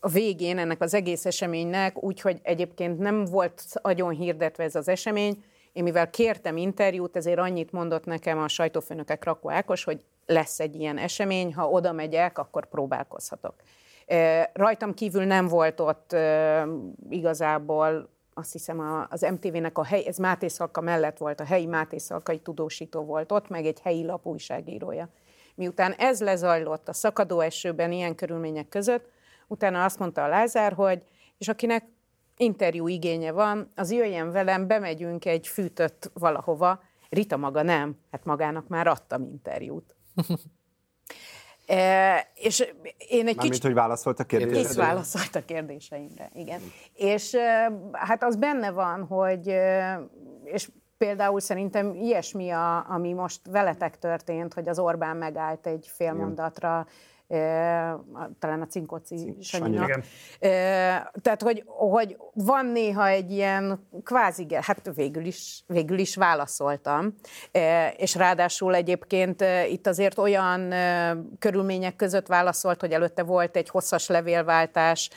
a 0.00 0.08
végén 0.08 0.58
ennek 0.58 0.80
az 0.80 0.94
egész 0.94 1.24
eseménynek, 1.24 2.02
úgyhogy 2.02 2.40
egyébként 2.42 2.98
nem 2.98 3.24
volt 3.24 3.62
agyon 3.72 4.14
hirdetve 4.14 4.64
ez 4.64 4.74
az 4.74 4.88
esemény, 4.88 5.44
én 5.74 5.82
mivel 5.82 6.10
kértem 6.10 6.56
interjút, 6.56 7.16
ezért 7.16 7.38
annyit 7.38 7.72
mondott 7.72 8.04
nekem 8.04 8.38
a 8.38 8.48
sajtófőnökek 8.48 9.24
Rakó 9.24 9.50
Ákos, 9.50 9.84
hogy 9.84 10.00
lesz 10.26 10.60
egy 10.60 10.74
ilyen 10.74 10.98
esemény, 10.98 11.54
ha 11.54 11.68
oda 11.68 11.92
megyek, 11.92 12.38
akkor 12.38 12.66
próbálkozhatok. 12.66 13.54
Rajtam 14.52 14.94
kívül 14.94 15.24
nem 15.24 15.48
volt 15.48 15.80
ott 15.80 16.16
igazából 17.08 18.12
azt 18.34 18.52
hiszem 18.52 19.06
az 19.10 19.20
MTV-nek 19.20 19.78
a 19.78 19.84
hely, 19.84 20.04
ez 20.06 20.16
Máté 20.16 20.48
Szalka 20.48 20.80
mellett 20.80 21.18
volt, 21.18 21.40
a 21.40 21.44
helyi 21.44 21.66
Máté 21.66 21.98
Szalkai 21.98 22.38
tudósító 22.38 23.04
volt 23.04 23.32
ott, 23.32 23.48
meg 23.48 23.66
egy 23.66 23.80
helyi 23.80 24.04
lap 24.04 24.26
újságírója. 24.26 25.08
Miután 25.54 25.92
ez 25.92 26.20
lezajlott 26.20 26.88
a 26.88 26.92
szakadó 26.92 27.40
esőben 27.40 27.92
ilyen 27.92 28.14
körülmények 28.14 28.68
között, 28.68 29.10
utána 29.46 29.84
azt 29.84 29.98
mondta 29.98 30.24
a 30.24 30.28
Lázár, 30.28 30.72
hogy 30.72 31.02
és 31.38 31.48
akinek 31.48 31.84
interjú 32.36 32.88
igénye 32.88 33.32
van, 33.32 33.72
az 33.74 33.92
jöjjen 33.92 34.30
velem, 34.30 34.66
bemegyünk 34.66 35.24
egy 35.24 35.46
fűtött 35.46 36.10
valahova. 36.14 36.82
Rita 37.08 37.36
maga 37.36 37.62
nem, 37.62 37.98
hát 38.10 38.24
magának 38.24 38.68
már 38.68 38.86
adtam 38.86 39.22
interjút. 39.22 39.96
E, 41.66 42.28
és 42.34 42.60
én 42.60 42.66
egy 43.08 43.24
Mármint, 43.24 43.38
kicsit... 43.38 43.62
hogy 43.62 43.74
válaszolt 43.74 44.20
a 44.20 44.24
kérdésre. 44.24 44.62
Kész 44.62 44.76
válaszolt 44.76 45.34
a 45.34 45.44
kérdéseimre, 45.44 46.30
igen. 46.34 46.60
És 46.94 47.32
ö, 47.32 47.38
hát 47.92 48.22
az 48.22 48.36
benne 48.36 48.70
van, 48.70 49.06
hogy, 49.06 49.48
ö, 49.48 49.92
és 50.44 50.68
például 50.98 51.40
szerintem 51.40 51.94
ilyesmi, 51.94 52.50
a, 52.50 52.90
ami 52.90 53.12
most 53.12 53.40
veletek 53.50 53.98
történt, 53.98 54.54
hogy 54.54 54.68
az 54.68 54.78
Orbán 54.78 55.16
megállt 55.16 55.66
egy 55.66 55.90
fél 55.92 56.12
mondatra, 56.12 56.86
talán 58.38 58.60
a 58.60 58.66
Cinkoci 58.66 59.36
Sanyinak. 59.40 60.00
Tehát, 61.22 61.42
hogy, 61.42 61.62
hogy 61.66 62.16
van 62.34 62.66
néha 62.66 63.08
egy 63.08 63.30
ilyen 63.30 63.88
kvázi, 64.04 64.46
hát 64.60 64.90
végül 64.94 65.24
is, 65.24 65.64
végül 65.66 65.98
is 65.98 66.16
válaszoltam, 66.16 67.14
és 67.96 68.14
ráadásul 68.14 68.74
egyébként 68.74 69.44
itt 69.68 69.86
azért 69.86 70.18
olyan 70.18 70.74
körülmények 71.38 71.96
között 71.96 72.26
válaszolt, 72.26 72.80
hogy 72.80 72.92
előtte 72.92 73.22
volt 73.22 73.56
egy 73.56 73.68
hosszas 73.68 74.08
levélváltás 74.08 75.10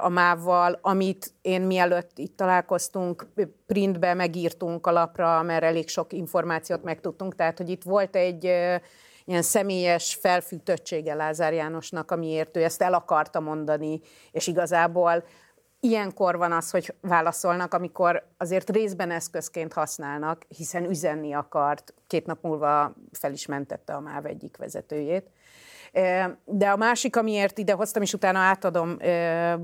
a 0.00 0.08
MÁV-val, 0.08 0.78
amit 0.82 1.32
én 1.42 1.62
mielőtt 1.62 2.18
itt 2.18 2.36
találkoztunk, 2.36 3.26
printbe 3.66 4.14
megírtunk 4.14 4.86
a 4.86 4.92
lapra, 4.92 5.42
mert 5.42 5.62
elég 5.62 5.88
sok 5.88 6.12
információt 6.12 6.82
megtudtunk, 6.82 7.34
tehát, 7.34 7.58
hogy 7.58 7.68
itt 7.68 7.82
volt 7.82 8.16
egy 8.16 8.52
ilyen 9.28 9.42
személyes 9.42 10.14
felfűtöttsége 10.20 11.14
Lázár 11.14 11.52
Jánosnak, 11.52 12.10
amiért 12.10 12.56
ő 12.56 12.62
ezt 12.62 12.82
el 12.82 12.94
akarta 12.94 13.40
mondani, 13.40 14.00
és 14.30 14.46
igazából 14.46 15.24
ilyenkor 15.80 16.36
van 16.36 16.52
az, 16.52 16.70
hogy 16.70 16.94
válaszolnak, 17.00 17.74
amikor 17.74 18.26
azért 18.36 18.70
részben 18.70 19.10
eszközként 19.10 19.72
használnak, 19.72 20.42
hiszen 20.48 20.84
üzenni 20.84 21.32
akart. 21.32 21.94
Két 22.06 22.26
nap 22.26 22.42
múlva 22.42 22.94
fel 23.12 23.32
is 23.32 23.46
mentette 23.46 23.94
a 23.94 24.00
MÁV 24.00 24.26
egyik 24.26 24.56
vezetőjét. 24.56 25.30
De 26.44 26.70
a 26.70 26.76
másik, 26.76 27.16
amiért 27.16 27.58
ide 27.58 27.72
hoztam, 27.72 28.02
és 28.02 28.12
utána 28.12 28.38
átadom 28.38 28.96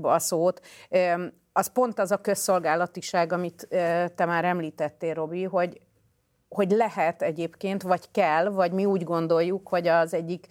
a 0.01 0.19
szót, 0.19 0.61
az 1.53 1.67
pont 1.67 1.99
az 1.99 2.11
a 2.11 2.17
közszolgálatiság, 2.17 3.31
amit 3.31 3.67
te 4.15 4.25
már 4.25 4.45
említettél, 4.45 5.13
Robi, 5.13 5.43
hogy 5.43 5.81
hogy 6.53 6.71
lehet 6.71 7.21
egyébként, 7.21 7.81
vagy 7.81 8.01
kell, 8.11 8.49
vagy 8.49 8.71
mi 8.71 8.85
úgy 8.85 9.03
gondoljuk, 9.03 9.67
hogy 9.67 9.87
az 9.87 10.13
egyik 10.13 10.47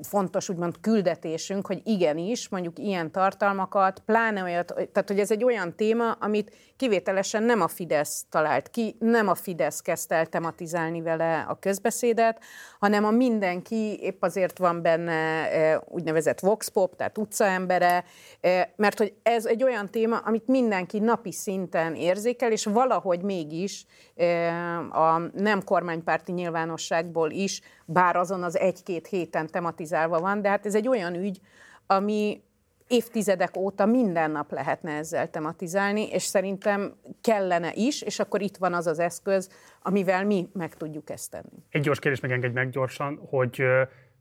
fontos 0.00 0.48
úgymond 0.48 0.74
küldetésünk, 0.80 1.66
hogy 1.66 1.80
igenis, 1.84 2.48
mondjuk 2.48 2.78
ilyen 2.78 3.10
tartalmakat, 3.10 4.02
pláne 4.06 4.42
olyat, 4.42 4.66
tehát 4.66 5.08
hogy 5.08 5.18
ez 5.18 5.30
egy 5.30 5.44
olyan 5.44 5.76
téma, 5.76 6.12
amit 6.12 6.54
kivételesen 6.76 7.42
nem 7.42 7.60
a 7.60 7.68
Fidesz 7.68 8.24
talált 8.30 8.68
ki, 8.68 8.96
nem 8.98 9.28
a 9.28 9.34
Fidesz 9.34 9.80
kezdte 9.80 10.14
el 10.14 10.26
tematizálni 10.26 11.00
vele 11.00 11.46
a 11.48 11.58
közbeszédet, 11.58 12.42
hanem 12.78 13.04
a 13.04 13.10
mindenki, 13.10 13.98
épp 14.00 14.22
azért 14.22 14.58
van 14.58 14.82
benne 14.82 15.50
eh, 15.50 15.78
úgynevezett 15.88 16.40
vox 16.40 16.68
pop, 16.68 16.96
tehát 16.96 17.18
utcaembere, 17.18 18.04
eh, 18.40 18.64
mert 18.76 18.98
hogy 18.98 19.14
ez 19.22 19.46
egy 19.46 19.62
olyan 19.62 19.90
téma, 19.90 20.16
amit 20.16 20.46
mindenki 20.46 20.98
napi 20.98 21.32
szinten 21.32 21.94
érzékel, 21.94 22.52
és 22.52 22.64
valahogy 22.64 23.22
mégis 23.22 23.84
eh, 24.14 24.96
a 24.96 25.18
nem 25.34 25.64
kormánypárti 25.64 26.32
nyilvánosságból 26.32 27.30
is, 27.30 27.60
bár 27.86 28.16
azon 28.16 28.42
az 28.42 28.58
egy-két 28.58 29.06
héten 29.06 29.46
tematizálva 29.82 30.20
van, 30.20 30.42
de 30.42 30.48
hát 30.48 30.66
ez 30.66 30.74
egy 30.74 30.88
olyan 30.88 31.14
ügy, 31.14 31.40
ami 31.86 32.42
évtizedek 32.88 33.56
óta 33.56 33.86
minden 33.86 34.30
nap 34.30 34.52
lehetne 34.52 34.96
ezzel 34.96 35.30
tematizálni, 35.30 36.08
és 36.08 36.22
szerintem 36.22 36.94
kellene 37.20 37.72
is, 37.74 38.02
és 38.02 38.18
akkor 38.18 38.42
itt 38.42 38.56
van 38.56 38.74
az 38.74 38.86
az 38.86 38.98
eszköz, 38.98 39.50
amivel 39.82 40.24
mi 40.24 40.48
meg 40.52 40.74
tudjuk 40.74 41.10
ezt 41.10 41.30
tenni. 41.30 41.64
Egy 41.70 41.82
gyors 41.82 41.98
kérdés 41.98 42.20
megengedj 42.20 42.54
meg 42.54 42.70
gyorsan, 42.70 43.20
hogy 43.30 43.62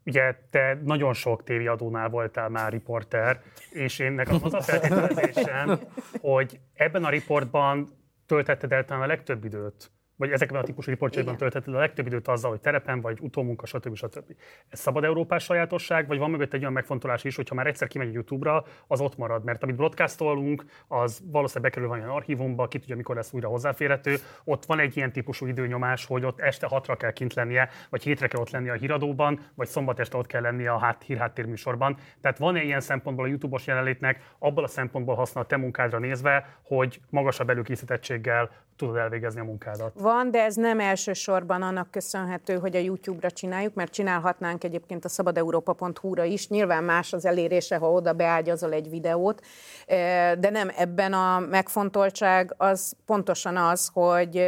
ugye 0.05 0.35
te 0.49 0.79
nagyon 0.83 1.13
sok 1.13 1.43
tévéadónál 1.43 2.09
voltál 2.09 2.49
már 2.49 2.71
riporter, 2.71 3.41
és 3.69 3.99
én 3.99 4.11
nekem 4.11 4.39
az 4.41 4.53
a 4.53 4.61
feltételezésem, 4.61 5.79
hogy 6.33 6.59
ebben 6.73 7.03
a 7.03 7.09
riportban 7.09 7.87
töltetted 8.25 8.71
el 8.71 8.85
talán 8.85 9.03
a 9.03 9.07
legtöbb 9.07 9.45
időt, 9.45 9.91
vagy 10.21 10.31
ezekben 10.31 10.61
a 10.61 10.63
típusú 10.63 10.89
riportjaiban 10.89 11.37
töltetted 11.37 11.73
a 11.73 11.77
legtöbb 11.77 12.05
időt 12.05 12.27
azzal, 12.27 12.49
hogy 12.49 12.59
terepen 12.59 13.01
vagy, 13.01 13.19
utómunka, 13.21 13.65
stb. 13.65 13.95
stb. 13.95 14.35
Ez 14.69 14.79
szabad 14.79 15.03
Európás 15.03 15.43
sajátosság, 15.43 16.07
vagy 16.07 16.17
van 16.17 16.31
mögött 16.31 16.53
egy 16.53 16.59
olyan 16.59 16.73
megfontolás 16.73 17.23
is, 17.23 17.35
hogy 17.35 17.49
ha 17.49 17.55
már 17.55 17.67
egyszer 17.67 17.87
kimegy 17.87 18.13
YouTube-ra, 18.13 18.63
az 18.87 19.01
ott 19.01 19.17
marad, 19.17 19.43
mert 19.43 19.63
amit 19.63 19.75
broadcastolunk, 19.75 20.65
az 20.87 21.21
valószínűleg 21.31 21.71
bekerül 21.71 21.87
valamilyen 21.87 22.15
archívumba, 22.15 22.67
ki 22.67 22.79
tudja, 22.79 22.95
mikor 22.95 23.15
lesz 23.15 23.33
újra 23.33 23.47
hozzáférhető. 23.47 24.15
Ott 24.43 24.65
van 24.65 24.79
egy 24.79 24.97
ilyen 24.97 25.11
típusú 25.11 25.45
időnyomás, 25.45 26.05
hogy 26.05 26.25
ott 26.25 26.39
este 26.39 26.67
hatra 26.67 26.95
kell 26.95 27.11
kint 27.11 27.33
lennie, 27.33 27.69
vagy 27.89 28.03
hétre 28.03 28.27
kell 28.27 28.41
ott 28.41 28.49
lennie 28.49 28.71
a 28.71 28.75
híradóban, 28.75 29.39
vagy 29.55 29.67
szombat 29.67 29.99
este 29.99 30.17
ott 30.17 30.27
kell 30.27 30.41
lennie 30.41 30.71
a 30.71 30.77
hát, 30.77 31.03
hírháttérműsorban. 31.03 31.97
Tehát 32.21 32.37
van-e 32.37 32.63
ilyen 32.63 32.81
szempontból 32.81 33.25
a 33.25 33.27
YouTube-os 33.27 33.67
jelenlétnek, 33.67 34.21
abból 34.39 34.63
a 34.63 34.67
szempontból 34.67 35.15
használ 35.15 35.43
a 35.43 35.47
te 35.47 35.57
munkádra 35.57 35.99
nézve, 35.99 36.57
hogy 36.61 37.01
magasabb 37.09 37.49
előkészítettséggel 37.49 38.49
tudod 38.81 38.95
elvégezni 38.95 39.39
a 39.39 39.43
munkádat? 39.43 39.91
van, 39.99 40.31
de 40.31 40.43
ez 40.43 40.55
nem 40.55 40.79
elsősorban 40.79 41.61
annak 41.61 41.91
köszönhető, 41.91 42.57
hogy 42.57 42.75
a 42.75 42.79
YouTube-ra 42.79 43.31
csináljuk, 43.31 43.73
mert 43.73 43.91
csinálhatnánk 43.91 44.63
egyébként 44.63 45.05
a 45.05 45.09
szabadeurópa.hu-ra 45.09 46.23
is. 46.23 46.47
Nyilván 46.47 46.83
más 46.83 47.13
az 47.13 47.25
elérése, 47.25 47.77
ha 47.77 47.91
oda 47.91 48.13
beágyazol 48.13 48.73
egy 48.73 48.89
videót, 48.89 49.45
de 50.39 50.49
nem 50.49 50.71
ebben 50.77 51.13
a 51.13 51.39
megfontoltság 51.39 52.53
az 52.57 52.93
pontosan 53.05 53.57
az, 53.57 53.89
hogy, 53.93 54.43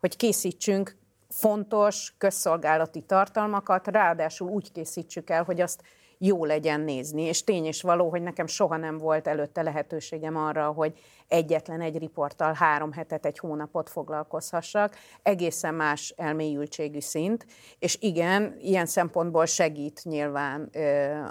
hogy 0.00 0.16
készítsünk 0.16 0.96
fontos 1.28 2.14
közszolgálati 2.18 3.00
tartalmakat, 3.00 3.86
ráadásul 3.88 4.48
úgy 4.48 4.72
készítsük 4.72 5.30
el, 5.30 5.42
hogy 5.42 5.60
azt 5.60 5.82
jó 6.22 6.44
legyen 6.44 6.80
nézni. 6.80 7.22
És 7.22 7.44
tény 7.44 7.66
is 7.66 7.82
való, 7.82 8.10
hogy 8.10 8.22
nekem 8.22 8.46
soha 8.46 8.76
nem 8.76 8.98
volt 8.98 9.26
előtte 9.26 9.62
lehetőségem 9.62 10.36
arra, 10.36 10.72
hogy 10.72 10.98
egyetlen 11.28 11.80
egy 11.80 11.98
riporttal 11.98 12.52
három 12.52 12.92
hetet, 12.92 13.26
egy 13.26 13.38
hónapot 13.38 13.90
foglalkozhassak. 13.90 14.96
Egészen 15.22 15.74
más 15.74 16.14
elmélyültségű 16.16 17.00
szint. 17.00 17.46
És 17.78 17.98
igen, 18.00 18.56
ilyen 18.58 18.86
szempontból 18.86 19.46
segít 19.46 20.00
nyilván 20.04 20.70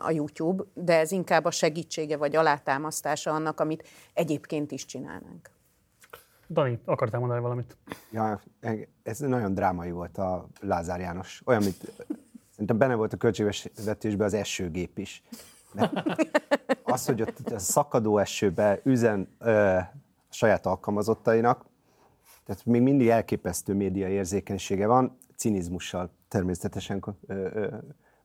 a 0.02 0.12
YouTube, 0.12 0.64
de 0.74 1.00
ez 1.00 1.12
inkább 1.12 1.46
a 1.46 1.52
segítsége 1.52 2.18
vagy 2.18 2.36
alátámasztása 2.36 3.32
annak, 3.32 3.60
amit 3.60 3.88
egyébként 4.14 4.72
is 4.72 4.86
csinálnánk. 4.86 5.50
Dani, 6.50 6.80
akartál 6.86 7.20
mondani 7.20 7.42
valamit? 7.42 7.78
Ja, 8.12 8.42
ez 9.04 9.20
nagyon 9.20 9.54
drámai 9.54 9.92
volt 9.92 10.18
a 10.18 10.48
Lázár 10.60 11.00
János. 11.00 11.42
Olyan, 11.46 11.64
mint 11.64 11.94
Szerintem 12.60 12.88
benne 12.88 12.96
volt 12.96 13.14
a 13.14 13.18
költségvetésben 13.18 14.28
az 14.28 14.34
esőgép 14.34 14.98
is. 14.98 15.24
Mert 15.74 15.92
az, 16.84 17.06
hogy 17.06 17.22
ott 17.22 17.40
a 17.40 17.60
szakadó 17.60 18.18
esőbe 18.18 18.80
üzen 18.84 19.28
ö, 19.40 19.52
a 19.76 19.92
saját 20.30 20.66
alkalmazottainak, 20.66 21.66
tehát 22.46 22.66
még 22.66 22.82
mindig 22.82 23.08
elképesztő 23.08 23.74
média 23.74 24.08
érzékenysége 24.08 24.88
van, 24.88 25.18
cinizmussal 25.36 26.12
természetesen 26.28 27.04
ö, 27.28 27.34
ö, 27.54 27.68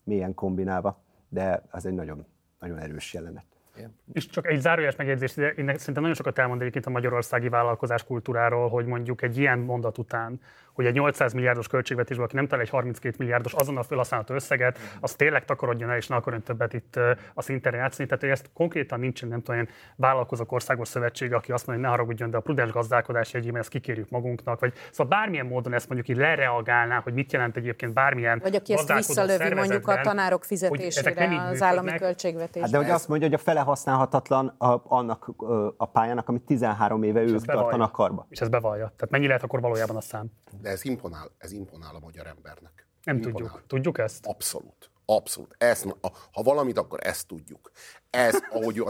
mélyen 0.05 0.35
kombinálva, 0.35 1.03
de 1.29 1.63
az 1.71 1.87
egy 1.87 1.95
nagyon, 1.95 2.27
nagyon 2.61 2.79
erős 2.79 3.15
jelenet. 3.15 3.47
Igen. 3.77 3.95
És 4.13 4.27
csak 4.27 4.47
egy 4.47 4.61
zárójeles 4.61 4.97
megjegyzés, 4.97 5.37
én 5.37 5.55
szerintem 5.55 5.95
nagyon 5.95 6.15
sokat 6.15 6.39
elmond 6.39 6.61
egyébként 6.61 6.87
a 6.87 6.91
magyarországi 6.91 7.49
vállalkozás 7.49 8.05
kultúráról, 8.05 8.69
hogy 8.69 8.87
mondjuk 8.87 9.23
egy 9.23 9.39
ilyen 9.39 9.59
mondat 9.59 9.99
után, 9.99 10.41
hogy 10.75 10.87
egy 10.87 10.95
800 10.95 11.33
milliárdos 11.33 11.67
költségvetésből, 11.67 12.25
aki 12.25 12.35
nem 12.35 12.47
talál 12.47 12.65
egy 12.65 12.71
32 12.71 13.15
milliárdos 13.19 13.53
azonnal 13.53 13.83
felhasználható 13.83 14.35
összeget, 14.35 14.79
az 15.01 15.15
tényleg 15.15 15.45
takarodjon 15.45 15.91
el, 15.91 15.97
és 15.97 16.07
ne 16.07 16.17
akarjon 16.17 16.43
többet 16.43 16.73
itt 16.73 16.99
a 17.35 17.43
szinten 17.43 17.75
játszani. 17.75 18.09
Tehát, 18.09 18.23
hogy 18.23 18.33
ezt 18.33 18.51
konkrétan 18.55 19.01
nincsen, 19.01 19.29
nem 19.29 19.39
tudom, 19.39 19.55
ilyen 19.55 19.69
vállalkozók 19.97 20.53
országos 20.53 20.89
szövetség, 20.89 21.33
aki 21.33 21.53
azt 21.53 21.67
mondja, 21.67 21.85
hogy 21.85 21.93
ne 21.93 22.01
haragudjon, 22.01 22.31
de 22.31 22.37
a 22.37 22.41
prudens 22.41 22.73
gazdálkodás 22.73 23.33
jegyében 23.33 23.61
ezt 23.61 23.69
kikérjük 23.69 24.11
magunknak, 24.11 24.61
vagy 24.61 24.73
szóval 24.91 25.19
bármilyen 25.19 25.47
módon 25.47 25.73
ezt 25.73 25.89
mondjuk 25.89 26.09
így 26.09 26.17
lereagálná, 26.17 27.01
hogy 27.01 27.15
mit 27.15 27.33
jelent 27.33 27.57
egyébként 27.57 27.93
bármilyen 27.93 28.39
Vagy 28.43 28.55
aki 28.55 28.73
ezt 28.73 28.95
visszalövi 28.95 29.55
mondjuk 29.55 29.89
a 29.89 30.01
tanárok 30.01 30.45
fizetésére 30.45 31.41
az 31.51 31.63
állami 31.63 31.93
költségvetésben. 31.95 32.63
Hát 32.63 32.71
de 32.71 32.77
hogy 32.77 32.91
azt 32.91 33.09
mondja, 33.09 33.29
hogy 33.29 33.37
a 33.37 33.43
fele 33.43 33.61
használhatatlan 33.61 34.55
a, 34.59 34.83
annak 34.85 35.33
a 35.77 35.87
pályának, 35.87 36.29
amit 36.29 36.43
13 36.43 37.03
éve 37.03 37.21
ők 37.21 37.45
tartanak 37.45 37.93
karba. 37.93 38.27
És 38.29 38.41
ez 38.41 38.49
bevallja. 38.49 38.85
Tehát 38.85 39.11
mennyi 39.11 39.27
lehet 39.27 39.43
akkor 39.43 39.61
valójában 39.61 39.97
a 39.97 40.01
szám? 40.01 40.27
De 40.65 40.71
ez 40.71 40.85
imponál, 40.85 41.31
ez 41.39 41.53
imponál 41.53 41.95
a 41.95 41.99
magyar 41.99 42.27
embernek. 42.27 42.87
Nem 43.03 43.17
imponál. 43.17 43.37
tudjuk. 43.37 43.67
Tudjuk 43.67 43.99
ezt? 43.99 44.27
Abszolút. 44.27 44.91
Abszolút. 45.07 45.55
Ezt, 45.59 45.97
ha 46.33 46.43
valamit, 46.43 46.79
akkor 46.79 46.99
ezt 47.03 47.27
tudjuk. 47.27 47.71
Ez, 48.11 48.39
ahogy 48.51 48.79
ő, 48.79 48.83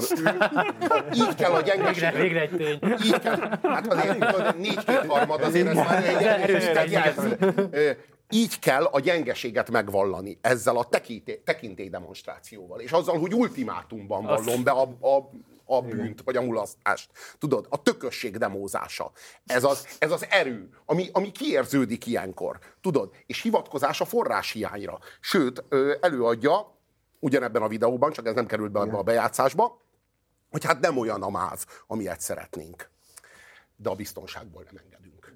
így 1.14 1.34
kell 1.34 1.52
a 1.52 1.60
gyengeség. 1.60 2.12
Végre, 2.12 2.22
végre 2.22 2.40
egy 2.40 2.50
tény. 2.56 2.78
Így 3.04 3.18
kell. 3.18 3.58
Hát 3.62 3.92
azért 3.92 4.56
négy 4.56 4.84
harmad 4.84 5.42
azért 5.42 5.66
ez 5.66 5.74
már 5.74 6.04
egy 6.04 6.22
erős 6.22 6.64
így 8.30 8.58
kell 8.58 8.84
a 8.84 9.00
gyengeséget 9.00 9.70
megvallani 9.70 10.38
ezzel 10.40 10.76
a 10.76 10.88
tekintély 11.44 11.88
demonstrációval, 11.88 12.80
és 12.80 12.92
azzal, 12.92 13.18
hogy 13.18 13.34
ultimátumban 13.34 14.22
vallom 14.22 14.62
be 14.62 14.70
a, 14.70 14.82
a, 14.82 15.30
a 15.64 15.80
bűnt, 15.80 16.22
vagy 16.22 16.36
a 16.36 16.42
mulasztást. 16.42 17.10
Tudod, 17.38 17.66
a 17.68 17.82
tökösség 17.82 18.36
demózása. 18.36 19.12
Ez 19.46 19.64
az, 19.64 19.86
ez 19.98 20.10
az 20.10 20.26
erő, 20.30 20.68
ami, 20.84 21.08
ami 21.12 21.32
kiérződik 21.32 22.06
ilyenkor. 22.06 22.58
Tudod, 22.80 23.14
és 23.26 23.42
hivatkozás 23.42 24.00
a 24.00 24.04
forrás 24.04 24.50
hiányra. 24.50 24.98
Sőt, 25.20 25.64
előadja, 26.00 26.78
ugyanebben 27.18 27.62
a 27.62 27.68
videóban, 27.68 28.12
csak 28.12 28.26
ez 28.26 28.34
nem 28.34 28.46
került 28.46 28.72
be 28.72 28.80
a 28.80 29.02
bejátszásba, 29.02 29.82
hogy 30.50 30.64
hát 30.64 30.80
nem 30.80 30.98
olyan 30.98 31.22
a 31.22 31.30
máz, 31.30 31.66
amilyet 31.86 32.20
szeretnénk. 32.20 32.90
De 33.76 33.90
a 33.90 33.94
biztonságból 33.94 34.62
nem 34.70 34.82
engedünk. 34.84 35.32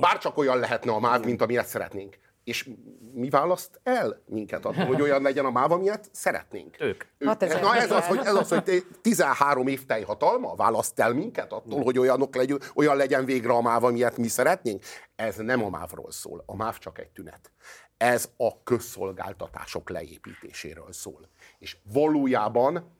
Bár 0.00 0.18
csak 0.18 0.36
olyan 0.36 0.58
lehetne 0.58 0.92
a 0.92 1.00
MÁV, 1.00 1.24
mint 1.24 1.42
amilyet 1.42 1.66
szeretnénk. 1.66 2.18
És 2.44 2.70
mi 3.12 3.28
választ 3.30 3.80
el 3.82 4.22
minket 4.26 4.64
attól, 4.64 4.84
hogy 4.84 5.00
olyan 5.00 5.22
legyen 5.22 5.44
a 5.44 5.50
MÁV, 5.50 5.72
amilyet 5.72 6.08
szeretnénk? 6.12 6.76
Ők. 6.80 7.04
Hát 7.24 7.42
ez, 7.42 7.60
Na 7.60 7.76
ez 7.76 7.90
az, 7.90 8.06
hogy, 8.06 8.18
ez 8.18 8.34
az, 8.34 8.48
hogy 8.48 8.86
13 9.02 9.66
év 9.66 9.86
teljhatalma 9.86 10.54
választ 10.54 11.00
el 11.00 11.12
minket 11.12 11.52
attól, 11.52 11.82
hogy 11.82 11.98
olyanok 11.98 12.34
legyen, 12.34 12.60
olyan 12.74 12.96
legyen 12.96 13.24
végre 13.24 13.52
a 13.52 13.60
MÁV, 13.60 13.84
amilyet 13.84 14.16
mi 14.16 14.28
szeretnénk? 14.28 14.82
Ez 15.16 15.36
nem 15.36 15.64
a 15.64 15.68
MÁV-ról 15.68 16.10
szól. 16.10 16.42
A 16.46 16.56
MÁV 16.56 16.78
csak 16.78 16.98
egy 16.98 17.08
tünet. 17.08 17.50
Ez 17.96 18.30
a 18.36 18.62
közszolgáltatások 18.62 19.90
leépítéséről 19.90 20.92
szól. 20.92 21.28
És 21.58 21.76
valójában 21.92 22.92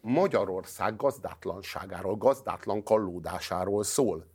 Magyarország 0.00 0.96
gazdátlanságáról, 0.96 2.16
gazdátlan 2.16 2.82
kallódásáról 2.82 3.84
szól. 3.84 4.26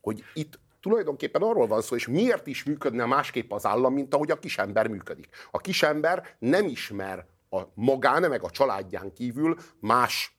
Hogy 0.00 0.24
itt 0.34 0.58
tulajdonképpen 0.82 1.42
arról 1.42 1.66
van 1.66 1.82
szó, 1.82 1.96
és 1.96 2.06
miért 2.06 2.46
is 2.46 2.64
működne 2.64 3.04
másképp 3.04 3.52
az 3.52 3.66
állam, 3.66 3.92
mint 3.92 4.14
ahogy 4.14 4.30
a 4.30 4.38
kisember 4.38 4.88
működik. 4.88 5.28
A 5.50 5.58
kisember 5.58 6.36
nem 6.38 6.66
ismer 6.66 7.26
a 7.50 7.60
magán, 7.74 8.28
meg 8.28 8.42
a 8.42 8.50
családján 8.50 9.12
kívül 9.12 9.56
más 9.80 10.36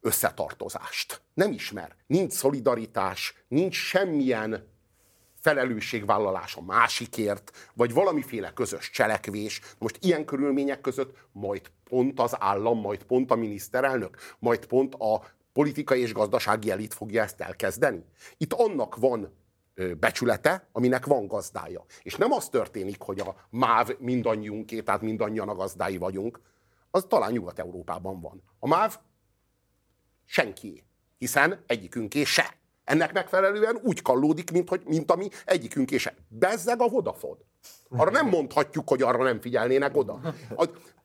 összetartozást. 0.00 1.20
Nem 1.34 1.52
ismer. 1.52 1.96
Nincs 2.06 2.32
szolidaritás, 2.32 3.44
nincs 3.48 3.74
semmilyen 3.76 4.72
felelősségvállalás 5.40 6.56
a 6.56 6.62
másikért, 6.62 7.70
vagy 7.74 7.92
valamiféle 7.92 8.52
közös 8.52 8.90
cselekvés. 8.90 9.60
Most 9.78 9.98
ilyen 10.00 10.24
körülmények 10.24 10.80
között 10.80 11.16
majd 11.32 11.70
pont 11.84 12.20
az 12.20 12.36
állam, 12.38 12.80
majd 12.80 13.02
pont 13.02 13.30
a 13.30 13.34
miniszterelnök, 13.34 14.16
majd 14.38 14.66
pont 14.66 14.94
a 14.94 15.22
politikai 15.54 16.00
és 16.00 16.12
gazdasági 16.12 16.70
elit 16.70 16.94
fogja 16.94 17.22
ezt 17.22 17.40
elkezdeni. 17.40 18.04
Itt 18.36 18.52
annak 18.52 18.96
van 18.96 19.32
becsülete, 19.98 20.68
aminek 20.72 21.06
van 21.06 21.26
gazdája. 21.26 21.84
És 22.02 22.16
nem 22.16 22.32
az 22.32 22.48
történik, 22.48 23.00
hogy 23.00 23.20
a 23.20 23.34
MÁV 23.50 23.90
mindannyiunké, 23.98 24.80
tehát 24.80 25.00
mindannyian 25.00 25.48
a 25.48 25.54
gazdái 25.54 25.96
vagyunk, 25.96 26.40
az 26.90 27.04
talán 27.08 27.32
Nyugat-Európában 27.32 28.20
van. 28.20 28.42
A 28.58 28.68
MÁV 28.68 28.98
senki, 30.24 30.84
hiszen 31.18 31.64
egyikünké 31.66 32.24
se. 32.24 32.56
Ennek 32.84 33.12
megfelelően 33.12 33.78
úgy 33.82 34.02
kallódik, 34.02 34.50
mint, 34.50 34.68
hogy, 34.68 34.82
mint 34.84 35.10
ami 35.10 35.28
egyikünké 35.44 35.96
se. 35.96 36.14
Bezzeg 36.28 36.80
a 36.80 36.88
Vodafone. 36.88 37.40
Arra 37.88 38.10
nem 38.10 38.28
mondhatjuk, 38.28 38.88
hogy 38.88 39.02
arra 39.02 39.22
nem 39.22 39.40
figyelnének 39.40 39.96
oda 39.96 40.20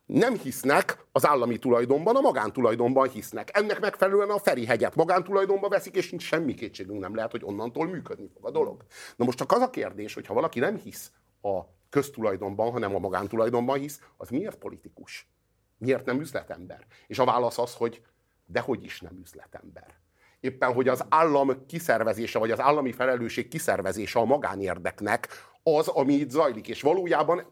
nem 0.10 0.38
hisznek 0.38 1.06
az 1.12 1.28
állami 1.28 1.58
tulajdonban, 1.58 2.16
a 2.16 2.22
magántulajdonban 2.22 3.10
hisznek. 3.10 3.58
Ennek 3.58 3.80
megfelelően 3.80 4.30
a 4.30 4.40
Feri 4.40 4.66
hegyet 4.66 4.96
magántulajdonba 4.96 5.70
veszik, 5.70 5.96
és 5.96 6.10
nincs 6.10 6.24
semmi 6.24 6.54
kétségünk 6.54 7.00
nem 7.00 7.16
lehet, 7.16 7.32
hogy 7.32 7.44
onnantól 7.44 7.88
működni 7.88 8.30
fog 8.34 8.46
a 8.46 8.52
dolog. 8.52 8.84
Na 9.16 9.26
most 9.26 9.38
csak 9.38 9.52
az 9.52 9.62
a 9.62 9.70
kérdés, 9.70 10.14
hogy 10.14 10.26
ha 10.26 10.34
valaki 10.34 10.60
nem 10.60 10.76
hisz 10.76 11.12
a 11.42 11.60
köztulajdonban, 11.90 12.72
hanem 12.72 12.96
a 12.96 13.00
magántulajdonban 13.00 13.80
hisz, 13.80 14.02
az 14.18 14.30
miért 14.30 14.58
politikus? 14.58 15.30
Miért 15.78 16.06
nem 16.06 16.20
üzletember? 16.20 16.86
És 17.08 17.20
a 17.20 17.26
válasz 17.26 17.58
az, 17.58 17.74
hogy 17.74 18.02
dehogy 18.46 18.84
is 18.84 19.02
nem 19.02 19.20
üzletember. 19.22 19.98
Éppen, 20.40 20.74
hogy 20.74 20.88
az 20.88 21.06
állam 21.10 21.66
kiszervezése, 21.66 22.40
vagy 22.40 22.52
az 22.52 22.60
állami 22.60 22.92
felelősség 22.92 23.48
kiszervezése 23.48 24.20
a 24.20 24.26
magánérdeknek 24.26 25.28
az, 25.64 25.88
ami 25.88 26.14
itt 26.14 26.30
zajlik. 26.30 26.68
És 26.68 26.82
valójában 26.82 27.46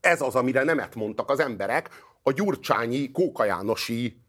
ez 0.00 0.20
az, 0.20 0.34
amire 0.34 0.62
nemet 0.62 0.94
mondtak 0.94 1.30
az 1.30 1.40
emberek 1.40 1.90
a 2.22 2.32
gyurcsányi, 2.32 3.10
Kóka 3.10 3.44
Jánosi 3.44 4.20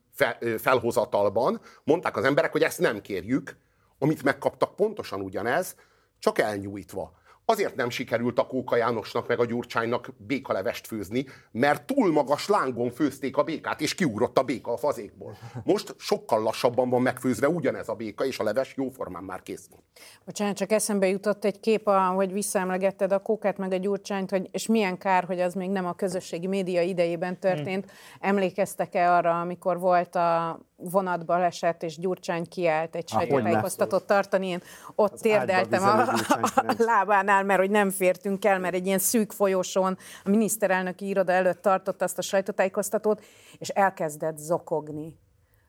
felhozatalban. 0.57 1.61
Mondták 1.83 2.17
az 2.17 2.23
emberek, 2.23 2.51
hogy 2.51 2.63
ezt 2.63 2.79
nem 2.79 3.01
kérjük, 3.01 3.57
amit 3.99 4.23
megkaptak 4.23 4.75
pontosan 4.75 5.21
ugyanez, 5.21 5.75
csak 6.19 6.37
elnyújtva. 6.37 7.18
Azért 7.49 7.75
nem 7.75 7.89
sikerült 7.89 8.39
a 8.39 8.47
Kóka 8.47 8.75
Jánosnak 8.75 9.27
meg 9.27 9.39
a 9.39 9.45
Gyurcsánynak 9.45 10.09
békalevest 10.17 10.87
főzni, 10.87 11.25
mert 11.51 11.85
túl 11.85 12.11
magas 12.11 12.47
lángon 12.47 12.91
főzték 12.91 13.37
a 13.37 13.43
békát, 13.43 13.81
és 13.81 13.95
kiugrott 13.95 14.37
a 14.37 14.43
béka 14.43 14.71
a 14.71 14.77
fazékból. 14.77 15.37
Most 15.63 15.95
sokkal 15.97 16.41
lassabban 16.41 16.89
van 16.89 17.01
megfőzve 17.01 17.49
ugyanez 17.49 17.89
a 17.89 17.93
béka, 17.93 18.25
és 18.25 18.39
a 18.39 18.43
leves 18.43 18.73
jóformán 18.75 19.23
már 19.23 19.41
kész 19.41 19.67
van. 19.69 19.79
Bocsánat, 20.25 20.55
csak 20.55 20.71
eszembe 20.71 21.07
jutott 21.07 21.45
egy 21.45 21.59
kép, 21.59 21.89
hogy 22.15 22.31
visszaemlegetted 22.31 23.11
a 23.11 23.19
Kókát 23.19 23.57
meg 23.57 23.71
a 23.71 23.77
Gyurcsányt, 23.77 24.29
hogy, 24.29 24.49
és 24.51 24.67
milyen 24.67 24.97
kár, 24.97 25.23
hogy 25.23 25.39
az 25.39 25.53
még 25.53 25.69
nem 25.69 25.85
a 25.85 25.93
közösségi 25.93 26.47
média 26.47 26.81
idejében 26.81 27.39
történt. 27.39 27.85
Hmm. 27.85 28.29
Emlékeztek-e 28.29 29.13
arra, 29.13 29.39
amikor 29.39 29.79
volt 29.79 30.15
a 30.15 30.59
vonatbaleset, 30.79 31.83
és 31.83 31.97
Gyurcsány 31.97 32.47
kiállt 32.47 32.95
egy 32.95 33.07
sajtótájékoztatót 33.07 34.05
tartani, 34.05 34.47
én 34.47 34.61
ott 34.95 35.19
térdeltem 35.19 35.83
a, 35.83 36.01
a 36.55 36.75
lábánál, 36.77 37.43
mert 37.43 37.59
hogy 37.59 37.69
nem 37.69 37.89
fértünk 37.89 38.45
el, 38.45 38.59
mert 38.59 38.73
egy 38.73 38.85
ilyen 38.85 38.99
szűk 38.99 39.31
folyosón 39.31 39.97
a 40.23 40.29
miniszterelnöki 40.29 41.07
iroda 41.07 41.31
előtt 41.31 41.61
tartott 41.61 42.01
azt 42.01 42.17
a 42.17 42.21
sajtótájékoztatót, 42.21 43.23
és 43.57 43.69
elkezdett 43.69 44.37
zokogni. 44.37 45.17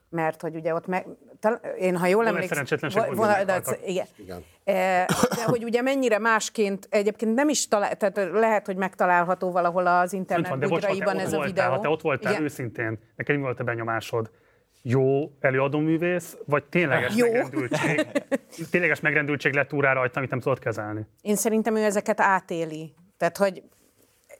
Mert 0.09 0.41
hogy 0.41 0.55
ugye 0.55 0.75
ott 0.75 0.87
meg, 0.87 1.07
tal- 1.41 1.65
én 1.79 1.97
ha 1.97 2.07
jól 2.07 2.27
emlékszem... 2.27 2.65
vonal- 3.15 3.45
de- 3.45 3.63
igen. 3.85 4.07
Igen. 4.17 4.45
E, 4.65 5.07
De 5.37 5.45
hogy 5.45 5.65
ugye 5.65 5.83
mennyire 5.83 6.19
másként, 6.19 6.87
egyébként 6.91 7.35
nem 7.35 7.49
is 7.49 7.69
talál, 7.69 7.97
tehát 7.97 8.31
lehet, 8.33 8.67
hogy 8.67 8.77
megtalálható 8.77 9.51
valahol 9.51 9.87
az 9.87 10.13
internet 10.13 10.49
van, 10.49 10.59
de 10.59 10.69
bocs, 10.69 10.85
ez 10.85 10.99
a 10.99 11.05
voltál, 11.05 11.43
videó. 11.45 11.71
ha 11.71 11.81
te 11.81 11.89
ott 11.89 12.01
voltál 12.01 12.33
Igen. 12.33 12.45
őszintén, 12.45 12.99
neked 13.17 13.37
mi 13.37 13.43
volt 13.43 13.61
a 13.61 13.65
benyomásod? 13.65 14.31
Jó 14.83 15.33
előadóművész, 15.41 16.37
vagy 16.47 16.65
tényleges 16.65 17.17
Jó. 17.17 17.33
megrendültség? 17.33 18.07
Tényleges 18.71 19.01
megrendültség 19.01 19.53
lett 19.53 19.73
úrá 19.73 19.93
rajta, 19.93 20.19
amit 20.19 20.31
nem 20.31 20.41
tudod 20.41 20.59
kezelni? 20.59 21.07
Én 21.23 21.37
szerintem 21.37 21.77
ő 21.77 21.85
ezeket 21.85 22.21
átéli. 22.21 22.95
Tehát, 23.17 23.37
hogy 23.37 23.63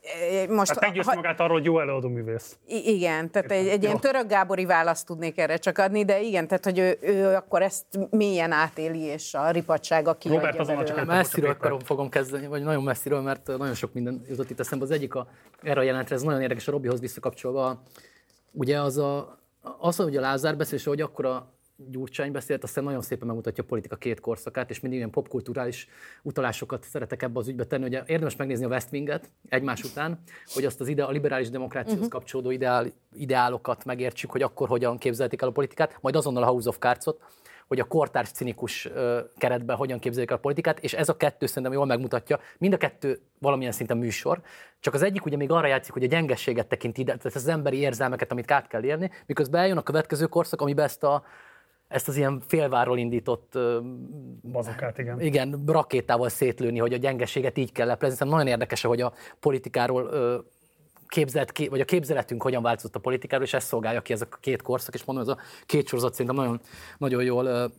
eh, 0.01 0.47
most... 0.47 0.67
Tehát 0.67 0.81
meggyőzte 0.81 1.15
magát 1.15 1.39
arról, 1.39 1.57
hogy 1.57 1.65
jó 1.65 1.79
előadóművész. 1.79 2.57
Igen, 2.65 3.31
tehát 3.31 3.51
egy, 3.51 3.67
egy 3.67 3.81
Jó. 3.81 3.87
ilyen 3.87 3.99
török 3.99 4.27
Gábori 4.27 4.65
választ 4.65 5.05
tudnék 5.05 5.37
erre 5.37 5.57
csak 5.57 5.77
adni, 5.77 6.05
de 6.05 6.21
igen, 6.21 6.47
tehát 6.47 6.63
hogy 6.63 6.79
ő, 6.79 6.97
ő 7.01 7.35
akkor 7.35 7.61
ezt 7.61 7.85
mélyen 8.09 8.51
átéli, 8.51 8.99
és 8.99 9.33
a 9.33 9.49
ripadsága 9.49 10.13
kiadja 10.13 10.63
belőle. 10.63 11.03
Messziről 11.03 11.49
akarom, 11.49 11.79
fogom 11.79 12.09
kezdeni, 12.09 12.47
vagy 12.47 12.63
nagyon 12.63 12.83
messziről, 12.83 13.21
mert 13.21 13.47
nagyon 13.47 13.73
sok 13.73 13.93
minden 13.93 14.21
jutott 14.29 14.49
itt 14.49 14.59
eszembe. 14.59 14.83
Az 14.83 14.91
egyik 14.91 15.15
a, 15.15 15.27
erre 15.61 15.79
a 15.79 15.83
jelentre, 15.83 16.15
ez 16.15 16.21
nagyon 16.21 16.41
érdekes 16.41 16.67
a 16.67 16.71
Robihoz 16.71 16.99
visszakapcsolva. 16.99 17.81
Ugye 18.51 18.81
az, 18.81 18.97
a, 18.97 19.40
az 19.61 19.95
hogy 19.95 20.17
a 20.17 20.21
Lázár 20.21 20.57
beszél, 20.57 20.77
és 20.77 20.83
hogy 20.83 21.01
akkor 21.01 21.25
a 21.25 21.53
Gyurcsány 21.89 22.31
beszélt, 22.31 22.63
aztán 22.63 22.83
nagyon 22.83 23.01
szépen 23.01 23.27
megmutatja 23.27 23.63
a 23.63 23.67
politika 23.67 23.95
két 23.95 24.19
korszakát, 24.19 24.69
és 24.69 24.79
mindig 24.79 24.99
ilyen 24.99 25.11
popkulturális 25.11 25.87
utalásokat 26.21 26.83
szeretek 26.83 27.21
ebbe 27.21 27.39
az 27.39 27.47
ügybe 27.47 27.65
tenni. 27.65 27.85
Ugye 27.85 28.03
érdemes 28.05 28.35
megnézni 28.35 28.65
a 28.65 28.67
West 28.67 28.91
Winget 28.91 29.29
egymás 29.49 29.83
után, 29.83 30.19
hogy 30.53 30.65
azt 30.65 30.81
az 30.81 30.87
ide, 30.87 31.03
a 31.03 31.11
liberális 31.11 31.49
demokráciához 31.49 31.97
Mhm. 31.97 32.05
uh-huh. 32.05 32.19
kapcsolódó 32.19 32.51
ideál, 32.51 32.87
ideálokat 33.13 33.85
megértsük, 33.85 34.31
hogy 34.31 34.41
akkor 34.41 34.67
hogyan 34.67 34.97
képzelték 34.97 35.41
el 35.41 35.47
a 35.47 35.51
politikát, 35.51 35.97
majd 36.01 36.15
azonnal 36.15 36.43
a 36.43 36.45
House 36.45 36.69
of 36.69 36.77
Cards-ot, 36.77 37.21
hogy 37.71 37.79
a 37.79 37.83
kortárs 37.83 38.29
cinikus 38.29 38.89
keretben 39.37 39.75
hogyan 39.75 39.99
képzelik 39.99 40.29
el 40.29 40.35
a 40.35 40.39
politikát, 40.39 40.79
és 40.79 40.93
ez 40.93 41.09
a 41.09 41.17
kettő 41.17 41.45
szerintem 41.45 41.73
jól 41.73 41.85
megmutatja, 41.85 42.39
mind 42.57 42.73
a 42.73 42.77
kettő 42.77 43.19
valamilyen 43.39 43.71
szinten 43.71 43.97
műsor, 43.97 44.41
csak 44.79 44.93
az 44.93 45.01
egyik 45.01 45.25
ugye 45.25 45.37
még 45.37 45.51
arra 45.51 45.67
játszik, 45.67 45.93
hogy 45.93 46.03
a 46.03 46.07
gyengességet 46.07 46.67
tekint 46.67 46.97
ide, 46.97 47.15
tehát 47.17 47.37
az 47.37 47.47
emberi 47.47 47.77
érzelmeket, 47.77 48.31
amit 48.31 48.51
át 48.51 48.67
kell 48.67 48.83
érni, 48.83 49.11
miközben 49.25 49.61
eljön 49.61 49.77
a 49.77 49.81
következő 49.81 50.25
korszak, 50.25 50.61
amiben 50.61 50.85
ezt 50.85 51.03
a 51.03 51.23
ezt 51.87 52.07
az 52.07 52.17
ilyen 52.17 52.41
félvárról 52.47 52.97
indított 52.97 53.57
Bazokát, 54.51 54.97
igen. 54.97 55.19
igen, 55.19 55.63
rakétával 55.65 56.29
szétlőni, 56.29 56.79
hogy 56.79 56.93
a 56.93 56.97
gyengeséget 56.97 57.57
így 57.57 57.71
kell 57.71 57.87
leplezni. 57.87 58.17
Szerintem 58.17 58.39
nagyon 58.39 58.53
érdekes, 58.53 58.81
hogy 58.81 59.01
a 59.01 59.13
politikáról 59.39 60.09
képzelt, 61.11 61.67
vagy 61.69 61.79
a 61.79 61.85
képzeletünk 61.85 62.41
hogyan 62.41 62.61
változott 62.61 62.95
a 62.95 62.99
politikáról, 62.99 63.45
és 63.45 63.53
ezt 63.53 63.67
szolgálja 63.67 64.01
ki 64.01 64.13
ez 64.13 64.21
a 64.21 64.27
két 64.39 64.61
korszak, 64.61 64.93
és 64.93 65.03
mondom, 65.03 65.29
ez 65.29 65.35
a 65.37 65.37
két 65.65 65.87
sorozat 65.87 66.11
szerintem 66.11 66.35
nagyon, 66.35 66.59
nagyon 66.97 67.23
jól 67.23 67.71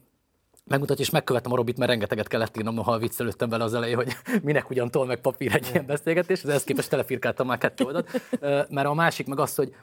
megmutatja, 0.65 1.05
és 1.05 1.11
megkövetem 1.11 1.53
a 1.53 1.57
Robit, 1.57 1.77
mert 1.77 1.91
rengeteget 1.91 2.29
kellett 2.29 2.57
írnom, 2.57 2.75
noha 2.75 2.99
viccelődtem 2.99 3.49
vele 3.49 3.65
az 3.65 3.75
elején, 3.75 3.97
hogy 3.97 4.17
minek 4.43 4.71
ugyan 4.71 4.91
tol 4.91 5.07
meg 5.07 5.21
papír 5.21 5.55
egy 5.55 5.69
ilyen 5.73 5.87
beszélgetés, 5.87 6.43
az 6.43 6.49
ehhez 6.49 6.65
képest 6.65 6.91
telefirkáltam 6.91 7.47
már 7.47 7.59
kettő 7.59 7.85
oldalt. 7.85 8.23
Mert 8.71 8.87
a 8.87 8.95
másik 8.95 9.27
meg 9.27 9.39
az, 9.39 9.55
hogy 9.55 9.75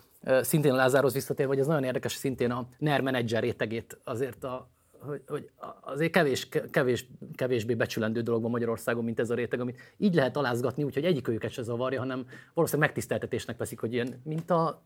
szintén 0.41 0.71
a 0.71 0.75
Lázárhoz 0.75 1.13
visszatérve, 1.13 1.51
hogy 1.51 1.61
ez 1.61 1.67
nagyon 1.67 1.83
érdekes, 1.83 2.13
szintén 2.13 2.51
a 2.51 2.67
NER 2.77 3.01
menedzser 3.01 3.41
rétegét 3.41 3.99
azért 4.03 4.43
a 4.43 4.69
hogy, 4.99 5.21
hogy 5.27 5.49
azért 5.81 6.11
kevés, 6.11 6.47
kevés, 6.71 7.07
kevésbé 7.35 7.75
becsülendő 7.75 8.21
dolog 8.21 8.41
van 8.41 8.51
Magyarországon, 8.51 9.03
mint 9.03 9.19
ez 9.19 9.29
a 9.29 9.35
réteg, 9.35 9.59
amit 9.59 9.79
így 9.97 10.13
lehet 10.13 10.37
alázgatni, 10.37 10.83
úgyhogy 10.83 11.05
egyik 11.05 11.27
őket 11.27 11.51
se 11.51 11.61
zavarja, 11.61 11.99
hanem 11.99 12.25
valószínűleg 12.53 12.89
megtiszteltetésnek 12.89 13.57
veszik, 13.57 13.79
hogy 13.79 13.93
ilyen, 13.93 14.21
mint 14.23 14.51
a 14.51 14.83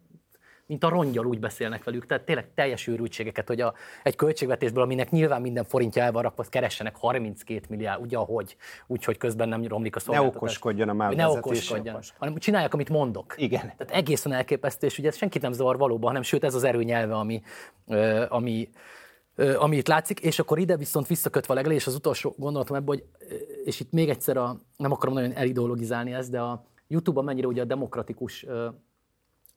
mint 0.66 0.84
a 0.84 0.90
rongyal 0.90 1.26
úgy 1.26 1.40
beszélnek 1.40 1.84
velük, 1.84 2.06
tehát 2.06 2.24
tényleg 2.24 2.54
teljes 2.54 2.88
őrültségeket, 2.88 3.48
hogy 3.48 3.62
a, 3.62 3.74
egy 4.04 4.16
költségvetésből, 4.16 4.84
aminek 4.84 5.10
nyilván 5.10 5.42
minden 5.42 5.64
forintja 5.64 6.04
el 6.04 6.12
van 6.12 6.22
rakva, 6.22 6.44
keressenek 6.50 6.96
32 6.96 7.62
milliárd, 7.70 8.02
ugye 8.02 8.18
ahogy, 8.18 8.56
úgyhogy 8.88 9.18
közben 9.18 9.50
nem 9.50 9.68
romlik 9.68 9.96
a 9.96 10.00
Ne 10.00 10.04
szolgáltatás. 10.04 10.36
okoskodjon 10.36 10.90
a 10.90 10.94
Ne 11.14 11.28
okoskodjon, 11.28 12.00
hanem 12.18 12.38
csinálják, 12.38 12.74
amit 12.74 12.90
mondok. 12.90 13.34
Igen. 13.38 13.62
Tehát 13.62 13.92
egészen 13.92 14.32
elképesztő, 14.32 14.88
és 14.88 14.98
ugye 14.98 15.08
ez 15.08 15.16
senkit 15.18 15.42
nem 15.42 15.52
zavar 15.52 15.78
valóban, 15.78 16.08
hanem 16.08 16.22
sőt 16.22 16.44
ez 16.44 16.56
az 16.56 16.64
erőnyelve, 16.64 17.16
ami, 17.16 17.42
ami, 18.30 18.70
ami 19.36 19.78
itt 19.78 19.88
látszik, 19.88 20.20
és 20.20 20.40
akkor 20.40 20.60
ide 20.60 20.78
viszont 20.78 21.08
visszakötve 21.08 21.54
a 21.54 21.56
legelé, 21.56 21.76
és 21.76 21.88
az 21.88 21.96
utolsó 21.96 22.36
gondolatom 22.38 22.76
ebből, 22.76 22.96
hogy, 22.96 23.28
és 23.64 23.80
itt 23.80 23.92
még 23.92 24.10
egyszer 24.10 24.38
a, 24.38 24.62
nem 24.78 24.92
akarom 24.92 25.14
nagyon 25.14 25.34
elideologizálni 25.34 26.14
ezt, 26.14 26.30
de 26.30 26.42
a 26.42 26.66
YouTube-on 26.88 27.26
mennyire 27.26 27.48
ugye 27.48 27.62
a 27.62 27.66
demokratikus 27.66 28.46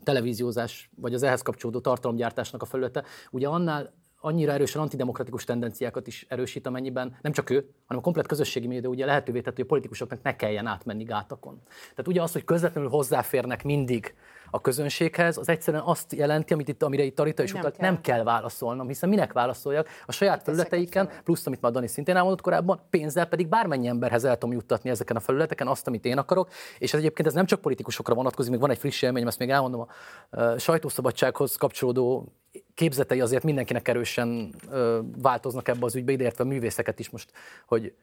televíziózás, 0.05 0.91
vagy 0.97 1.15
az 1.15 1.23
ehhez 1.23 1.43
kapcsolódó 1.43 1.81
tartalomgyártásnak 1.81 2.63
a 2.63 2.65
felülete, 2.65 3.05
ugye 3.31 3.49
annál 3.49 3.95
annyira 4.21 4.53
erősen 4.53 4.83
antidemokratikus 4.83 5.45
tendenciákat 5.45 6.07
is 6.07 6.27
erősít, 6.29 6.67
amennyiben 6.67 7.17
nem 7.23 7.33
csak 7.33 7.51
ő, 7.51 7.55
hanem 7.87 8.03
a 8.03 8.05
komplet 8.05 8.27
közösségi 8.27 8.67
média 8.67 8.89
ugye 8.89 9.07
lehetővé 9.07 9.41
tett, 9.41 9.55
hogy 9.55 9.65
a 9.65 9.67
politikusoknak 9.69 10.23
ne 10.23 10.37
kelljen 10.37 10.67
átmenni 10.67 11.05
gátakon. 11.05 11.61
Tehát 11.91 12.09
ugye 12.09 12.23
az, 12.23 12.33
hogy 12.33 12.45
közvetlenül 12.45 12.91
hozzáférnek 12.91 13.65
mindig 13.65 14.15
a 14.51 14.61
közönséghez, 14.61 15.37
az 15.37 15.49
egyszerűen 15.49 15.83
azt 15.83 16.13
jelenti, 16.13 16.53
amit 16.53 16.69
itt, 16.69 16.83
amire 16.83 17.03
itt 17.03 17.15
Tarita 17.17 17.43
is 17.43 17.51
Nem 17.51 17.61
utalt, 17.61 17.77
kell. 17.77 17.91
nem 17.91 18.01
kell 18.01 18.23
válaszolnom, 18.23 18.87
hiszen 18.87 19.09
minek 19.09 19.33
válaszoljak? 19.33 19.89
A 20.07 20.13
saját 20.13 20.43
felületeiken, 20.43 21.11
plusz 21.25 21.47
amit 21.47 21.61
már 21.61 21.73
Dani 21.73 21.87
szintén 21.87 22.17
elmondott 22.17 22.41
korábban, 22.41 22.81
pénzzel 22.91 23.27
pedig 23.27 23.49
bármennyi 23.49 23.89
emberhez 23.89 24.25
el 24.25 24.39
tudom 24.39 24.55
juttatni 24.55 24.91
ezeken 24.91 25.17
a 25.17 25.21
felületeken 25.21 25.67
azt, 25.67 25.87
amit 25.87 26.05
én 26.05 26.19
akarok, 26.19 26.49
és 26.79 26.93
ez 26.93 27.01
egyébként 27.01 27.29
ez 27.29 27.35
nem 27.35 27.47
csak 27.47 27.61
politikusokra 27.61 28.15
vonatkozik, 28.15 28.51
még 28.51 28.61
van 28.61 28.71
egy 28.71 28.79
friss 28.79 29.03
élményem, 29.03 29.29
ezt 29.29 29.39
még 29.39 29.51
elmondom, 29.51 29.87
a 30.31 30.59
sajtószabadsághoz 30.59 31.57
kapcsolódó 31.57 32.33
képzetei 32.75 33.21
azért 33.21 33.45
mindenkinek 33.45 33.89
erősen 33.89 34.55
ö, 34.71 35.01
változnak 35.23 35.69
ebbe 35.69 35.85
az 35.85 35.95
ügybe, 35.95 36.13
ideértve 36.13 36.45
a 36.45 36.47
művészeket 36.47 36.99
is 36.99 37.11
most, 37.11 37.33
hogy 37.67 37.95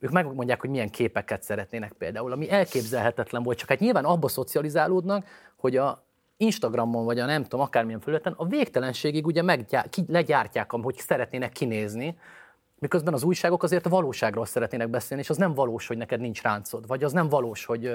ők 0.00 0.10
megmondják, 0.10 0.60
hogy 0.60 0.70
milyen 0.70 0.90
képeket 0.90 1.42
szeretnének 1.42 1.92
például, 1.92 2.32
ami 2.32 2.50
elképzelhetetlen 2.50 3.42
volt, 3.42 3.58
csak 3.58 3.68
hát 3.68 3.78
nyilván 3.78 4.04
abba 4.04 4.28
szocializálódnak, 4.28 5.26
hogy 5.58 5.76
a 5.76 6.06
Instagramon, 6.36 7.04
vagy 7.04 7.18
a 7.18 7.26
nem 7.26 7.42
tudom, 7.42 7.60
akármilyen 7.60 8.00
felületen, 8.00 8.34
a 8.36 8.46
végtelenségig 8.46 9.26
ugye 9.26 9.42
meggyá- 9.42 9.88
ki, 9.88 10.04
legyártják, 10.06 10.70
hogy 10.70 10.96
szeretnének 10.96 11.52
kinézni, 11.52 12.18
miközben 12.78 13.14
az 13.14 13.22
újságok 13.22 13.62
azért 13.62 13.86
a 13.86 13.88
valóságról 13.88 14.46
szeretnének 14.46 14.88
beszélni, 14.88 15.22
és 15.22 15.30
az 15.30 15.36
nem 15.36 15.54
valós, 15.54 15.86
hogy 15.86 15.96
neked 15.96 16.20
nincs 16.20 16.42
ráncod, 16.42 16.86
vagy 16.86 17.04
az 17.04 17.12
nem 17.12 17.28
valós, 17.28 17.64
hogy, 17.64 17.92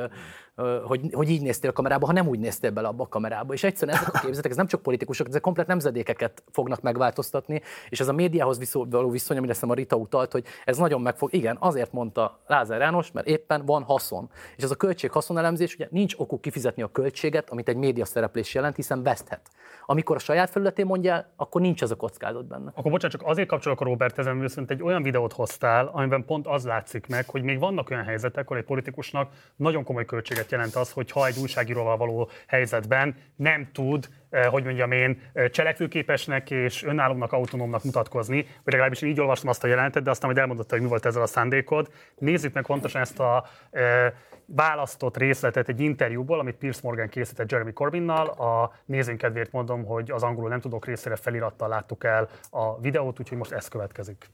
hogy, 0.84 1.02
hogy 1.12 1.30
így 1.30 1.42
néztél 1.42 1.70
a 1.70 1.74
kamerába, 1.74 2.06
ha 2.06 2.12
nem 2.12 2.28
úgy 2.28 2.40
néztél 2.40 2.72
bele 2.72 2.88
abba 2.88 3.04
a 3.04 3.08
kamerába. 3.08 3.54
És 3.54 3.64
egyszerűen 3.64 3.98
ezek 3.98 4.14
a 4.14 4.20
képzetek, 4.20 4.52
ez 4.52 4.58
nem 4.58 4.68
csak 4.68 4.82
politikusok, 4.82 5.28
ezek 5.28 5.42
komplet 5.42 5.68
nemzedékeket 5.68 6.44
fognak 6.52 6.82
megváltoztatni, 6.82 7.62
és 7.90 8.00
ez 8.00 8.08
a 8.08 8.14
médiához 8.14 8.58
viszó- 8.58 8.86
való 8.90 9.10
viszony, 9.10 9.38
amire 9.38 9.54
a 9.62 9.74
Rita 9.74 9.96
utalt, 9.96 10.32
hogy 10.32 10.46
ez 10.66 10.78
nagyon 10.78 11.02
meg 11.02 11.18
fog. 11.18 11.34
Igen, 11.34 11.58
azért 11.60 11.92
mondta 11.92 12.40
Lázár 12.48 12.80
János, 12.80 13.12
mert 13.12 13.28
éppen 13.28 13.66
van 13.66 13.84
haszon. 13.84 14.30
És 14.58 14.64
ez 14.64 14.72
a 14.72 14.76
költség-haszonelemzés, 14.76 15.76
ugye 15.76 15.88
nincs 15.92 16.16
okuk 16.18 16.42
kifizetni 16.42 16.82
a 16.82 16.92
költséget, 16.92 17.50
amit 17.50 17.70
egy 17.70 17.76
média 17.76 18.06
szereplés 18.06 18.54
jelent, 18.54 18.76
hiszen 18.76 19.04
veszthet. 19.04 19.42
Amikor 19.86 20.16
a 20.16 20.20
saját 20.20 20.50
felületén 20.50 20.86
mondja, 20.86 21.34
akkor 21.36 21.62
nincs 21.62 21.82
ez 21.82 21.92
a 21.92 21.96
kockázat 21.96 22.46
benne. 22.46 22.72
Akkor 22.76 22.92
bocsánat, 22.92 23.18
csak 23.18 23.28
azért 23.28 23.48
kapcsolok 23.48 23.82
a 23.82 23.84
Robert 23.84 24.20
ezen, 24.20 24.38
egy 24.74 24.82
olyan 24.82 25.04
videót 25.04 25.34
hoztál, 25.34 25.90
amiben 25.94 26.26
pont 26.26 26.48
az 26.48 26.66
látszik 26.66 27.08
meg, 27.08 27.30
hogy 27.30 27.44
még 27.44 27.60
vannak 27.60 27.90
olyan 27.90 28.04
helyzetek, 28.04 28.46
ahol 28.46 28.58
egy 28.58 28.64
politikusnak 28.64 29.32
nagyon 29.56 29.84
komoly 29.84 30.06
költséget 30.06 30.52
jelent 30.52 30.76
az, 30.76 30.92
hogy 30.92 31.12
ha 31.12 31.26
egy 31.26 31.38
újságíróval 31.42 31.98
való 31.98 32.30
helyzetben 32.48 33.16
nem 33.36 33.68
tud, 33.74 34.10
eh, 34.30 34.46
hogy 34.46 34.64
mondjam 34.64 34.92
én, 34.92 35.22
eh, 35.34 35.50
cselekvőképesnek 35.50 36.52
és 36.52 36.84
önállónak, 36.84 37.32
autonómnak 37.32 37.84
mutatkozni, 37.84 38.42
vagy 38.64 38.74
legalábbis 38.74 39.02
én 39.02 39.10
így 39.10 39.20
olvastam 39.20 39.50
azt 39.50 39.64
a 39.64 39.68
jelentet, 39.68 40.04
de 40.04 40.10
aztán 40.10 40.28
majd 40.30 40.42
elmondotta, 40.42 40.74
hogy 40.74 40.84
mi 40.84 40.90
volt 40.90 41.06
ezzel 41.06 41.22
a 41.22 41.28
szándékod. 41.28 41.92
Nézzük 42.18 42.54
meg 42.54 42.66
pontosan 42.66 43.02
ezt 43.02 43.20
a 43.20 43.46
eh, 43.72 44.12
választott 44.46 45.18
részletet 45.18 45.70
egy 45.70 45.80
interjúból, 45.80 46.40
amit 46.40 46.56
Piers 46.56 46.82
Morgan 46.82 47.10
készített 47.10 47.52
Jeremy 47.52 47.74
Corbynnal. 47.74 48.28
A 48.28 48.74
nézőink 48.86 49.20
kedvéért 49.20 49.52
mondom, 49.52 49.86
hogy 49.86 50.12
az 50.12 50.24
angolul 50.24 50.50
nem 50.50 50.60
tudok 50.60 50.86
részére 50.86 51.16
felirattal 51.16 51.68
láttuk 51.68 52.04
el 52.04 52.30
a 52.50 52.80
videót, 52.80 53.20
úgyhogy 53.20 53.38
most 53.38 53.52
ez 53.52 53.68
következik. 53.68 54.30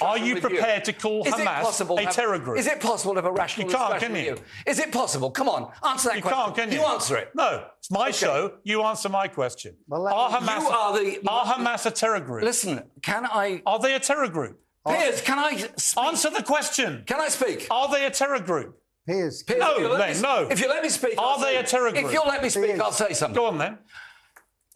Are 0.00 0.18
you 0.18 0.40
prepared 0.40 0.84
to 0.86 0.92
call 0.92 1.26
Is 1.26 1.34
Hamas 1.34 1.62
possible 1.62 1.98
a 1.98 2.06
terror 2.06 2.38
group? 2.38 2.58
Is 2.58 2.66
it 2.66 2.80
possible 2.80 3.14
to 3.14 3.18
have 3.18 3.26
a 3.26 3.32
rational 3.32 3.66
You 3.68 3.74
can't, 3.76 3.92
discussion 3.94 4.14
can 4.14 4.26
with 4.30 4.38
you? 4.38 4.44
you? 4.66 4.70
Is 4.72 4.78
it 4.78 4.92
possible? 4.92 5.30
Come 5.30 5.48
on, 5.48 5.70
answer 5.86 6.08
that 6.08 6.16
You 6.16 6.22
question. 6.22 6.42
can't, 6.42 6.54
can 6.56 6.72
you? 6.72 6.78
you 6.80 6.84
answer 6.86 7.16
it. 7.16 7.30
No, 7.34 7.66
it's 7.78 7.90
my 7.90 8.08
Okay. 8.08 8.12
show. 8.12 8.54
You 8.64 8.82
answer 8.82 9.08
my 9.08 9.28
question. 9.28 9.76
Well, 9.88 10.06
are 10.08 10.30
Hamas, 10.30 10.60
You 10.62 10.68
are 10.68 10.98
the- 10.98 11.20
are 11.28 11.44
Hamas 11.44 11.86
a 11.86 11.90
terror 11.90 12.20
group? 12.20 12.44
Listen, 12.44 12.82
can 13.02 13.26
I? 13.26 13.62
Are 13.66 13.78
they 13.78 13.94
a 13.94 14.00
terror 14.00 14.28
group? 14.28 14.60
Piers, 14.88 15.20
can 15.20 15.38
I 15.38 15.56
speak? 15.76 16.04
Answer 16.04 16.30
the 16.30 16.42
question. 16.42 17.04
Can 17.06 17.20
I 17.20 17.28
speak? 17.28 17.66
Are 17.70 17.88
they 17.92 18.06
a 18.06 18.10
terror 18.10 18.40
group? 18.40 18.76
Piers, 19.06 19.42
Piers, 19.42 19.60
No, 19.60 19.76
if 19.92 19.98
then, 19.98 20.16
me- 20.16 20.22
no. 20.22 20.48
If 20.50 20.60
you 20.60 20.68
let 20.68 20.82
me 20.82 20.88
speak, 20.88 21.18
Are 21.18 21.24
I'll 21.24 21.38
they 21.38 21.52
say- 21.54 21.56
a 21.58 21.62
terror 21.64 21.90
group? 21.90 22.04
If 22.06 22.12
you'll 22.12 22.26
let 22.26 22.42
me 22.42 22.48
speak, 22.48 22.80
I'll 22.80 22.92
say 22.92 23.12
something. 23.12 23.34
Go 23.34 23.46
on 23.46 23.58
then. 23.58 23.78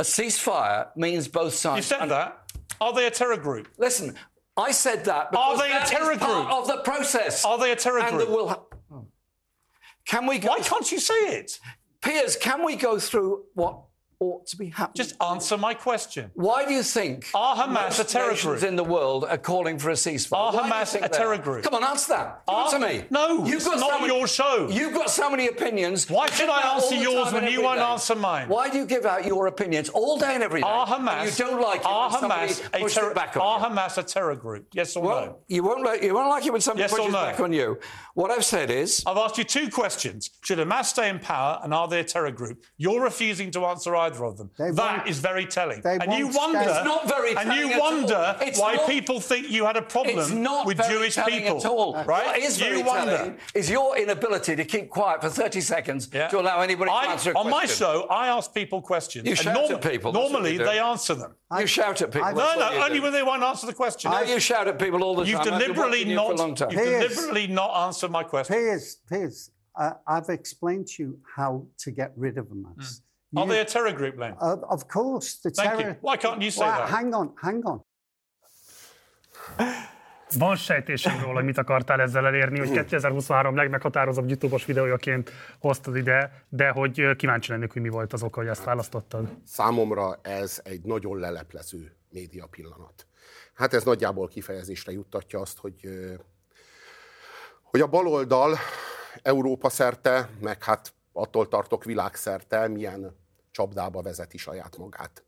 a 0.00 0.02
ceasefire 0.02 0.88
means 0.96 1.28
both 1.28 1.54
sides. 1.54 1.76
You 1.90 1.96
said 1.96 2.06
that. 2.08 2.40
Are 2.80 2.92
they 2.92 3.06
a 3.06 3.10
terror 3.12 3.36
group? 3.36 3.68
Listen, 3.78 4.16
I 4.56 4.70
said 4.70 5.04
that. 5.06 5.26
Are 5.26 5.30
because 5.30 5.58
they 5.60 5.70
a 5.70 5.74
that 5.74 5.84
is 5.84 5.90
terror 5.90 6.16
part 6.16 6.46
group? 6.46 6.58
of 6.58 6.66
the 6.66 6.76
process? 6.78 7.44
Are 7.44 7.58
they 7.58 7.72
a 7.72 7.76
terror 7.76 8.00
and 8.00 8.16
group? 8.16 8.28
That 8.28 8.34
will 8.34 8.48
ha- 8.48 8.62
hmm. 8.90 8.98
can 10.06 10.26
we? 10.26 10.38
Go 10.38 10.48
Why 10.48 10.60
can't 10.60 10.90
you 10.90 11.00
say 11.00 11.14
it? 11.14 11.58
Piers, 12.00 12.36
can 12.36 12.64
we 12.64 12.76
go 12.76 12.98
through 12.98 13.44
what 13.54 13.82
ought 14.24 14.46
to 14.48 14.56
be 14.56 14.68
happening? 14.70 14.94
Just 14.96 15.14
answer 15.22 15.56
my 15.56 15.74
question. 15.74 16.30
Why 16.34 16.64
do 16.64 16.72
you 16.72 16.82
think 16.82 17.26
Are 17.34 17.56
Hamas 17.56 18.00
a 18.00 18.04
terror 18.04 18.34
group? 18.34 18.62
in 18.62 18.76
the 18.76 18.84
world 18.84 19.24
are 19.24 19.38
calling 19.38 19.78
for 19.78 19.90
a 19.90 19.94
ceasefire? 19.94 20.36
Are 20.38 20.52
Why 20.52 20.70
Hamas 20.84 21.02
a 21.02 21.08
terror 21.08 21.38
group? 21.38 21.64
Come 21.64 21.74
on, 21.74 21.84
answer 21.84 22.14
that. 22.14 22.42
It 22.48 22.80
me. 22.80 23.04
No, 23.10 23.44
You've 23.44 23.56
it's 23.56 23.64
got 23.66 23.78
not 23.78 23.90
so 23.90 24.00
many- 24.00 24.16
your 24.16 24.26
show. 24.26 24.68
You've 24.70 24.94
got 24.94 25.10
so 25.10 25.30
many 25.30 25.48
opinions. 25.48 26.08
Why 26.10 26.26
should 26.28 26.48
I 26.48 26.74
answer 26.74 26.94
yours 26.96 27.32
when 27.32 27.50
you 27.50 27.62
won't 27.62 27.78
day. 27.78 27.84
answer 27.84 28.14
mine? 28.14 28.48
Why 28.48 28.68
do 28.70 28.78
you 28.78 28.86
give 28.86 29.04
out 29.04 29.24
your 29.24 29.46
opinions 29.46 29.88
all 29.90 30.18
day 30.18 30.34
and 30.34 30.42
every 30.42 30.60
day? 30.62 30.66
Are 30.68 30.86
Hamas? 30.86 31.38
you 31.38 31.44
don't 31.44 31.60
like 31.60 31.80
it 31.80 31.86
Are 31.86 32.10
when 32.10 32.20
somebody 32.20 32.52
Hamas 32.52 32.86
a 32.86 32.88
terror? 32.94 33.10
it 33.10 33.14
back 33.14 33.36
on 33.36 33.42
Are 33.42 33.58
you. 33.68 33.74
Hamas 33.76 33.98
a 33.98 34.02
terror 34.02 34.36
group? 34.36 34.66
Yes 34.72 34.96
or 34.96 35.04
no? 35.04 35.38
You 35.48 35.62
won't 35.62 35.82
like 35.84 36.02
you 36.02 36.14
won't 36.14 36.28
like 36.28 36.46
it 36.46 36.52
when 36.52 36.60
somebody 36.60 36.82
Yes 36.82 36.90
pushes 36.92 37.12
no? 37.12 37.20
back 37.22 37.40
on 37.40 37.52
you. 37.52 37.78
What 38.14 38.30
I've 38.30 38.44
said 38.44 38.70
is, 38.70 39.02
I've 39.06 39.16
asked 39.16 39.38
you 39.38 39.44
two 39.44 39.68
questions. 39.68 40.30
Should 40.42 40.58
Hamas 40.58 40.86
stay 40.86 41.08
in 41.08 41.18
power 41.18 41.60
and 41.62 41.74
are 41.74 41.88
they 41.88 42.00
a 42.00 42.04
terror 42.04 42.30
group? 42.30 42.64
You're 42.76 43.02
refusing 43.02 43.50
to 43.52 43.64
answer 43.66 43.94
either 43.96 44.13
of 44.22 44.36
them. 44.38 44.50
That 44.58 44.74
won't- 44.76 45.08
is 45.08 45.18
very 45.18 45.46
telling. 45.46 45.80
they 45.80 45.96
And 45.98 46.12
you 46.12 46.28
wonder 46.28 46.60
It's 46.60 46.84
not 46.84 47.08
very 47.08 47.34
and 47.36 47.52
you 47.52 47.78
wonder. 47.80 48.36
It's 48.40 48.58
why 48.60 48.74
not- 48.74 48.86
people 48.88 49.18
think 49.20 49.50
you 49.50 49.64
had 49.64 49.76
a 49.76 49.82
problem 49.82 50.42
not 50.42 50.66
with 50.66 50.76
very 50.76 50.90
Jewish 50.94 51.16
people. 51.16 51.56
at 51.58 51.66
all. 51.66 51.94
Right? 52.04 52.26
What 52.26 52.38
is 52.38 52.58
very 52.58 52.78
you 52.78 52.84
wonder. 52.84 53.16
telling 53.16 53.38
is 53.54 53.70
your 53.70 53.96
inability 53.96 54.54
to 54.56 54.64
keep 54.64 54.90
quiet 54.90 55.20
for 55.22 55.28
30 55.30 55.60
seconds 55.60 56.08
Yeah. 56.12 56.28
to 56.28 56.38
allow 56.40 56.60
anybody 56.60 56.90
to 56.90 56.94
I- 56.96 57.06
answer 57.12 57.32
a 57.32 57.38
on 57.38 57.48
my 57.50 57.66
show, 57.66 58.06
I 58.10 58.28
ask 58.28 58.52
people 58.54 58.80
questions. 58.82 59.24
You 59.24 59.30
and 59.32 59.38
shout 59.38 59.70
at 59.70 59.82
people, 59.82 60.12
Normally, 60.12 60.58
they 60.58 60.78
answer 60.78 61.14
them. 61.14 61.34
You 61.58 61.66
shout 61.66 62.02
at 62.02 62.10
people. 62.10 62.32
no, 62.32 62.54
no, 62.56 62.82
only 62.84 62.96
do. 62.98 63.02
when 63.02 63.12
they 63.12 63.22
won't 63.22 63.42
answer 63.42 63.66
the 63.66 63.74
question. 63.74 64.10
No, 64.10 64.20
you 64.22 64.38
shout 64.40 64.68
at 64.68 64.78
people 64.78 65.02
all 65.04 65.14
the 65.14 65.24
You've 65.24 65.40
time. 65.40 65.54
I've 65.54 65.60
deliberately 65.60 65.98
watching 66.00 66.10
you 66.10 66.16
not. 66.16 66.26
for 66.26 66.32
a 66.32 66.36
long 66.36 66.54
time. 66.54 66.70
You've 66.70 66.80
Piers. 66.82 67.14
deliberately 67.14 67.46
not 67.48 67.86
answered 67.86 68.10
my 68.10 68.22
question. 68.24 68.56
Piers, 68.56 68.96
Piers, 69.08 69.50
uh, 69.78 69.92
I've 70.06 70.28
explained 70.28 70.88
to 70.88 71.02
you 71.02 71.18
how 71.36 71.66
to 71.78 71.90
get 71.90 72.12
rid 72.16 72.38
of 72.38 72.46
Hamas. 72.46 73.00
Are 73.34 73.44
You- 73.44 73.48
they 73.48 73.60
a 73.60 73.64
terror 73.64 73.92
group, 73.92 74.18
Len? 74.18 74.32
Uh, 74.40 74.72
of 74.72 74.82
course, 74.86 75.36
the 75.40 75.50
Thank 75.50 75.70
you. 75.70 75.78
terror. 75.80 75.98
Why 76.00 76.16
can't 76.16 76.40
you 76.40 76.50
say 76.50 76.66
Well, 76.66 76.76
that? 76.76 76.88
Hang 76.88 77.14
on, 77.14 77.32
hang 77.36 77.64
on. 77.66 77.84
Van 80.38 80.56
sejtésem 80.56 81.20
róla, 81.20 81.34
hogy 81.34 81.44
mit 81.44 81.58
akartál 81.58 82.00
ezzel 82.00 82.26
elérni, 82.26 82.58
hogy 82.58 82.70
2023 82.70 83.56
legmeghatározóbb 83.56 84.28
YouTube-os 84.28 84.64
videójaként 84.64 85.30
hoztad 85.58 85.96
ide, 85.96 86.44
de 86.48 86.68
hogy 86.70 87.16
kíváncsi 87.16 87.50
lennék, 87.50 87.72
hogy 87.72 87.82
mi 87.82 87.88
volt 87.88 88.12
az 88.12 88.22
oka, 88.22 88.40
hogy 88.40 88.48
ezt 88.48 88.64
választottad. 88.64 89.28
Számomra 89.46 90.18
ez 90.22 90.60
egy 90.64 90.82
nagyon 90.82 91.18
leleplező 91.18 91.96
média 92.10 92.46
pillanat. 92.46 93.06
Hát 93.54 93.74
ez 93.74 93.84
nagyjából 93.84 94.28
kifejezésre 94.28 94.92
juttatja 94.92 95.40
azt, 95.40 95.58
hogy, 95.58 95.88
hogy 97.62 97.80
a 97.80 97.86
baloldal 97.86 98.58
Európa 99.22 99.68
szerte, 99.68 100.28
meg 100.40 100.62
hát 100.62 100.92
attól 101.12 101.48
tartok 101.48 101.84
világszerte, 101.84 102.68
milyen 102.68 103.16
csapdába 103.54 104.02
vezeti 104.02 104.36
saját 104.36 104.76
magát. 104.76 105.24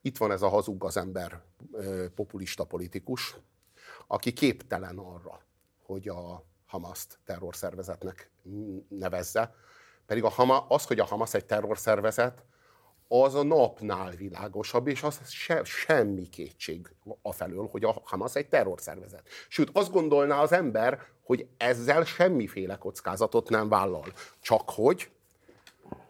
Itt 0.00 0.16
van 0.16 0.30
ez 0.30 0.42
a 0.42 0.48
hazug 0.48 0.84
az 0.84 0.96
ember 0.96 1.42
populista 2.14 2.64
politikus, 2.64 3.36
aki 4.06 4.32
képtelen 4.32 4.98
arra, 4.98 5.40
hogy 5.82 6.08
a 6.08 6.44
Hamaszt 6.66 7.18
terrorszervezetnek 7.24 8.30
nevezze. 8.88 9.54
Pedig 10.06 10.24
a 10.24 10.28
Hama, 10.28 10.66
az, 10.68 10.84
hogy 10.84 10.98
a 10.98 11.04
Hamas 11.04 11.34
egy 11.34 11.44
terrorszervezet, 11.44 12.44
az 13.08 13.34
a 13.34 13.42
napnál 13.42 14.10
világosabb, 14.10 14.86
és 14.86 15.02
az 15.02 15.28
se, 15.28 15.64
semmi 15.64 16.28
kétség 16.28 16.94
afelől, 17.22 17.68
hogy 17.70 17.84
a 17.84 18.02
Hamas 18.04 18.34
egy 18.34 18.48
terrorszervezet. 18.48 19.28
Sőt, 19.48 19.70
azt 19.72 19.90
gondolná 19.90 20.40
az 20.40 20.52
ember, 20.52 21.06
hogy 21.22 21.48
ezzel 21.56 22.04
semmiféle 22.04 22.76
kockázatot 22.76 23.48
nem 23.48 23.68
vállal. 23.68 24.12
Csak 24.40 24.70
hogy 24.70 25.10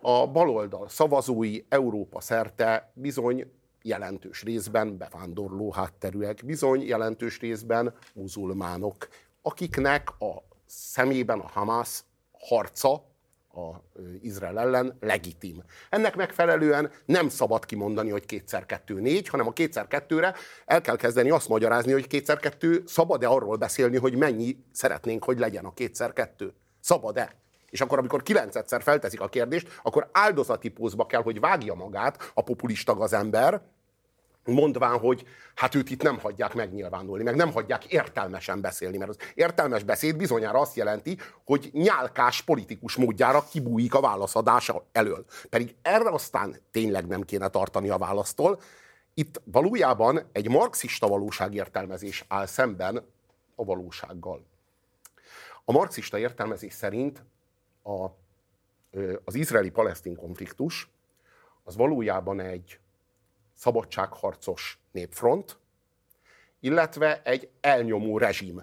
a 0.01 0.26
baloldal 0.26 0.89
szavazói 0.89 1.61
Európa 1.68 2.20
szerte 2.20 2.93
bizony 2.95 3.53
jelentős 3.82 4.43
részben 4.43 4.97
bevándorló 4.97 5.72
hátterűek, 5.72 6.41
bizony 6.45 6.82
jelentős 6.87 7.41
részben 7.41 7.95
muzulmánok, 8.14 9.09
akiknek 9.43 10.11
a 10.20 10.43
szemében 10.66 11.39
a 11.39 11.49
Hamas 11.49 12.05
harca 12.32 13.12
a 13.55 13.82
Izrael 14.22 14.59
ellen 14.59 14.97
legitim. 15.01 15.62
Ennek 15.91 16.16
megfelelően 16.16 16.91
nem 17.05 17.28
szabad 17.28 17.64
kimondani, 17.64 18.11
hogy 18.11 18.26
kétszer 18.26 18.66
kettő 18.66 19.01
négy, 19.01 19.28
hanem 19.28 19.47
a 19.47 19.53
kétszer 19.53 19.87
kettőre 19.87 20.35
el 20.66 20.80
kell 20.80 20.97
kezdeni 20.97 21.30
azt 21.30 21.49
magyarázni, 21.49 21.93
hogy 21.93 22.07
kétszer 22.07 22.39
kettő 22.39 22.82
szabad-e 22.87 23.28
arról 23.28 23.57
beszélni, 23.57 23.97
hogy 23.97 24.16
mennyi 24.16 24.57
szeretnénk, 24.72 25.24
hogy 25.24 25.39
legyen 25.39 25.64
a 25.64 25.74
kétszer 25.74 26.12
kettő. 26.12 26.55
Szabad-e? 26.80 27.43
És 27.75 27.81
akkor, 27.81 27.99
amikor 27.99 28.22
kilencedszer 28.22 28.83
felteszik 28.83 29.20
a 29.20 29.29
kérdést, 29.29 29.81
akkor 29.83 30.09
áldozati 30.12 30.68
pózba 30.68 31.07
kell, 31.07 31.22
hogy 31.22 31.41
vágja 31.41 31.75
magát 31.75 32.31
a 32.35 32.43
populista 32.43 32.95
gazember, 32.95 33.61
mondván, 34.45 34.99
hogy 34.99 35.25
hát 35.55 35.75
őt 35.75 35.91
itt 35.91 36.03
nem 36.03 36.18
hagyják 36.18 36.55
megnyilvánulni, 36.55 37.22
meg 37.22 37.37
nem 37.37 37.53
hagyják 37.53 37.85
értelmesen 37.85 38.61
beszélni, 38.61 38.97
mert 38.97 39.11
az 39.11 39.16
értelmes 39.35 39.83
beszéd 39.83 40.16
bizonyára 40.16 40.61
azt 40.61 40.77
jelenti, 40.77 41.18
hogy 41.45 41.70
nyálkás 41.72 42.43
politikus 42.43 42.97
módjára 42.97 43.45
kibújik 43.51 43.95
a 43.95 44.01
válaszadás 44.01 44.72
elől. 44.93 45.25
Pedig 45.51 45.75
erre 45.83 46.11
aztán 46.11 46.57
tényleg 46.70 47.07
nem 47.07 47.22
kéne 47.22 47.49
tartani 47.49 47.89
a 47.89 47.99
választól. 47.99 48.61
Itt 49.14 49.41
valójában 49.45 50.29
egy 50.33 50.49
marxista 50.49 51.09
valóságértelmezés 51.09 52.25
áll 52.29 52.47
szemben 52.47 53.07
a 53.55 53.64
valósággal. 53.64 54.45
A 55.64 55.72
marxista 55.72 56.18
értelmezés 56.18 56.72
szerint 56.72 57.22
a, 57.85 58.05
az 59.24 59.35
izraeli-palesztin 59.35 60.16
konfliktus 60.16 60.91
az 61.62 61.76
valójában 61.76 62.41
egy 62.41 62.78
szabadságharcos 63.55 64.78
népfront, 64.93 65.59
illetve 66.61 67.22
egy 67.22 67.49
elnyomó 67.61 68.18
rezsim 68.18 68.62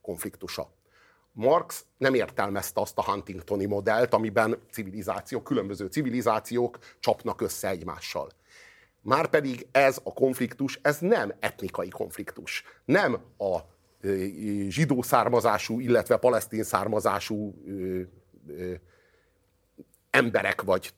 konfliktusa. 0.00 0.74
Marx 1.32 1.84
nem 1.96 2.14
értelmezte 2.14 2.80
azt 2.80 2.98
a 2.98 3.04
Huntingtoni 3.04 3.66
modellt, 3.66 4.14
amiben 4.14 4.58
civilizációk, 4.70 5.44
különböző 5.44 5.86
civilizációk 5.86 6.78
csapnak 7.00 7.40
össze 7.40 7.68
egymással. 7.68 8.30
Márpedig 9.00 9.66
ez 9.72 10.00
a 10.02 10.12
konfliktus, 10.12 10.78
ez 10.82 10.98
nem 10.98 11.32
etnikai 11.40 11.88
konfliktus. 11.88 12.64
Nem 12.84 13.20
a 13.38 13.58
zsidó 14.68 15.02
származású, 15.02 15.80
illetve 15.80 16.16
palesztin 16.16 16.62
származású 16.62 17.54
emberek 20.10 20.62
vagy 20.62 20.94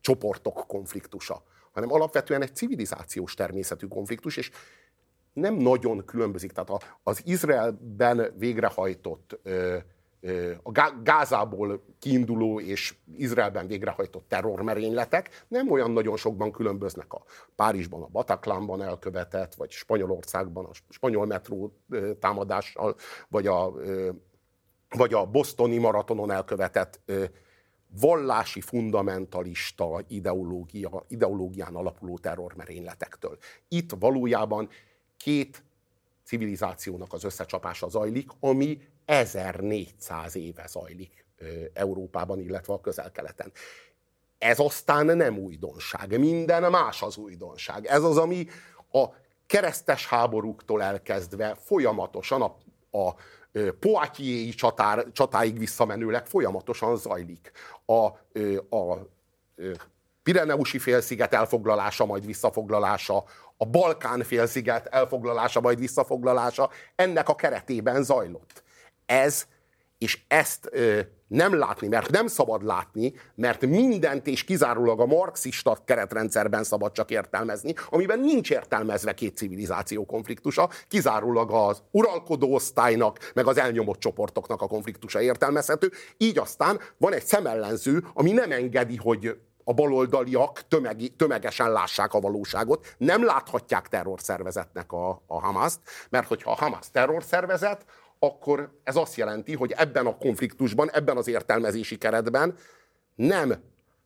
csoportok 0.00 0.64
konfliktusa, 0.66 1.42
hanem 1.72 1.92
alapvetően 1.92 2.42
egy 2.42 2.56
civilizációs 2.56 3.34
természetű 3.34 3.86
konfliktus, 3.86 4.36
és 4.36 4.50
nem 5.32 5.54
nagyon 5.54 6.04
különbözik. 6.04 6.52
Tehát 6.52 6.98
az 7.02 7.22
Izraelben 7.24 8.34
végrehajtott, 8.38 9.38
a 10.62 10.70
Gá- 10.70 11.02
Gázából 11.02 11.82
kiinduló 11.98 12.60
és 12.60 12.94
Izraelben 13.16 13.66
végrehajtott 13.66 14.28
terrormerényletek 14.28 15.44
nem 15.48 15.70
olyan 15.70 15.90
nagyon 15.90 16.16
sokban 16.16 16.52
különböznek 16.52 17.12
a 17.12 17.22
Párizsban, 17.56 18.02
a 18.02 18.08
Bataclanban 18.12 18.82
elkövetett, 18.82 19.54
vagy 19.54 19.70
Spanyolországban 19.70 20.64
a 20.64 20.70
spanyol 20.88 21.26
metró 21.26 21.72
támadással, 22.20 22.96
vagy 23.28 23.46
a, 23.46 23.72
vagy 24.96 25.14
a 25.14 25.26
bosztoni 25.26 25.78
maratonon 25.78 26.30
elkövetett 26.30 27.00
ö, 27.04 27.24
vallási 28.00 28.60
fundamentalista 28.60 30.04
ideológia, 30.08 31.04
ideológián 31.08 31.74
alapuló 31.74 32.18
terrormerényletektől. 32.18 33.38
Itt 33.68 33.90
valójában 33.98 34.68
két 35.16 35.64
civilizációnak 36.24 37.12
az 37.12 37.24
összecsapása 37.24 37.88
zajlik, 37.88 38.30
ami 38.40 38.80
1400 39.04 40.36
éve 40.36 40.66
zajlik 40.66 41.24
ö, 41.38 41.44
Európában, 41.72 42.40
illetve 42.40 42.72
a 42.72 42.80
közel-keleten. 42.80 43.52
Ez 44.38 44.58
aztán 44.58 45.06
nem 45.06 45.38
újdonság, 45.38 46.18
minden 46.18 46.70
más 46.70 47.02
az 47.02 47.16
újdonság. 47.16 47.86
Ez 47.86 48.02
az, 48.02 48.16
ami 48.16 48.46
a 48.92 49.04
keresztes 49.46 50.06
háborúktól 50.06 50.82
elkezdve 50.82 51.54
folyamatosan 51.54 52.42
a, 52.42 52.56
a 52.98 53.14
Poitiers-i 53.80 54.54
csatár, 54.54 55.06
csatáig 55.12 55.58
visszamenőleg 55.58 56.26
folyamatosan 56.26 56.96
zajlik. 56.96 57.50
A, 57.86 58.04
a 58.76 58.98
Pireneusi 60.22 60.78
félsziget 60.78 61.34
elfoglalása, 61.34 62.04
majd 62.04 62.26
visszafoglalása, 62.26 63.24
a 63.56 63.66
Balkán 63.66 64.22
félsziget 64.22 64.86
elfoglalása, 64.86 65.60
majd 65.60 65.78
visszafoglalása 65.78 66.70
ennek 66.94 67.28
a 67.28 67.34
keretében 67.34 68.02
zajlott. 68.02 68.62
Ez 69.06 69.46
és 70.02 70.18
ezt 70.28 70.68
ö, 70.70 71.00
nem 71.26 71.58
látni, 71.58 71.88
mert 71.88 72.10
nem 72.10 72.26
szabad 72.26 72.64
látni, 72.64 73.12
mert 73.34 73.66
mindent 73.66 74.26
és 74.26 74.44
kizárólag 74.44 75.00
a 75.00 75.06
marxista 75.06 75.78
keretrendszerben 75.84 76.64
szabad 76.64 76.92
csak 76.92 77.10
értelmezni, 77.10 77.74
amiben 77.90 78.20
nincs 78.20 78.50
értelmezve 78.50 79.14
két 79.14 79.36
civilizáció 79.36 80.04
konfliktusa, 80.04 80.70
kizárólag 80.88 81.50
az 81.50 81.82
uralkodó 81.90 82.54
osztálynak, 82.54 83.30
meg 83.34 83.46
az 83.46 83.58
elnyomott 83.58 83.98
csoportoknak 83.98 84.62
a 84.62 84.66
konfliktusa 84.66 85.20
értelmezhető. 85.20 85.90
Így 86.16 86.38
aztán 86.38 86.80
van 86.98 87.12
egy 87.12 87.24
szemellenző, 87.24 88.04
ami 88.14 88.32
nem 88.32 88.52
engedi, 88.52 88.96
hogy 88.96 89.36
a 89.64 89.72
baloldaliak 89.72 90.68
tömegi, 90.68 91.08
tömegesen 91.08 91.72
lássák 91.72 92.14
a 92.14 92.20
valóságot, 92.20 92.94
nem 92.98 93.24
láthatják 93.24 93.88
terrorszervezetnek 93.88 94.92
a, 94.92 95.22
a 95.26 95.40
Hamaszt, 95.40 95.80
mert 96.10 96.28
hogyha 96.28 96.50
a 96.50 96.54
Hamas 96.54 96.90
terrorszervezet, 96.92 97.84
akkor 98.24 98.80
ez 98.84 98.96
azt 98.96 99.16
jelenti, 99.16 99.54
hogy 99.54 99.72
ebben 99.76 100.06
a 100.06 100.16
konfliktusban, 100.16 100.90
ebben 100.90 101.16
az 101.16 101.28
értelmezési 101.28 101.98
keretben 101.98 102.54
nem 103.14 103.54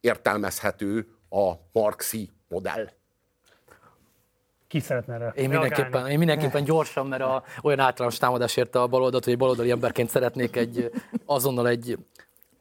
értelmezhető 0.01 1.09
a 1.31 1.53
marxi 1.73 2.31
modell. 2.49 2.89
Ki 4.69 4.81
szeretne 4.81 5.15
erre 5.15 5.33
Én 5.35 5.49
mindenképpen, 5.49 6.07
én 6.07 6.19
mindenképpen 6.19 6.65
gyorsan, 6.65 7.07
mert 7.07 7.23
a, 7.23 7.43
olyan 7.63 7.79
általános 7.79 8.19
támadás 8.19 8.57
érte 8.57 8.81
a 8.81 8.87
baloldalt, 8.87 9.25
hogy 9.25 9.37
baloldali 9.37 9.71
emberként 9.71 10.11
szeretnék 10.11 10.57
egy 10.57 10.91
azonnal 11.27 11.69
egy 11.69 11.99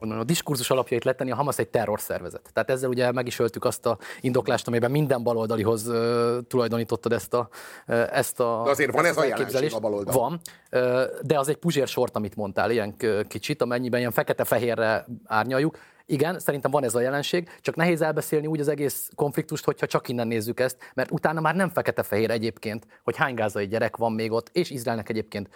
onnan 0.06 0.20
a 0.20 0.24
diskurzus 0.24 0.70
alapjait 0.70 1.04
letenni, 1.04 1.32
a 1.32 1.36
Hamas 1.36 1.58
egy 1.58 1.68
terrorszervezet. 1.68 2.50
Tehát 2.54 2.70
ezzel 2.70 2.90
ugye 2.90 3.12
meg 3.12 3.28
is 3.28 3.40
öltük 3.40 3.66
azt 3.66 3.86
a 3.86 3.98
indoklást, 4.22 4.68
amiben 4.68 4.92
minden 4.92 5.24
baloldalihoz 5.24 5.88
uh, 5.88 6.38
tulajdonítottad 6.48 7.12
ezt 7.12 7.34
a, 7.34 7.50
uh, 7.88 8.18
ezt 8.18 8.40
a 8.40 8.62
De 8.64 8.70
azért 8.70 8.92
van 8.92 9.06
ez 9.06 9.18
a 9.18 9.26
jelenség 9.26 9.74
a 9.74 9.80
baloldalon. 9.80 10.22
Van, 10.22 10.40
uh, 10.82 11.04
de 11.22 11.40
az 11.40 11.48
egy 11.48 11.58
puzsér 11.58 11.88
sort, 11.88 12.16
amit 12.16 12.36
mondtál, 12.36 12.72
ilyen 12.72 12.96
kicsit, 13.28 13.62
amennyiben 13.62 14.00
ilyen 14.00 14.12
fekete-fehérre 14.12 15.06
árnyaljuk. 15.26 15.78
Igen, 16.08 16.40
szerintem 16.40 16.72
van 16.72 16.84
ez 16.84 16.96
a 16.96 17.00
jelenség, 17.00 17.50
csak 17.62 17.76
nehéz 17.76 18.02
elbeszélni 18.02 18.48
úgy 18.48 18.60
az 18.60 18.68
egész 18.68 19.10
konfliktust, 19.16 19.66
hogyha 19.66 19.86
csak 19.86 20.08
innen 20.08 20.28
nézzük 20.28 20.60
ezt, 20.60 20.78
mert 20.94 21.12
utána 21.12 21.42
már 21.42 21.56
nem 21.56 21.70
fekete-fehér 21.70 22.32
egyébként, 22.32 22.88
hogy 23.04 23.16
hány 23.16 23.36
gázai 23.36 23.68
gyerek 23.68 23.98
van 23.98 24.12
még 24.12 24.32
ott, 24.32 24.50
és 24.52 24.70
Izraelnek 24.70 25.10
egyébként 25.10 25.50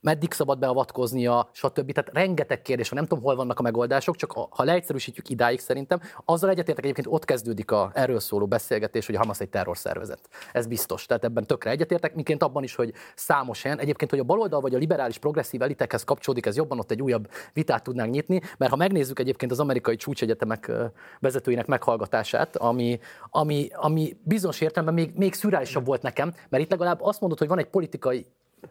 meddig 0.00 0.32
szabad 0.32 0.58
beavatkoznia, 0.58 1.48
stb. 1.52 1.92
Tehát 1.92 2.10
rengeteg 2.12 2.62
kérdés 2.62 2.88
van, 2.88 2.98
nem 2.98 3.08
tudom, 3.08 3.24
hol 3.24 3.36
vannak 3.36 3.58
a 3.58 3.62
megoldások, 3.62 4.16
csak 4.16 4.32
a- 4.32 4.48
ha 4.50 4.64
leegyszerűsítjük 4.64 5.28
idáig 5.28 5.58
szerintem, 5.60 6.00
azzal 6.24 6.50
egyetértek 6.50 6.84
egyébként 6.84 7.06
ott 7.10 7.24
kezdődik 7.24 7.70
a 7.70 7.90
erről 7.94 8.20
szóló 8.20 8.46
beszélgetés, 8.46 9.06
hogy 9.06 9.14
a 9.14 9.18
Hamas 9.18 9.40
egy 9.40 9.48
terrorszervezet. 9.48 10.28
Ez 10.52 10.66
biztos. 10.66 11.06
Tehát 11.06 11.24
ebben 11.24 11.46
tökre 11.46 11.70
egyetértek, 11.70 12.14
miként 12.14 12.42
abban 12.42 12.62
is, 12.62 12.74
hogy 12.74 12.92
számos 13.14 13.62
helyen, 13.62 13.78
egyébként, 13.78 14.10
hogy 14.10 14.18
a 14.20 14.24
baloldal 14.24 14.60
vagy 14.60 14.74
a 14.74 14.78
liberális 14.78 15.18
progresszív 15.18 15.62
elitekhez 15.62 16.04
kapcsolódik, 16.04 16.46
ez 16.46 16.56
jobban 16.56 16.78
ott 16.78 16.90
egy 16.90 17.02
újabb 17.02 17.30
vitát 17.52 17.82
tudnánk 17.82 18.10
nyitni, 18.12 18.40
mert 18.58 18.70
ha 18.70 18.76
megnézzük 18.76 19.18
egyébként 19.18 19.50
az 19.52 19.60
amerikai 19.60 19.96
csúcsegyetemek 19.96 20.72
vezetőinek 21.20 21.66
meghallgatását, 21.66 22.56
ami, 22.56 22.98
ami, 23.30 23.68
ami 23.74 24.16
bizonyos 24.22 24.60
értelemben 24.60 24.94
még, 25.04 25.16
még 25.16 25.34
szürálisabb 25.34 25.86
volt 25.86 26.02
nekem, 26.02 26.34
mert 26.48 26.62
itt 26.62 26.70
legalább 26.70 27.00
azt 27.02 27.20
mondod, 27.20 27.38
hogy 27.38 27.48
van 27.48 27.58
egy 27.58 27.68
politikai 27.68 28.26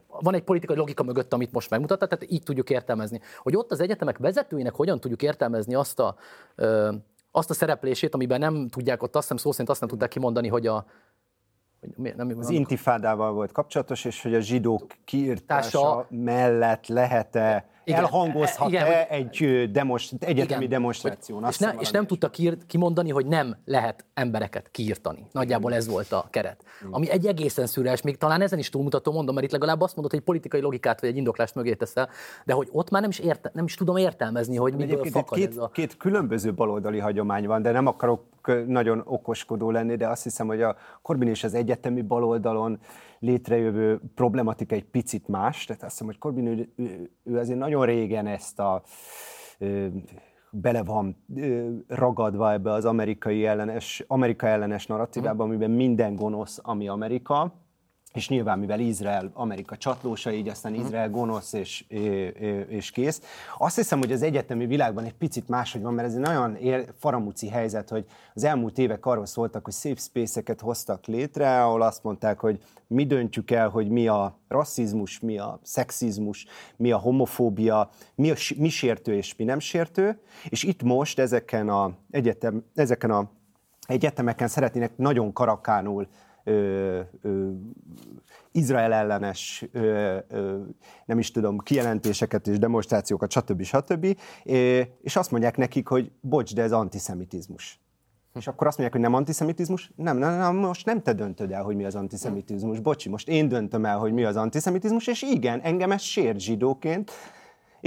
van 0.08 0.34
egy 0.34 0.44
politikai 0.44 0.76
logika 0.76 1.04
mögött, 1.04 1.34
amit 1.34 1.52
most 1.52 1.70
megmutatott, 1.70 2.10
tehát 2.10 2.32
így 2.32 2.44
tudjuk 2.44 2.70
értelmezni. 2.70 3.22
Hogy 3.38 3.56
ott 3.56 3.72
az 3.72 3.80
egyetemek 3.80 4.18
vezetőinek 4.18 4.76
hogyan 4.76 5.00
tudjuk 5.00 5.22
értelmezni 5.22 5.76
azt 5.76 6.00
a, 6.00 6.16
ö, 6.56 6.94
azt 7.32 7.50
a 7.50 7.54
szereplését, 7.54 8.14
amiben 8.14 8.40
nem 8.40 8.68
tudják, 8.68 9.04
ott 9.04 9.16
azt 9.16 9.22
hiszem 9.22 9.38
szó 9.38 9.52
szerint 9.52 9.70
azt 9.70 9.80
nem 9.80 9.90
tudták 9.90 10.10
kimondani, 10.10 10.48
hogy 10.48 10.68
a 10.68 10.86
hogy 11.80 12.16
nem, 12.16 12.34
Az 12.38 12.50
intifádával 12.50 13.32
volt 13.32 13.52
kapcsolatos, 13.52 14.06
és 14.06 14.22
hogy 14.22 14.36
a 14.36 14.40
zsidók 14.40 14.86
kiirtása 15.06 16.08
mellett 16.10 16.88
lehet-e, 16.88 17.70
Igen, 17.88 18.00
elhangozhat-e 18.00 18.70
igen, 18.70 18.86
hogy- 18.86 19.06
egy 19.10 19.44
ö, 19.44 19.66
demonst- 19.66 20.24
egyetemi 20.24 20.64
Igen, 20.66 20.70
demonstráción. 20.80 21.42
és, 21.42 21.48
Azt 21.48 21.60
ne, 21.60 21.72
és 21.80 21.92
nem 21.92 22.06
tudta 22.06 22.30
kiír, 22.30 22.58
kimondani, 22.68 23.10
hogy 23.10 23.26
nem 23.26 23.58
lehet 23.66 24.06
embereket 24.14 24.70
kiírtani. 24.72 25.26
Nagyjából 25.32 25.74
ez 25.74 25.88
volt 25.88 26.12
a 26.12 26.28
keret. 26.30 26.64
Ami 26.92 27.10
egy 27.10 27.26
egészen 27.26 27.68
szürreális, 27.68 28.02
még 28.02 28.18
talán 28.18 28.42
ezen 28.42 28.60
is 28.60 28.70
túlmutató 28.70 29.12
mondom, 29.12 29.34
mert 29.34 29.46
itt 29.48 29.52
legalább 29.54 29.82
azt 29.82 29.96
mondod, 29.96 30.14
hogy 30.14 30.22
politikai 30.24 30.62
logikát 30.62 31.02
vagy 31.02 31.10
egy 31.10 31.18
indoklást 31.18 31.56
mögé 31.56 31.74
teszel, 31.74 32.10
de 32.46 32.54
hogy 32.54 32.68
ott 32.72 32.90
már 32.90 33.02
nem 33.02 33.10
is, 33.10 33.20
érte, 33.20 33.52
nem 33.54 33.66
is 33.66 33.76
tudom 33.76 33.98
értelmezni, 33.98 34.56
hogy 34.56 34.72
miből 34.72 34.86
Egyébként 34.86 35.16
itt 35.16 35.22
fakad 35.22 35.38
két, 35.38 35.50
ez 35.50 35.58
a... 35.58 35.68
két 35.74 35.98
különböző 35.98 36.54
baloldali 36.54 37.00
hagyomány 37.00 37.48
van, 37.48 37.62
de 37.62 37.72
nem 37.72 37.88
akarok 37.88 38.24
nagyon 38.68 39.02
okoskodó 39.06 39.72
lenni, 39.72 39.96
de 39.96 40.08
azt 40.08 40.24
hiszem, 40.24 40.48
hogy 40.48 40.62
a 40.62 40.76
Corbyn 41.02 41.28
és 41.28 41.44
az 41.44 41.54
egyetemi 41.54 42.02
baloldalon 42.02 42.80
létrejövő 43.20 44.02
problematika 44.16 44.76
egy 44.76 44.86
picit 44.86 45.28
más. 45.28 45.66
Tehát 45.66 45.84
azt 45.84 45.92
hiszem, 45.92 46.08
hogy 46.08 46.18
Corbyn 46.18 46.46
ő, 46.46 46.70
ő, 46.76 47.12
ő 47.24 47.38
azért 47.38 47.60
nagyon 47.60 47.86
régen 47.86 48.28
ezt 48.28 48.60
a 48.60 48.84
ö, 49.60 49.88
bele 50.52 50.84
van 50.84 51.26
ragadva 51.88 52.52
ebbe 52.52 52.72
az 52.72 52.86
amerikai 52.86 53.46
ellenes, 53.46 54.04
Amerika 54.08 54.48
ellenes 54.48 54.88
narratívába, 54.88 55.44
amiben 55.44 55.72
minden 55.72 56.16
gonosz, 56.16 56.60
ami 56.64 56.88
Amerika, 56.88 57.54
és 58.18 58.30
nyilván, 58.30 58.60
mivel 58.60 58.80
Izrael, 58.80 59.32
Amerika 59.34 59.78
csatlósa, 59.78 60.32
így 60.32 60.48
aztán 60.48 60.74
Izrael 60.74 61.10
gonosz 61.10 61.54
és, 61.54 61.86
és 62.68 62.92
kész. 62.92 63.22
Azt 63.58 63.76
hiszem, 63.76 64.00
hogy 64.00 64.12
az 64.12 64.22
egyetemi 64.22 64.66
világban 64.66 65.04
egy 65.04 65.14
picit 65.14 65.48
máshogy 65.48 65.82
van, 65.82 65.94
mert 65.94 66.08
ez 66.08 66.14
egy 66.14 66.20
nagyon 66.20 66.56
ér, 66.56 66.94
faramúci 67.00 67.50
helyzet, 67.50 67.90
hogy 67.90 68.06
az 68.34 68.44
elmúlt 68.44 68.78
évek 68.78 69.06
arról 69.06 69.26
szóltak, 69.26 69.64
hogy 69.64 69.74
safe 69.74 70.02
space-eket 70.02 70.62
hoztak 70.62 71.06
létre, 71.06 71.64
ahol 71.64 71.82
azt 71.82 72.04
mondták, 72.04 72.40
hogy 72.40 72.64
mi 72.88 73.06
döntjük 73.06 73.52
el, 73.52 73.70
hogy 73.70 73.90
mi 73.90 74.08
a 74.08 74.38
rasszizmus, 74.48 75.20
mi 75.20 75.38
a 75.38 75.60
szexizmus, 75.64 76.46
mi 76.76 76.92
a 76.92 76.98
homofóbia, 76.98 77.90
mi, 78.16 78.32
a, 78.32 78.36
mi 78.58 78.70
sértő 78.70 79.14
és 79.14 79.36
mi 79.36 79.44
nem 79.44 79.60
sértő, 79.60 80.20
és 80.50 80.64
itt 80.64 80.84
most 80.84 81.20
ezeken 81.20 81.70
a, 81.70 81.92
egyetem, 82.12 82.64
ezeken 82.76 83.12
a 83.12 83.30
egyetemeken 83.88 84.48
szeretnének 84.48 84.98
nagyon 84.98 85.34
karakánul 85.34 86.08
ö, 86.48 87.00
ö, 87.22 87.50
Izrael 88.52 88.94
ellenes, 88.94 89.66
ö, 89.72 90.18
ö, 90.28 90.58
nem 91.06 91.20
is 91.20 91.32
tudom, 91.32 91.58
kijelentéseket 91.58 92.48
és 92.48 92.60
demonstrációkat, 92.60 93.32
stb. 93.32 93.64
stb. 93.64 94.18
És 95.02 95.16
azt 95.16 95.32
mondják 95.32 95.58
nekik, 95.58 95.88
hogy 95.88 96.12
bocs, 96.22 96.54
de 96.54 96.62
ez 96.62 96.72
antiszemitizmus. 96.72 97.80
És 98.34 98.48
akkor 98.48 98.68
azt 98.68 98.78
mondják, 98.78 99.02
hogy 99.02 99.10
nem 99.10 99.20
antiszemitizmus? 99.20 99.92
Nem, 99.96 100.18
nem, 100.18 100.38
nem, 100.38 100.56
most 100.56 100.86
nem 100.86 101.02
te 101.02 101.14
döntöd 101.14 101.52
el, 101.52 101.64
hogy 101.64 101.76
mi 101.76 101.86
az 101.86 101.96
antiszemitizmus. 101.96 102.80
Bocsi, 102.80 103.10
most 103.10 103.28
én 103.28 103.48
döntöm 103.48 103.86
el, 103.86 103.98
hogy 103.98 104.14
mi 104.14 104.24
az 104.24 104.36
antiszemitizmus, 104.36 105.08
és 105.08 105.22
igen, 105.22 105.60
engem 105.60 105.92
ez 105.92 106.02
sért 106.02 106.40
zsidóként, 106.40 107.12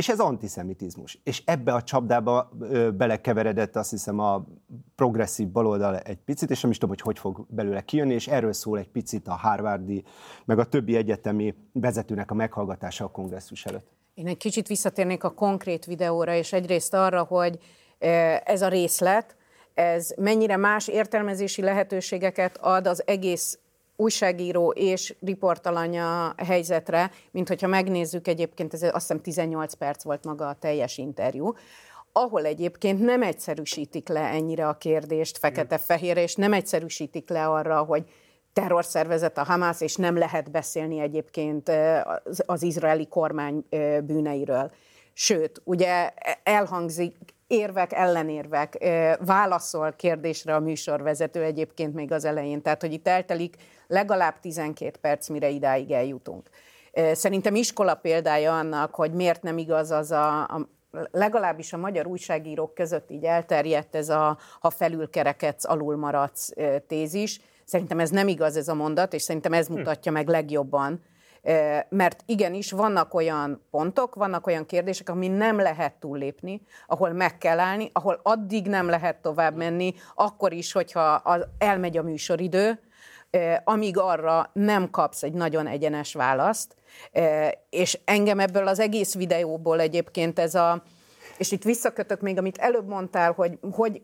és 0.01 0.09
ez 0.09 0.21
antiszemitizmus. 0.21 1.19
És 1.25 1.43
ebbe 1.45 1.73
a 1.73 1.83
csapdába 1.83 2.51
ö, 2.61 2.91
belekeveredett 2.91 3.77
azt 3.77 3.91
hiszem 3.91 4.19
a 4.19 4.47
progresszív 4.95 5.49
baloldal 5.49 5.99
egy 5.99 6.17
picit, 6.17 6.51
és 6.51 6.61
nem 6.61 6.71
is 6.71 6.79
tudom, 6.79 6.95
hogy 6.95 7.05
hogy 7.05 7.19
fog 7.19 7.47
belőle 7.49 7.81
kijönni, 7.81 8.15
és 8.15 8.29
erről 8.29 8.53
szól 8.53 8.79
egy 8.79 8.89
picit 8.89 9.29
a 9.29 9.33
Harvardi, 9.35 10.05
meg 10.45 10.59
a 10.59 10.65
többi 10.65 10.97
egyetemi 10.97 11.55
vezetőnek 11.73 12.31
a 12.31 12.35
meghallgatása 12.35 13.05
a 13.05 13.09
kongresszus 13.09 13.67
előtt. 13.67 13.87
Én 14.15 14.27
egy 14.27 14.37
kicsit 14.37 14.67
visszatérnék 14.67 15.25
a 15.25 15.31
konkrét 15.31 15.85
videóra, 15.85 16.35
és 16.35 16.53
egyrészt 16.53 16.95
arra, 16.95 17.23
hogy 17.23 17.59
ez 18.45 18.63
a 18.63 18.69
részlet, 18.69 19.37
ez 19.75 20.15
mennyire 20.17 20.57
más 20.57 20.89
értelmezési 20.89 21.63
lehetőségeket 21.63 22.59
ad 22.61 22.87
az 22.87 23.03
egész 23.07 23.59
újságíró 24.01 24.71
és 24.71 25.15
riportalanya 25.21 26.35
helyzetre, 26.37 27.11
mint 27.31 27.49
hogyha 27.49 27.67
megnézzük 27.67 28.29
egyébként, 28.29 28.75
ez 28.75 28.83
azt 28.83 28.93
hiszem 28.93 29.21
18 29.21 29.75
perc 29.75 30.03
volt 30.03 30.25
maga 30.25 30.49
a 30.49 30.55
teljes 30.55 30.99
interjú, 30.99 31.53
ahol 32.13 32.45
egyébként 32.45 33.01
nem 33.01 33.23
egyszerűsítik 33.23 34.09
le 34.09 34.21
ennyire 34.21 34.69
a 34.69 34.77
kérdést 34.77 35.39
fekete-fehérre, 35.39 36.23
és 36.23 36.35
nem 36.35 36.53
egyszerűsítik 36.53 37.29
le 37.29 37.47
arra, 37.47 37.83
hogy 37.83 38.05
terrorszervezet 38.53 39.39
a 39.39 39.45
Hamász, 39.45 39.81
és 39.81 39.97
nem 39.97 40.17
lehet 40.17 40.51
beszélni 40.51 41.01
egyébként 41.01 41.69
az, 42.25 42.43
az 42.47 42.63
izraeli 42.63 43.07
kormány 43.09 43.65
bűneiről. 44.03 44.71
Sőt, 45.13 45.61
ugye 45.65 46.11
elhangzik 46.43 47.17
érvek, 47.51 47.93
ellenérvek, 47.93 48.89
válaszol 49.21 49.93
kérdésre 49.93 50.55
a 50.55 50.61
műsorvezető 50.61 51.43
egyébként 51.43 51.95
még 51.95 52.13
az 52.13 52.25
elején. 52.25 52.63
Tehát, 52.63 52.81
hogy 52.81 52.93
itt 52.93 53.09
eltelik 53.09 53.57
legalább 53.87 54.41
12 54.41 54.99
perc, 55.01 55.29
mire 55.29 55.49
idáig 55.49 55.91
eljutunk. 55.91 56.49
Szerintem 57.13 57.55
iskola 57.55 57.95
példája 57.95 58.59
annak, 58.59 58.95
hogy 58.95 59.13
miért 59.13 59.43
nem 59.43 59.59
igaz 59.59 59.91
az 59.91 60.11
a, 60.11 60.41
a 60.41 60.69
legalábbis 61.11 61.73
a 61.73 61.77
magyar 61.77 62.07
újságírók 62.07 62.75
között 62.75 63.11
így 63.11 63.25
elterjedt 63.25 63.95
ez 63.95 64.09
a 64.09 64.39
ha 64.61 64.71
felülkerekedsz, 64.71 65.65
alul 65.65 65.97
maradsz 65.97 66.53
tézis. 66.87 67.41
Szerintem 67.65 67.99
ez 67.99 68.11
nem 68.11 68.29
igaz 68.29 68.57
ez 68.57 68.69
a 68.69 68.75
mondat, 68.75 69.15
és 69.15 69.23
szerintem 69.23 69.53
ez 69.53 69.69
mutatja 69.69 70.13
meg 70.13 70.29
legjobban, 70.29 71.01
mert 71.89 72.23
igenis 72.27 72.71
vannak 72.71 73.15
olyan 73.15 73.67
pontok, 73.71 74.15
vannak 74.15 74.47
olyan 74.47 74.67
kérdések, 74.67 75.09
ami 75.09 75.29
nem 75.29 75.59
lehet 75.59 75.95
túllépni, 75.95 76.63
ahol 76.87 77.13
meg 77.13 77.39
kell 77.39 77.59
állni, 77.59 77.91
ahol 77.93 78.21
addig 78.23 78.67
nem 78.67 78.89
lehet 78.89 79.17
tovább 79.17 79.57
menni, 79.57 79.95
akkor 80.15 80.53
is, 80.53 80.73
hogyha 80.73 81.23
elmegy 81.59 81.97
a 81.97 82.03
műsoridő, 82.03 82.81
amíg 83.65 83.99
arra 83.99 84.51
nem 84.53 84.91
kapsz 84.91 85.23
egy 85.23 85.33
nagyon 85.33 85.67
egyenes 85.67 86.15
választ, 86.15 86.77
és 87.71 87.99
engem 88.05 88.39
ebből 88.39 88.67
az 88.67 88.79
egész 88.79 89.15
videóból 89.15 89.81
egyébként 89.81 90.39
ez 90.39 90.55
a, 90.55 90.83
és 91.39 91.53
itt 91.53 91.63
visszakötök 91.63 92.21
még, 92.21 92.39
amit 92.39 92.59
előbb 92.59 92.89
mondtál, 92.89 93.33
hogy 93.33 93.59
hogy 93.71 94.03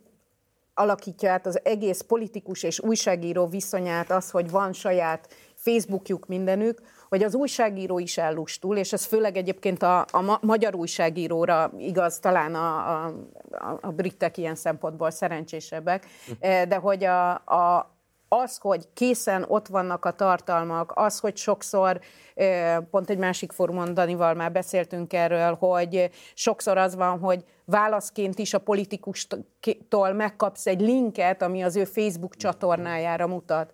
alakítja 0.74 1.30
át 1.32 1.46
az 1.46 1.60
egész 1.64 2.00
politikus 2.00 2.62
és 2.62 2.80
újságíró 2.80 3.46
viszonyát 3.46 4.10
az, 4.10 4.30
hogy 4.30 4.50
van 4.50 4.72
saját 4.72 5.28
Facebookjuk 5.54 6.26
mindenük, 6.26 6.80
hogy 7.09 7.23
az 7.23 7.35
újságíró 7.35 7.99
is 7.99 8.19
ellustul, 8.19 8.77
és 8.77 8.93
ez 8.93 9.05
főleg 9.05 9.37
egyébként 9.37 9.83
a, 9.83 10.05
a 10.11 10.20
ma- 10.20 10.39
magyar 10.43 10.74
újságíróra 10.74 11.73
igaz, 11.78 12.19
talán 12.19 12.55
a, 12.55 13.05
a, 13.05 13.78
a, 13.81 13.91
britek 13.91 14.37
ilyen 14.37 14.55
szempontból 14.55 15.11
szerencsésebbek, 15.11 16.07
Eh, 16.41 16.65
de 16.65 16.77
hogy 16.77 17.05
a, 17.05 17.31
a, 17.35 17.95
az, 18.28 18.59
hogy 18.59 18.89
készen 18.95 19.45
ott 19.49 19.66
vannak 19.66 20.05
a 20.05 20.11
tartalmak, 20.11 20.93
az, 20.95 21.20
hogy 21.20 21.37
sokszor, 21.37 22.01
eh, 22.35 22.78
pont 22.91 23.11
egy 23.11 23.19
másik 23.19 23.53
fórumon 23.53 23.95
Danival 23.95 24.35
már 24.35 24.53
beszéltünk 24.53 25.12
erről, 25.12 25.55
hogy 25.55 26.11
sokszor 26.35 26.78
az 26.78 26.95
van, 26.95 27.19
hogy 27.19 27.45
válaszként 27.65 28.39
is 28.39 28.55
a 28.55 28.59
politikustól 28.59 30.12
megkapsz 30.12 30.66
egy 30.66 30.81
linket, 30.81 31.43
ami 31.43 31.62
az 31.62 31.77
ő 31.77 31.85
Facebook 31.85 32.37
csatornájára 32.37 33.27
mutat. 33.27 33.70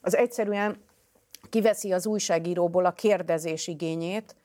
Az 0.00 0.16
egyszerűen 0.16 0.84
kiveszi 1.48 1.92
az 1.92 2.06
újságíróból 2.06 2.84
a 2.84 2.92
kérdezés 2.92 3.66
igényét, 3.66 4.36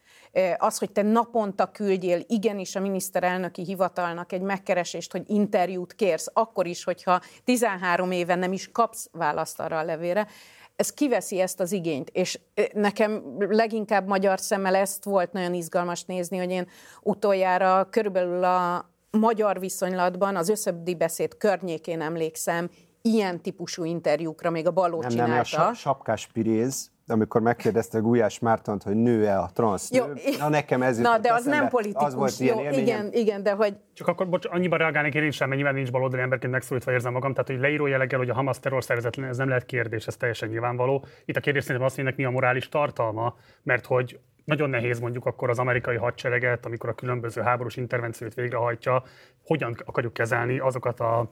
az, 0.58 0.78
hogy 0.78 0.92
te 0.92 1.02
naponta 1.02 1.72
küldjél 1.72 2.24
igenis 2.28 2.76
a 2.76 2.80
miniszterelnöki 2.80 3.64
hivatalnak 3.64 4.32
egy 4.32 4.42
megkeresést, 4.42 5.12
hogy 5.12 5.24
interjút 5.28 5.94
kérsz, 5.94 6.28
akkor 6.34 6.68
is, 6.68 6.84
hogyha 6.84 7.22
13 7.44 8.12
éven 8.12 8.40
nem 8.40 8.54
is 8.54 8.72
kapsz 8.72 9.10
választ 9.12 9.60
arra 9.60 9.78
a 9.78 9.84
levére, 9.84 10.28
ez 10.76 10.94
kiveszi 10.94 11.40
ezt 11.40 11.60
az 11.60 11.72
igényt, 11.72 12.10
és 12.10 12.40
nekem 12.74 13.36
leginkább 13.40 14.08
magyar 14.08 14.40
szemmel 14.40 14.76
ezt 14.76 15.04
volt 15.04 15.32
nagyon 15.32 15.54
izgalmas 15.54 16.04
nézni, 16.04 16.38
hogy 16.38 16.50
én 16.52 16.68
utoljára 17.02 17.88
körülbelül 17.90 18.44
a 18.44 18.90
magyar 19.12 19.60
viszonylatban 19.60 20.36
az 20.36 20.50
összöbdi 20.50 20.96
beszéd 20.96 21.38
környékén 21.38 22.02
emlékszem, 22.02 22.70
ilyen 23.02 23.42
típusú 23.42 23.84
interjúkra 23.84 24.50
még 24.50 24.68
a 24.68 24.72
Baló 24.72 25.00
Nem, 25.02 25.10
csinálta. 25.10 25.32
nem, 25.32 25.42
a 25.42 25.44
sa- 25.44 25.76
sapkás 25.76 26.28
piréz, 26.28 26.92
amikor 27.08 27.42
megkérdezte 27.42 28.00
Gulyás 28.00 28.40
Mártont, 28.40 28.84
hogy 28.84 28.96
nő-e 28.96 29.40
a 29.40 29.50
transz 29.54 29.92
Jó, 29.92 30.06
nő. 30.06 30.14
Na 30.40 30.50
nekem 30.50 30.82
ez 30.82 30.98
Na, 30.98 31.18
de 31.18 31.34
az 31.34 31.40
eszembe. 31.40 31.58
nem 31.58 31.68
politikus. 31.70 32.04
Az 32.06 32.14
volt 32.16 32.40
ilyen 32.40 32.56
Jó, 32.58 32.64
élményem. 32.64 32.84
igen, 32.86 33.10
igen, 33.14 33.44
de 33.44 33.52
hogy 33.52 33.76
Csak 33.94 34.08
akkor 34.08 34.30
bocs, 34.30 34.46
annyiban 34.50 34.78
reagálnék 34.78 35.14
én 35.14 35.24
is 35.24 35.36
sem, 35.36 35.50
mennyivel 35.50 35.72
nincs 35.72 35.92
baloldali 35.92 36.22
emberként 36.22 36.52
megszólítva 36.52 36.92
érzem 36.92 37.12
magam. 37.14 37.32
Tehát, 37.34 37.48
hogy 37.50 37.60
leíró 37.60 37.86
jelleggel, 37.86 38.20
hogy 38.20 38.30
a 38.30 38.34
Hamas 38.34 38.60
terrorszervezet, 38.60 39.18
ez 39.18 39.38
nem 39.38 39.48
lehet 39.48 39.66
kérdés, 39.66 40.08
ez 40.08 40.16
teljesen 40.18 40.50
nyilvánvaló. 40.50 41.06
Itt 41.26 41.36
a 41.36 41.40
kérdés 41.40 41.64
szerintem 41.64 41.86
az, 41.86 41.96
hogy 41.96 42.04
ennek 42.04 42.18
mi 42.18 42.26
a 42.26 42.30
morális 42.30 42.70
tartalma, 42.70 43.36
mert 43.64 43.86
hogy 43.86 44.20
nagyon 44.46 44.70
nehéz 44.70 45.00
mondjuk 45.00 45.26
akkor 45.26 45.50
az 45.50 45.60
amerikai 45.60 45.96
hadsereget, 45.96 46.66
amikor 46.66 46.90
a 46.90 46.94
különböző 46.94 47.42
háborús 47.42 47.78
intervenciót 47.78 48.34
végrehajtja, 48.34 49.04
hogyan 49.46 49.76
akarjuk 49.86 50.14
kezelni 50.14 50.60
azokat 50.60 51.00
a 51.00 51.32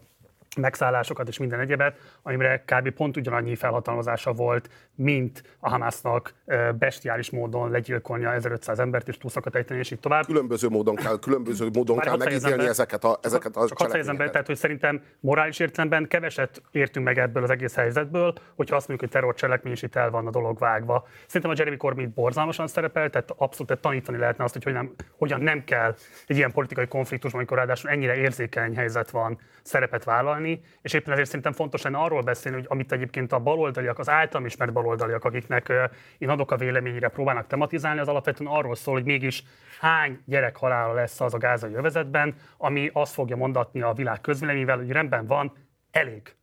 megszállásokat 0.58 1.28
és 1.28 1.38
minden 1.38 1.60
egyebet, 1.60 1.98
amire 2.22 2.64
kb. 2.66 2.90
pont 2.90 3.18
ugyanannyi 3.18 3.56
felhatalmazása 3.56 4.34
volt, 4.34 4.70
mint 5.00 5.44
a 5.60 5.70
Hamasnak 5.70 6.34
ö, 6.46 6.70
bestiális 6.80 7.30
módon 7.30 7.72
legyilkolnia 7.72 8.34
1500 8.34 8.80
embert 8.80 9.08
és 9.08 9.18
pluszokat 9.18 9.56
ejteni, 9.56 9.80
és 9.80 9.92
így 9.92 10.00
tovább. 10.00 10.26
Különböző 10.26 10.68
módon 10.68 10.96
kell, 10.96 11.20
különböző 11.20 11.70
módon 11.74 11.96
Várj, 11.96 12.08
kell 12.08 12.18
megítélni 12.18 12.66
ezeket 12.66 13.04
a, 13.04 13.20
ezeket 13.22 13.56
a 13.56 13.68
Csak 13.68 13.90
fejezem 13.90 14.18
be, 14.18 14.30
tehát 14.30 14.48
hogy 14.48 14.56
szerintem 14.56 15.02
morális 15.20 15.60
értelemben 15.60 16.08
keveset 16.08 16.62
értünk 16.72 17.06
meg 17.06 17.18
ebből 17.18 17.44
az 17.44 17.50
egész 17.50 17.76
helyzetből, 17.76 18.34
hogyha 18.56 18.76
azt 18.76 18.88
mondjuk, 18.88 19.10
hogy 19.10 19.22
terrorcselekmény, 19.22 19.74
és 19.74 19.82
itt 19.82 19.96
el 19.96 20.10
van 20.10 20.28
a 20.28 20.30
dolog 20.30 20.60
vágva. 20.60 21.08
Szerintem 21.28 21.52
a 21.52 21.54
Jeremy 21.58 21.78
Corbyn 21.78 22.12
borzalmasan 22.16 22.68
szerepel, 22.68 23.10
tehát 23.10 23.34
abszolút 23.38 23.80
tanítani 23.80 24.18
lehetne 24.18 24.44
azt, 24.44 24.54
hogy 24.54 24.64
hogyan, 24.64 24.96
hogyan 25.18 25.42
nem 25.42 25.64
kell 25.64 25.96
egy 26.28 26.38
ilyen 26.38 26.52
politikai 26.52 26.88
konfliktusban, 26.88 27.40
amikor 27.40 27.58
ráadásul 27.58 27.90
ennyire 27.90 28.16
érzékeny 28.16 28.76
helyzet 28.76 29.10
van, 29.10 29.40
szerepet 29.62 30.04
vállalni, 30.04 30.62
és 30.82 30.94
éppen 30.94 31.14
ezért 31.14 31.28
szerintem 31.28 31.54
fontos 31.54 31.82
lenne 31.82 31.98
arról 31.98 32.22
beszélni, 32.22 32.58
hogy 32.58 32.68
amit 32.70 32.92
egyébként 32.92 33.32
a 33.32 33.40
baloldaliak, 33.40 34.00
az 34.00 34.10
általam 34.10 34.46
ismert 34.46 34.74
baloldaliak, 34.74 34.89
akiknek 35.20 35.70
ö, 35.70 35.84
én 36.18 36.30
adok 36.30 36.52
a 36.52 36.58
véleményére, 36.58 37.08
próbálnak 37.08 37.48
tematizálni, 37.48 38.00
az 38.00 38.08
alapvetően 38.08 38.52
arról 38.52 38.76
szól, 38.76 38.94
hogy 38.94 39.04
mégis 39.06 39.44
hány 39.80 40.20
gyerek 40.26 40.58
halála 40.58 40.94
lesz 40.94 41.22
az 41.22 41.34
a 41.34 41.38
gázai 41.38 41.74
övezetben, 41.74 42.36
ami 42.58 42.90
azt 42.94 43.14
fogja 43.14 43.36
mondatni 43.36 43.82
a 43.82 43.94
világ 43.94 44.22
közvéleményével, 44.22 44.78
hogy 44.78 44.92
rendben 44.92 45.26
van, 45.26 45.54
elég. 45.92 46.36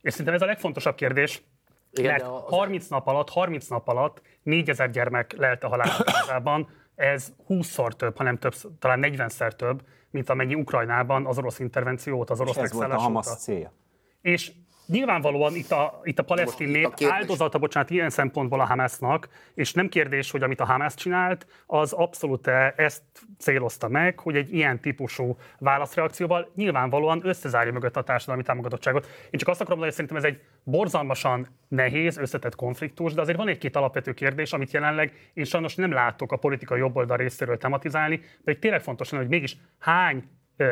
És 0.00 0.10
szerintem 0.12 0.34
ez 0.34 0.42
a 0.42 0.46
legfontosabb 0.46 0.94
kérdés, 0.94 1.42
Igen, 1.92 2.10
mert 2.10 2.22
de 2.22 2.28
a- 2.28 2.44
30 2.56 2.88
nap 2.88 3.06
alatt, 3.06 3.28
30 3.30 3.68
nap 3.68 3.88
alatt 3.88 4.22
4000 4.42 4.90
gyermek 4.90 5.32
lelte 5.36 5.66
halálában, 5.66 6.68
ez 6.94 7.32
20-szor 7.48 7.96
több, 7.96 8.16
hanem 8.16 8.38
több, 8.38 8.54
talán 8.78 9.00
40-szer 9.02 9.52
több, 9.52 9.82
mint 10.10 10.30
amennyi 10.30 10.54
Ukrajnában 10.54 11.26
az 11.26 11.38
orosz 11.38 11.58
intervenció 11.58 12.16
óta, 12.18 12.32
az 12.32 12.40
orosz 12.40 12.56
És 12.56 12.62
ez 12.62 12.72
volt 12.72 12.90
a 12.92 12.98
Hamas 12.98 13.26
óta. 13.26 13.36
célja. 13.36 13.72
És 14.20 14.52
nyilvánvalóan 14.86 15.54
itt 15.54 15.70
a, 15.70 16.00
itt 16.04 16.18
a 16.18 16.22
palesztin 16.22 16.68
nép 16.68 16.94
kérdés- 16.94 17.18
áldozata, 17.18 17.58
bocsánat, 17.58 17.90
ilyen 17.90 18.10
szempontból 18.10 18.60
a 18.60 18.64
Hamasnak, 18.64 19.28
és 19.54 19.72
nem 19.72 19.88
kérdés, 19.88 20.30
hogy 20.30 20.42
amit 20.42 20.60
a 20.60 20.64
Hamas 20.64 20.94
csinált, 20.94 21.46
az 21.66 21.92
abszolút 21.92 22.46
ezt 22.76 23.02
célozta 23.38 23.88
meg, 23.88 24.18
hogy 24.18 24.36
egy 24.36 24.54
ilyen 24.54 24.80
típusú 24.80 25.36
válaszreakcióval 25.58 26.50
nyilvánvalóan 26.54 27.20
összezárja 27.24 27.72
mögött 27.72 27.96
a 27.96 28.02
társadalmi 28.02 28.42
támogatottságot. 28.42 29.06
Én 29.30 29.38
csak 29.38 29.48
azt 29.48 29.60
akarom 29.60 29.78
mondani, 29.78 29.96
hogy 29.96 30.06
szerintem 30.06 30.16
ez 30.16 30.24
egy 30.24 30.40
borzalmasan 30.62 31.48
nehéz, 31.68 32.16
összetett 32.16 32.54
konfliktus, 32.54 33.14
de 33.14 33.20
azért 33.20 33.38
van 33.38 33.48
egy-két 33.48 33.76
alapvető 33.76 34.12
kérdés, 34.12 34.52
amit 34.52 34.72
jelenleg 34.72 35.30
én 35.34 35.44
sajnos 35.44 35.74
nem 35.74 35.92
látok 35.92 36.32
a 36.32 36.36
politikai 36.36 36.78
jobboldal 36.78 37.16
részéről 37.16 37.58
tematizálni, 37.58 38.16
de 38.16 38.24
hogy 38.44 38.58
tényleg 38.58 38.80
fontos 38.80 39.10
lenne, 39.10 39.22
hogy 39.22 39.32
mégis 39.32 39.56
hány 39.78 40.24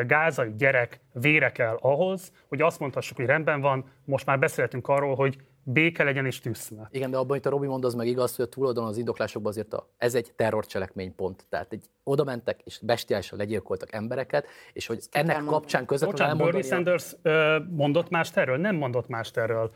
gázai 0.07 0.53
gyerek 0.57 0.99
vére 1.13 1.51
kell 1.51 1.77
ahhoz, 1.81 2.31
hogy 2.47 2.61
azt 2.61 2.79
mondhassuk, 2.79 3.17
hogy 3.17 3.25
rendben 3.25 3.61
van, 3.61 3.85
most 4.05 4.25
már 4.25 4.39
beszélhetünk 4.39 4.87
arról, 4.87 5.15
hogy 5.15 5.37
béke 5.65 6.03
legyen 6.03 6.25
és 6.25 6.39
tűzszünet. 6.39 6.87
Igen, 6.91 7.11
de 7.11 7.17
abban, 7.17 7.29
amit 7.29 7.45
a 7.45 7.49
Robi 7.49 7.67
mond, 7.67 7.85
az 7.85 7.93
meg 7.93 8.07
igaz, 8.07 8.35
hogy 8.35 8.45
a 8.45 8.49
túloldalon 8.49 8.89
az 8.89 8.97
indoklásokban 8.97 9.51
azért 9.51 9.73
a, 9.73 9.87
ez 9.97 10.15
egy 10.15 10.31
terrorcselekmény 10.35 11.15
pont. 11.15 11.45
Tehát 11.49 11.71
egy, 11.73 11.85
oda 12.03 12.23
mentek 12.23 12.59
és 12.63 12.79
bestiálisan 12.81 13.37
legyilkoltak 13.37 13.93
embereket, 13.93 14.47
és 14.73 14.87
hogy 14.87 14.99
ennek 15.11 15.35
mondani. 15.35 15.57
kapcsán 15.57 15.85
közvetlenül 15.85 16.35
Bocsánat, 16.35 16.53
Bernie 16.53 16.69
elmondani... 16.69 16.91
a- 16.91 16.97
Sanders 16.99 17.15
ö, 17.21 17.59
mondott 17.75 18.09
mást 18.09 18.37
erről? 18.37 18.57
Nem 18.57 18.75
mondott 18.75 19.07
mást 19.07 19.37
erről. 19.37 19.71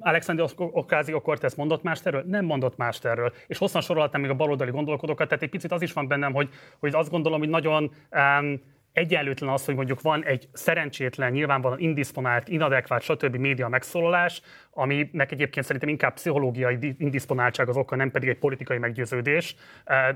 Alexander 0.00 0.46
Ocasio-Cortez 0.56 1.54
mondott 1.54 1.82
mást 1.82 2.06
erről? 2.06 2.22
Nem 2.26 2.44
mondott 2.44 2.76
mást 2.76 3.04
erről. 3.04 3.32
És 3.46 3.58
hosszan 3.58 3.80
sorolhatnám 3.80 4.20
még 4.20 4.30
a 4.30 4.34
baloldali 4.34 4.70
gondolkodókat, 4.70 5.28
tehát 5.28 5.42
egy 5.42 5.50
picit 5.50 5.72
az 5.72 5.82
is 5.82 5.92
van 5.92 6.08
bennem, 6.08 6.32
hogy, 6.32 6.48
hogy 6.78 6.94
azt 6.94 7.10
gondolom, 7.10 7.38
hogy 7.38 7.48
nagyon 7.48 7.90
um, 8.10 8.60
egyenlőtlen 8.98 9.50
az, 9.50 9.64
hogy 9.64 9.74
mondjuk 9.74 10.00
van 10.00 10.24
egy 10.24 10.48
szerencsétlen, 10.52 11.32
nyilvánvalóan 11.32 11.80
indisponált, 11.80 12.48
inadekvát, 12.48 13.02
stb. 13.02 13.36
média 13.36 13.68
megszólalás, 13.68 14.42
aminek 14.70 15.32
egyébként 15.32 15.66
szerintem 15.66 15.90
inkább 15.90 16.14
pszichológiai 16.14 16.76
di- 16.78 16.94
indisponáltság 16.98 17.68
az 17.68 17.76
oka, 17.76 17.96
nem 17.96 18.10
pedig 18.10 18.28
egy 18.28 18.38
politikai 18.38 18.78
meggyőződés. 18.78 19.56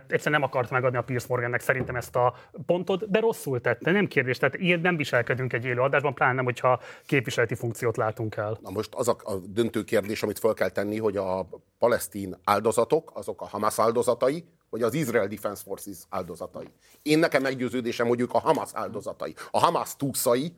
Egyszerűen 0.09 0.41
nem 0.41 0.43
akart 0.43 0.71
megadni 0.71 0.99
a 0.99 1.03
Pierce 1.03 1.27
Morgannek 1.29 1.61
szerintem 1.61 1.97
ezt 1.97 2.17
a 2.17 2.35
pontot, 2.67 3.11
de 3.11 3.21
rosszul 3.21 3.61
tette, 3.61 3.91
nem 3.91 4.07
kérdés. 4.07 4.39
Tehát 4.39 4.57
ilyen 4.57 4.81
nem 4.81 4.97
viselkedünk 4.97 5.53
egy 5.53 5.65
élő 5.65 5.81
adásban, 5.81 6.15
pláne 6.15 6.33
nem, 6.33 6.45
hogyha 6.45 6.81
képviseleti 7.07 7.55
funkciót 7.55 7.97
látunk 7.97 8.37
el. 8.37 8.59
Na 8.63 8.71
most 8.71 8.95
az 8.95 9.09
a, 9.09 9.17
a 9.25 9.33
döntő 9.49 9.85
kérdés, 9.85 10.23
amit 10.23 10.39
fel 10.39 10.55
kell 10.55 10.69
tenni, 10.69 10.99
hogy 10.99 11.17
a 11.17 11.49
palesztin 11.79 12.37
áldozatok, 12.45 13.11
azok 13.15 13.41
a 13.41 13.47
Hamas 13.47 13.79
áldozatai, 13.79 14.45
vagy 14.73 14.83
az 14.83 14.95
Israel 14.95 15.27
Defense 15.27 15.63
Forces 15.63 15.97
áldozatai. 16.09 16.69
Én 17.03 17.19
nekem 17.19 17.43
meggyőződésem, 17.43 18.07
hogy 18.09 18.21
ők 18.21 18.33
a 18.33 18.39
Hamas 18.39 18.71
áldozatai. 18.73 19.35
A 19.51 19.59
Hamas 19.59 19.97
túszai, 19.97 20.55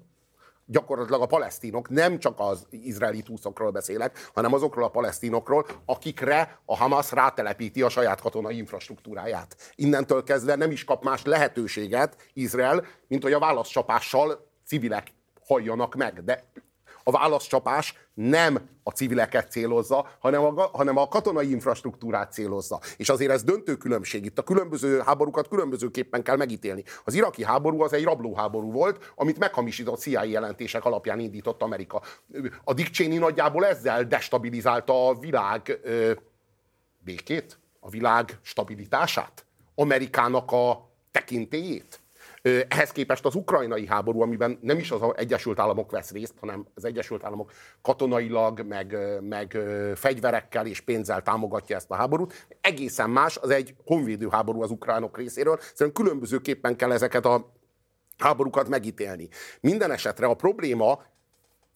gyakorlatilag 0.66 1.20
a 1.20 1.26
palesztinok, 1.26 1.88
nem 1.88 2.18
csak 2.18 2.40
az 2.40 2.66
izraeli 2.70 3.22
túszokról 3.22 3.70
beszélek, 3.70 4.30
hanem 4.34 4.52
azokról 4.52 4.84
a 4.84 4.88
palesztinokról, 4.88 5.66
akikre 5.86 6.60
a 6.64 6.76
Hamas 6.76 7.12
rátelepíti 7.12 7.82
a 7.82 7.88
saját 7.88 8.20
katonai 8.20 8.56
infrastruktúráját. 8.56 9.72
Innentől 9.74 10.22
kezdve 10.22 10.54
nem 10.54 10.70
is 10.70 10.84
kap 10.84 11.04
más 11.04 11.24
lehetőséget 11.24 12.16
Izrael, 12.32 12.84
mint 13.08 13.22
hogy 13.22 13.32
a 13.32 13.38
válaszcsapással 13.38 14.50
civilek 14.66 15.12
halljanak 15.46 15.94
meg. 15.94 16.24
De 16.24 16.44
a 17.02 17.10
válaszcsapás 17.10 17.94
nem 18.14 18.68
a 18.82 18.90
civileket 18.90 19.50
célozza, 19.50 20.06
hanem 20.18 20.44
a, 20.44 20.70
hanem 20.72 20.96
a 20.96 21.08
katonai 21.08 21.50
infrastruktúrát 21.50 22.32
célozza. 22.32 22.80
És 22.96 23.08
azért 23.08 23.30
ez 23.30 23.42
döntő 23.42 23.76
különbség. 23.76 24.24
Itt 24.24 24.38
a 24.38 24.42
különböző 24.42 24.98
háborúkat 24.98 25.48
különbözőképpen 25.48 26.22
kell 26.22 26.36
megítélni. 26.36 26.84
Az 27.04 27.14
iraki 27.14 27.44
háború 27.44 27.82
az 27.82 27.92
egy 27.92 28.04
rablóháború 28.04 28.72
volt, 28.72 29.12
amit 29.14 29.38
meghamisított 29.38 30.00
CIA 30.00 30.24
jelentések 30.24 30.84
alapján 30.84 31.18
indított 31.18 31.62
Amerika. 31.62 32.02
A 32.64 32.74
Dick 32.74 32.90
Cheney 32.90 33.18
nagyjából 33.18 33.66
ezzel 33.66 34.04
destabilizálta 34.04 35.08
a 35.08 35.18
világ 35.18 35.78
ö, 35.82 36.12
békét, 36.98 37.58
a 37.80 37.88
világ 37.88 38.38
stabilitását, 38.42 39.44
Amerikának 39.74 40.52
a 40.52 40.90
tekintélyét. 41.10 42.00
Ehhez 42.68 42.90
képest 42.90 43.24
az 43.24 43.34
ukrajnai 43.34 43.86
háború, 43.86 44.20
amiben 44.20 44.58
nem 44.60 44.78
is 44.78 44.90
az 44.90 45.00
Egyesült 45.16 45.58
Államok 45.58 45.90
vesz 45.90 46.10
részt, 46.10 46.34
hanem 46.40 46.66
az 46.74 46.84
Egyesült 46.84 47.24
Államok 47.24 47.52
katonailag, 47.82 48.60
meg, 48.60 48.96
meg 49.20 49.58
fegyverekkel 49.94 50.66
és 50.66 50.80
pénzzel 50.80 51.22
támogatja 51.22 51.76
ezt 51.76 51.90
a 51.90 51.94
háborút, 51.94 52.46
egészen 52.60 53.10
más, 53.10 53.36
az 53.36 53.50
egy 53.50 53.74
honvédő 53.84 54.28
háború 54.30 54.62
az 54.62 54.70
ukránok 54.70 55.16
részéről. 55.16 55.58
Szerintem 55.60 56.04
különbözőképpen 56.04 56.76
kell 56.76 56.92
ezeket 56.92 57.24
a 57.24 57.52
háborúkat 58.18 58.68
megítélni. 58.68 59.28
Minden 59.60 59.90
esetre 59.90 60.26
a 60.26 60.34
probléma 60.34 60.90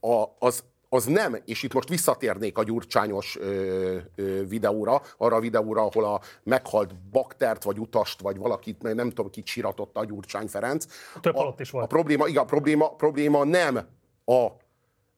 a, 0.00 0.24
az, 0.38 0.64
az 0.88 1.04
nem, 1.04 1.36
és 1.44 1.62
itt 1.62 1.72
most 1.72 1.88
visszatérnék 1.88 2.58
a 2.58 2.62
gyurcsányos 2.62 3.36
ö, 3.40 3.96
ö, 4.14 4.46
videóra, 4.46 5.02
arra 5.16 5.36
a 5.36 5.40
videóra, 5.40 5.82
ahol 5.82 6.04
a 6.04 6.20
meghalt 6.42 6.94
baktert, 7.10 7.64
vagy 7.64 7.78
utast, 7.78 8.20
vagy 8.20 8.36
valakit, 8.36 8.82
nem 8.82 9.08
tudom, 9.08 9.30
kit 9.30 9.46
síratotta 9.46 10.00
a 10.00 10.04
Gyurcsány 10.04 10.46
Ferenc. 10.46 10.86
Több 11.20 11.36
halott 11.36 11.60
is 11.60 11.70
volt. 11.70 11.84
A 11.84 11.88
probléma, 11.88 12.26
igen, 12.26 12.42
a 12.42 12.46
probléma, 12.46 12.94
probléma 12.94 13.44
nem 13.44 13.76
a, 14.24 14.46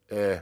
ö, 0.07 0.33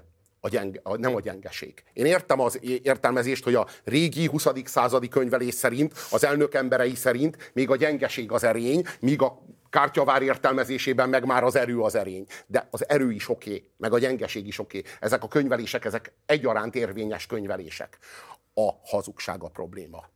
a 0.40 0.48
gyenge, 0.48 0.80
a, 0.82 0.96
nem 0.96 1.14
a 1.14 1.20
gyengeség. 1.20 1.82
Én 1.92 2.06
értem 2.06 2.40
az 2.40 2.60
értelmezést, 2.62 3.44
hogy 3.44 3.54
a 3.54 3.66
régi 3.84 4.26
20. 4.26 4.46
századi 4.64 5.08
könyvelés 5.08 5.54
szerint, 5.54 5.92
az 6.10 6.24
elnök 6.24 6.54
emberei 6.54 6.94
szerint 6.94 7.50
még 7.52 7.70
a 7.70 7.76
gyengeség 7.76 8.32
az 8.32 8.44
erény, 8.44 8.84
míg 9.00 9.22
a 9.22 9.42
kártyavár 9.78 10.22
értelmezésében 10.22 11.08
meg 11.08 11.24
már 11.24 11.44
az 11.44 11.56
erő 11.56 11.80
az 11.80 11.94
erény. 11.94 12.26
De 12.46 12.68
az 12.70 12.88
erő 12.88 13.12
is 13.12 13.28
oké, 13.28 13.70
meg 13.76 13.92
a 13.92 13.98
gyengeség 13.98 14.46
is 14.46 14.58
oké. 14.58 14.82
Ezek 15.00 15.22
a 15.22 15.28
könyvelések, 15.28 15.84
ezek 15.84 16.12
egyaránt 16.26 16.74
érvényes 16.74 17.26
könyvelések. 17.26 17.98
A 18.54 18.70
hazugság 18.84 19.42
a 19.42 19.48
probléma. 19.48 20.08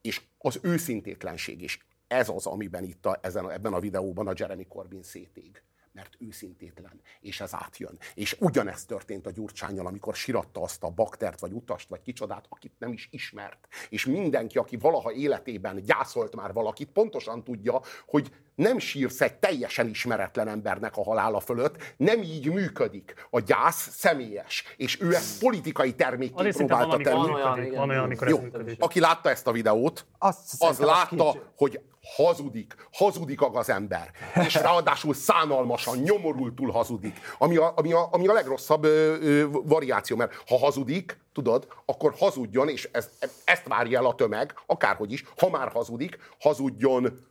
És 0.00 0.22
az 0.38 0.58
őszintétlenség 0.62 1.62
is. 1.62 1.86
Ez 2.06 2.28
az, 2.28 2.46
amiben 2.46 2.84
itt 2.84 3.06
a, 3.06 3.18
ezen, 3.22 3.50
ebben 3.50 3.72
a 3.72 3.80
videóban 3.80 4.28
a 4.28 4.32
Jeremy 4.36 4.66
Corbyn 4.66 5.02
szétég 5.02 5.62
mert 5.94 6.16
őszintétlen, 6.18 7.00
és 7.20 7.40
ez 7.40 7.54
átjön. 7.54 7.98
És 8.14 8.36
ugyanezt 8.40 8.86
történt 8.86 9.26
a 9.26 9.30
Gyurcsányjal, 9.30 9.86
amikor 9.86 10.14
siratta 10.14 10.62
azt 10.62 10.82
a 10.82 10.90
baktert, 10.90 11.40
vagy 11.40 11.52
utast, 11.52 11.88
vagy 11.88 12.02
kicsodát, 12.02 12.46
akit 12.48 12.72
nem 12.78 12.92
is 12.92 13.08
ismert. 13.10 13.68
És 13.88 14.06
mindenki, 14.06 14.58
aki 14.58 14.76
valaha 14.76 15.12
életében 15.12 15.82
gyászolt 15.82 16.34
már 16.34 16.52
valakit, 16.52 16.90
pontosan 16.90 17.44
tudja, 17.44 17.80
hogy 18.06 18.32
nem 18.54 18.78
sírsz 18.78 19.20
egy 19.20 19.34
teljesen 19.34 19.88
ismeretlen 19.88 20.48
embernek 20.48 20.96
a 20.96 21.02
halála 21.02 21.40
fölött, 21.40 21.76
nem 21.96 22.22
így 22.22 22.52
működik. 22.52 23.14
A 23.30 23.40
gyász 23.40 23.88
személyes, 23.90 24.64
és 24.76 25.00
ő 25.00 25.14
ezt 25.14 25.38
politikai 25.40 25.94
termékként 25.94 26.56
próbálta 26.56 26.96
tenni. 26.96 27.70
Van 27.74 27.88
olyan, 27.88 28.04
amikor 28.04 28.28
Jó, 28.28 28.38
aki 28.78 29.00
látta 29.00 29.30
ezt 29.30 29.46
a 29.46 29.52
videót, 29.52 30.06
Azt 30.18 30.62
az 30.62 30.68
az 30.68 30.78
látta, 30.78 31.30
kincs- 31.30 31.40
hogy 31.56 31.80
hazudik, 32.16 32.74
hazudik 32.92 33.40
a 33.40 33.50
gazember, 33.50 34.10
és 34.46 34.54
ráadásul 34.54 35.14
szánalmasan, 35.14 35.98
nyomorultul 35.98 36.70
hazudik, 36.70 37.20
ami 37.38 37.56
a, 37.56 37.72
ami 37.76 37.92
a, 37.92 38.08
ami 38.10 38.26
a 38.26 38.32
legrosszabb 38.32 38.84
ö, 38.84 39.16
ö, 39.20 39.46
variáció, 39.50 40.16
mert 40.16 40.42
ha 40.48 40.58
hazudik, 40.58 41.18
tudod, 41.32 41.66
akkor 41.84 42.14
hazudjon, 42.18 42.68
és 42.68 42.88
ez, 42.92 43.10
ezt 43.44 43.68
várja 43.68 43.98
el 43.98 44.06
a 44.06 44.14
tömeg, 44.14 44.54
akárhogy 44.66 45.12
is, 45.12 45.24
ha 45.38 45.50
már 45.50 45.68
hazudik, 45.68 46.18
hazudjon 46.40 47.26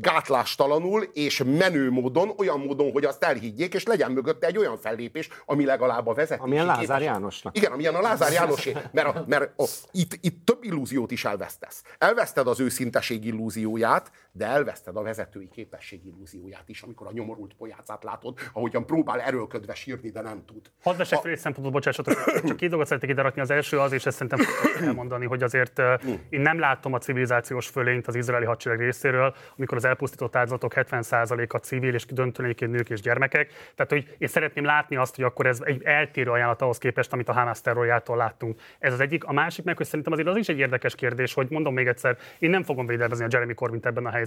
gátlástalanul 0.00 1.02
és 1.12 1.42
menő 1.46 1.90
módon, 1.90 2.34
olyan 2.36 2.60
módon, 2.60 2.92
hogy 2.92 3.04
azt 3.04 3.22
elhiggyék, 3.24 3.74
és 3.74 3.84
legyen 3.84 4.12
mögötte 4.12 4.46
egy 4.46 4.58
olyan 4.58 4.78
fellépés, 4.78 5.28
ami 5.46 5.64
legalább 5.64 6.06
a 6.06 6.14
vezetési 6.14 6.40
Amilyen 6.46 6.66
Lázár 6.66 6.80
képesség- 6.84 7.06
Jánosnak. 7.06 7.56
Igen, 7.56 7.72
amilyen 7.72 7.94
a 7.94 8.00
Lázár 8.00 8.32
Jánosé, 8.32 8.76
mert, 8.92 9.08
a, 9.16 9.24
mert 9.26 9.60
a, 9.60 9.64
itt, 9.90 10.18
itt 10.20 10.44
több 10.46 10.64
illúziót 10.64 11.10
is 11.10 11.24
elvesztesz. 11.24 11.82
Elveszted 11.98 12.46
az 12.46 12.60
őszinteség 12.60 13.24
illúzióját, 13.24 14.10
de 14.36 14.46
elveszted 14.46 14.96
a 14.96 15.02
vezetői 15.02 15.48
képesség 15.48 16.06
illúzióját 16.06 16.68
is, 16.68 16.82
amikor 16.82 17.06
a 17.06 17.12
nyomorult 17.12 17.54
pojácát 17.54 18.04
látod, 18.04 18.38
ahogyan 18.52 18.86
próbál 18.86 19.20
erőlködve 19.20 19.74
sírni, 19.74 20.10
de 20.10 20.20
nem 20.20 20.44
tud. 20.46 20.70
Hadd 20.82 21.04
fel 21.04 21.30
egy 21.30 21.38
szempontot, 21.38 21.72
bocsássatok, 21.72 22.14
csak 22.46 22.56
két 22.56 22.68
dolgot 22.68 22.86
szeretnék 22.86 23.10
ide 23.10 23.22
rakni. 23.22 23.40
Az 23.40 23.50
első 23.50 23.78
az, 23.78 23.92
és 23.92 24.06
ezt 24.06 24.16
szerintem 24.16 24.46
elmondani, 24.80 25.26
hogy 25.26 25.42
azért 25.42 25.78
eh, 25.78 25.98
én 26.28 26.40
nem 26.40 26.58
látom 26.58 26.92
a 26.92 26.98
civilizációs 26.98 27.68
fölényt 27.68 28.06
az 28.06 28.14
izraeli 28.14 28.44
hadsereg 28.44 28.78
részéről, 28.78 29.34
amikor 29.56 29.76
az 29.76 29.84
elpusztított 29.84 30.36
áldozatok 30.36 30.72
70%-a 30.76 31.58
civil 31.58 31.94
és 31.94 32.06
döntőnéként 32.06 32.70
nők 32.70 32.90
és 32.90 33.00
gyermekek. 33.00 33.52
Tehát, 33.74 33.92
hogy 33.92 34.16
én 34.18 34.28
szeretném 34.28 34.64
látni 34.64 34.96
azt, 34.96 35.14
hogy 35.14 35.24
akkor 35.24 35.46
ez 35.46 35.60
egy 35.64 35.82
eltérő 35.82 36.30
ajánlat 36.30 36.62
ahhoz 36.62 36.78
képest, 36.78 37.12
amit 37.12 37.28
a 37.28 37.32
Hamas 37.32 37.60
terrorjától 37.60 38.16
láttunk. 38.16 38.60
Ez 38.78 38.92
az 38.92 39.00
egyik. 39.00 39.24
A 39.24 39.32
másik 39.32 39.64
meg, 39.64 39.76
hogy 39.76 39.86
szerintem 39.86 40.12
azért 40.12 40.28
az 40.28 40.36
is 40.36 40.48
egy 40.48 40.58
érdekes 40.58 40.94
kérdés, 40.94 41.34
hogy 41.34 41.46
mondom 41.50 41.74
még 41.74 41.86
egyszer, 41.86 42.18
én 42.38 42.50
nem 42.50 42.62
fogom 42.62 42.86
védelmezni 42.86 43.24
a 43.24 43.28
Jeremy 43.30 43.54
Corbyn 43.54 43.80
ebben 43.82 44.06
a 44.06 44.10
helyzetben, 44.10 44.22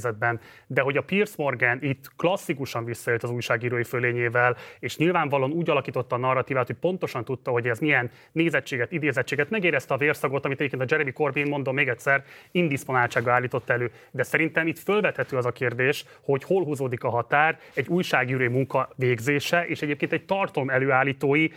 de 0.68 0.82
hogy 0.82 0.98
a 0.98 1.02
Pierce 1.02 1.34
Morgan 1.38 1.78
itt 1.82 2.11
klasszikusan 2.15 2.86
visszajött 2.86 3.24
az 3.24 3.30
újságírói 3.30 3.84
fölényével, 3.84 4.56
és 4.80 4.98
nyilvánvalóan 4.98 5.52
úgy 5.52 5.69
alakította 5.69 6.15
a 6.15 6.19
narratívát, 6.19 6.68
hogy 6.68 6.76
pontosan 6.76 7.26
tudta, 7.26 7.52
hogy 7.52 7.68
ez 7.68 7.80
milyen 7.80 8.11
nézettséget, 8.32 8.91
idézettséget, 8.91 9.49
megérezte 9.49 9.94
a 9.94 9.98
vérszagot, 9.98 10.45
amit 10.45 10.60
egyébként 10.60 10.82
a 10.82 10.86
Jeremy 10.90 11.11
Corbyn, 11.11 11.48
mondom 11.48 11.76
még 11.76 11.88
egyszer, 11.88 12.24
indisponáltsága 12.52 13.32
állított 13.32 13.69
elő. 13.69 13.91
De 14.11 14.24
szerintem 14.24 14.68
itt 14.68 14.80
fölvethető 14.80 15.38
az 15.38 15.45
a 15.45 15.52
kérdés, 15.52 16.06
hogy 16.22 16.44
hol 16.44 16.64
húzódik 16.64 17.03
a 17.03 17.10
határ 17.10 17.60
egy 17.74 17.88
újságírói 17.88 18.48
munka 18.48 18.90
végzése, 18.95 19.65
és 19.68 19.82
egyébként 19.82 20.11
egy 20.11 20.26
tartalom 20.26 20.69
előállítói 20.69 21.48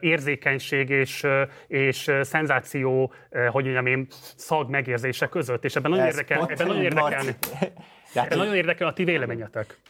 érzékenység 0.00 0.90
és, 0.90 1.26
és 1.66 2.10
szenzáció, 2.22 3.12
hogy 3.50 3.64
mondjam 3.64 3.86
én, 3.86 4.06
szag 4.36 4.70
megérzése 4.70 5.26
között. 5.26 5.64
És 5.64 5.76
ebben 5.76 5.90
nagyon 5.90 6.06
érdekel, 6.06 6.46
ebben 6.48 6.66
nagyon 6.66 6.82
így, 7.24 7.34
Marci. 8.14 8.32
ebben 8.32 8.38
nagyon 8.38 8.54
érdekel 8.54 8.86
a 8.86 8.92
ti 8.92 9.04
véleményetek. 9.04 9.80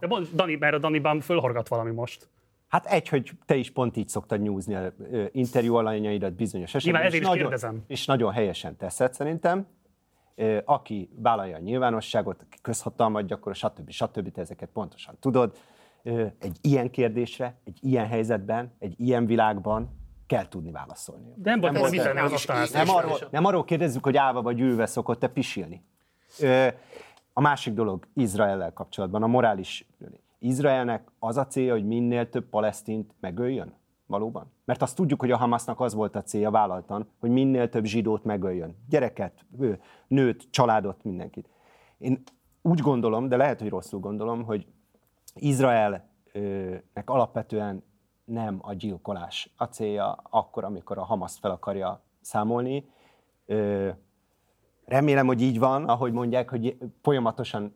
De 0.00 0.06
mond, 0.06 0.28
Dani, 0.34 0.54
mert 0.56 0.74
a 0.74 0.78
Daniban 0.78 1.20
fölhorgat 1.20 1.68
valami 1.68 1.90
most. 1.90 2.28
Hát 2.68 2.86
egy, 2.86 3.08
hogy 3.08 3.30
te 3.46 3.54
is 3.54 3.70
pont 3.70 3.96
így 3.96 4.08
szoktad 4.08 4.40
nyúzni 4.40 4.74
a 4.74 4.92
interjú 5.32 5.74
alanyaidat 5.74 6.32
bizonyos 6.34 6.74
esetben. 6.74 7.00
ezért 7.00 7.14
és 7.14 7.20
is 7.20 7.26
nagyon, 7.26 7.42
kérdezem. 7.42 7.82
És 7.86 8.06
nagyon 8.06 8.32
helyesen 8.32 8.76
teszed 8.76 9.14
szerintem. 9.14 9.66
Aki 10.64 11.10
vállalja 11.16 11.56
a 11.56 11.60
nyilvánosságot, 11.60 12.42
aki 12.42 12.58
közhatalmat 12.62 13.26
gyakorol, 13.26 13.54
stb. 13.54 13.90
stb. 13.90 14.32
te 14.32 14.40
ezeket 14.40 14.68
pontosan 14.72 15.16
tudod. 15.20 15.56
Egy 16.38 16.56
ilyen 16.60 16.90
kérdésre, 16.90 17.60
egy 17.64 17.78
ilyen 17.80 18.06
helyzetben, 18.06 18.74
egy 18.78 18.94
ilyen 18.96 19.26
világban 19.26 19.96
kell 20.26 20.48
tudni 20.48 20.70
válaszolni. 20.70 21.32
De 21.36 21.50
nem 21.54 21.74
ez 21.74 21.80
volt- 21.80 21.92
és- 21.92 22.00
aztán- 22.32 22.68
nem, 22.72 22.88
arról, 22.88 23.18
nem 23.30 23.44
arról 23.44 23.64
kérdezzük, 23.64 24.04
hogy 24.04 24.16
állva 24.16 24.42
vagy 24.42 24.60
ülve 24.60 24.86
szokott-e 24.86 25.28
pisilni. 25.28 25.82
A 27.38 27.40
másik 27.40 27.74
dolog 27.74 28.06
Izraellel 28.14 28.72
kapcsolatban, 28.72 29.22
a 29.22 29.26
morális. 29.26 29.86
Izraelnek 30.38 31.10
az 31.18 31.36
a 31.36 31.46
célja, 31.46 31.72
hogy 31.72 31.86
minél 31.86 32.28
több 32.28 32.48
palesztint 32.48 33.14
megöljön? 33.20 33.74
Valóban? 34.06 34.52
Mert 34.64 34.82
azt 34.82 34.96
tudjuk, 34.96 35.20
hogy 35.20 35.30
a 35.30 35.36
Hamasnak 35.36 35.80
az 35.80 35.94
volt 35.94 36.16
a 36.16 36.22
célja 36.22 36.50
vállaltan, 36.50 37.08
hogy 37.18 37.30
minél 37.30 37.68
több 37.68 37.84
zsidót 37.84 38.24
megöljön. 38.24 38.76
Gyereket, 38.88 39.44
nőt, 40.08 40.48
családot, 40.50 41.04
mindenkit. 41.04 41.48
Én 41.98 42.22
úgy 42.62 42.80
gondolom, 42.80 43.28
de 43.28 43.36
lehet, 43.36 43.60
hogy 43.60 43.68
rosszul 43.68 44.00
gondolom, 44.00 44.44
hogy 44.44 44.66
Izraelnek 45.34 46.02
alapvetően 47.04 47.82
nem 48.24 48.58
a 48.62 48.72
gyilkolás 48.72 49.52
a 49.56 49.64
célja 49.64 50.12
akkor, 50.30 50.64
amikor 50.64 50.98
a 50.98 51.04
Hamaszt 51.04 51.38
fel 51.38 51.50
akarja 51.50 52.02
számolni. 52.20 52.88
Remélem, 54.88 55.26
hogy 55.26 55.42
így 55.42 55.58
van, 55.58 55.84
ahogy 55.84 56.12
mondják, 56.12 56.50
hogy 56.50 56.76
folyamatosan 57.02 57.74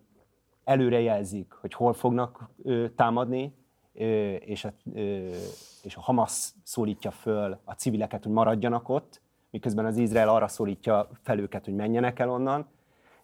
előrejelzik, 0.65 1.53
hogy 1.53 1.75
hol 1.75 1.93
fognak 1.93 2.51
ö, 2.63 2.89
támadni, 2.97 3.55
ö, 3.95 4.05
és, 4.33 4.65
a, 4.65 4.73
ö, 4.95 5.29
és 5.83 5.97
a 5.97 6.01
Hamas 6.01 6.53
szólítja 6.63 7.11
föl 7.11 7.61
a 7.65 7.73
civileket, 7.73 8.23
hogy 8.23 8.33
maradjanak 8.33 8.89
ott, 8.89 9.21
miközben 9.51 9.85
az 9.85 9.97
Izrael 9.97 10.29
arra 10.29 10.49
szólítja 10.49 11.09
fel 11.23 11.39
őket, 11.39 11.65
hogy 11.65 11.75
menjenek 11.75 12.19
el 12.19 12.31
onnan, 12.31 12.67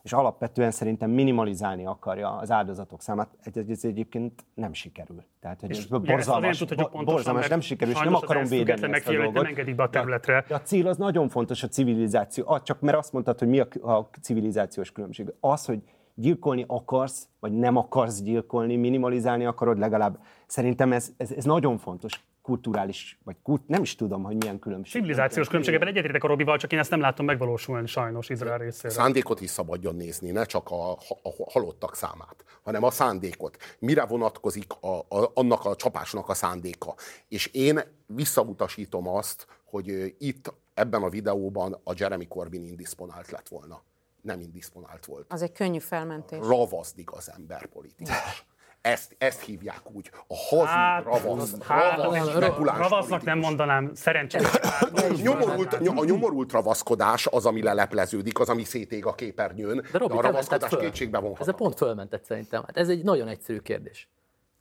és 0.09 0.15
alapvetően 0.15 0.71
szerintem 0.71 1.11
minimalizálni 1.11 1.87
akarja 1.87 2.37
az 2.37 2.51
áldozatok 2.51 3.03
számát. 3.03 3.29
Ez, 3.41 3.53
ez 3.69 3.85
egyébként 3.85 4.45
nem 4.55 4.73
sikerül. 4.73 5.25
Tehát, 5.41 5.61
hogy 5.61 5.71
És 5.71 5.79
ez 5.79 5.85
borzalmas, 5.87 6.59
bo- 6.59 6.69
pontosan, 6.69 7.05
borzalmas 7.05 7.49
nem 7.49 7.61
sikerül, 7.61 7.95
és 7.95 8.01
nem 8.01 8.15
akarom 8.15 8.45
védeni 8.45 8.93
ezt 8.93 9.09
a 9.09 9.13
nem 9.13 9.23
dolgot. 9.23 9.47
engedik 9.47 9.75
be 9.75 9.83
a 9.83 9.91
területre. 9.91 10.45
De 10.49 10.55
a 10.55 10.61
cél 10.61 10.89
az 10.89 10.97
nagyon 10.97 11.29
fontos, 11.29 11.63
a 11.63 11.69
civilizáció. 11.69 12.45
Ah, 12.47 12.63
csak 12.63 12.81
mert 12.81 12.97
azt 12.97 13.13
mondtad, 13.13 13.39
hogy 13.39 13.49
mi 13.49 13.61
a, 13.61 13.69
a 13.91 14.09
civilizációs 14.21 14.93
különbség. 14.93 15.33
Az, 15.41 15.65
hogy 15.65 15.83
gyilkolni 16.15 16.65
akarsz, 16.69 17.29
vagy 17.41 17.53
nem 17.53 17.77
akarsz 17.77 18.23
gyilkolni, 18.23 18.77
minimalizálni 18.77 19.45
akarod, 19.45 19.79
legalább 19.79 20.19
szerintem 20.47 20.93
ez, 20.93 21.13
ez, 21.17 21.31
ez 21.31 21.45
nagyon 21.45 21.79
fontos 21.79 22.25
kulturális, 22.49 23.19
vagy 23.25 23.37
kult, 23.43 23.69
nem 23.69 23.83
is 23.83 23.95
tudom, 23.95 24.23
hogy 24.23 24.37
milyen 24.37 24.59
különbség. 24.59 24.93
Civilizációs 24.93 25.47
különbségeben 25.47 25.89
egyetértek 25.89 26.25
a 26.25 26.27
Robival, 26.27 26.59
csak 26.59 26.73
én 26.73 26.79
ezt 26.79 26.91
nem 26.91 27.01
látom 27.01 27.27
megvalósulni 27.27 27.87
sajnos 27.87 28.29
Izrael 28.29 28.59
részéről. 28.59 28.91
Szándékot 28.91 29.41
is 29.41 29.51
szabadjon 29.51 29.97
nézni, 29.97 30.31
ne 30.31 30.45
csak 30.45 30.71
a, 30.71 30.91
a 31.23 31.51
halottak 31.51 31.95
számát, 31.95 32.45
hanem 32.63 32.83
a 32.85 32.91
szándékot. 32.91 33.57
Mire 33.79 34.05
vonatkozik 34.07 34.73
a, 34.81 34.99
a, 34.99 35.31
annak 35.35 35.65
a 35.65 35.77
csapásnak 35.77 36.29
a 36.29 36.35
szándéka. 36.35 36.95
És 37.29 37.47
én 37.47 37.81
visszautasítom 38.07 39.09
azt, 39.09 39.47
hogy 39.65 40.15
itt 40.19 40.53
ebben 40.75 41.03
a 41.03 41.09
videóban 41.09 41.81
a 41.85 41.93
Jeremy 41.97 42.29
Corbyn 42.29 42.65
indisponált 42.65 43.31
lett 43.31 43.49
volna. 43.49 43.83
nem 44.23 44.41
indisponált 44.41 45.07
volt. 45.07 45.33
Az 45.33 45.43
egy 45.43 45.53
könnyű 45.53 45.79
felmentés. 45.79 46.39
Ravaszdik 46.43 47.13
az 47.13 47.31
ember 47.31 47.67
politikus. 47.67 48.47
Ezt, 48.81 49.15
ezt 49.19 49.41
hívják 49.41 49.91
úgy. 49.93 50.11
A 50.29 50.35
hazug 50.37 50.67
Hát, 50.67 51.05
ravasz, 51.05 51.55
hát, 51.61 51.97
ravasz, 51.97 52.27
ra- 52.33 52.43
spekuláns 52.43 52.79
ravasznak 52.79 53.23
nem 53.23 53.39
mondanám, 53.39 53.95
szerencsés. 53.95 54.43
Nyomorult, 55.23 55.73
a 55.75 56.05
nyomorult 56.05 56.53
ravaszkodás 56.53 57.27
az, 57.27 57.47
ami 57.47 57.63
lelepleződik, 57.63 58.39
az, 58.41 58.49
ami 58.49 58.65
szétég 58.65 59.07
a 59.07 59.15
képernyőn, 59.15 59.77
de, 59.77 59.83
De 59.93 59.99
Robi, 59.99 60.13
a 60.13 60.21
te 60.21 60.31
mented 60.31 60.31
ravaszkodás 60.51 60.77
kétségbe 60.81 61.19
vonható. 61.19 61.41
Ezzel 61.43 61.55
pont 61.55 61.75
fölmentett 61.77 62.25
szerintem. 62.25 62.63
Hát 62.67 62.77
ez 62.77 62.89
egy 62.89 63.05
nagyon 63.05 63.29
egyszerű 63.29 63.59
kérdés. 63.59 64.09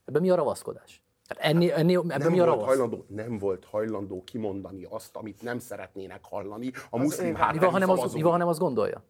Ebben 0.05 0.21
mi 0.21 0.29
a 0.29 0.35
ravaszkodás? 0.35 1.01
Hát 1.27 1.37
ennél, 1.37 1.73
ennél, 1.73 1.99
ebben 1.99 2.17
nem 2.19 2.31
mi 2.31 2.39
a 2.39 2.43
volt, 2.45 2.55
ravasz? 2.55 2.67
hajlandó, 2.67 3.05
nem 3.09 3.37
volt 3.37 3.65
hajlandó 3.65 4.23
kimondani 4.23 4.87
azt, 4.89 5.15
amit 5.15 5.41
nem 5.41 5.59
szeretnének 5.59 6.19
hallani 6.29 6.71
a 6.89 6.97
muszlim 6.97 7.25
Mi 7.25 7.31
van, 7.31 7.41
hátterű 7.41 7.65
ha 7.65 7.77
nem 7.77 7.89
az, 7.89 7.95
mi 7.95 8.01
szavazók. 8.01 8.21
van, 8.21 8.31
ha 8.31 8.37
nem 8.37 8.47
azt 8.47 8.59
gondolja? 8.59 9.03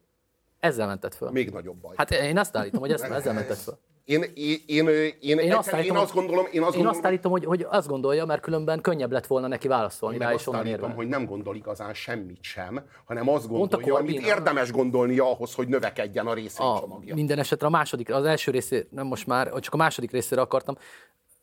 Ezzel 0.59 0.87
mentett 0.87 1.15
föl. 1.15 1.31
Még 1.31 1.49
nagyobb 1.49 1.77
baj. 1.77 1.93
Hát 1.97 2.11
én 2.11 2.37
azt 2.37 2.55
állítom, 2.57 2.79
hogy 2.79 2.91
ezt, 2.91 3.03
ezzel 3.19 3.33
mentett 3.33 3.57
föl. 3.57 3.77
Én, 4.07 4.23
én, 4.33 4.57
én, 4.65 4.87
én, 5.19 5.37
én, 5.37 5.53
azt, 5.53 5.73
állítom, 5.73 5.95
én 5.95 6.01
azt 6.01 6.13
gondolom, 6.13 6.45
én 6.45 6.49
azt 6.49 6.55
én 6.55 6.61
gondolom, 6.61 6.87
azt 6.87 7.05
állítom 7.05 7.31
hogy, 7.31 7.45
hogy 7.45 7.65
azt 7.69 7.87
gondolja, 7.87 8.25
mert 8.25 8.41
különben 8.41 8.81
könnyebb 8.81 9.11
lett 9.11 9.27
volna 9.27 9.47
neki 9.47 9.67
válaszolni 9.67 10.15
én 10.15 10.21
rá, 10.21 10.29
és 10.29 10.35
azt 10.35 10.47
onnan 10.47 10.61
állítom, 10.61 10.81
érve. 10.83 10.95
hogy 10.95 11.07
nem 11.07 11.25
gondol 11.25 11.55
igazán 11.55 11.93
semmit 11.93 12.43
sem, 12.43 12.85
hanem 13.05 13.29
azt 13.29 13.47
gondolja, 13.47 13.95
amit 13.95 14.11
Corbyn- 14.11 14.25
érdemes 14.25 14.71
gondolnia 14.71 15.31
ahhoz, 15.31 15.53
hogy 15.53 15.67
növekedjen 15.67 16.27
a 16.27 16.33
részvénycsomagja. 16.33 17.15
minden 17.15 17.39
esetre 17.39 17.67
a 17.67 17.69
második, 17.69 18.13
az 18.13 18.25
első 18.25 18.51
részé, 18.51 18.87
nem 18.89 19.07
most 19.07 19.27
már, 19.27 19.59
csak 19.59 19.73
a 19.73 19.77
második 19.77 20.11
részére 20.11 20.41
akartam, 20.41 20.77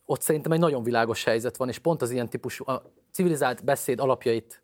ott 0.04 0.20
szerintem 0.20 0.52
egy 0.52 0.58
nagyon 0.58 0.82
világos 0.82 1.24
helyzet 1.24 1.56
van, 1.56 1.68
és 1.68 1.78
pont 1.78 2.02
az 2.02 2.10
ilyen 2.10 2.30
típusú, 2.30 2.64
a 2.66 2.82
civilizált 3.12 3.64
beszéd 3.64 4.00
alapjait 4.00 4.63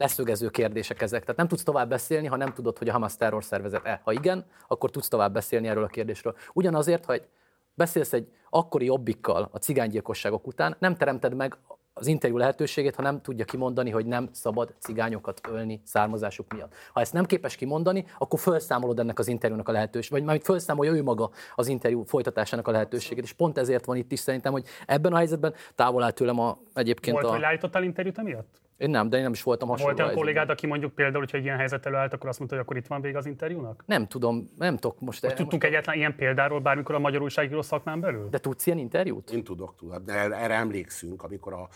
leszögező 0.00 0.48
kérdések 0.48 1.02
ezek. 1.02 1.20
Tehát 1.20 1.36
nem 1.36 1.48
tudsz 1.48 1.62
tovább 1.62 1.88
beszélni, 1.88 2.26
ha 2.26 2.36
nem 2.36 2.52
tudod, 2.52 2.78
hogy 2.78 2.88
a 2.88 2.92
Hamas 2.92 3.16
terrorszervezet-e. 3.16 4.00
Ha 4.04 4.12
igen, 4.12 4.44
akkor 4.68 4.90
tudsz 4.90 5.08
tovább 5.08 5.32
beszélni 5.32 5.68
erről 5.68 5.84
a 5.84 5.86
kérdésről. 5.86 6.34
Ugyanazért, 6.52 7.04
ha 7.04 7.12
egy, 7.12 7.28
beszélsz 7.74 8.12
egy 8.12 8.28
akkori 8.50 8.84
jobbikkal 8.84 9.48
a 9.52 9.58
cigánygyilkosságok 9.58 10.46
után, 10.46 10.76
nem 10.78 10.96
teremted 10.96 11.34
meg 11.34 11.56
az 11.94 12.06
interjú 12.06 12.36
lehetőségét, 12.36 12.94
ha 12.94 13.02
nem 13.02 13.20
tudja 13.20 13.44
kimondani, 13.44 13.90
hogy 13.90 14.06
nem 14.06 14.28
szabad 14.32 14.74
cigányokat 14.78 15.40
ölni 15.48 15.80
származásuk 15.84 16.52
miatt. 16.52 16.74
Ha 16.92 17.00
ezt 17.00 17.12
nem 17.12 17.24
képes 17.24 17.56
kimondani, 17.56 18.04
akkor 18.18 18.38
felszámolod 18.38 18.98
ennek 18.98 19.18
az 19.18 19.28
interjúnak 19.28 19.68
a 19.68 19.72
lehetőségét, 19.72 20.18
vagy 20.18 20.28
majd 20.28 20.42
felszámolja 20.42 20.92
ő 20.92 21.02
maga 21.02 21.30
az 21.54 21.68
interjú 21.68 22.02
folytatásának 22.02 22.68
a 22.68 22.70
lehetőségét. 22.70 23.24
És 23.24 23.32
pont 23.32 23.58
ezért 23.58 23.84
van 23.84 23.96
itt 23.96 24.12
is 24.12 24.18
szerintem, 24.18 24.52
hogy 24.52 24.66
ebben 24.86 25.12
a 25.12 25.16
helyzetben 25.16 25.54
távol 25.74 26.02
áll 26.02 26.10
tőlem 26.10 26.38
a, 26.38 26.58
egyébként 26.74 27.16
Volt, 27.16 27.26
a... 27.26 27.30
hogy 27.30 27.40
leállítottál 27.40 27.82
interjút 27.82 28.18
emiatt? 28.18 28.60
Én 28.80 28.90
nem, 28.90 29.08
de 29.08 29.16
én 29.16 29.22
nem 29.22 29.32
is 29.32 29.42
voltam 29.42 29.68
hasonló 29.68 29.92
Volt 29.92 30.04
olyan 30.04 30.14
kollégád, 30.14 30.50
aki 30.50 30.66
mondjuk 30.66 30.94
például, 30.94 31.18
hogyha 31.18 31.36
egy 31.36 31.44
ilyen 31.44 31.56
helyzet 31.56 31.86
előállt, 31.86 32.12
akkor 32.12 32.28
azt 32.28 32.38
mondta, 32.38 32.56
hogy 32.56 32.64
akkor 32.66 32.76
itt 32.76 32.86
van 32.86 33.00
vége 33.00 33.18
az 33.18 33.26
interjúnak? 33.26 33.82
Nem 33.86 34.06
tudom, 34.06 34.50
nem 34.58 34.76
tudok 34.76 35.00
most... 35.00 35.22
Most 35.22 35.34
tudtunk 35.36 35.64
egyáltalán 35.64 35.98
ilyen 35.98 36.16
példáról 36.16 36.60
bármikor 36.60 36.94
a 36.94 36.98
magyar 36.98 37.22
újságíró 37.22 37.62
szakmán 37.62 38.00
belül? 38.00 38.28
De 38.28 38.38
tudsz 38.38 38.66
ilyen 38.66 38.78
interjút? 38.78 39.30
Én 39.30 39.44
tudok, 39.44 39.76
tudok. 39.76 40.04
De 40.04 40.12
erre 40.12 40.54
emlékszünk, 40.54 41.22
amikor 41.22 41.52
a, 41.52 41.68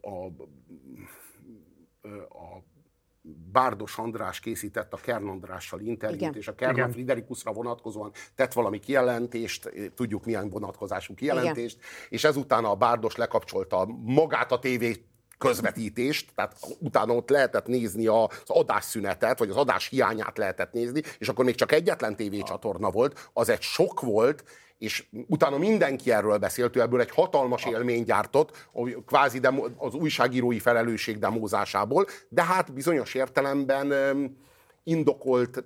a, 0.00 0.26
ö, 2.00 2.08
a 2.18 2.62
Bárdos 3.52 3.98
András 3.98 4.40
készített 4.40 4.92
a 4.92 4.96
Kern 4.96 5.28
Andrással 5.28 5.80
interjút, 5.80 6.20
Igen. 6.20 6.34
és 6.34 6.48
a 6.48 6.54
Kern 6.54 6.76
Igen. 6.76 6.90
Friderikusra 6.90 7.52
vonatkozóan 7.52 8.10
tett 8.34 8.52
valami 8.52 8.78
kijelentést, 8.78 9.70
tudjuk 9.94 10.24
milyen 10.24 10.50
vonatkozású 10.50 11.14
kijelentést, 11.14 11.78
és 12.08 12.24
ezután 12.24 12.64
a 12.64 12.74
Bárdos 12.74 13.16
lekapcsolta 13.16 13.86
magát 14.04 14.52
a 14.52 14.58
tévé 14.58 15.07
közvetítést, 15.38 16.28
tehát 16.34 16.56
utána 16.78 17.14
ott 17.14 17.30
lehetett 17.30 17.66
nézni 17.66 18.06
az 18.06 18.28
adásszünetet, 18.46 19.38
vagy 19.38 19.50
az 19.50 19.56
adás 19.56 19.88
hiányát 19.88 20.38
lehetett 20.38 20.72
nézni, 20.72 21.02
és 21.18 21.28
akkor 21.28 21.44
még 21.44 21.54
csak 21.54 21.72
egyetlen 21.72 22.16
tévécsatorna 22.16 22.90
volt, 22.90 23.30
az 23.32 23.48
egy 23.48 23.62
sok 23.62 24.00
volt, 24.00 24.44
és 24.78 25.04
utána 25.26 25.58
mindenki 25.58 26.12
erről 26.12 26.38
beszélt, 26.38 26.76
ő 26.76 26.80
ebből 26.80 27.00
egy 27.00 27.10
hatalmas 27.10 27.64
élmény 27.64 28.04
gyártott, 28.04 28.68
kvázi 29.06 29.38
demo, 29.38 29.64
az 29.76 29.94
újságírói 29.94 30.58
felelősség 30.58 31.18
demózásából, 31.18 32.06
de 32.28 32.42
hát 32.42 32.72
bizonyos 32.72 33.14
értelemben 33.14 33.92
indokolt 34.84 35.64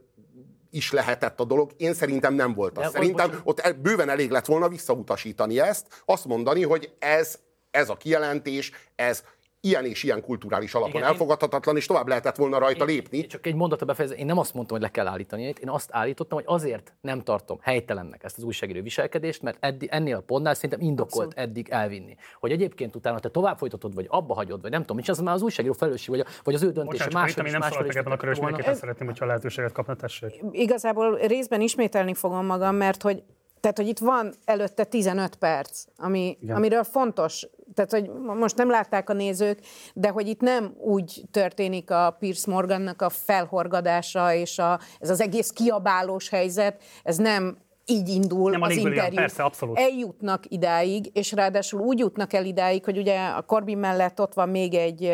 is 0.71 0.93
lehetett 0.93 1.41
a 1.41 1.45
dolog. 1.45 1.71
Én 1.77 1.95
szerintem 1.95 2.35
nem 2.35 2.55
volt 2.55 2.79
az. 2.79 2.85
De, 2.85 2.91
Szerintem 2.91 3.27
bocsánat. 3.45 3.47
ott 3.47 3.77
bőven 3.77 4.09
elég 4.09 4.31
lett 4.31 4.47
volna 4.47 4.69
visszautasítani 4.69 5.61
ezt, 5.61 6.03
azt 6.05 6.25
mondani, 6.25 6.63
hogy 6.63 6.93
ez, 6.99 7.39
ez 7.71 7.89
a 7.89 7.97
kijelentés, 7.97 8.71
ez 8.95 9.25
ilyen 9.65 9.85
és 9.85 10.03
ilyen 10.03 10.23
kulturális 10.23 10.75
alapon 10.75 10.91
Igen, 10.91 11.03
én- 11.03 11.09
elfogadhatatlan, 11.09 11.77
és 11.77 11.87
tovább 11.87 12.09
lehetett 12.09 12.37
volna 12.37 12.59
rajta 12.59 12.85
lépni. 12.85 13.27
Csak 13.27 13.47
egy 13.47 13.55
mondatot 13.55 13.87
befejezve, 13.89 14.17
én 14.19 14.27
nem 14.27 14.39
azt 14.39 14.55
mondtam, 14.55 14.77
hogy 14.77 14.87
le 14.87 14.93
kell 14.93 15.07
állítani, 15.07 15.43
én 15.43 15.69
azt 15.69 15.89
állítottam, 15.93 16.39
hogy 16.39 16.47
azért 16.49 16.93
nem 17.01 17.21
tartom 17.23 17.59
helytelennek 17.61 18.25
ezt 18.25 18.37
az 18.37 18.43
újságíró 18.43 18.83
viselkedést, 18.83 19.43
mert 19.43 19.57
eddig, 19.61 19.89
ennél 19.93 20.17
a 20.17 20.21
pontnál 20.21 20.55
szerintem 20.55 20.81
indokolt 20.81 21.27
Abszolút. 21.27 21.49
eddig 21.51 21.69
elvinni. 21.71 22.17
Hogy 22.41 22.51
egyébként 22.53 22.97
utána 22.97 23.19
te 23.19 23.29
tovább 23.29 23.59
folytatod, 23.59 23.95
vagy 23.95 24.07
abba 24.09 24.35
hagyod, 24.35 24.61
vagy 24.63 24.71
nem 24.71 24.81
tudom, 24.81 24.99
és 24.99 25.09
az 25.09 25.19
már 25.19 25.35
az 25.35 25.43
újságíró 25.43 25.75
felelősség, 25.75 26.09
vagy, 26.09 26.21
a, 26.21 26.25
vagy 26.45 26.55
az 26.55 26.63
ő 26.63 26.71
döntése. 26.71 27.05
Nem 27.05 27.23
máshol 27.23 27.87
is 27.87 27.95
meg 27.95 27.97
ebben 27.97 28.13
a 28.13 28.17
körül, 28.17 28.33
és 28.33 28.39
volna. 28.39 28.57
mindenképpen 28.57 28.75
szeretném, 28.75 29.09
hogyha 29.09 29.27
lehetőséget 29.27 29.73
kapna, 29.73 29.95
tessék. 29.95 30.41
Igazából 30.51 31.17
részben 31.17 31.61
ismételni 31.61 32.15
fogom 32.15 32.47
magam, 32.47 32.75
mert 32.77 33.03
hogy 33.03 33.23
tehát, 33.63 33.77
hogy 33.77 33.89
itt 33.89 33.99
van 33.99 34.35
előtte 34.45 34.85
15 34.85 35.35
perc, 35.35 35.85
ami, 35.97 36.37
Igen. 36.41 36.57
amiről 36.57 36.85
fontos, 36.85 37.47
tehát, 37.75 37.91
hogy 37.91 38.11
most 38.39 38.57
nem 38.57 38.71
látták 38.71 39.11
a 39.11 39.13
nézők, 39.13 39.59
de 39.95 40.09
hogy 40.09 40.29
itt 40.29 40.41
nem 40.41 40.75
úgy 40.79 41.23
történik 41.31 41.91
a 41.91 42.17
Pierce 42.19 42.51
Morgannak 42.51 43.03
a 43.03 43.09
felhorgadása, 43.09 44.35
és 44.35 44.59
a, 44.59 44.81
ez 45.01 45.11
az 45.11 45.21
egész 45.21 45.51
kiabálós 45.51 46.29
helyzet, 46.29 46.83
ez 47.03 47.17
nem 47.17 47.57
így 47.87 48.09
indul 48.09 48.51
Nem 48.51 48.63
az 48.63 48.77
interjú. 48.77 49.15
persze, 49.15 49.43
abszolút. 49.43 49.79
Eljutnak 49.79 50.45
idáig, 50.49 51.11
és 51.13 51.33
ráadásul 51.33 51.81
úgy 51.81 51.99
jutnak 51.99 52.33
el 52.33 52.45
idáig, 52.45 52.85
hogy 52.85 52.99
ugye 52.99 53.27
a 53.27 53.43
Corbyn 53.43 53.79
mellett 53.79 54.21
ott 54.21 54.35
van 54.35 54.49
még 54.49 54.75
egy 54.75 55.13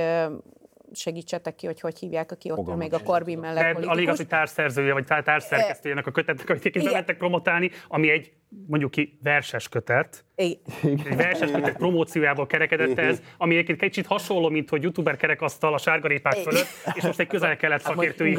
segítsetek 0.93 1.55
ki, 1.55 1.67
hogy 1.67 1.81
hogy 1.81 1.99
hívják, 1.99 2.33
aki 2.33 2.51
ott 2.51 2.77
még 2.77 2.95
a 2.95 2.99
Corbyn 3.03 3.39
mellett 3.39 3.63
De 3.63 3.73
politikus. 3.73 3.97
alig 3.97 4.09
az, 4.09 4.17
hogy 4.17 4.27
társszerzője, 4.27 4.93
vagy 4.93 5.05
tá- 5.05 5.25
társszerkesztőjének 5.25 6.07
a 6.07 6.11
kötetnek, 6.11 6.51
amit 6.51 6.83
bementek 6.85 7.17
promotálni, 7.17 7.71
ami 7.89 8.11
egy 8.11 8.33
mondjuk 8.67 8.91
ki 8.91 9.19
verses 9.23 9.69
kötet. 9.69 10.25
I- 10.37 10.61
Egy 10.83 11.17
verses 11.17 11.51
kötet 11.51 11.77
promóciójából 11.77 12.47
kerekedett 12.47 12.99
ez, 12.99 13.23
ami 13.39 13.55
egyébként 13.55 13.81
kicsit 13.81 14.07
hasonló, 14.07 14.49
mint 14.49 14.69
hogy 14.69 14.83
youtuber 14.83 15.17
kerekasztal 15.17 15.75
a 15.75 15.79
sárgarépák 15.79 16.35
fölött, 16.35 16.67
és 16.95 17.03
most 17.03 17.19
egy 17.21 17.27
közel-kelet 17.27 17.83
Hát 17.83 17.95
majd 17.95 18.09
szakértői 18.09 18.35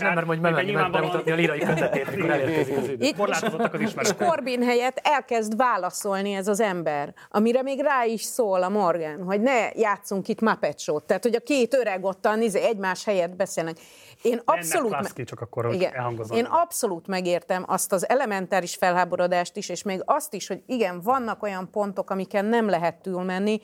nem, 0.00 0.14
mert 0.14 0.26
majd 0.26 0.40
nyilvánvalóan- 0.40 0.90
bemutatni 0.92 1.30
a 1.30 1.34
lírai 1.34 1.58
kötetét, 1.58 2.14
mikor 2.14 2.30
elérkezik 2.30 2.76
az 2.76 2.88
idő. 2.88 3.04
Itt- 3.06 3.16
Korlátozottak 3.16 3.74
az 3.74 3.80
És 3.80 3.86
ismeretek. 3.86 4.28
Corbyn 4.28 4.62
helyett 4.62 5.00
elkezd 5.02 5.56
válaszolni 5.56 6.32
ez 6.32 6.48
az 6.48 6.60
ember, 6.60 7.14
amire 7.28 7.62
még 7.62 7.80
rá 7.80 8.04
is 8.04 8.22
szól 8.22 8.62
a 8.62 8.68
Morgan, 8.68 9.22
hogy 9.22 9.40
ne 9.40 9.70
játszunk 9.74 10.28
itt 10.28 10.40
Muppet 10.40 10.80
Show-t. 10.80 11.04
Tehát, 11.04 11.22
hogy 11.22 11.34
a 11.34 11.40
két 11.40 11.74
öreg 11.74 12.04
ottan 12.04 12.42
izé, 12.42 12.60
egymás 12.66 13.04
helyett 13.04 13.36
beszélnek. 13.36 13.76
Én 14.22 14.40
abszolút, 14.44 14.92
Klasky, 14.92 15.24
csak 15.24 15.40
akkor, 15.40 15.64
hogy 15.64 15.74
igen, 15.74 16.20
én 16.34 16.44
abszolút 16.44 17.06
megértem 17.06 17.64
azt 17.66 17.92
az 17.92 18.08
elementáris 18.08 18.74
felháborodást 18.74 19.56
is, 19.56 19.68
és 19.68 19.82
még 19.82 20.02
azt 20.04 20.34
is, 20.34 20.48
hogy 20.48 20.62
igen, 20.66 21.00
vannak 21.00 21.42
olyan 21.42 21.70
pontok, 21.70 22.10
amiken 22.10 22.44
nem 22.44 22.68
lehet 22.68 23.02
túlmenni. 23.02 23.60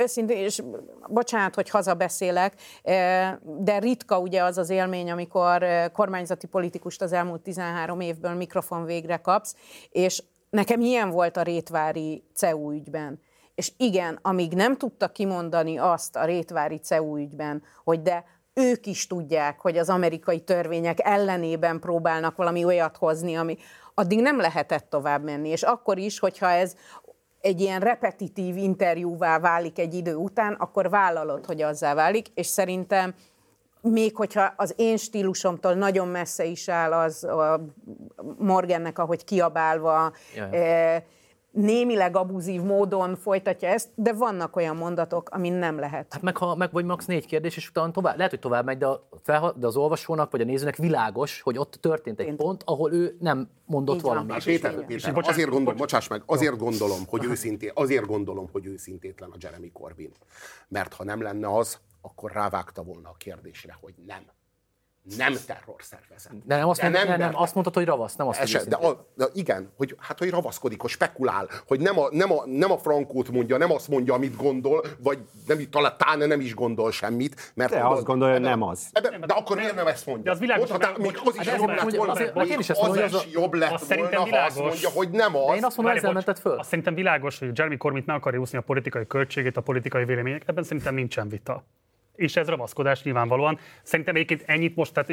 Őszintén, 0.00 0.36
és 0.36 0.62
bocsánat, 1.08 1.54
hogy 1.54 1.70
hazabeszélek, 1.70 2.54
de 3.42 3.78
ritka 3.78 4.18
ugye 4.18 4.42
az 4.42 4.58
az 4.58 4.70
élmény, 4.70 5.10
amikor 5.10 5.64
kormányzati 5.92 6.46
politikust 6.46 7.02
az 7.02 7.12
elmúlt 7.12 7.40
13 7.40 8.00
évből 8.00 8.34
mikrofon 8.34 8.84
végre 8.84 9.16
kapsz, 9.16 9.54
és 9.90 10.22
nekem 10.50 10.80
ilyen 10.80 11.10
volt 11.10 11.36
a 11.36 11.42
Rétvári 11.42 12.24
CEU 12.34 12.72
ügyben. 12.72 13.20
És 13.54 13.72
igen, 13.76 14.18
amíg 14.22 14.52
nem 14.52 14.76
tudta 14.76 15.08
kimondani 15.08 15.78
azt 15.78 16.16
a 16.16 16.24
Rétvári 16.24 16.76
CEU 16.76 17.16
ügyben, 17.16 17.62
hogy 17.84 18.02
de 18.02 18.24
ők 18.58 18.86
is 18.86 19.06
tudják, 19.06 19.60
hogy 19.60 19.78
az 19.78 19.88
amerikai 19.88 20.40
törvények 20.40 20.98
ellenében 21.02 21.80
próbálnak 21.80 22.36
valami 22.36 22.64
olyat 22.64 22.96
hozni, 22.96 23.34
ami 23.34 23.56
addig 23.94 24.20
nem 24.20 24.40
lehetett 24.40 24.90
tovább 24.90 25.22
menni. 25.22 25.48
És 25.48 25.62
akkor 25.62 25.98
is, 25.98 26.18
hogyha 26.18 26.50
ez 26.50 26.74
egy 27.40 27.60
ilyen 27.60 27.80
repetitív 27.80 28.56
interjúvá 28.56 29.38
válik 29.38 29.78
egy 29.78 29.94
idő 29.94 30.14
után, 30.14 30.52
akkor 30.52 30.90
vállalod, 30.90 31.46
hogy 31.46 31.62
azzá 31.62 31.94
válik, 31.94 32.26
és 32.34 32.46
szerintem 32.46 33.14
még 33.80 34.16
hogyha 34.16 34.52
az 34.56 34.74
én 34.76 34.96
stílusomtól 34.96 35.74
nagyon 35.74 36.08
messze 36.08 36.44
is 36.44 36.68
áll 36.68 36.92
az 36.92 37.24
a 37.24 37.60
Morgannek, 38.38 38.98
ahogy 38.98 39.24
kiabálva, 39.24 40.12
Jaj. 40.36 40.48
eh, 40.50 41.02
némileg 41.50 42.16
abuzív 42.16 42.62
módon 42.62 43.16
folytatja 43.16 43.68
ezt, 43.68 43.88
de 43.94 44.12
vannak 44.12 44.56
olyan 44.56 44.76
mondatok, 44.76 45.28
amin 45.28 45.52
nem 45.52 45.78
lehet. 45.78 46.12
Hát 46.12 46.22
meg, 46.22 46.36
ha, 46.36 46.54
meg 46.54 46.72
vagy 46.72 46.84
max. 46.84 47.06
négy 47.06 47.26
kérdés, 47.26 47.56
és 47.56 47.68
utána 47.68 47.90
tovább, 47.90 48.16
lehet, 48.16 48.30
hogy 48.30 48.40
tovább 48.40 48.64
megy, 48.64 48.78
de, 48.78 48.86
a, 48.86 49.08
felha- 49.22 49.58
de 49.58 49.66
az 49.66 49.76
olvasónak 49.76 50.30
vagy 50.30 50.40
a 50.40 50.44
nézőnek 50.44 50.76
világos, 50.76 51.40
hogy 51.40 51.58
ott 51.58 51.78
történt 51.80 52.20
egy 52.20 52.34
pont, 52.34 52.62
ahol 52.64 52.92
ő 52.92 53.16
nem 53.20 53.48
mondott 53.66 53.94
Így 53.96 54.00
van. 54.02 54.10
valamit. 54.10 54.30
Már 54.32 54.42
Péter, 54.44 54.70
És 54.70 54.76
Péter 54.86 54.96
bocsánat, 55.14 55.28
azért 55.28 55.48
gondolom, 55.48 55.64
bocs- 55.64 55.78
bocsáss 55.78 56.08
meg, 56.08 56.22
azért 56.26 56.56
gondolom, 56.58 56.98
hogy 57.08 57.24
őszintén, 57.24 57.70
azért 57.74 58.06
gondolom, 58.06 58.48
hogy 58.52 58.66
őszintétlen 58.66 59.30
a 59.30 59.36
Jeremy 59.40 59.70
Corbyn. 59.72 60.10
Mert 60.68 60.94
ha 60.94 61.04
nem 61.04 61.22
lenne 61.22 61.54
az, 61.56 61.78
akkor 62.00 62.32
rávágta 62.32 62.82
volna 62.82 63.08
a 63.08 63.14
kérdésre, 63.18 63.76
hogy 63.80 63.94
nem. 64.06 64.22
Nem 65.16 65.34
terrorszervezet. 65.46 66.32
De 66.46 66.56
nem 66.56 66.68
azt, 66.68 66.80
De 66.80 66.88
mondta, 66.88 67.08
nem, 67.08 67.18
nem, 67.18 67.28
benne. 67.30 67.42
azt 67.42 67.54
mondtad, 67.54 67.74
hogy 67.74 67.84
ravasz, 67.84 68.16
nem 68.16 68.28
azt, 68.28 68.40
Eset, 68.40 68.68
de, 68.68 68.76
a, 68.76 69.06
de 69.14 69.24
igen, 69.34 69.72
hogy, 69.76 69.96
hát, 69.98 70.18
hogy 70.18 70.30
ravaszkodik, 70.30 70.80
hogy 70.80 70.90
spekulál, 70.90 71.48
hogy 71.66 71.80
nem 71.80 71.98
a, 71.98 72.08
nem, 72.10 72.32
a, 72.32 72.42
nem 72.46 72.70
a 72.70 72.78
frankót 72.78 73.30
mondja, 73.30 73.56
nem 73.56 73.72
azt 73.72 73.88
mondja, 73.88 74.14
amit 74.14 74.36
gondol, 74.36 74.84
vagy 74.98 75.18
nem, 75.46 75.70
talán 75.70 75.94
talán 75.98 76.28
nem 76.28 76.40
is 76.40 76.54
gondol 76.54 76.92
semmit. 76.92 77.52
Mert 77.54 77.70
De 77.70 77.80
azt 77.86 78.04
gondolja, 78.04 78.34
hogy 78.34 78.42
nem 78.44 78.62
az. 78.62 78.86
Ebben, 78.92 79.20
de 79.20 79.34
akkor 79.34 79.56
miért 79.56 79.74
nem 79.74 79.86
ezt 79.86 80.06
mondja? 80.06 80.24
De 80.24 80.30
az 80.30 80.38
világos, 80.38 80.68
Mondhatná, 80.68 80.96
hogy- 80.96 81.04
még 81.12 81.20
az 81.24 81.36
is 81.40 81.48
Hát 81.48 81.58
jobb 81.58 81.68
lett 81.68 81.80
mondja, 81.80 81.98
volna, 82.04 82.44
még 82.44 82.58
is 82.58 82.70
az 82.70 83.26
jobb 83.32 83.54
lett 83.54 83.72
azt 83.72 83.84
szerintem 83.84 84.20
volna, 84.20 84.36
ha 84.36 84.44
azt 84.44 84.54
világos. 84.54 84.80
mondja, 84.82 84.88
hogy 84.98 85.10
nem 85.10 85.36
az. 85.36 85.56
én 85.56 85.64
azt 85.64 85.76
mondom, 85.76 85.96
ezzel 85.96 86.12
mented 86.12 86.38
föl. 86.38 86.58
Azt 86.58 86.68
szerintem 86.68 86.94
világos, 86.94 87.38
hogy 87.38 87.50
Jeremy 87.54 87.76
Corbyn 87.76 88.02
meg 88.06 88.16
akarja 88.16 88.40
úszni 88.40 88.58
a 88.58 88.60
politikai 88.60 89.06
költségét, 89.06 89.56
a 89.56 89.60
politikai 89.60 90.04
véleményeket, 90.04 90.48
ebben 90.48 90.64
szerintem 90.64 90.94
nincsen 90.94 91.28
vita. 91.28 91.64
És 92.18 92.36
ez 92.36 92.48
ragaszkodás 92.48 93.02
nyilvánvalóan. 93.02 93.58
Szerintem 93.82 94.14
egyébként 94.14 94.42
ennyit 94.46 94.76
most, 94.76 94.92
tehát 94.92 95.10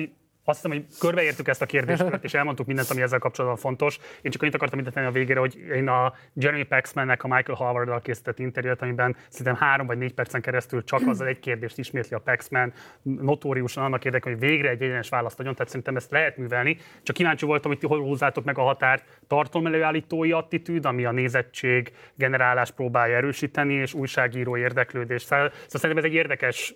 azt 0.47 0.61
hiszem, 0.61 0.77
hogy 0.77 0.85
körbeértük 0.99 1.47
ezt 1.47 1.61
a 1.61 1.65
kérdéskört, 1.65 2.23
és 2.27 2.33
elmondtuk 2.33 2.65
mindent, 2.65 2.89
ami 2.89 3.01
ezzel 3.01 3.19
kapcsolatban 3.19 3.59
fontos. 3.59 3.99
Én 4.21 4.31
csak 4.31 4.41
annyit 4.41 4.55
akartam 4.55 4.83
tenni 4.83 5.07
a 5.07 5.11
végére, 5.11 5.39
hogy 5.39 5.55
én 5.75 5.87
a 5.87 6.13
Jeremy 6.33 6.63
Paxmannek 6.63 7.23
a 7.23 7.27
Michael 7.27 7.57
Howard-dal 7.57 8.01
készített 8.01 8.39
interjút, 8.39 8.81
amiben 8.81 9.15
szerintem 9.29 9.55
három 9.55 9.87
vagy 9.87 9.97
négy 9.97 10.13
percen 10.13 10.41
keresztül 10.41 10.83
csak 10.83 11.07
azzal 11.11 11.27
egy 11.27 11.39
kérdést 11.39 11.77
ismétli 11.77 12.15
a 12.15 12.19
Paxman, 12.19 12.73
notóriusan 13.01 13.83
annak 13.83 14.05
érdekében, 14.05 14.39
hogy 14.39 14.49
végre 14.49 14.69
egy 14.69 14.81
egyenes 14.81 15.09
választ 15.09 15.39
adjon, 15.39 15.53
tehát 15.53 15.69
szerintem 15.69 15.95
ezt 15.95 16.11
lehet 16.11 16.37
művelni. 16.37 16.77
Csak 17.03 17.15
kíváncsi 17.15 17.45
voltam, 17.45 17.71
hogy 17.71 17.79
ti 17.79 17.87
hol 17.87 18.01
húzzátok 18.01 18.43
meg 18.43 18.57
a 18.57 18.61
határt 18.61 19.19
tartalmelőállítói 19.27 20.31
attitűd, 20.31 20.85
ami 20.85 21.05
a 21.05 21.11
nézettség 21.11 21.91
generálás 22.15 22.71
próbálja 22.71 23.15
erősíteni, 23.15 23.73
és 23.73 23.93
újságíró 23.93 24.57
érdeklődés. 24.57 25.21
Szóval 25.21 25.51
szerintem 25.67 25.97
ez 25.97 26.03
egy 26.03 26.13
érdekes 26.13 26.75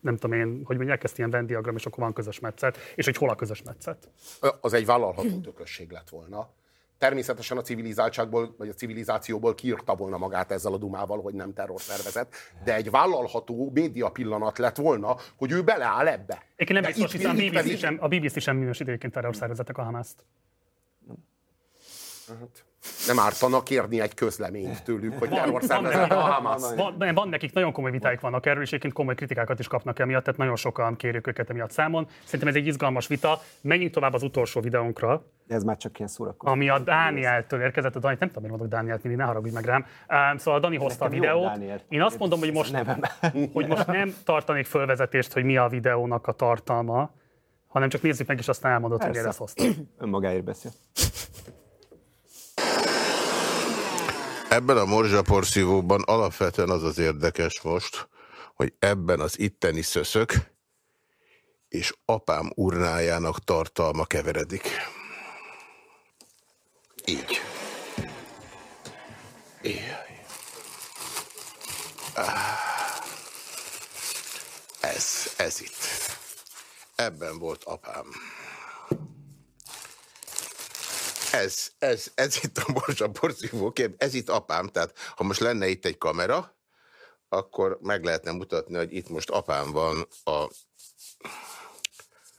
nem 0.00 0.16
tudom 0.16 0.38
én, 0.38 0.62
hogy 0.64 0.76
mondják 0.76 1.04
ezt 1.04 1.18
ilyen 1.18 1.30
Venn 1.30 1.46
diagram, 1.46 1.76
és 1.76 1.86
akkor 1.86 1.98
van 2.04 2.12
közös 2.12 2.40
metszet, 2.40 2.78
és 2.94 3.04
hogy 3.04 3.16
hol 3.16 3.28
a 3.28 3.34
közös 3.34 3.62
metszet. 3.62 4.08
az 4.60 4.72
egy 4.72 4.86
vállalható 4.86 5.40
tökösség 5.40 5.90
lett 5.90 6.08
volna. 6.08 6.48
Természetesen 6.98 7.56
a 7.56 7.60
civilizáltságból, 7.62 8.54
vagy 8.58 8.68
a 8.68 8.72
civilizációból 8.72 9.54
kiírta 9.54 9.94
volna 9.94 10.18
magát 10.18 10.50
ezzel 10.52 10.72
a 10.72 10.76
dumával, 10.76 11.20
hogy 11.22 11.34
nem 11.34 11.52
terrorszervezet, 11.52 12.34
de 12.64 12.74
egy 12.74 12.90
vállalható 12.90 13.70
média 13.74 14.08
pillanat 14.08 14.58
lett 14.58 14.76
volna, 14.76 15.16
hogy 15.36 15.50
ő 15.52 15.62
beleáll 15.62 16.06
ebbe. 16.06 16.42
Én 16.56 16.66
nem 16.70 16.82
De 16.82 16.88
biztos, 16.88 17.12
hiszen 17.12 17.30
a 17.30 17.34
BBC, 17.34 17.52
pedig- 17.52 17.78
sem, 17.78 17.96
a 18.00 18.08
BBC 18.08 18.40
sem 18.40 18.56
minősít 18.56 18.88
egyébként 18.88 19.12
terrorszervezetek 19.12 19.78
a 19.78 19.82
Hamaszt. 19.82 20.24
Hát, 22.28 22.64
nem 23.06 23.18
ártana 23.18 23.62
kérni 23.62 24.00
egy 24.00 24.14
közleményt 24.14 24.82
tőlük, 24.84 25.18
hogy 25.18 25.28
terrorszervezet 25.28 26.12
a 26.12 26.20
Hamas. 26.20 26.62
Van, 26.76 26.94
van, 26.98 27.14
van, 27.14 27.28
nekik 27.28 27.52
nagyon 27.52 27.72
komoly 27.72 27.90
vitáik 27.90 28.20
vannak 28.20 28.46
erről, 28.46 28.62
és 28.62 28.68
egyébként 28.68 28.92
komoly 28.92 29.14
kritikákat 29.14 29.58
is 29.58 29.68
kapnak 29.68 29.98
emiatt, 29.98 30.24
tehát 30.24 30.38
nagyon 30.38 30.56
sokan 30.56 30.96
kérjük 30.96 31.26
őket 31.26 31.50
emiatt 31.50 31.70
számon. 31.70 32.08
Szerintem 32.24 32.48
ez 32.48 32.54
egy 32.54 32.66
izgalmas 32.66 33.06
vita. 33.06 33.40
Menjünk 33.60 33.92
tovább 33.92 34.12
az 34.14 34.22
utolsó 34.22 34.60
videónkra, 34.60 35.22
De 35.46 35.54
ez 35.54 35.62
már 35.62 35.76
csak 35.76 35.98
ilyen 35.98 36.10
szórakozó. 36.10 36.52
ami 36.52 36.68
a 36.68 36.78
Dánieltől 36.78 37.60
érkezett. 37.60 37.96
A 37.96 37.98
Dani, 37.98 38.16
nem 38.18 38.28
tudom, 38.28 38.42
miért 38.42 38.58
mondok 38.58 38.78
Dánielt, 38.78 39.02
mindig 39.02 39.20
ne 39.20 39.26
haragudj 39.26 39.54
meg 39.54 39.64
rám. 39.64 39.86
Um, 40.30 40.38
szóval 40.38 40.58
a 40.60 40.62
Dani 40.62 40.76
hozta 40.76 41.04
a 41.04 41.08
videót. 41.08 41.44
Dániel. 41.44 41.80
Én 41.88 42.02
azt 42.02 42.18
mondom, 42.18 42.38
hogy 42.38 42.52
most, 42.52 42.76
hogy 43.52 43.66
most 43.66 43.86
nem 43.86 44.14
tartanék 44.24 44.66
fölvezetést, 44.66 45.32
hogy 45.32 45.44
mi 45.44 45.56
a 45.56 45.68
videónak 45.68 46.26
a 46.26 46.32
tartalma, 46.32 47.10
hanem 47.66 47.88
csak 47.88 48.02
nézzük 48.02 48.26
meg, 48.26 48.38
és 48.38 48.48
aztán 48.48 48.72
elmondod, 48.72 49.02
hogy 49.02 49.12
Persze. 49.12 49.28
ezt 49.28 49.38
hoztam. 49.38 49.66
Önmagáért 49.98 50.44
beszél. 50.44 50.70
Ebben 54.48 54.76
a 54.76 54.84
morzsaporszívóban 54.84 56.02
alapvetően 56.02 56.70
az 56.70 56.82
az 56.82 56.98
érdekes 56.98 57.60
most, 57.60 58.08
hogy 58.54 58.72
ebben 58.78 59.20
az 59.20 59.38
itteni 59.38 59.82
szöszök 59.82 60.32
és 61.68 61.94
apám 62.04 62.52
urnájának 62.54 63.44
tartalma 63.44 64.04
keveredik. 64.04 64.68
Így. 67.04 67.40
Így. 69.62 69.94
Ah. 72.14 72.56
Ez, 74.80 75.34
ez 75.36 75.60
itt. 75.60 75.88
Ebben 76.94 77.38
volt 77.38 77.64
apám. 77.64 78.06
Ez, 81.36 81.70
ez, 81.78 82.10
ez 82.14 82.38
itt 82.42 82.58
a 82.98 83.10
porszívó 83.10 83.72
kép, 83.72 83.94
ez 84.02 84.14
itt 84.14 84.28
apám, 84.28 84.66
tehát 84.66 84.98
ha 85.16 85.24
most 85.24 85.40
lenne 85.40 85.68
itt 85.68 85.84
egy 85.84 85.98
kamera, 85.98 86.56
akkor 87.28 87.78
meg 87.80 88.04
lehetne 88.04 88.32
mutatni, 88.32 88.76
hogy 88.76 88.92
itt 88.92 89.08
most 89.08 89.30
apám 89.30 89.72
van 89.72 90.06
a... 90.24 90.48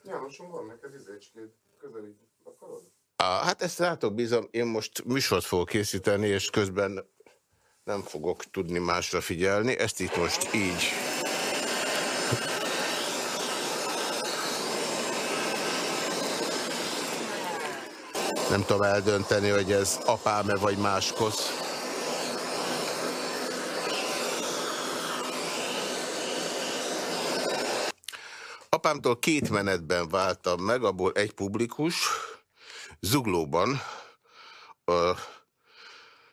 Jánosom, 0.03 0.49
van 0.49 0.65
neked 0.65 0.93
izécskéd, 0.93 1.49
közelít. 1.79 2.17
Akarod? 2.43 2.81
Á, 3.15 3.43
hát 3.43 3.61
ezt 3.61 3.77
látok, 3.77 4.13
bízom, 4.13 4.47
én 4.51 4.65
most 4.65 5.03
műsort 5.03 5.43
fogok 5.43 5.67
készíteni, 5.67 6.27
és 6.27 6.49
közben 6.49 7.09
nem 7.83 8.01
fogok 8.01 8.43
tudni 8.43 8.79
másra 8.79 9.21
figyelni. 9.21 9.77
Ezt 9.77 9.99
itt 9.99 10.15
most 10.15 10.53
így. 10.53 10.83
Nem 18.49 18.65
tudom 18.65 18.81
eldönteni, 18.81 19.49
hogy 19.49 19.71
ez 19.71 19.99
apám-e 20.05 20.55
vagy 20.55 20.77
máskos. 20.77 21.33
Apámtól 28.69 29.19
két 29.19 29.49
menetben 29.49 30.09
váltam 30.09 30.61
meg, 30.61 30.83
abból 30.83 31.11
egy 31.11 31.31
publikus, 31.31 31.95
Zuglóban, 32.99 33.81
a 34.85 35.13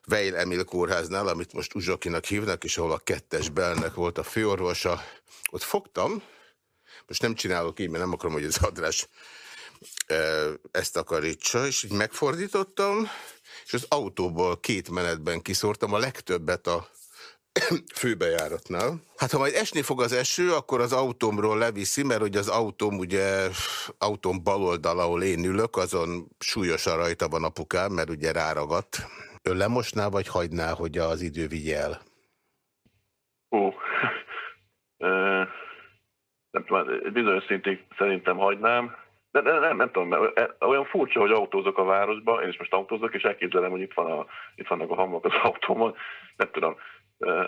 Veil 0.04 0.36
Emil 0.36 0.64
kórháznál, 0.64 1.28
amit 1.28 1.52
most 1.52 1.74
Uzsokinak 1.74 2.24
hívnak, 2.24 2.64
és 2.64 2.78
ahol 2.78 2.92
a 2.92 2.98
kettes 2.98 3.48
belnek 3.48 3.94
volt 3.94 4.18
a 4.18 4.22
főorvosa. 4.22 5.02
Ott 5.50 5.62
fogtam, 5.62 6.22
most 7.06 7.22
nem 7.22 7.34
csinálok 7.34 7.80
így, 7.80 7.88
mert 7.88 8.04
nem 8.04 8.12
akarom, 8.12 8.32
hogy 8.32 8.44
az 8.44 8.58
adrás 8.62 9.08
ezt 10.70 10.97
akarítsa, 10.97 11.66
és 11.66 11.82
így 11.82 11.93
megfordítottam, 11.93 13.09
és 13.64 13.72
az 13.72 13.86
autóból 13.89 14.60
két 14.60 14.90
menetben 14.90 15.43
kiszórtam 15.43 15.93
a 15.93 15.98
legtöbbet 15.98 16.66
a 16.66 16.86
főbejáratnál. 18.01 19.01
Hát 19.16 19.31
ha 19.31 19.39
majd 19.39 19.55
esni 19.55 19.82
fog 19.82 20.01
az 20.01 20.12
eső, 20.12 20.52
akkor 20.52 20.81
az 20.81 20.93
autómról 20.93 21.59
leviszi, 21.59 22.05
mert 22.05 22.22
ugye 22.22 22.39
az 22.39 22.48
autóm 22.48 22.98
ugye, 22.98 23.48
autóm 23.98 24.43
bal 24.43 24.62
oldal, 24.62 24.98
ahol 24.98 25.22
én 25.22 25.44
ülök, 25.44 25.76
azon 25.76 26.28
súlyosan 26.39 26.97
rajta 26.97 27.28
van 27.28 27.44
apukám, 27.44 27.93
mert 27.93 28.10
ugye 28.10 28.32
ráragadt. 28.32 28.97
Ön 29.43 29.56
lemosná, 29.56 30.09
vagy 30.09 30.28
hagyná, 30.28 30.72
hogy 30.72 30.98
az 30.98 31.20
idő 31.20 31.47
vigye? 31.47 31.86
Ó, 33.51 33.59
nem 36.55 36.64
tudom, 36.66 36.89
egy 37.05 37.12
bizonyos 37.12 37.44
szintig 37.44 37.85
szerintem 37.98 38.36
hagynám, 38.36 38.97
de 39.35 39.51
nem, 39.51 39.61
nem, 39.61 39.77
nem 39.77 39.90
tudom, 39.90 40.09
mert 40.09 40.55
olyan 40.65 40.85
furcsa, 40.85 41.20
hogy 41.20 41.31
autózok 41.31 41.78
a 41.78 41.85
városba, 41.85 42.43
én 42.43 42.48
is 42.48 42.59
most 42.59 42.73
autózok, 42.73 43.15
és 43.15 43.23
elképzelem, 43.23 43.70
hogy 43.70 43.81
itt, 43.81 43.93
van 43.94 44.11
a, 44.11 44.27
itt 44.55 44.66
vannak 44.69 44.90
a 44.90 44.94
hamvak 44.94 45.24
az 45.24 45.32
autómon, 45.43 45.94
nem 46.36 46.48
tudom, 46.52 46.77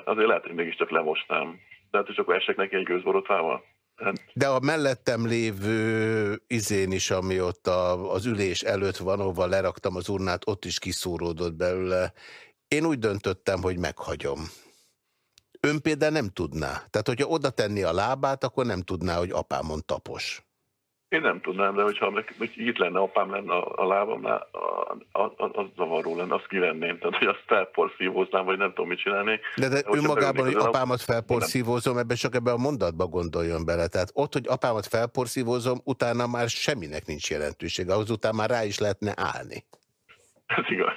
azért 0.05 0.27
lehet, 0.27 0.43
hogy 0.43 0.55
mégiscsak 0.55 0.91
lemosnám. 0.91 1.61
De 1.91 1.99
hát, 1.99 2.07
hogy 2.07 2.19
akkor 2.19 2.35
esek 2.35 2.57
neki 2.57 2.77
egy 2.77 2.83
gőzborotvával. 2.83 3.65
Hát, 3.97 4.25
De 4.35 4.47
a 4.47 4.61
mellettem 4.61 5.27
lévő 5.27 6.43
izén 6.47 6.93
is, 6.93 7.11
ami 7.11 7.41
ott 7.41 7.67
a, 7.67 8.13
az 8.13 8.27
ülés 8.27 8.63
előtt 8.63 8.97
van, 8.97 9.21
ahova 9.21 9.47
leraktam 9.47 9.97
az 9.97 10.09
urnát, 10.09 10.49
ott 10.49 10.65
is 10.65 10.79
kiszóródott 10.79 11.55
belőle. 11.55 12.13
Én 12.69 12.85
úgy 12.87 12.99
döntöttem, 12.99 13.63
hogy 13.63 13.79
meghagyom. 13.79 14.39
Ön 15.61 15.83
például 15.83 16.13
nem 16.13 16.29
tudná. 16.29 16.69
Tehát, 16.69 17.07
hogyha 17.07 17.29
oda 17.29 17.51
tenni 17.51 17.83
a 17.83 17.93
lábát, 17.93 18.45
akkor 18.45 18.67
nem 18.67 18.81
tudná, 18.81 19.19
hogy 19.19 19.31
apámon 19.31 19.81
tapos. 19.87 20.47
Én 21.09 21.21
nem 21.21 21.41
tudnám, 21.41 21.75
de 21.75 21.83
hogyha 21.83 22.11
hogy 22.39 22.53
itt 22.57 22.79
lenne, 22.79 22.99
apám 22.99 23.31
lenne 23.31 23.53
a, 23.53 23.73
a 23.77 23.87
lábamnál, 23.87 24.49
a, 24.53 24.93
a, 25.13 25.23
a, 25.23 25.51
az 25.53 25.67
zavaró 25.77 26.17
lenne, 26.17 26.35
azt 26.35 26.47
kivenném, 26.47 26.99
tehát 26.99 27.17
hogy 27.17 27.27
azt 27.27 27.43
felporszívóznám, 27.47 28.45
vagy 28.45 28.59
nem 28.59 28.69
tudom, 28.69 28.89
mit 28.89 28.99
csinálnék. 28.99 29.41
De, 29.57 29.69
de 29.69 29.75
hogyha 29.75 29.97
önmagában, 29.97 30.45
hogy 30.45 30.55
az 30.55 30.65
apámat 30.65 31.01
felporszívózom, 31.03 31.99
ebben 31.99 32.17
csak 32.17 32.35
ebben 32.35 32.55
a 32.55 32.57
mondatba 32.57 33.07
gondoljon 33.07 33.65
bele. 33.65 33.87
Tehát 33.87 34.11
ott, 34.15 34.33
hogy 34.33 34.47
apámat 34.49 34.87
felporszívózom, 34.87 35.81
utána 35.85 36.27
már 36.27 36.49
semminek 36.49 37.07
nincs 37.07 37.31
jelentősége. 37.31 37.93
Ahhoz 37.93 38.11
után 38.11 38.35
már 38.35 38.51
rá 38.51 38.65
is 38.65 38.79
lehetne 38.79 39.13
állni. 39.17 39.65
Ez 40.47 40.65
igaz. 40.69 40.95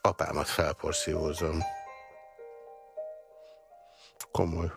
Apámat 0.00 0.48
felporszívózom. 0.48 1.58
Komoly. 4.38 4.70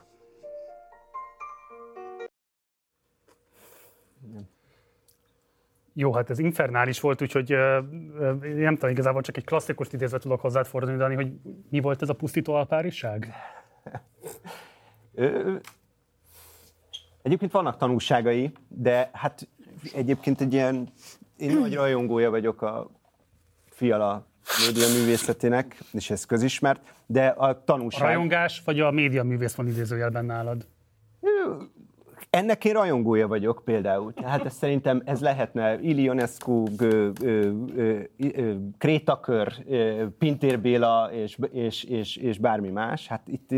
Jó, 5.94 6.14
hát 6.14 6.30
ez 6.30 6.40
infernális 6.40 7.00
volt, 7.00 7.22
úgyhogy 7.22 7.52
ö, 7.52 7.80
ö, 8.20 8.34
nem 8.42 8.74
tudom, 8.74 8.90
igazából 8.90 9.22
csak 9.22 9.38
egy 9.38 9.46
klasszikus 9.46 9.88
idézve 9.92 10.18
tudok 10.18 10.42
hozzád 10.42 10.66
fordulni, 10.66 10.98
Dani, 10.98 11.16
hogy 11.16 11.32
mi 11.70 11.80
volt 11.80 12.02
ez 12.02 12.10
a 12.10 12.14
pusztító 12.14 12.54
alpáriság? 12.54 13.34
Egyébként 17.22 17.52
vannak 17.52 17.78
tanulságai, 17.78 18.52
de 18.68 19.10
hát 19.14 19.48
egyébként 19.94 20.42
egy 20.42 20.54
ilyen, 20.54 20.90
én 21.38 21.58
nagy 21.60 21.74
rajongója 21.74 22.30
vagyok 22.30 22.62
a 22.62 22.90
Fiala 23.66 24.27
média 24.66 24.88
művészetének, 25.00 25.78
és 25.92 26.10
ez 26.10 26.26
közismert, 26.26 26.94
de 27.06 27.28
a 27.28 27.48
A 27.48 27.64
tanulság... 27.64 28.02
rajongás 28.02 28.62
vagy 28.66 28.80
a 28.80 28.92
média 28.92 29.24
művész 29.24 29.56
van 29.56 29.68
idézőjelben 29.68 30.26
nálad? 30.26 30.68
Ennek 32.30 32.66
én 32.66 32.74
rajongója 32.74 33.28
vagyok 33.28 33.62
például. 33.66 34.14
Tehát 34.14 34.46
ez 34.46 34.54
szerintem 34.54 35.02
ez 35.06 35.22
lehetne 35.22 35.80
Ilionescu, 35.80 36.64
Krétakör, 38.78 39.54
Pintér 40.18 40.60
Béla 40.60 41.10
és, 41.14 41.38
és, 41.52 41.84
és, 41.84 42.16
és 42.16 42.38
bármi 42.38 42.70
más. 42.70 43.08
Hát 43.08 43.28
itt 43.28 43.50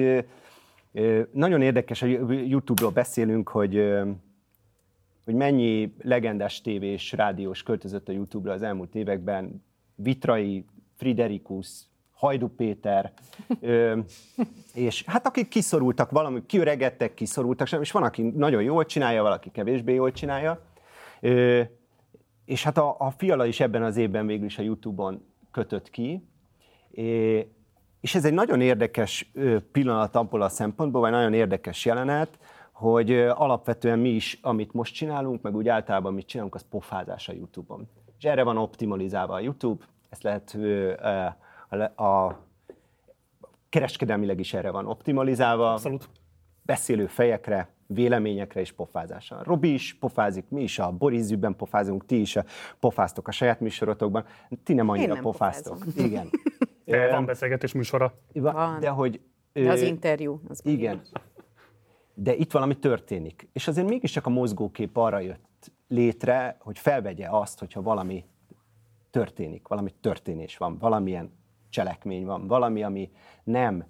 nagyon 1.32 1.62
érdekes, 1.62 2.00
hogy 2.00 2.12
YouTube-ról 2.50 2.92
beszélünk, 2.92 3.50
hogy 3.50 3.94
hogy 5.26 5.38
mennyi 5.38 5.94
legendás 6.02 6.62
tévés, 6.62 7.12
rádiós 7.12 7.64
költözött 7.64 8.08
a 8.10 8.12
YouTube-ra 8.12 8.54
az 8.54 8.62
elmúlt 8.62 8.96
években. 8.96 9.64
Vitrai, 9.96 10.66
Friderikus, 11.00 11.68
Hajdu 12.14 12.48
Péter, 12.48 13.14
ö, 13.62 14.00
és 14.74 15.04
hát 15.06 15.28
akik 15.28 15.48
kiszorultak 15.48 16.12
valami, 16.12 16.46
kiöregedtek, 16.46 17.14
kiszorultak, 17.14 17.72
és 17.72 17.92
van, 17.92 18.04
aki 18.04 18.22
nagyon 18.22 18.62
jól 18.62 18.86
csinálja, 18.86 19.22
valaki 19.22 19.52
kevésbé 19.52 19.94
jól 19.94 20.12
csinálja. 20.12 20.62
Ö, 21.22 21.62
és 22.46 22.64
hát 22.64 22.78
a, 22.78 22.96
a 23.00 23.12
Fiala 23.12 23.46
is 23.46 23.60
ebben 23.60 23.84
az 23.84 23.98
évben 23.98 24.26
végül 24.26 24.46
is 24.46 24.58
a 24.58 24.62
YouTube-on 24.62 25.26
kötött 25.52 25.90
ki. 25.90 26.28
É, 26.92 27.48
és 28.02 28.16
ez 28.16 28.26
egy 28.26 28.34
nagyon 28.34 28.62
érdekes 28.62 29.32
pillanat 29.72 30.16
abból 30.16 30.42
a 30.42 30.50
szempontból, 30.50 31.02
vagy 31.02 31.12
nagyon 31.12 31.34
érdekes 31.34 31.86
jelenet, 31.86 32.40
hogy 32.72 33.12
alapvetően 33.14 34.00
mi 34.00 34.10
is, 34.10 34.40
amit 34.42 34.74
most 34.74 34.94
csinálunk, 34.94 35.42
meg 35.42 35.56
úgy 35.56 35.68
általában 35.68 36.14
mit 36.14 36.28
csinálunk, 36.28 36.56
az 36.56 36.66
pofázás 36.70 37.30
a 37.30 37.34
YouTube-on. 37.34 37.88
És 38.18 38.24
erre 38.24 38.44
van 38.44 38.58
optimalizálva 38.58 39.34
a 39.34 39.40
YouTube, 39.40 39.86
ezt 40.10 40.24
lehet 40.24 40.58
a, 41.70 42.04
a 42.04 42.40
kereskedelmileg 43.70 44.40
is 44.40 44.54
erre 44.54 44.70
van 44.70 44.86
optimalizálva. 44.88 45.74
Abszolút. 45.74 46.10
Beszélő 46.62 47.08
fejekre, 47.08 47.70
véleményekre 47.88 48.60
és 48.60 48.72
pofázásra. 48.72 49.44
Robi 49.44 49.74
is 49.74 49.94
pofázik, 50.00 50.50
mi 50.50 50.62
is 50.62 50.80
a 50.80 50.92
Boris 50.92 51.22
Zübben 51.22 51.56
pofázunk, 51.56 52.06
ti 52.06 52.20
is 52.20 52.38
pofáztok 52.80 53.28
a 53.28 53.32
saját 53.32 53.60
műsorotokban, 53.60 54.26
ti 54.64 54.74
nem 54.74 54.90
annyira 54.90 55.14
nem 55.14 55.24
pofáztok. 55.24 55.80
pofázom. 55.80 56.06
Igen. 56.06 56.30
De 56.86 57.10
van 57.16 57.26
beszélgetés 57.26 57.74
műsora. 57.74 58.14
Van. 58.34 58.80
De 58.80 58.90
hogy... 58.90 59.22
De 59.54 59.72
az 59.72 59.82
interjú. 59.82 60.42
Az 60.48 60.62
igen. 60.64 61.02
De 62.14 62.36
itt 62.36 62.52
valami 62.52 62.80
történik. 62.80 63.50
És 63.54 63.68
azért 63.68 63.88
mégiscsak 63.88 64.26
a 64.26 64.30
mozgókép 64.30 64.98
arra 64.98 65.20
jött 65.20 65.72
létre, 65.88 66.58
hogy 66.60 66.80
felvegye 66.80 67.28
azt, 67.30 67.60
hogyha 67.60 67.82
valami 67.82 68.26
történik, 69.12 69.68
valami 69.68 69.94
történés 70.02 70.58
van, 70.58 70.78
valamilyen 70.78 71.32
cselekmény 71.70 72.26
van, 72.26 72.48
valami, 72.48 72.84
ami 72.84 73.12
nem 73.44 73.86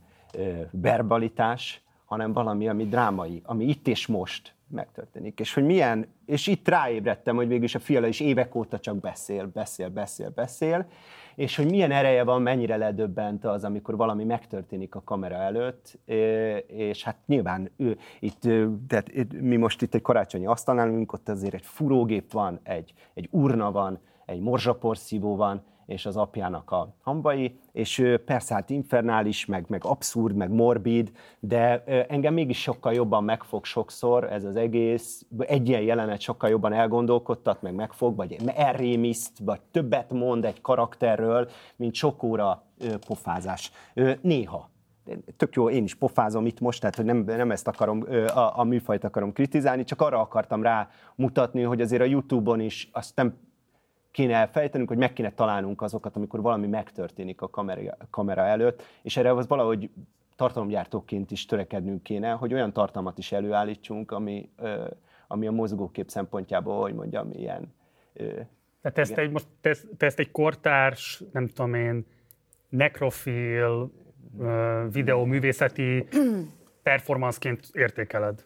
verbalitás, 0.71 1.83
hanem 2.05 2.33
valami, 2.33 2.67
ami 2.67 2.85
drámai, 2.85 3.41
ami 3.45 3.65
itt 3.65 3.87
és 3.87 4.07
most 4.07 4.53
megtörténik. 4.67 5.39
És 5.39 5.53
hogy 5.53 5.63
milyen, 5.63 6.07
és 6.25 6.47
itt 6.47 6.67
ráébredtem, 6.67 7.35
hogy 7.35 7.47
végülis 7.47 7.75
a 7.75 7.79
fiala 7.79 8.07
is 8.07 8.19
évek 8.19 8.55
óta 8.55 8.79
csak 8.79 8.99
beszél, 8.99 9.47
beszél, 9.53 9.89
beszél, 9.89 10.29
beszél, 10.29 10.85
és 11.35 11.55
hogy 11.55 11.69
milyen 11.69 11.91
ereje 11.91 12.23
van, 12.23 12.41
mennyire 12.41 12.77
ledöbbent 12.77 13.45
az, 13.45 13.63
amikor 13.63 13.95
valami 13.95 14.23
megtörténik 14.23 14.95
a 14.95 15.01
kamera 15.03 15.35
előtt, 15.35 15.99
és 16.67 17.03
hát 17.03 17.17
nyilván 17.25 17.71
ő, 17.77 17.97
itt, 18.19 18.41
tehát 18.87 19.11
mi 19.41 19.55
most 19.55 19.81
itt 19.81 19.93
egy 19.93 20.01
karácsonyi 20.01 20.45
asztalnál 20.45 20.87
ülünk, 20.87 21.13
ott 21.13 21.29
azért 21.29 21.53
egy 21.53 21.65
furógép 21.65 22.31
van, 22.31 22.59
egy, 22.63 22.93
egy 23.13 23.27
urna 23.31 23.71
van, 23.71 23.99
egy 24.29 24.39
morzsaporszívó 24.39 25.35
van, 25.35 25.61
és 25.85 26.05
az 26.05 26.17
apjának 26.17 26.71
a 26.71 26.95
hamvai, 27.01 27.59
és 27.71 28.03
persze 28.25 28.53
hát 28.53 28.69
infernális, 28.69 29.45
meg, 29.45 29.65
meg 29.67 29.85
abszurd, 29.85 30.35
meg 30.35 30.51
morbid, 30.51 31.11
de 31.39 31.83
engem 32.07 32.33
mégis 32.33 32.61
sokkal 32.61 32.93
jobban 32.93 33.23
megfog 33.23 33.65
sokszor 33.65 34.31
ez 34.31 34.43
az 34.43 34.55
egész, 34.55 35.25
egy 35.37 35.67
ilyen 35.67 35.81
jelenet 35.81 36.21
sokkal 36.21 36.49
jobban 36.49 36.73
elgondolkodtat, 36.73 37.61
meg 37.61 37.73
megfog, 37.73 38.15
vagy 38.15 38.37
elrémiszt, 38.55 39.37
vagy 39.43 39.61
többet 39.71 40.11
mond 40.11 40.45
egy 40.45 40.61
karakterről, 40.61 41.49
mint 41.75 41.93
sok 41.93 42.23
óra 42.23 42.63
pofázás. 43.07 43.71
Néha 44.21 44.69
tök 45.37 45.55
jó, 45.55 45.69
én 45.69 45.83
is 45.83 45.95
pofázom 45.95 46.45
itt 46.45 46.59
most, 46.59 46.79
tehát 46.79 46.95
hogy 46.95 47.05
nem, 47.05 47.17
nem 47.17 47.51
ezt 47.51 47.67
akarom, 47.67 48.05
a, 48.33 48.59
a 48.59 48.63
műfajt 48.63 49.03
akarom 49.03 49.33
kritizálni, 49.33 49.83
csak 49.83 50.01
arra 50.01 50.19
akartam 50.19 50.63
rá 50.63 50.89
mutatni, 51.15 51.61
hogy 51.61 51.81
azért 51.81 52.01
a 52.01 52.05
YouTube-on 52.05 52.59
is 52.59 52.89
azt 52.91 53.15
nem 53.15 53.33
kéne 54.11 54.33
elfejtenünk, 54.33 54.89
hogy 54.89 54.97
meg 54.97 55.13
kéne 55.13 55.31
találnunk 55.31 55.81
azokat, 55.81 56.15
amikor 56.15 56.41
valami 56.41 56.67
megtörténik 56.67 57.41
a 57.41 57.49
kamera, 57.49 57.97
kamera 58.09 58.45
előtt, 58.45 58.83
és 59.01 59.17
erre 59.17 59.33
az 59.33 59.47
valahogy 59.47 59.89
tartalomgyártóként 60.35 61.31
is 61.31 61.45
törekednünk 61.45 62.03
kéne, 62.03 62.31
hogy 62.31 62.53
olyan 62.53 62.73
tartalmat 62.73 63.17
is 63.17 63.31
előállítsunk, 63.31 64.11
ami, 64.11 64.49
ö, 64.57 64.87
ami 65.27 65.47
a 65.47 65.51
mozgókép 65.51 66.09
szempontjából, 66.09 66.81
hogy 66.81 66.93
mondjam, 66.93 67.31
ilyen... 67.31 67.73
Ö, 68.13 68.23
Tehát 68.81 68.97
ezt 68.97 69.11
igen. 69.11 69.23
egy, 69.23 69.31
most, 69.31 69.45
te, 69.61 69.75
te 69.97 70.05
ezt 70.05 70.19
egy 70.19 70.31
kortárs, 70.31 71.23
nem 71.31 71.47
tudom 71.47 71.73
én, 71.73 72.05
nekrofil, 72.69 73.91
ö, 74.39 74.85
videóművészeti 74.91 76.07
performanceként 76.83 77.67
értékeled. 77.73 78.45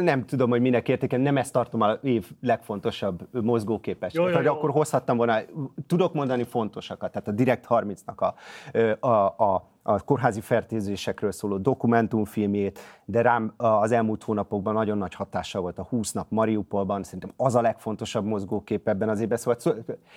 Nem 0.00 0.24
tudom, 0.24 0.50
hogy 0.50 0.60
minek 0.60 0.88
értéken, 0.88 1.20
nem 1.20 1.36
ezt 1.36 1.52
tartom 1.52 1.80
a 1.80 1.92
év 2.02 2.30
legfontosabb 2.40 3.28
mozgóképes. 3.42 4.14
Jó, 4.14 4.28
jó, 4.28 4.40
jó. 4.40 4.52
akkor 4.52 4.70
hozhattam 4.70 5.16
volna, 5.16 5.38
tudok 5.86 6.14
mondani 6.14 6.42
fontosakat, 6.42 7.12
tehát 7.12 7.28
a 7.28 7.32
Direkt 7.32 7.66
30-nak 7.68 8.16
a, 8.16 9.06
a, 9.06 9.34
a, 9.36 9.68
a 9.82 10.00
kórházi 10.04 10.40
fertőzésekről 10.40 11.32
szóló 11.32 11.56
dokumentumfilmjét, 11.56 12.78
de 13.04 13.22
rám 13.22 13.54
az 13.56 13.92
elmúlt 13.92 14.22
hónapokban 14.22 14.74
nagyon 14.74 14.98
nagy 14.98 15.14
hatással 15.14 15.62
volt 15.62 15.78
a 15.78 15.82
20 15.82 16.12
nap 16.12 16.26
Mariupolban, 16.30 17.02
szerintem 17.02 17.32
az 17.36 17.54
a 17.54 17.60
legfontosabb 17.60 18.24
mozgókép 18.24 18.88
ebben 18.88 19.08
az 19.08 19.20
évben. 19.20 19.38
Szóval 19.38 19.60
szó- 19.60 19.74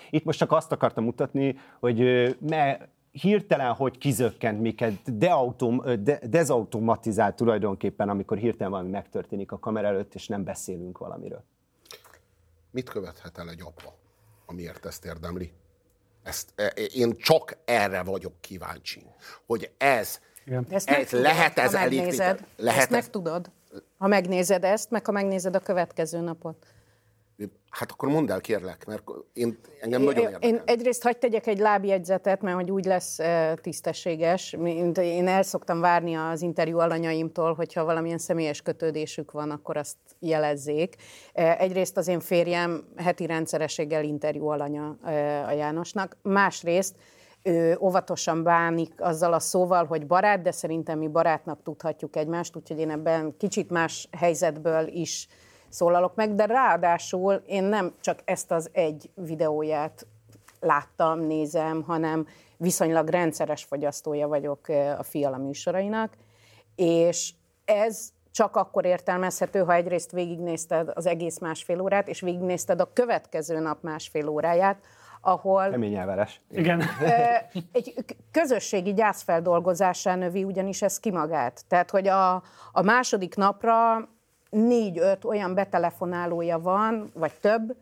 itt 0.10 0.24
most 0.24 0.40
csak 0.40 0.52
azt 0.52 0.72
akartam 0.72 1.04
mutatni, 1.04 1.56
hogy 1.80 2.00
me, 2.50 2.78
hirtelen, 3.12 3.74
hogy 3.74 3.98
kizökkent 3.98 4.62
minket, 4.62 5.18
deautom, 5.18 5.82
de, 6.04 6.20
dezautomatizált 6.28 7.36
tulajdonképpen, 7.36 8.10
amikor 8.10 8.38
hirtelen 8.38 8.72
valami 8.72 8.90
megtörténik 8.90 9.52
a 9.52 9.60
kamera 9.60 9.88
előtt, 9.88 10.14
és 10.14 10.28
nem 10.28 10.44
beszélünk 10.44 10.98
valamiről. 10.98 11.44
Mit 12.72 12.90
követhet 12.90 13.38
el 13.38 13.50
egy 13.50 13.62
apa, 13.62 13.96
amiért 14.46 14.86
ezt 14.86 15.06
érdemli? 15.06 15.54
Ezt, 16.24 16.52
e- 16.56 16.74
e- 16.76 16.82
én 16.84 17.16
csak 17.18 17.58
erre 17.66 18.04
vagyok 18.04 18.34
kíváncsi, 18.42 19.04
hogy 19.46 19.72
ez, 19.78 20.20
ezt 20.70 20.72
ez 20.72 20.86
megtudod, 20.86 21.24
lehet 21.24 21.58
ez 21.58 21.74
ha 21.74 21.80
elég 21.80 21.98
megnézed. 21.98 22.46
lehet 22.56 22.80
ezt 22.80 22.88
ez, 22.88 22.94
megtudod. 22.94 23.52
Ha 23.98 24.08
megnézed 24.08 24.64
ezt, 24.64 24.90
meg 24.90 25.06
ha 25.06 25.12
megnézed 25.12 25.56
a 25.56 25.60
következő 25.60 26.20
napot. 26.20 26.66
Hát 27.70 27.92
akkor 27.92 28.10
mondd 28.10 28.32
el, 28.32 28.42
kérlek, 28.42 28.86
mert 28.86 29.04
én, 29.34 29.58
engem 29.82 30.02
nagyon 30.02 30.24
érdekel. 30.24 30.50
én 30.50 30.62
egyrészt 30.66 31.04
hagyd 31.04 31.18
tegyek 31.18 31.48
egy 31.48 31.60
lábjegyzetet, 31.60 32.42
mert 32.42 32.56
hogy 32.56 32.72
úgy 32.72 32.86
lesz 32.86 33.20
eh, 33.20 33.54
tisztességes. 33.56 34.56
Én 34.96 35.28
el 35.28 35.44
szoktam 35.44 35.80
várni 35.80 36.16
az 36.16 36.42
interjú 36.42 36.80
alanyaimtól, 36.80 37.54
hogyha 37.54 37.84
valamilyen 37.84 38.18
személyes 38.18 38.62
kötődésük 38.62 39.32
van, 39.32 39.52
akkor 39.52 39.78
azt 39.78 39.98
jelezzék. 40.20 40.96
Eh, 41.34 41.60
Egyrészt 41.60 41.98
az 41.98 42.08
én 42.08 42.20
férjem 42.20 42.84
heti 42.96 43.26
rendszerességgel 43.26 44.04
interjú 44.04 44.48
alanya 44.48 44.98
eh, 45.04 45.48
a 45.48 45.52
Jánosnak. 45.52 46.18
Másrészt 46.22 46.96
ő 47.44 47.78
óvatosan 47.82 48.44
bánik 48.44 48.94
azzal 48.98 49.34
a 49.34 49.40
szóval, 49.40 49.86
hogy 49.86 50.08
barát, 50.08 50.42
de 50.42 50.52
szerintem 50.52 50.98
mi 50.98 51.08
barátnak 51.08 51.64
tudhatjuk 51.64 52.16
egymást, 52.16 52.56
úgyhogy 52.56 52.80
én 52.80 52.90
ebben 52.90 53.36
kicsit 53.38 53.70
más 53.70 54.08
helyzetből 54.12 54.88
is 54.88 55.28
szólalok 55.70 56.16
meg, 56.16 56.36
de 56.36 56.46
ráadásul 56.46 57.34
én 57.34 57.64
nem 57.64 57.94
csak 58.02 58.20
ezt 58.26 58.52
az 58.52 58.70
egy 58.72 59.10
videóját 59.14 60.08
láttam, 60.60 61.20
nézem, 61.20 61.84
hanem 61.84 62.28
viszonylag 62.58 63.08
rendszeres 63.08 63.64
fogyasztója 63.64 64.28
vagyok 64.28 64.68
a 64.98 65.04
Fiala 65.04 65.38
műsorainak, 65.38 66.14
és 66.76 67.34
ez 67.66 68.10
csak 68.32 68.56
akkor 68.56 68.86
értelmezhető, 68.86 69.60
ha 69.60 69.74
egyrészt 69.74 70.12
végignézted 70.12 70.92
az 70.94 71.06
egész 71.06 71.40
másfél 71.40 71.80
órát, 71.80 72.08
és 72.08 72.22
végignézted 72.22 72.80
a 72.80 72.94
következő 72.94 73.60
nap 73.60 73.84
másfél 73.84 74.28
óráját, 74.28 74.78
ahol 75.22 75.70
Kemény 75.70 75.96
elvárás. 75.96 76.42
Igen. 76.50 76.84
Egy 77.72 78.06
közösségi 78.32 78.94
gyászfeldolgozássá 78.94 80.16
növi 80.16 80.44
ugyanis 80.44 80.82
ez 80.82 81.00
ki 81.00 81.12
magát. 81.12 81.64
Tehát, 81.68 81.90
hogy 81.90 82.08
a, 82.08 82.34
a 82.72 82.82
második 82.82 83.36
napra 83.36 84.10
négy-öt 84.50 85.26
olyan 85.26 85.54
betelefonálója 85.54 86.60
van, 86.60 87.12
vagy 87.14 87.34
több, 87.42 87.76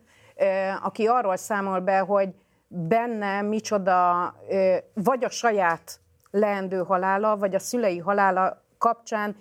aki 0.82 1.06
arról 1.06 1.36
számol 1.36 1.80
be, 1.80 1.98
hogy 1.98 2.28
benne 2.68 3.42
micsoda, 3.42 4.34
vagy 4.94 5.24
a 5.24 5.30
saját 5.30 6.00
leendő 6.30 6.82
halála, 6.82 7.36
vagy 7.36 7.54
a 7.54 7.58
szülei 7.58 7.98
halála 7.98 8.62
kapcsán 8.78 9.36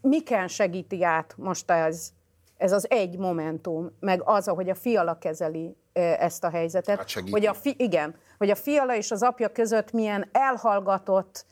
miken 0.00 0.48
segíti 0.48 1.04
át 1.04 1.34
most 1.36 1.70
ez, 1.70 2.12
ez 2.56 2.72
az 2.72 2.90
egy 2.90 3.18
momentum, 3.18 3.96
meg 4.00 4.22
az, 4.24 4.48
ahogy 4.48 4.68
a 4.68 4.74
fiala 4.74 5.18
kezeli 5.18 5.76
ezt 5.92 6.44
a 6.44 6.50
helyzetet. 6.50 6.98
Hát 6.98 7.08
segíti. 7.08 7.32
hogy 7.32 7.46
a 7.46 7.54
fi, 7.54 7.74
igen, 7.78 8.14
hogy 8.38 8.50
a 8.50 8.54
fiala 8.54 8.96
és 8.96 9.10
az 9.10 9.22
apja 9.22 9.48
között 9.48 9.92
milyen 9.92 10.28
elhallgatott 10.32 11.44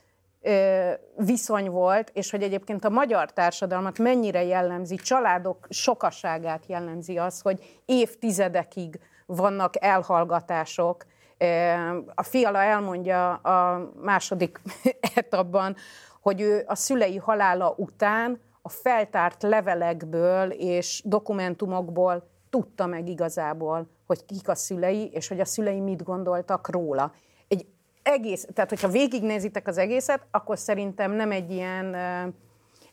viszony 1.15 1.69
volt, 1.69 2.09
és 2.13 2.31
hogy 2.31 2.43
egyébként 2.43 2.85
a 2.85 2.89
magyar 2.89 3.31
társadalmat 3.33 3.97
mennyire 3.97 4.43
jellemzi, 4.43 4.95
családok 4.95 5.67
sokaságát 5.69 6.63
jellemzi 6.67 7.17
az, 7.17 7.41
hogy 7.41 7.79
évtizedekig 7.85 8.99
vannak 9.25 9.83
elhallgatások. 9.83 11.05
A 12.15 12.23
fiala 12.23 12.61
elmondja 12.61 13.33
a 13.33 13.89
második 14.01 14.61
etapban, 15.15 15.75
hogy 16.21 16.41
ő 16.41 16.63
a 16.67 16.75
szülei 16.75 17.17
halála 17.17 17.73
után 17.77 18.39
a 18.61 18.69
feltárt 18.69 19.43
levelekből 19.43 20.51
és 20.51 21.01
dokumentumokból 21.05 22.29
tudta 22.49 22.85
meg 22.85 23.07
igazából, 23.07 23.87
hogy 24.07 24.25
kik 24.25 24.49
a 24.49 24.55
szülei, 24.55 25.09
és 25.13 25.27
hogy 25.27 25.39
a 25.39 25.45
szülei 25.45 25.79
mit 25.79 26.03
gondoltak 26.03 26.69
róla. 26.69 27.11
Egész, 28.03 28.47
tehát 28.53 28.69
hogyha 28.69 28.87
végignézitek 28.87 29.67
az 29.67 29.77
egészet, 29.77 30.27
akkor 30.31 30.57
szerintem 30.57 31.11
nem 31.11 31.31
egy 31.31 31.51
ilyen 31.51 31.95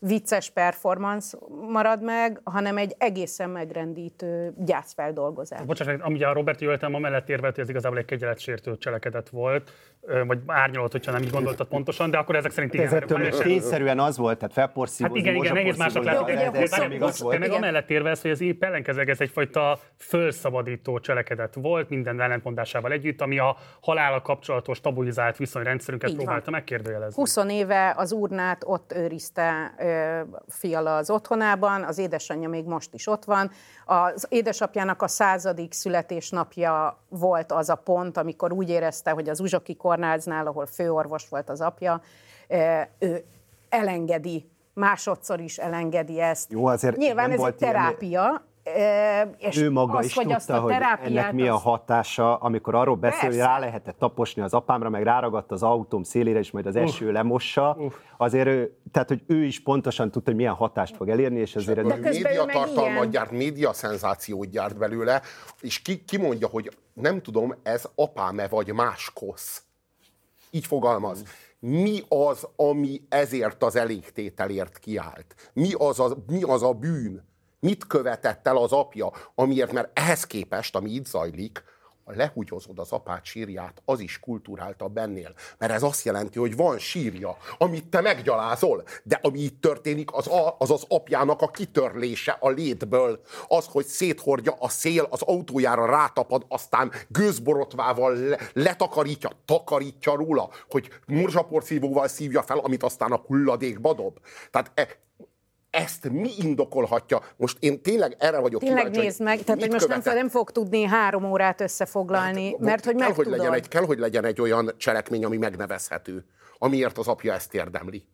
vicces 0.01 0.51
performance 0.51 1.39
marad 1.70 2.02
meg, 2.02 2.40
hanem 2.44 2.77
egy 2.77 2.94
egészen 2.98 3.51
megrendítő 3.51 4.52
gyászfeldolgozás. 4.59 5.62
Bocsánat, 5.62 5.97
meg, 5.97 6.06
ami 6.06 6.23
a 6.23 6.32
Robert 6.32 6.60
jól 6.60 6.73
értem, 6.73 6.94
amellett 6.94 7.28
érvelt, 7.28 7.55
hogy 7.55 7.64
ez 7.64 7.70
igazából 7.70 7.98
egy 7.98 8.05
kegyeletsértő 8.05 8.77
cselekedet 8.77 9.28
volt, 9.28 9.73
vagy 10.27 10.39
árnyalat, 10.47 10.93
hogyha 10.93 11.12
nem 11.12 11.23
így 11.23 11.31
gondoltad 11.31 11.66
pontosan, 11.66 12.10
de 12.10 12.18
akkor 12.18 12.36
ezek 12.36 12.51
szerint 12.51 12.74
igen. 12.74 12.86
Ez 12.86 12.93
ettől 12.93 13.18
van, 13.18 13.27
és- 13.27 13.36
tényszerűen 13.36 13.98
az 14.01 14.16
volt, 14.16 14.39
tehát 14.39 14.55
Hát 14.55 14.64
felporszívózni, 14.64 15.18
igen, 15.18 15.35
igen, 15.35 15.52
nehéz 15.52 15.77
mozsaporszívózni, 15.77 16.35
látni. 16.35 16.98
de- 16.98 17.06
ez 17.06 17.20
meg 17.39 17.51
amellett 17.51 17.90
érvelsz, 17.90 18.23
hogy 18.23 18.31
ez 18.31 18.40
épp 18.40 18.62
ellenkezőleg 18.64 19.09
ez 19.09 19.20
egyfajta 19.20 19.78
fölszabadító 19.98 20.98
cselekedet 20.98 21.55
volt, 21.55 21.89
minden 21.89 22.20
ellentmondásával 22.20 22.93
együtt, 22.93 23.20
ami 23.20 23.39
a 23.39 23.56
halála 23.81 24.23
kapcsolatos 24.23 24.81
tabuizált 24.81 25.36
viszonyrendszerünket 25.36 26.14
próbálta 26.14 26.51
megkérdőjelezni. 26.51 27.14
20 27.14 27.36
éve 27.48 27.94
az 27.97 28.12
urnát 28.12 28.62
ott 28.66 28.93
őrizte 28.93 29.74
Fiala 30.49 30.97
az 30.97 31.11
otthonában, 31.11 31.85
az 31.85 31.99
édesanyja 31.99 32.49
még 32.49 32.65
most 32.65 32.95
is 32.95 33.07
ott 33.07 33.25
van. 33.25 33.51
Az 33.85 34.27
édesapjának 34.29 35.03
a 35.03 35.09
századik 35.09 35.73
születésnapja 35.73 36.99
volt 37.09 37.53
az 37.53 37.69
a 37.69 37.75
pont, 37.75 38.17
amikor 38.17 38.53
úgy 38.53 38.69
érezte, 38.71 39.11
hogy 39.11 39.29
az 39.29 39.41
Uzsoki 39.41 39.77
Kornáznál, 39.77 40.47
ahol 40.47 40.67
főorvos 40.67 41.29
volt 41.29 41.49
az 41.51 41.61
apja, 41.61 42.01
ő 42.99 43.25
elengedi, 43.69 44.51
másodszor 44.75 45.41
is 45.41 45.59
elengedi 45.59 46.21
ezt. 46.21 46.53
Jó, 46.53 46.67
azért 46.67 46.97
Nyilván 46.97 47.31
nem 47.31 47.39
ez 47.41 47.47
egy 47.47 47.61
ilyen- 47.61 47.73
terápia, 47.75 48.23
ö, 48.23 48.55
és 49.38 49.56
ő 49.56 49.70
maga 49.70 49.97
az, 49.97 50.05
is 50.05 50.14
hogy 50.14 50.32
azt 50.32 50.47
tudta, 50.47 50.62
a 50.62 50.64
hogy 50.64 50.72
ennek 51.02 51.32
mi 51.32 51.48
a 51.48 51.55
azt- 51.55 51.62
hatása, 51.62 52.36
amikor 52.36 52.74
arról 52.74 52.97
beszél, 52.97 53.20
hogy 53.20 53.28
Persze. 53.28 53.44
rá 53.52 53.59
lehetett 53.59 53.98
taposni 53.98 54.43
az 54.43 54.55
apámra, 54.55 54.88
meg 54.88 55.02
ráragadt 55.02 55.52
az 55.52 55.62
autóm 55.62 56.02
szélére, 56.02 56.38
és 56.38 56.51
majd 56.51 56.66
az 56.66 56.76
eső 56.76 57.12
lemossa. 57.12 57.76
Azért 58.16 58.47
ő, 58.47 58.76
tehát, 58.90 59.09
hogy 59.09 59.22
ő 59.26 59.44
is 59.44 59.62
pontosan 59.62 60.10
tudta, 60.10 60.30
hogy 60.30 60.38
milyen 60.38 60.55
hatást 60.55 60.97
fog 60.97 61.09
elérni, 61.09 61.40
és 61.40 61.56
azért 61.56 61.78
ez... 61.78 61.84
Ő 61.84 62.01
médiatartalmat 62.01 63.10
gyárt, 63.10 63.30
média 63.30 63.72
szenzációt 63.72 64.51
gyárt 64.51 64.78
belőle, 64.78 65.22
és 65.60 65.82
ki, 65.82 66.05
ki 66.05 66.16
mondja, 66.18 66.48
hogy 66.48 66.70
nem 66.93 67.22
tudom, 67.22 67.55
ez 67.62 67.88
apám-e 67.94 68.48
vagy 68.48 68.72
más 68.72 69.10
kosz. 69.14 69.62
Így 70.51 70.66
fogalmaz. 70.66 71.22
Mi 71.59 72.01
az, 72.09 72.48
ami 72.56 73.01
ezért 73.09 73.62
az 73.62 73.76
elégtételért 73.76 74.78
kiállt? 74.78 75.51
Mi 75.52 75.72
az 75.78 76.01
a, 76.01 76.16
mi 76.26 76.43
az 76.43 76.62
a 76.62 76.72
bűn? 76.72 77.34
Mit 77.61 77.87
követett 77.87 78.47
el 78.47 78.57
az 78.57 78.73
apja, 78.73 79.12
amiért, 79.35 79.73
mert 79.73 79.99
ehhez 79.99 80.24
képest, 80.24 80.77
ami 80.77 80.91
itt 80.91 81.07
zajlik, 81.07 81.65
ha 82.07 82.12
lehúgyozod 82.16 82.78
az 82.78 82.93
apát 82.93 83.24
sírját, 83.24 83.83
az 83.85 84.01
is 84.01 84.20
kulturáltabb 84.20 84.97
ennél. 84.97 85.35
Mert 85.59 85.73
ez 85.73 85.83
azt 85.83 86.05
jelenti, 86.05 86.39
hogy 86.39 86.57
van 86.57 86.78
sírja, 86.78 87.37
amit 87.59 87.87
te 87.87 88.01
meggyalázol, 88.01 88.85
de 89.03 89.19
ami 89.23 89.39
itt 89.39 89.61
történik, 89.61 90.12
az 90.12 90.28
a, 90.28 90.57
az, 90.59 90.70
az 90.70 90.85
apjának 90.89 91.43
a 91.43 91.51
kitörlése 91.51 92.37
a 92.41 92.49
létből. 92.49 93.20
Az, 93.49 93.66
hogy 93.66 93.85
széthordja 93.85 94.55
a 94.59 94.69
szél, 94.69 95.07
az 95.11 95.23
autójára 95.23 95.87
rátapad, 95.87 96.45
aztán 96.49 96.93
gőzborotvával 97.09 98.15
le, 98.15 98.39
letakarítja, 98.53 99.31
takarítja 99.45 100.15
róla, 100.15 100.51
hogy 100.69 100.89
morzsaporszívóval 101.07 102.09
szívja 102.09 102.43
fel, 102.43 102.59
amit 102.59 102.83
aztán 102.83 103.12
a 103.12 103.23
hulladékba 103.27 103.95
dob. 103.95 104.19
Tehát 104.51 104.70
e, 104.74 104.89
ezt 105.77 106.09
mi 106.11 106.31
indokolhatja? 106.39 107.20
Most 107.36 107.57
én 107.61 107.82
tényleg 107.82 108.16
erre 108.19 108.39
vagyok 108.39 108.61
Tényleg 108.61 108.78
kíváncsi, 108.85 109.01
nézd 109.01 109.23
meg, 109.23 109.43
tehát 109.43 109.61
hogy 109.61 109.70
most 109.70 109.89
nem, 109.89 109.98
követett? 109.98 110.20
nem 110.20 110.28
fog 110.28 110.51
tudni 110.51 110.82
három 110.82 111.24
órát 111.24 111.61
összefoglalni, 111.61 112.57
mert 112.59 112.85
hogy 112.85 112.94
kell, 112.97 113.07
meg 113.07 113.16
hogy 113.16 113.27
legyen 113.27 113.53
egy, 113.53 113.69
kell, 113.69 113.85
hogy 113.85 113.98
legyen 113.98 114.24
egy 114.24 114.40
olyan 114.40 114.70
cselekmény, 114.77 115.24
ami 115.24 115.36
megnevezhető, 115.36 116.24
amiért 116.59 116.98
az 116.98 117.09
apja 117.09 117.32
ezt 117.32 117.55
érdemli. 117.55 118.05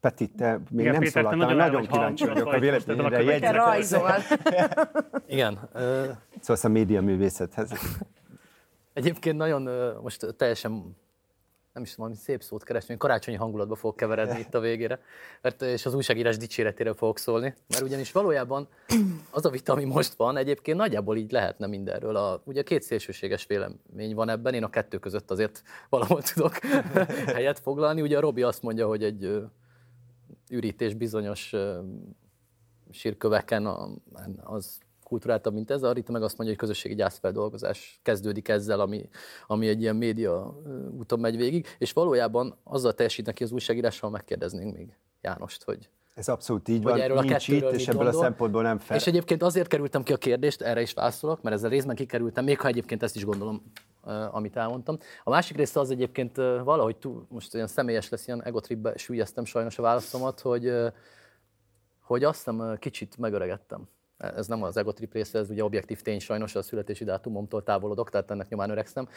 Peti, 0.00 0.28
te 0.28 0.60
még 0.70 0.80
Igen, 0.80 0.92
nem 0.92 1.00
Péter, 1.00 1.22
te 1.22 1.30
szólaltál, 1.30 1.56
nagyon 1.56 1.56
nagyon 1.56 1.86
kíváncsi 1.86 2.26
vagyok 2.26 2.46
a 2.46 2.50
vagy 2.50 2.60
véleményedre. 2.60 2.94
következő- 3.08 3.58
jegyzetelsz. 3.70 4.30
Igen. 5.26 5.68
Szóval 6.40 6.62
a 6.62 6.68
média 6.68 7.02
művészethez. 7.02 7.70
Egyébként 8.92 9.36
nagyon 9.36 9.68
most 10.02 10.34
teljesen 10.36 10.96
nem 11.72 11.82
is 11.82 11.90
tudom, 11.90 12.06
valami 12.06 12.24
szép 12.24 12.42
szót 12.42 12.64
keresni, 12.64 12.96
karácsonyi 12.96 13.36
hangulatba 13.36 13.74
fogok 13.74 13.96
keveredni 13.96 14.38
itt 14.40 14.54
a 14.54 14.60
végére, 14.60 15.00
mert, 15.40 15.62
és 15.62 15.86
az 15.86 15.94
újságírás 15.94 16.36
dicséretére 16.36 16.94
fogok 16.94 17.18
szólni, 17.18 17.54
mert 17.68 17.82
ugyanis 17.82 18.12
valójában 18.12 18.68
az 19.30 19.44
a 19.44 19.50
vita, 19.50 19.72
ami 19.72 19.84
most 19.84 20.14
van, 20.14 20.36
egyébként 20.36 20.76
nagyjából 20.76 21.16
így 21.16 21.32
lehetne 21.32 21.66
mindenről. 21.66 22.16
A, 22.16 22.42
ugye 22.44 22.62
két 22.62 22.82
szélsőséges 22.82 23.46
vélemény 23.46 24.14
van 24.14 24.28
ebben, 24.28 24.54
én 24.54 24.64
a 24.64 24.70
kettő 24.70 24.98
között 24.98 25.30
azért 25.30 25.62
valahol 25.88 26.22
tudok 26.22 26.58
helyet 27.36 27.58
foglalni. 27.58 28.02
Ugye 28.02 28.16
a 28.16 28.20
Robi 28.20 28.42
azt 28.42 28.62
mondja, 28.62 28.86
hogy 28.86 29.04
egy 29.04 29.42
ürítés 30.50 30.94
bizonyos 30.94 31.54
sírköveken 32.90 33.66
a, 33.66 33.88
az 34.42 34.78
kulturáltabb, 35.12 35.54
mint 35.54 35.70
ez. 35.70 35.82
A 35.82 35.92
Rita 35.92 36.12
meg 36.12 36.22
azt 36.22 36.36
mondja, 36.38 36.56
hogy 36.56 36.66
közösségi 36.68 36.94
gyászfeldolgozás 36.94 38.00
kezdődik 38.02 38.48
ezzel, 38.48 38.80
ami, 38.80 39.08
ami 39.46 39.68
egy 39.68 39.80
ilyen 39.80 39.96
média 39.96 40.60
úton 40.98 41.20
megy 41.20 41.36
végig, 41.36 41.66
és 41.78 41.92
valójában 41.92 42.56
azzal 42.64 42.92
teljesítnek 42.92 43.34
ki 43.34 43.42
az 43.44 43.52
újságírással, 43.52 44.10
megkérdeznénk 44.10 44.76
még 44.76 44.96
Jánost, 45.20 45.62
hogy 45.62 45.88
Ez 46.14 46.28
abszolút 46.28 46.68
így 46.68 46.82
van, 46.82 47.00
erről 47.00 47.16
a 47.16 47.20
nincs 47.20 47.32
kettőről 47.46 47.72
itt, 47.72 47.78
és 47.78 47.88
ebből 47.88 48.00
a 48.00 48.04
gondol. 48.04 48.22
szempontból 48.22 48.62
nem 48.62 48.78
fel. 48.78 48.96
És 48.96 49.06
egyébként 49.06 49.42
azért 49.42 49.68
kerültem 49.68 50.02
ki 50.02 50.12
a 50.12 50.16
kérdést, 50.16 50.62
erre 50.62 50.80
is 50.80 50.92
válaszolok, 50.92 51.42
mert 51.42 51.56
ezzel 51.56 51.70
részben 51.70 51.94
kikerültem, 51.94 52.44
még 52.44 52.60
ha 52.60 52.68
egyébként 52.68 53.02
ezt 53.02 53.16
is 53.16 53.24
gondolom, 53.24 53.72
amit 54.30 54.56
elmondtam. 54.56 54.98
A 55.24 55.30
másik 55.30 55.56
része 55.56 55.80
az 55.80 55.90
egyébként 55.90 56.36
valahogy 56.64 56.96
túl, 56.96 57.26
most 57.28 57.54
olyan 57.54 57.66
személyes 57.66 58.08
lesz, 58.08 58.26
ilyen 58.26 58.44
egotripbe 58.44 58.96
sűjeztem 58.96 59.44
sajnos 59.44 59.78
a 59.78 59.82
válaszomat, 59.82 60.40
hogy, 60.40 60.72
hogy 62.00 62.24
azt 62.24 62.36
hiszem 62.36 62.76
kicsit 62.78 63.16
megöregedtem. 63.18 63.88
Ez 64.36 64.46
nem 64.46 64.62
az 64.62 64.76
egotrip 64.76 65.12
része, 65.12 65.38
ez 65.38 65.50
ugye 65.50 65.64
objektív 65.64 66.00
tény 66.00 66.18
sajnos, 66.18 66.54
a 66.54 66.62
születési 66.62 67.04
dátumomtól 67.04 67.62
távolodok, 67.62 68.10
tehát 68.10 68.30
ennek 68.30 68.48
nyomán 68.48 68.70
öregszem. 68.70 69.08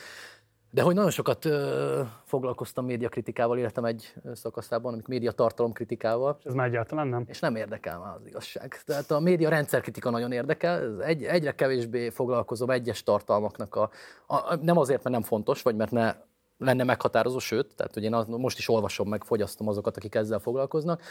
De 0.71 0.81
hogy 0.81 0.95
nagyon 0.95 1.09
sokat 1.09 1.45
ö, 1.45 2.01
foglalkoztam 2.23 2.85
médiakritikával, 2.85 3.57
életem 3.57 3.85
egy 3.85 4.13
szakaszában, 4.33 4.93
amik 4.93 5.07
média 5.07 5.31
tartalomkritikával. 5.31 6.37
Ez 6.43 6.53
már 6.53 6.67
egyáltalán 6.67 7.07
nem. 7.07 7.23
És 7.27 7.39
nem 7.39 7.55
érdekel 7.55 7.99
már 7.99 8.15
az 8.15 8.27
igazság. 8.27 8.81
Tehát 8.85 9.11
a 9.11 9.19
média 9.19 9.49
rendszerkritika 9.49 10.09
nagyon 10.09 10.31
érdekel, 10.31 10.81
ez 10.81 10.97
egy, 10.97 11.23
egyre 11.23 11.55
kevésbé 11.55 12.09
foglalkozom 12.09 12.69
egyes 12.69 13.03
tartalmaknak 13.03 13.75
a, 13.75 13.89
a, 14.27 14.55
nem 14.55 14.77
azért, 14.77 15.03
mert 15.03 15.15
nem 15.15 15.25
fontos, 15.25 15.61
vagy 15.61 15.75
mert 15.75 15.91
ne 15.91 16.15
lenne 16.57 16.83
meghatározó, 16.83 17.39
sőt, 17.39 17.75
tehát 17.75 17.93
hogy 17.93 18.03
én 18.03 18.13
az, 18.13 18.25
most 18.27 18.57
is 18.57 18.69
olvasom 18.69 19.09
meg, 19.09 19.23
fogyasztom 19.23 19.67
azokat, 19.67 19.97
akik 19.97 20.15
ezzel 20.15 20.39
foglalkoznak, 20.39 21.01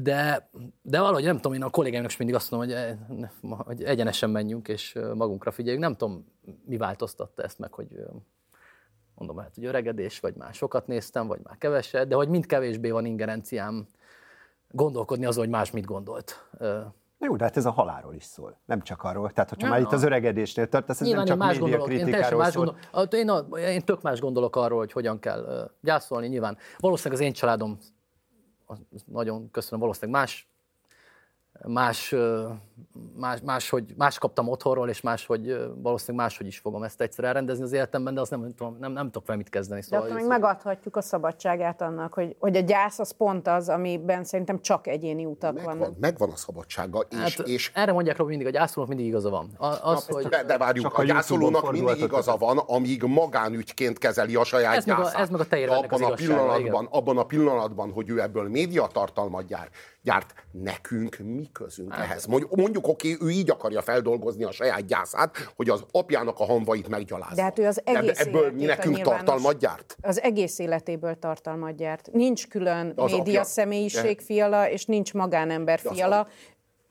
de, 0.00 0.50
de 0.82 1.00
valahogy 1.00 1.24
nem 1.24 1.36
tudom, 1.36 1.52
én 1.52 1.62
a 1.62 1.70
kollégáimnak 1.70 2.10
is 2.10 2.16
mindig 2.16 2.36
azt 2.36 2.50
mondom, 2.50 2.68
hogy, 2.68 2.78
eh, 2.78 3.58
hogy 3.58 3.82
egyenesen 3.82 4.30
menjünk, 4.30 4.68
és 4.68 4.94
ö, 4.94 5.14
magunkra 5.14 5.50
figyeljünk. 5.50 5.84
Nem 5.84 5.96
tudom, 5.96 6.26
mi 6.64 6.76
változtatta 6.76 7.42
ezt 7.42 7.58
meg, 7.58 7.72
hogy 7.72 7.88
ö, 7.94 8.04
mondom, 9.14 9.38
hát, 9.38 9.54
hogy 9.54 9.64
öregedés, 9.64 10.20
vagy 10.20 10.34
már 10.34 10.54
sokat 10.54 10.86
néztem, 10.86 11.26
vagy 11.26 11.40
már 11.42 11.58
keveset, 11.58 12.08
de 12.08 12.14
hogy 12.14 12.28
mind 12.28 12.46
kevésbé 12.46 12.90
van 12.90 13.04
ingerenciám 13.04 13.86
gondolkodni 14.70 15.24
azon, 15.24 15.44
hogy 15.44 15.52
más 15.52 15.70
mit 15.70 15.84
gondolt. 15.84 16.48
Jó, 17.18 17.36
de 17.36 17.44
hát 17.44 17.56
ez 17.56 17.66
a 17.66 17.70
halálról 17.70 18.14
is 18.14 18.24
szól, 18.24 18.60
nem 18.64 18.82
csak 18.82 19.02
arról. 19.02 19.30
Tehát, 19.30 19.48
hogyha 19.48 19.66
Ja. 19.66 19.72
már 19.72 19.82
itt 19.82 19.92
az 19.92 20.02
öregedésnél 20.02 20.68
tartasz, 20.68 21.00
ez 21.00 21.06
nem 21.06 21.08
Nyilván 21.08 21.26
én 21.26 21.32
csak 21.32 21.38
más 21.38 21.58
média 21.58 21.62
gondolok, 21.76 21.90
én 21.92 22.02
kritikáról 22.02 22.38
más 22.38 22.52
szól. 22.52 22.64
gondolok. 22.64 23.12
Én, 23.14 23.28
a, 23.28 23.58
én 23.58 23.80
tök 23.84 24.02
más 24.02 24.20
gondolok 24.20 24.56
arról, 24.56 24.78
hogy 24.78 24.92
hogyan 24.92 25.18
kell 25.18 25.70
gyászolni, 25.80 26.26
nyilván. 26.26 26.56
Valószínűleg 26.78 27.20
az 27.20 27.26
én 27.26 27.32
családom, 27.32 27.78
nagyon 29.06 29.50
köszönöm, 29.50 29.80
valószínűleg 29.80 30.20
más 30.20 30.48
más, 31.64 32.12
ö, 32.12 32.48
más, 33.16 33.40
máshogy, 33.44 33.94
más 33.96 34.18
kaptam 34.18 34.48
otthonról, 34.48 34.88
és 34.88 35.00
máshogy 35.00 35.48
ö, 35.48 35.66
valószínűleg 35.76 36.26
máshogy 36.26 36.46
is 36.46 36.58
fogom 36.58 36.82
ezt 36.82 37.00
egyszer 37.00 37.24
elrendezni 37.24 37.64
az 37.64 37.72
életemben, 37.72 38.14
de 38.14 38.20
azt 38.20 38.30
nem, 38.30 38.40
nem, 38.40 38.54
tudom, 38.54 38.76
nem, 38.80 38.92
nem 38.92 39.04
tudok 39.04 39.26
vele 39.26 39.38
mit 39.38 39.48
kezdeni. 39.48 39.80
De 39.80 39.86
Szóval 39.86 40.00
akkor 40.04 40.16
ez- 40.16 40.22
még 40.22 40.30
megadhatjuk 40.30 40.96
a 40.96 41.00
szabadságát 41.00 41.82
annak, 41.82 42.14
hogy, 42.14 42.36
hogy 42.38 42.56
a 42.56 42.60
gyász 42.60 42.98
az 42.98 43.10
pont 43.10 43.48
az, 43.48 43.68
amiben 43.68 44.24
szerintem 44.24 44.60
csak 44.60 44.86
egyéni 44.86 45.24
utak 45.24 45.62
vannak. 45.62 45.98
Megvan 45.98 46.30
a 46.30 46.36
szabadsága, 46.36 47.00
és, 47.10 47.16
Hát, 47.36 47.46
és 47.48 47.70
erre 47.74 47.92
mondják 47.92 48.16
Robi 48.16 48.30
mindig, 48.30 48.46
a 48.46 48.50
gyászolónak 48.50 48.94
mindig 48.94 49.12
igaza 49.12 49.30
van. 49.30 49.50
A, 49.56 49.66
az, 49.66 50.06
Na, 50.06 50.14
hogy... 50.14 50.26
de, 50.26 50.44
de 50.44 50.58
várjuk, 50.58 50.84
Csak 50.84 50.98
a, 50.98 51.00
a 51.00 51.04
gyászolónak 51.04 51.72
mindig 51.72 51.98
igaza 52.00 52.36
van, 52.36 52.58
amíg 52.58 53.02
magánügyként 53.02 53.98
kezeli 53.98 54.34
a 54.36 54.44
saját 54.44 54.76
Ez 54.76 54.84
meg 54.84 54.98
a- 54.98 55.02
gyászát. 55.02 55.20
ez 55.20 55.28
meg 55.30 55.40
a 55.40 55.44
te 55.44 55.48
De 55.56 55.58
érvednek 55.62 55.92
abban 55.92 56.04
az 56.04 56.10
a, 56.10 56.14
pillanatban, 56.14 56.60
igen. 56.60 56.86
abban 56.90 57.18
a 57.18 57.24
pillanatban, 57.24 57.92
hogy 57.92 58.08
ő 58.10 58.20
ebből 58.20 58.48
médiatartalmat 58.48 59.46
gyár, 59.46 59.68
gyárt, 60.02 60.34
nekünk 60.50 61.16
mi 61.18 61.45
közünk 61.52 61.92
Hát- 61.94 62.04
ehhez? 62.04 62.26
Mondjuk, 62.26 62.56
mondjuk 62.56 62.88
oké, 62.88 63.16
ő 63.20 63.30
így 63.30 63.50
akarja 63.50 63.82
feldolgozni 63.82 64.44
a 64.44 64.50
saját 64.50 64.86
gyászát, 64.86 65.36
hogy 65.56 65.68
az 65.68 65.84
apjának 65.90 66.38
a 66.40 66.44
hamvait 66.44 66.88
meggyalázza. 66.88 67.34
De 67.34 67.42
hát 67.42 67.58
ő 67.58 67.66
az 67.66 67.80
egész 67.84 68.18
Ebből 68.18 68.52
mi 68.52 68.64
nekünk 68.64 69.00
tartalmat 69.00 69.58
gyárt? 69.58 69.96
Az 70.00 70.20
egész 70.20 70.58
életéből 70.58 71.18
tartalmat 71.18 71.76
gyárt. 71.76 72.08
Nincs 72.12 72.48
külön 72.48 72.92
De 72.94 73.02
az 73.02 73.10
média 73.10 73.20
apja- 73.40 73.44
személyiség 73.44 74.16
de- 74.16 74.22
fiala, 74.24 74.70
és 74.70 74.84
nincs 74.84 75.14
magánember 75.14 75.80
De 75.82 75.88
az 75.88 75.94
fiala. 75.96 76.28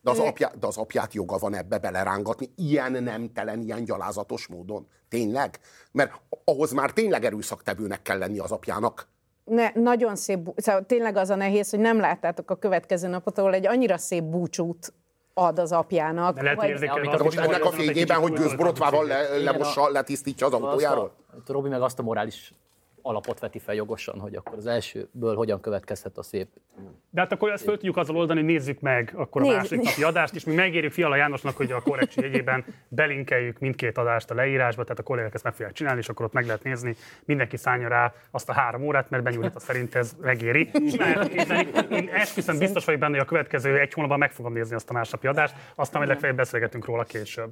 De 0.01 0.11
az, 0.11 0.19
apja, 0.19 0.51
de 0.59 0.67
az 0.67 0.77
apját 0.77 1.13
joga 1.13 1.37
van 1.37 1.55
ebbe 1.55 1.77
belerángatni, 1.77 2.49
ilyen 2.55 2.91
nemtelen, 3.03 3.61
ilyen 3.61 3.83
gyalázatos 3.83 4.47
módon. 4.47 4.87
Tényleg? 5.09 5.59
Mert 5.91 6.11
ahhoz 6.43 6.71
már 6.71 6.91
tényleg 6.91 7.25
erőszaktevőnek 7.25 8.01
kell 8.01 8.17
lenni 8.17 8.39
az 8.39 8.51
apjának. 8.51 9.07
Ne, 9.45 9.71
nagyon 9.73 10.15
szép, 10.15 10.39
szóval 10.55 10.85
tényleg 10.85 11.15
az 11.15 11.29
a 11.29 11.35
nehéz, 11.35 11.69
hogy 11.69 11.79
nem 11.79 11.99
láttátok 11.99 12.51
a 12.51 12.55
következő 12.55 13.07
napot, 13.07 13.37
ahol 13.37 13.53
egy 13.53 13.67
annyira 13.67 13.97
szép 13.97 14.23
búcsút 14.23 14.93
ad 15.33 15.59
az 15.59 15.71
apjának. 15.71 16.35
De 16.35 16.41
lehet, 16.41 16.59
hogy 16.59 16.69
érzékelni 16.69 17.07
De 17.07 17.23
most 17.23 17.37
ennek 17.37 17.65
a 17.65 17.71
fényében, 17.71 18.17
hogy 18.17 18.33
gőzborotvával 18.33 19.05
le, 19.05 19.37
lemossa, 19.37 19.89
letisztítja 19.89 20.47
az 20.47 20.53
autójáról? 20.53 21.11
A, 21.47 21.51
Robi 21.51 21.69
meg 21.69 21.81
azt 21.81 21.99
a 21.99 22.03
morális 22.03 22.53
alapot 23.05 23.39
veti 23.39 23.59
fel 23.59 23.75
jogosan, 23.75 24.19
hogy 24.19 24.35
akkor 24.35 24.57
az 24.57 24.65
elsőből 24.65 25.35
hogyan 25.35 25.61
következhet 25.61 26.17
a 26.17 26.23
szép. 26.23 26.47
De 27.09 27.21
hát 27.21 27.31
akkor 27.31 27.51
ezt 27.51 27.63
föl 27.63 27.75
tudjuk 27.75 27.97
azzal 27.97 28.15
oldani, 28.15 28.39
hogy 28.39 28.49
nézzük 28.49 28.79
meg 28.79 29.13
akkor 29.15 29.41
a 29.41 29.45
Nézd- 29.45 29.57
második 29.57 29.83
napi 29.83 30.03
adást, 30.03 30.35
és 30.35 30.43
mi 30.43 30.53
megérjük 30.53 30.91
Fiala 30.91 31.15
Jánosnak, 31.15 31.57
hogy 31.57 31.71
a 31.71 31.81
korrektség 31.81 32.23
jegyében 32.23 32.65
belinkeljük 32.87 33.59
mindkét 33.59 33.97
adást 33.97 34.31
a 34.31 34.33
leírásba, 34.33 34.83
tehát 34.83 34.99
a 34.99 35.03
kollégák 35.03 35.33
ezt 35.33 35.43
meg 35.43 35.53
fogják 35.53 35.73
csinálni, 35.73 35.99
és 35.99 36.09
akkor 36.09 36.25
ott 36.25 36.33
meg 36.33 36.45
lehet 36.45 36.63
nézni. 36.63 36.95
Mindenki 37.25 37.57
szállja 37.57 37.87
rá 37.87 38.13
azt 38.31 38.49
a 38.49 38.53
három 38.53 38.83
órát, 38.83 39.09
mert 39.09 39.23
benyújt 39.23 39.59
szerint 39.59 39.95
ez 39.95 40.15
megéri. 40.21 40.69
Én 41.89 42.09
esküszöm 42.13 42.57
biztos 42.57 42.85
vagyok 42.85 42.99
benne, 42.99 43.13
hogy 43.13 43.25
a 43.25 43.29
következő 43.29 43.79
egy 43.79 43.93
hónapban 43.93 44.19
meg 44.19 44.31
fogom 44.31 44.53
nézni 44.53 44.75
azt 44.75 44.89
a 44.89 44.93
másnapi 44.93 45.27
adást, 45.27 45.55
aztán 45.75 45.97
majd 45.97 46.09
legfeljebb 46.09 46.37
beszélgetünk 46.37 46.85
róla 46.85 47.03
később. 47.03 47.49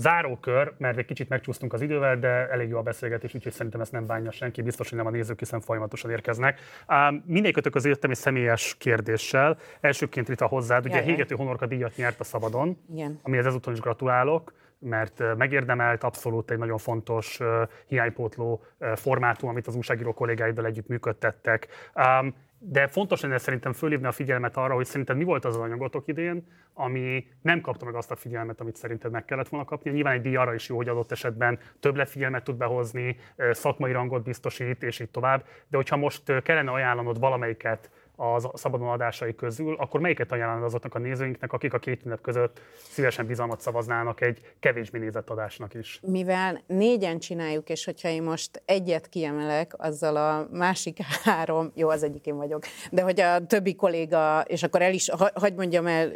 Zárókör, 0.00 0.72
mert 0.78 0.98
egy 0.98 1.04
kicsit 1.04 1.28
megcsúsztunk 1.28 1.72
az 1.72 1.80
idővel, 1.80 2.18
de 2.18 2.48
elég 2.48 2.68
jó 2.68 2.78
a 2.78 2.82
beszélgetés, 2.82 3.34
úgyhogy 3.34 3.52
szerintem 3.52 3.80
ezt 3.80 3.92
nem 3.92 4.06
bánja 4.06 4.30
senki, 4.30 4.62
biztos, 4.62 4.88
hogy 4.88 4.98
nem 4.98 5.06
a 5.06 5.10
nézők, 5.10 5.38
hiszen 5.38 5.60
folyamatosan 5.60 6.10
érkeznek. 6.10 6.60
Um, 6.88 7.24
Mindegyikőtök 7.26 7.74
az 7.74 7.86
jöttem 7.86 8.10
egy 8.10 8.16
személyes 8.16 8.76
kérdéssel. 8.78 9.58
Elsőként 9.80 10.28
Rita 10.28 10.46
hozzád, 10.46 10.84
ugye. 10.84 11.00
Hégető 11.00 11.34
Honorka 11.34 11.66
díjat 11.66 11.96
nyert 11.96 12.20
a 12.20 12.24
Szabadon, 12.24 12.76
Igen. 12.92 13.20
amihez 13.22 13.46
ezúton 13.46 13.72
is 13.72 13.80
gratulálok, 13.80 14.52
mert 14.78 15.22
megérdemelt, 15.36 16.04
abszolút 16.04 16.50
egy 16.50 16.58
nagyon 16.58 16.78
fontos 16.78 17.40
ö, 17.40 17.62
hiánypótló 17.86 18.62
ö, 18.78 18.92
formátum, 18.96 19.48
amit 19.48 19.66
az 19.66 19.74
újságíró 19.74 20.12
kollégáiddal 20.12 20.66
együtt 20.66 20.88
működtettek. 20.88 21.68
Um, 21.94 22.34
de 22.62 22.86
fontos 22.86 23.20
lenne 23.20 23.38
szerintem 23.38 23.72
fölhívni 23.72 24.06
a 24.06 24.12
figyelmet 24.12 24.56
arra, 24.56 24.74
hogy 24.74 24.86
szerinted 24.86 25.16
mi 25.16 25.24
volt 25.24 25.44
az 25.44 25.54
az 25.54 25.60
anyagotok 25.60 26.08
idén, 26.08 26.46
ami 26.74 27.26
nem 27.42 27.60
kapta 27.60 27.84
meg 27.84 27.94
azt 27.94 28.10
a 28.10 28.16
figyelmet, 28.16 28.60
amit 28.60 28.76
szerinted 28.76 29.10
meg 29.10 29.24
kellett 29.24 29.48
volna 29.48 29.66
kapni. 29.66 29.90
Nyilván 29.90 30.14
egy 30.14 30.20
díj 30.20 30.36
arra 30.36 30.54
is 30.54 30.68
jó, 30.68 30.76
hogy 30.76 30.88
adott 30.88 31.12
esetben 31.12 31.58
több 31.80 32.06
figyelmet 32.06 32.44
tud 32.44 32.56
behozni, 32.56 33.16
szakmai 33.50 33.92
rangot 33.92 34.22
biztosít, 34.22 34.82
és 34.82 35.00
így 35.00 35.10
tovább. 35.10 35.44
De 35.68 35.76
hogyha 35.76 35.96
most 35.96 36.42
kellene 36.42 36.70
ajánlanod 36.70 37.18
valamelyiket 37.18 37.90
az 38.20 38.48
szabadon 38.54 38.88
adásai 38.88 39.34
közül, 39.34 39.74
akkor 39.78 40.00
melyiket 40.00 40.32
ajánlanod 40.32 40.64
azoknak 40.64 40.94
a 40.94 40.98
nézőinknek, 40.98 41.52
akik 41.52 41.74
a 41.74 41.78
két 41.78 42.04
ünnep 42.04 42.20
között 42.20 42.60
szívesen 42.90 43.26
bizalmat 43.26 43.60
szavaznának 43.60 44.20
egy 44.20 44.40
kevésbé 44.60 44.98
nézett 44.98 45.30
adásnak 45.30 45.74
is? 45.74 46.00
mivel 46.02 46.62
négyen 46.66 47.18
csináljuk, 47.18 47.68
és 47.68 47.84
hogyha 47.84 48.08
én 48.08 48.22
most 48.22 48.62
egyet 48.64 49.08
kiemelek, 49.08 49.72
azzal 49.76 50.16
a 50.16 50.48
másik 50.52 50.98
három, 51.24 51.72
jó, 51.74 51.88
az 51.88 52.02
egyik 52.02 52.26
én 52.26 52.36
vagyok, 52.36 52.62
de 52.90 53.02
hogy 53.02 53.20
a 53.20 53.46
többi 53.46 53.74
kolléga, 53.74 54.40
és 54.46 54.62
akkor 54.62 54.82
el 54.82 54.92
is, 54.92 55.10
ha- 55.10 55.32
hagyd 55.34 55.56
mondjam 55.56 55.86
el 55.86 56.10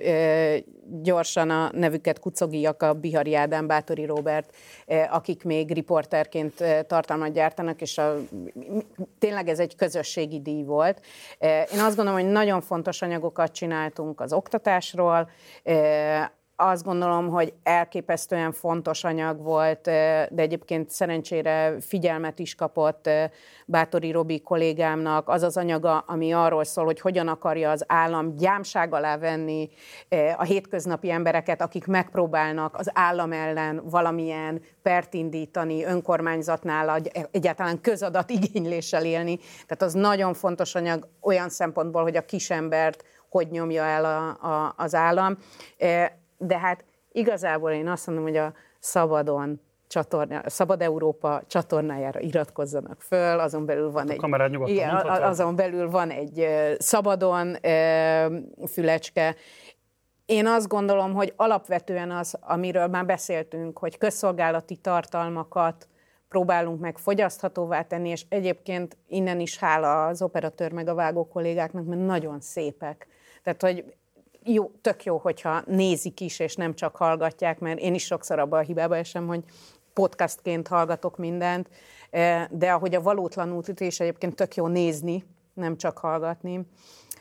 gyorsan 1.02 1.50
a 1.50 1.70
nevüket, 1.72 2.18
Kucogiak, 2.18 2.82
a 2.82 2.92
Bihari 2.92 3.34
Ádám, 3.34 3.66
Bátori 3.66 4.04
Robert, 4.04 4.54
akik 5.10 5.44
még 5.44 5.72
riporterként 5.72 6.60
e, 6.60 6.82
tartalmat 6.82 7.32
gyártanak, 7.32 7.80
és 7.80 7.98
a, 7.98 8.16
tényleg 9.18 9.48
ez 9.48 9.58
egy 9.58 9.76
közösségi 9.76 10.40
díj 10.40 10.62
volt. 10.62 11.00
E, 11.38 11.68
Én 11.72 11.80
azt 11.80 11.93
gondolom, 11.96 12.20
hogy 12.20 12.30
nagyon 12.30 12.60
fontos 12.60 13.02
anyagokat 13.02 13.52
csináltunk 13.52 14.20
az 14.20 14.32
oktatásról, 14.32 15.30
e, 15.62 16.32
azt 16.56 16.84
gondolom, 16.84 17.28
hogy 17.28 17.52
elképesztően 17.62 18.52
fontos 18.52 19.04
anyag 19.04 19.42
volt, 19.42 19.80
de 19.82 20.28
egyébként 20.36 20.90
szerencsére 20.90 21.74
figyelmet 21.80 22.38
is 22.38 22.54
kapott 22.54 23.10
Bátori 23.66 24.10
Robi 24.10 24.40
kollégámnak 24.40 25.28
az 25.28 25.42
az 25.42 25.56
anyaga, 25.56 25.98
ami 25.98 26.32
arról 26.32 26.64
szól, 26.64 26.84
hogy 26.84 27.00
hogyan 27.00 27.28
akarja 27.28 27.70
az 27.70 27.84
állam 27.86 28.36
gyámság 28.36 28.94
alá 28.94 29.16
venni 29.18 29.68
a 30.36 30.42
hétköznapi 30.42 31.10
embereket, 31.10 31.62
akik 31.62 31.86
megpróbálnak 31.86 32.76
az 32.76 32.90
állam 32.92 33.32
ellen 33.32 33.82
valamilyen 33.84 34.62
pert 34.82 35.14
indítani, 35.14 35.84
önkormányzatnál 35.84 36.94
egy- 36.94 37.28
egyáltalán 37.30 37.80
közadat 37.80 38.30
igényléssel 38.30 39.04
élni. 39.04 39.36
Tehát 39.36 39.82
az 39.82 39.92
nagyon 39.92 40.34
fontos 40.34 40.74
anyag 40.74 41.08
olyan 41.20 41.48
szempontból, 41.48 42.02
hogy 42.02 42.16
a 42.16 42.24
kisembert 42.24 43.04
hogy 43.34 43.50
nyomja 43.50 43.82
el 43.82 44.04
a, 44.04 44.28
a, 44.48 44.74
az 44.76 44.94
állam. 44.94 45.38
De 46.38 46.58
hát 46.58 46.84
igazából 47.12 47.70
én 47.70 47.88
azt 47.88 48.06
mondom, 48.06 48.24
hogy 48.24 48.36
a 48.36 48.52
szabadon 48.78 49.60
csatorna, 49.88 50.42
Szabad 50.46 50.82
Európa 50.82 51.42
csatornájára 51.46 52.20
iratkozzanak 52.20 53.00
föl, 53.00 53.38
azon 53.38 53.66
belül 53.66 53.90
van 53.90 54.10
egy... 54.10 54.16
kamerád 54.16 54.50
nyugodtan 54.50 54.74
Igen, 54.74 54.94
azon 55.06 55.56
belül 55.56 55.90
van 55.90 56.10
egy 56.10 56.46
szabadon 56.78 57.56
fülecske. 58.66 59.34
Én 60.26 60.46
azt 60.46 60.68
gondolom, 60.68 61.12
hogy 61.12 61.32
alapvetően 61.36 62.10
az, 62.10 62.38
amiről 62.40 62.86
már 62.86 63.06
beszéltünk, 63.06 63.78
hogy 63.78 63.98
közszolgálati 63.98 64.76
tartalmakat 64.76 65.88
próbálunk 66.28 66.80
meg 66.80 66.98
fogyaszthatóvá 66.98 67.82
tenni, 67.82 68.08
és 68.08 68.24
egyébként 68.28 68.96
innen 69.08 69.40
is 69.40 69.58
hála 69.58 70.06
az 70.06 70.22
operatőr 70.22 70.72
meg 70.72 70.88
a 70.88 70.94
vágó 70.94 71.28
kollégáknak, 71.28 71.84
mert 71.84 72.00
nagyon 72.00 72.40
szépek. 72.40 73.06
Tehát, 73.42 73.62
hogy 73.62 73.84
jó, 74.44 74.70
tök 74.80 75.04
jó, 75.04 75.16
hogyha 75.16 75.62
nézik 75.66 76.20
is, 76.20 76.38
és 76.38 76.54
nem 76.54 76.74
csak 76.74 76.96
hallgatják, 76.96 77.58
mert 77.58 77.78
én 77.78 77.94
is 77.94 78.04
sokszor 78.04 78.38
abban 78.38 78.58
a 78.58 78.62
hibába 78.62 78.96
esem, 78.96 79.26
hogy 79.26 79.44
podcastként 79.92 80.68
hallgatok 80.68 81.16
mindent, 81.16 81.68
eh, 82.10 82.46
de 82.50 82.72
ahogy 82.72 82.94
a 82.94 83.02
valótlan 83.02 83.52
útütés 83.52 84.00
egyébként 84.00 84.34
tök 84.34 84.54
jó 84.54 84.66
nézni, 84.66 85.24
nem 85.54 85.76
csak 85.76 85.98
hallgatni. 85.98 86.66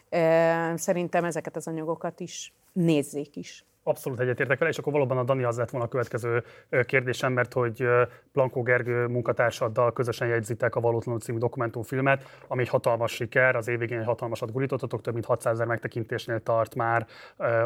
Eh, 0.09 0.77
Szerintem 0.77 1.25
ezeket 1.25 1.55
az 1.55 1.67
anyagokat 1.67 2.19
is 2.19 2.53
nézzék 2.73 3.35
is. 3.35 3.65
Abszolút 3.85 4.19
egyetértek 4.19 4.57
vele, 4.57 4.71
és 4.71 4.77
akkor 4.77 4.93
valóban 4.93 5.17
a 5.17 5.23
Dani 5.23 5.43
az 5.43 5.57
lett 5.57 5.69
volna 5.69 5.85
a 5.85 5.89
következő 5.89 6.43
kérdésem, 6.85 7.33
mert 7.33 7.53
hogy 7.53 7.81
ö, 7.81 8.03
Blankó 8.33 8.61
Gergő 8.61 9.05
munkatársaddal 9.05 9.93
közösen 9.93 10.27
jegyzitek 10.27 10.75
a 10.75 10.79
Valótlanul 10.79 11.19
című 11.19 11.37
dokumentumfilmet, 11.37 12.23
ami 12.47 12.61
egy 12.61 12.69
hatalmas 12.69 13.11
siker, 13.11 13.55
az 13.55 13.67
év 13.67 13.79
végén 13.79 13.99
egy 13.99 14.05
hatalmasat 14.05 14.51
gurítottatok, 14.51 15.01
több 15.01 15.13
mint 15.13 15.25
600 15.25 15.53
ezer 15.53 15.65
megtekintésnél 15.67 16.39
tart 16.39 16.75
már 16.75 17.07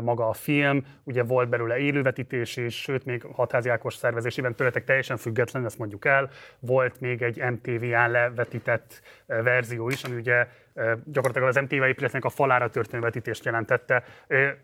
maga 0.02 0.28
a 0.28 0.34
film, 0.34 0.86
ugye 1.04 1.24
volt 1.24 1.50
belőle 1.50 1.78
élővetítés 1.78 2.58
is, 2.58 2.82
sőt 2.82 3.06
még 3.06 3.24
hatházi 3.32 3.70
Ákos 3.70 3.96
szervezésében 3.96 4.56
tőletek 4.56 4.84
teljesen 4.84 5.18
független, 5.18 5.66
ezt 5.66 5.78
mondjuk 5.78 6.06
el, 6.06 6.30
volt 6.60 7.00
még 7.00 7.22
egy 7.22 7.44
MTV-án 7.52 8.12
levetített 8.12 9.02
verzió 9.26 9.90
is, 9.90 10.04
ami 10.04 10.16
ugye 10.16 10.48
gyakorlatilag 11.06 11.48
az 11.48 11.56
MTV 11.56 11.74
épületnek 11.74 12.26
a 12.26 12.30
falára 12.30 12.70
történő 12.70 13.02
vetítést 13.02 13.46
jelentette. 13.46 14.04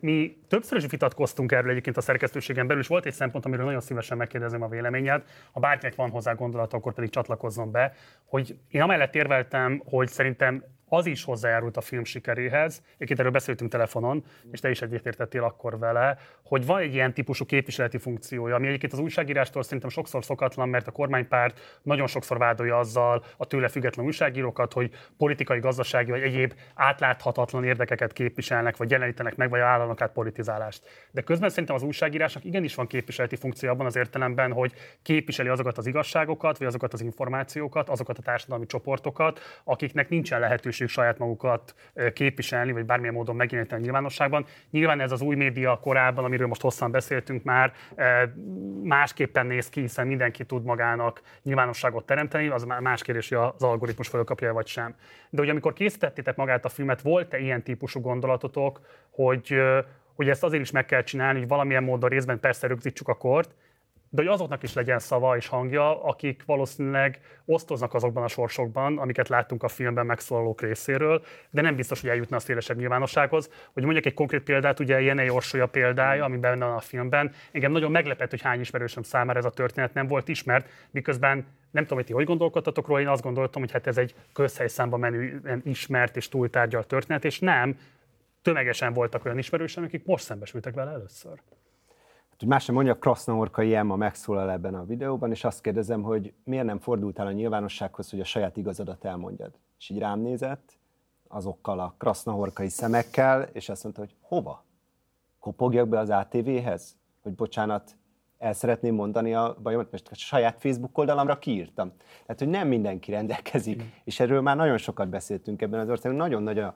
Mi 0.00 0.36
többször 0.48 0.78
is 0.78 0.86
vitatkoztunk 0.86 1.52
erről 1.52 1.70
egyébként 1.70 1.96
a 1.96 2.00
szerkesztőségen 2.00 2.66
belül, 2.66 2.82
és 2.82 2.88
volt 2.88 3.06
egy 3.06 3.12
szempont, 3.12 3.44
amiről 3.44 3.64
nagyon 3.64 3.80
szívesen 3.80 4.16
megkérdezem 4.16 4.62
a 4.62 4.68
véleményed. 4.68 5.22
Ha 5.52 5.60
bárkinek 5.60 5.94
van 5.94 6.10
hozzá 6.10 6.32
gondolata, 6.32 6.76
akkor 6.76 6.94
pedig 6.94 7.10
csatlakozzon 7.10 7.70
be, 7.70 7.94
hogy 8.24 8.56
én 8.68 8.82
amellett 8.82 9.14
érveltem, 9.14 9.82
hogy 9.84 10.08
szerintem 10.08 10.64
az 10.88 11.06
is 11.06 11.24
hozzájárult 11.24 11.76
a 11.76 11.80
film 11.80 12.04
sikeréhez. 12.04 12.82
Egyébként 12.94 13.18
erről 13.18 13.32
beszéltünk 13.32 13.70
telefonon, 13.70 14.24
és 14.52 14.60
te 14.60 14.70
is 14.70 14.82
egyetértettél 14.82 15.42
akkor 15.42 15.78
vele, 15.78 16.18
hogy 16.44 16.66
van 16.66 16.80
egy 16.80 16.94
ilyen 16.94 17.14
típusú 17.14 17.44
képviseleti 17.44 17.98
funkciója, 17.98 18.54
ami 18.54 18.66
egyébként 18.66 18.92
az 18.92 18.98
újságírástól 18.98 19.62
szerintem 19.62 19.88
sokszor 19.88 20.24
szokatlan, 20.24 20.68
mert 20.68 20.86
a 20.86 20.90
kormánypárt 20.90 21.80
nagyon 21.82 22.06
sokszor 22.06 22.38
vádolja 22.38 22.78
azzal 22.78 23.24
a 23.36 23.46
tőle 23.46 23.68
független 23.68 24.06
újságírókat, 24.06 24.72
hogy 24.72 24.90
politikai, 25.16 25.58
gazdasági 25.58 26.10
vagy 26.10 26.22
egyéb 26.22 26.54
átláthatatlan 26.74 27.64
érdekeket 27.64 28.12
képviselnek, 28.12 28.76
vagy 28.76 28.90
jelenítenek 28.90 29.36
meg, 29.36 29.50
vagy 29.50 29.60
állnak 29.60 30.00
át 30.00 30.12
politizálást. 30.12 31.08
De 31.10 31.20
közben 31.20 31.48
szerintem 31.48 31.74
az 31.74 31.82
újságírásnak 31.82 32.44
igenis 32.44 32.74
van 32.74 32.86
képviseleti 32.86 33.36
funkció 33.36 33.70
abban 33.70 33.86
az 33.86 33.96
értelemben, 33.96 34.52
hogy 34.52 34.72
képviseli 35.02 35.48
azokat 35.48 35.78
az 35.78 35.86
igazságokat, 35.86 36.58
vagy 36.58 36.66
azokat 36.66 36.92
az 36.92 37.00
információkat, 37.00 37.88
azokat 37.88 38.18
a 38.18 38.22
társadalmi 38.22 38.66
csoportokat, 38.66 39.40
akiknek 39.64 40.08
nincsen 40.08 40.40
lehetőség 40.40 40.73
saját 40.86 41.18
magukat 41.18 41.74
képviselni, 42.12 42.72
vagy 42.72 42.84
bármilyen 42.84 43.14
módon 43.14 43.36
megjeleníteni 43.36 43.80
a 43.80 43.84
nyilvánosságban. 43.84 44.46
Nyilván 44.70 45.00
ez 45.00 45.12
az 45.12 45.20
új 45.20 45.34
média 45.34 45.78
korában, 45.78 46.24
amiről 46.24 46.46
most 46.46 46.60
hosszan 46.60 46.90
beszéltünk 46.90 47.42
már, 47.42 47.72
másképpen 48.82 49.46
néz 49.46 49.68
ki, 49.68 49.80
hiszen 49.80 50.06
mindenki 50.06 50.44
tud 50.44 50.64
magának 50.64 51.20
nyilvánosságot 51.42 52.06
teremteni, 52.06 52.48
az 52.48 52.66
más 52.80 53.02
kérdés, 53.02 53.28
hogy 53.28 53.38
az 53.38 53.62
algoritmus 53.62 54.08
fölkapja 54.08 54.52
vagy 54.52 54.66
sem. 54.66 54.94
De 55.30 55.40
hogy 55.40 55.48
amikor 55.50 55.72
készítettétek 55.72 56.36
magát 56.36 56.64
a 56.64 56.68
filmet, 56.68 57.02
volt-e 57.02 57.38
ilyen 57.38 57.62
típusú 57.62 58.00
gondolatotok, 58.00 58.80
hogy, 59.10 59.60
hogy 60.14 60.28
ezt 60.28 60.44
azért 60.44 60.62
is 60.62 60.70
meg 60.70 60.84
kell 60.84 61.02
csinálni, 61.02 61.38
hogy 61.38 61.48
valamilyen 61.48 61.82
módon 61.82 62.10
részben 62.10 62.40
persze 62.40 62.66
rögzítsük 62.66 63.08
a 63.08 63.14
kort, 63.14 63.54
de 64.14 64.22
hogy 64.22 64.30
azoknak 64.30 64.62
is 64.62 64.72
legyen 64.72 64.98
szava 64.98 65.36
és 65.36 65.46
hangja, 65.46 66.04
akik 66.04 66.42
valószínűleg 66.46 67.20
osztoznak 67.44 67.94
azokban 67.94 68.22
a 68.22 68.28
sorsokban, 68.28 68.98
amiket 68.98 69.28
láttunk 69.28 69.62
a 69.62 69.68
filmben 69.68 70.06
megszólalók 70.06 70.60
részéről, 70.60 71.24
de 71.50 71.60
nem 71.60 71.76
biztos, 71.76 72.00
hogy 72.00 72.10
eljutna 72.10 72.36
a 72.36 72.40
szélesebb 72.40 72.76
nyilvánossághoz. 72.76 73.50
Hogy 73.72 73.82
mondjak 73.82 74.06
egy 74.06 74.14
konkrét 74.14 74.42
példát, 74.42 74.80
ugye 74.80 75.00
Jenei 75.00 75.28
Orsolya 75.28 75.66
példája, 75.66 76.24
ami 76.24 76.36
benne 76.36 76.64
van 76.64 76.76
a 76.76 76.80
filmben, 76.80 77.32
engem 77.52 77.72
nagyon 77.72 77.90
meglepett, 77.90 78.30
hogy 78.30 78.40
hány 78.40 78.60
ismerősöm 78.60 79.02
számára 79.02 79.38
ez 79.38 79.44
a 79.44 79.50
történet 79.50 79.94
nem 79.94 80.06
volt 80.06 80.28
ismert, 80.28 80.68
miközben 80.90 81.46
nem 81.70 81.82
tudom, 81.82 81.98
hogy 81.98 82.06
ti 82.06 82.12
hogy 82.12 82.24
gondolkodtatok 82.24 82.86
róla, 82.86 83.00
én 83.00 83.08
azt 83.08 83.22
gondoltam, 83.22 83.62
hogy 83.62 83.72
hát 83.72 83.86
ez 83.86 83.98
egy 83.98 84.14
közhelyszámba 84.32 84.96
menően 84.96 85.62
ismert 85.64 86.16
és 86.16 86.28
túltárgyalt 86.28 86.86
történet, 86.86 87.24
és 87.24 87.38
nem, 87.38 87.78
tömegesen 88.42 88.92
voltak 88.92 89.24
olyan 89.24 89.38
ismerősök, 89.38 89.84
akik 89.84 90.04
most 90.04 90.24
szembesültek 90.24 90.74
vele 90.74 90.90
először. 90.90 91.38
Hogy 92.38 92.48
más 92.48 92.64
sem 92.64 92.74
mondja, 92.74 92.98
Krasznahorkai 92.98 93.74
Emma 93.74 93.96
megszólal 93.96 94.50
ebben 94.50 94.74
a 94.74 94.84
videóban, 94.84 95.30
és 95.30 95.44
azt 95.44 95.60
kérdezem, 95.60 96.02
hogy 96.02 96.32
miért 96.44 96.64
nem 96.64 96.78
fordultál 96.78 97.26
a 97.26 97.32
nyilvánossághoz, 97.32 98.10
hogy 98.10 98.20
a 98.20 98.24
saját 98.24 98.56
igazadat 98.56 99.04
elmondjad. 99.04 99.52
És 99.78 99.90
így 99.90 99.98
rám 99.98 100.20
nézett, 100.20 100.78
azokkal 101.28 101.80
a 101.80 101.94
krasznahorkai 101.98 102.68
szemekkel, 102.68 103.48
és 103.52 103.68
azt 103.68 103.82
mondta, 103.82 104.00
hogy 104.00 104.14
hova? 104.20 104.64
Kopogjak 105.38 105.88
be 105.88 105.98
az 105.98 106.10
ATV-hez? 106.10 106.96
Hogy 107.22 107.34
bocsánat, 107.34 107.96
el 108.38 108.52
szeretném 108.52 108.94
mondani 108.94 109.34
a 109.34 109.56
bajomat, 109.62 109.90
most 109.90 110.08
a 110.10 110.14
saját 110.14 110.60
Facebook 110.60 110.98
oldalamra 110.98 111.38
kiírtam. 111.38 111.92
Tehát, 112.26 112.38
hogy 112.38 112.48
nem 112.48 112.68
mindenki 112.68 113.10
rendelkezik, 113.10 113.82
mm. 113.82 113.86
és 114.04 114.20
erről 114.20 114.40
már 114.40 114.56
nagyon 114.56 114.78
sokat 114.78 115.08
beszéltünk 115.08 115.62
ebben 115.62 115.80
az 115.80 115.88
országban, 115.88 116.20
nagyon-nagyon 116.20 116.72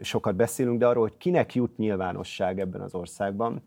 sokat 0.00 0.34
beszélünk, 0.34 0.78
de 0.78 0.86
arról, 0.86 1.02
hogy 1.02 1.16
kinek 1.16 1.54
jut 1.54 1.76
nyilvánosság 1.76 2.60
ebben 2.60 2.80
az 2.80 2.94
országban, 2.94 3.62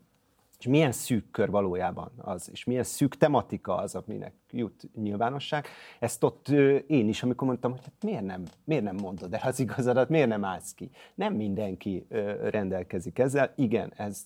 és 0.58 0.66
milyen 0.66 0.92
szűk 0.92 1.30
kör 1.30 1.50
valójában 1.50 2.12
az, 2.16 2.48
és 2.52 2.64
milyen 2.64 2.82
szűk 2.82 3.16
tematika 3.16 3.76
az, 3.76 3.94
aminek 3.94 4.34
jut 4.50 4.88
nyilvánosság. 4.94 5.66
Ezt 5.98 6.24
ott 6.24 6.48
én 6.86 7.08
is, 7.08 7.22
amikor 7.22 7.46
mondtam, 7.46 7.70
hogy 7.70 7.80
hát 7.84 8.02
miért 8.02 8.24
nem, 8.24 8.42
miért 8.64 8.84
nem 8.84 8.96
mondod 8.96 9.34
el 9.34 9.40
az 9.42 9.60
igazadat, 9.60 10.08
miért 10.08 10.28
nem 10.28 10.44
állsz 10.44 10.74
ki. 10.74 10.90
Nem 11.14 11.34
mindenki 11.34 12.06
rendelkezik 12.42 13.18
ezzel. 13.18 13.52
Igen, 13.56 13.92
ez 13.96 14.24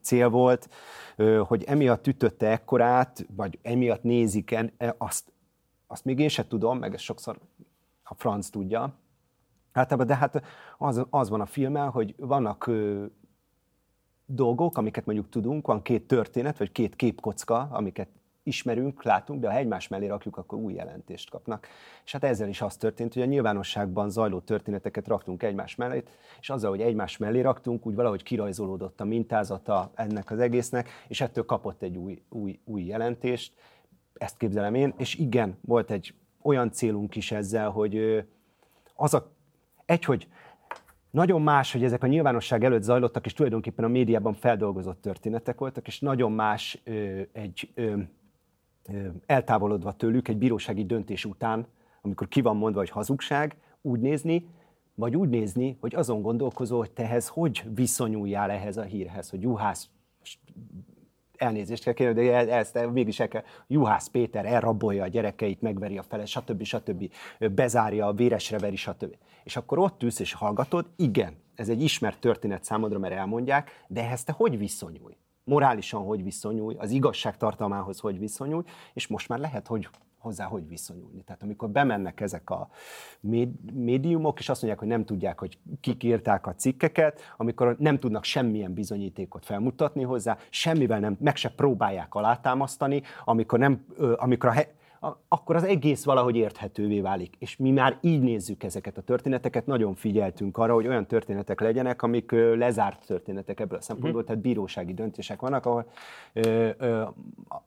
cél 0.00 0.28
volt, 0.28 0.68
hogy 1.46 1.64
emiatt 1.64 2.06
ütötte 2.06 2.46
ekkorát, 2.46 3.26
vagy 3.36 3.58
emiatt 3.62 4.02
nézik 4.02 4.50
en, 4.50 4.72
e, 4.76 4.94
azt, 4.98 5.32
azt 5.86 6.04
még 6.04 6.18
én 6.18 6.28
sem 6.28 6.46
tudom, 6.48 6.78
meg 6.78 6.94
ezt 6.94 7.04
sokszor 7.04 7.38
a 8.02 8.14
franc 8.14 8.48
tudja, 8.48 8.94
Általában, 9.72 10.06
de 10.06 10.16
hát 10.16 10.42
az, 10.78 11.06
az 11.10 11.28
van 11.28 11.40
a 11.40 11.46
filmmel, 11.46 11.90
hogy 11.90 12.14
vannak 12.16 12.70
dolgok, 14.30 14.76
amiket 14.76 15.06
mondjuk 15.06 15.28
tudunk, 15.28 15.66
van 15.66 15.82
két 15.82 16.06
történet, 16.06 16.58
vagy 16.58 16.72
két 16.72 16.96
képkocka, 16.96 17.68
amiket 17.70 18.08
ismerünk, 18.42 19.02
látunk, 19.02 19.40
de 19.40 19.50
ha 19.50 19.56
egymás 19.56 19.88
mellé 19.88 20.06
rakjuk, 20.06 20.36
akkor 20.36 20.58
új 20.58 20.74
jelentést 20.74 21.30
kapnak. 21.30 21.66
És 22.04 22.12
hát 22.12 22.24
ezzel 22.24 22.48
is 22.48 22.60
az 22.60 22.76
történt, 22.76 23.14
hogy 23.14 23.22
a 23.22 23.26
nyilvánosságban 23.26 24.10
zajló 24.10 24.40
történeteket 24.40 25.08
raktunk 25.08 25.42
egymás 25.42 25.74
mellé, 25.74 26.02
és 26.40 26.50
azzal, 26.50 26.70
hogy 26.70 26.80
egymás 26.80 27.16
mellé 27.16 27.40
raktunk, 27.40 27.86
úgy 27.86 27.94
valahogy 27.94 28.22
kirajzolódott 28.22 29.00
a 29.00 29.04
mintázata 29.04 29.90
ennek 29.94 30.30
az 30.30 30.38
egésznek, 30.38 30.88
és 31.08 31.20
ettől 31.20 31.44
kapott 31.44 31.82
egy 31.82 31.96
új, 31.96 32.22
új, 32.28 32.58
új 32.64 32.82
jelentést. 32.82 33.52
Ezt 34.14 34.36
képzelem 34.36 34.74
én, 34.74 34.94
és 34.96 35.14
igen, 35.14 35.58
volt 35.60 35.90
egy 35.90 36.14
olyan 36.42 36.70
célunk 36.70 37.16
is 37.16 37.32
ezzel, 37.32 37.70
hogy 37.70 38.24
az 38.94 39.14
a, 39.14 39.32
egy, 39.84 40.04
hogy 40.04 40.28
nagyon 41.10 41.42
más, 41.42 41.72
hogy 41.72 41.84
ezek 41.84 42.02
a 42.02 42.06
nyilvánosság 42.06 42.64
előtt 42.64 42.82
zajlottak, 42.82 43.26
és 43.26 43.32
tulajdonképpen 43.32 43.84
a 43.84 43.88
médiában 43.88 44.34
feldolgozott 44.34 45.00
történetek 45.00 45.58
voltak, 45.58 45.86
és 45.86 46.00
nagyon 46.00 46.32
más 46.32 46.80
ö, 46.84 47.20
egy 47.32 47.70
ö, 47.74 47.96
ö, 48.92 49.06
eltávolodva 49.26 49.92
tőlük 49.92 50.28
egy 50.28 50.38
bírósági 50.38 50.84
döntés 50.84 51.24
után, 51.24 51.66
amikor 52.02 52.28
ki 52.28 52.40
van 52.40 52.56
mondva, 52.56 52.78
hogy 52.78 52.90
hazugság, 52.90 53.56
úgy 53.82 54.00
nézni, 54.00 54.48
vagy 54.94 55.16
úgy 55.16 55.28
nézni, 55.28 55.76
hogy 55.80 55.94
azon 55.94 56.22
gondolkozol, 56.22 56.78
hogy 56.78 56.90
tehez 56.90 57.28
hogy 57.28 57.64
viszonyuljál 57.74 58.50
ehhez 58.50 58.76
a 58.76 58.82
hírhez, 58.82 59.30
hogy 59.30 59.42
juhász 59.42 59.90
elnézést 61.38 61.82
kell 61.82 61.92
kérni, 61.92 62.28
de 62.28 62.54
ezt 62.56 62.90
mégis 62.90 63.20
el 63.20 63.28
kell. 63.28 63.42
Juhász 63.66 64.08
Péter 64.08 64.46
elrabolja 64.46 65.02
a 65.02 65.08
gyerekeit, 65.08 65.60
megveri 65.60 65.98
a 65.98 66.02
fele, 66.02 66.24
stb. 66.24 66.62
stb. 66.62 67.10
bezárja, 67.38 68.12
véresre 68.12 68.58
veri, 68.58 68.76
stb. 68.76 69.16
És 69.44 69.56
akkor 69.56 69.78
ott 69.78 70.02
ülsz 70.02 70.20
és 70.20 70.32
hallgatod, 70.32 70.86
igen, 70.96 71.36
ez 71.54 71.68
egy 71.68 71.82
ismert 71.82 72.20
történet 72.20 72.64
számodra, 72.64 72.98
mert 72.98 73.14
elmondják, 73.14 73.84
de 73.88 74.00
ehhez 74.00 74.24
te 74.24 74.32
hogy 74.32 74.58
viszonyulj? 74.58 75.16
Morálisan 75.44 76.02
hogy 76.02 76.22
viszonyulj, 76.22 76.76
az 76.78 76.90
igazság 76.90 77.36
tartalmához 77.36 77.98
hogy 77.98 78.18
viszonyulj, 78.18 78.64
és 78.94 79.06
most 79.06 79.28
már 79.28 79.38
lehet, 79.38 79.66
hogy 79.66 79.88
hozzá 80.18 80.44
hogy 80.44 80.68
viszonyulni. 80.68 81.22
Tehát 81.22 81.42
amikor 81.42 81.68
bemennek 81.68 82.20
ezek 82.20 82.50
a 82.50 82.68
médiumok, 83.72 84.38
és 84.38 84.48
azt 84.48 84.62
mondják, 84.62 84.82
hogy 84.82 84.92
nem 84.92 85.04
tudják, 85.04 85.38
hogy 85.38 85.58
kik 85.80 86.02
írták 86.02 86.46
a 86.46 86.54
cikkeket, 86.54 87.20
amikor 87.36 87.76
nem 87.78 87.98
tudnak 87.98 88.24
semmilyen 88.24 88.74
bizonyítékot 88.74 89.44
felmutatni 89.44 90.02
hozzá, 90.02 90.38
semmivel 90.50 91.00
nem, 91.00 91.16
meg 91.20 91.36
se 91.36 91.50
próbálják 91.50 92.14
alátámasztani, 92.14 93.02
amikor, 93.24 93.58
nem, 93.58 93.86
amikor 94.16 94.48
a 94.48 94.54
akkor 95.28 95.56
az 95.56 95.64
egész 95.64 96.04
valahogy 96.04 96.36
érthetővé 96.36 97.00
válik. 97.00 97.36
És 97.38 97.56
mi 97.56 97.70
már 97.70 97.98
így 98.00 98.20
nézzük 98.20 98.62
ezeket 98.62 98.98
a 98.98 99.02
történeteket, 99.02 99.66
nagyon 99.66 99.94
figyeltünk 99.94 100.56
arra, 100.56 100.74
hogy 100.74 100.86
olyan 100.86 101.06
történetek 101.06 101.60
legyenek, 101.60 102.02
amik 102.02 102.30
lezárt 102.56 103.06
történetek 103.06 103.60
ebből 103.60 103.78
a 103.78 103.82
szempontból, 103.82 104.20
uh-huh. 104.20 104.26
tehát 104.26 104.42
bírósági 104.42 104.94
döntések 104.94 105.40
vannak, 105.40 105.66
ahol 105.66 105.90
ö, 106.32 106.68
ö, 106.78 107.00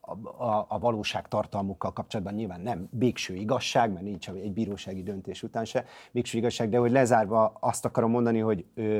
a, 0.01 0.11
a, 0.43 0.65
a 0.69 0.79
valóság 0.79 1.27
tartalmukkal 1.27 1.93
kapcsolatban 1.93 2.33
nyilván 2.33 2.61
nem 2.61 2.87
végső 2.91 3.35
igazság, 3.35 3.91
mert 3.91 4.05
nincs 4.05 4.29
egy 4.29 4.53
bírósági 4.53 5.03
döntés 5.03 5.43
után 5.43 5.65
se 5.65 5.85
végső 6.11 6.37
igazság, 6.37 6.69
de 6.69 6.77
hogy 6.77 6.91
lezárva 6.91 7.57
azt 7.59 7.85
akarom 7.85 8.11
mondani, 8.11 8.39
hogy 8.39 8.65
ö, 8.73 8.99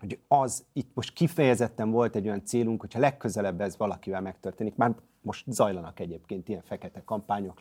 hogy 0.00 0.18
az 0.28 0.64
itt 0.72 0.90
most 0.94 1.12
kifejezetten 1.12 1.90
volt 1.90 2.16
egy 2.16 2.26
olyan 2.26 2.44
célunk, 2.44 2.80
hogyha 2.80 3.00
legközelebb 3.00 3.60
ez 3.60 3.76
valakivel 3.76 4.20
megtörténik, 4.20 4.76
már 4.76 4.94
most 5.22 5.44
zajlanak 5.50 6.00
egyébként 6.00 6.48
ilyen 6.48 6.62
fekete 6.62 7.02
kampányok, 7.04 7.60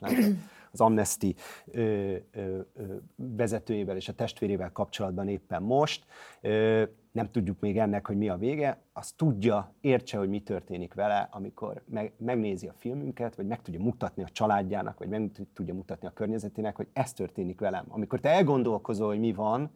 az 0.72 0.82
Amnesty 0.82 1.36
ö, 1.66 2.16
ö, 2.32 2.60
ö, 2.74 2.96
vezetőjével 3.16 3.96
és 3.96 4.08
a 4.08 4.14
testvérével 4.14 4.72
kapcsolatban 4.72 5.28
éppen 5.28 5.64
most. 5.64 6.06
Ö, 6.42 6.84
nem 7.12 7.32
tudjuk 7.32 7.60
még 7.60 7.78
ennek, 7.78 8.08
hogy 8.08 8.18
mi 8.18 8.30
a 8.30 8.38
vége, 8.38 8.82
azt 8.94 9.18
tudja, 9.18 9.74
értse, 9.82 10.18
hogy 10.18 10.30
mi 10.30 10.42
történik 10.42 10.94
vele, 10.94 11.28
amikor 11.32 11.82
meg, 11.86 12.14
megnézi 12.18 12.68
a 12.68 12.74
filmünket, 12.74 13.36
vagy 13.36 13.48
meg 13.48 13.62
tudja 13.62 13.80
mutatni 13.80 14.24
a 14.24 14.30
családjának, 14.32 15.00
vagy 15.00 15.08
meg 15.08 15.32
tudja 15.54 15.74
mutatni 15.74 16.08
a 16.08 16.14
környezetének, 16.14 16.76
hogy 16.76 16.88
ez 16.94 17.14
történik 17.14 17.60
velem. 17.60 17.86
Amikor 17.88 18.20
te 18.20 18.30
elgondolkozol, 18.30 19.08
hogy 19.08 19.20
mi 19.20 19.34
van, 19.34 19.72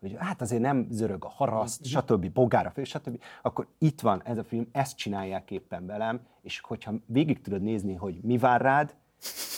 hogy 0.00 0.16
hát 0.18 0.40
azért 0.40 0.60
nem 0.60 0.86
zörög 0.90 1.24
a 1.24 1.28
haraszt, 1.28 1.80
mm-hmm. 1.80 1.98
stb., 1.98 2.32
bogára 2.32 2.70
fél, 2.70 2.84
stb., 2.84 3.22
akkor 3.42 3.66
itt 3.78 4.00
van 4.00 4.22
ez 4.24 4.38
a 4.38 4.44
film, 4.44 4.68
ezt 4.72 4.96
csinálják 4.96 5.50
éppen 5.50 5.86
velem, 5.86 6.26
és 6.42 6.60
hogyha 6.60 6.94
végig 7.06 7.40
tudod 7.40 7.62
nézni, 7.62 7.94
hogy 7.94 8.20
mi 8.22 8.38
vár 8.38 8.60
rád, 8.60 8.94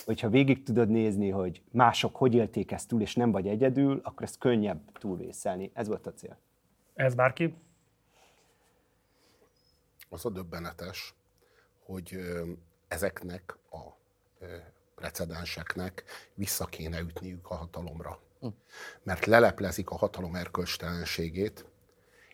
hogyha 0.05 0.29
végig 0.29 0.63
tudod 0.63 0.89
nézni, 0.89 1.31
hogy 1.31 1.63
mások 1.71 2.17
hogy 2.17 2.35
élték 2.35 2.71
ezt 2.73 2.89
túl, 2.89 3.01
és 3.01 3.15
nem 3.15 3.31
vagy 3.31 3.49
egyedül, 3.49 4.01
akkor 4.03 4.23
ez 4.23 4.39
könnyebb 4.39 4.99
túlvészelni. 4.99 5.71
Ez 5.75 5.89
volt 5.89 6.07
a 6.07 6.13
cél. 6.13 6.39
Ez 6.95 7.15
bárki? 7.15 7.55
Az 10.09 10.25
a 10.25 10.31
döbbenetes, 10.31 11.15
hogy 11.85 12.19
ezeknek 12.89 13.59
a 13.71 13.81
precedenseknek 14.95 16.05
vissza 16.35 16.65
kéne 16.65 17.01
ütniük 17.01 17.51
a 17.51 17.55
hatalomra 17.55 18.19
Mert 19.03 19.27
leleplezik 19.27 19.91
a 19.91 19.97
hatalom 19.97 20.35
erkölcstelenségét, 20.35 21.65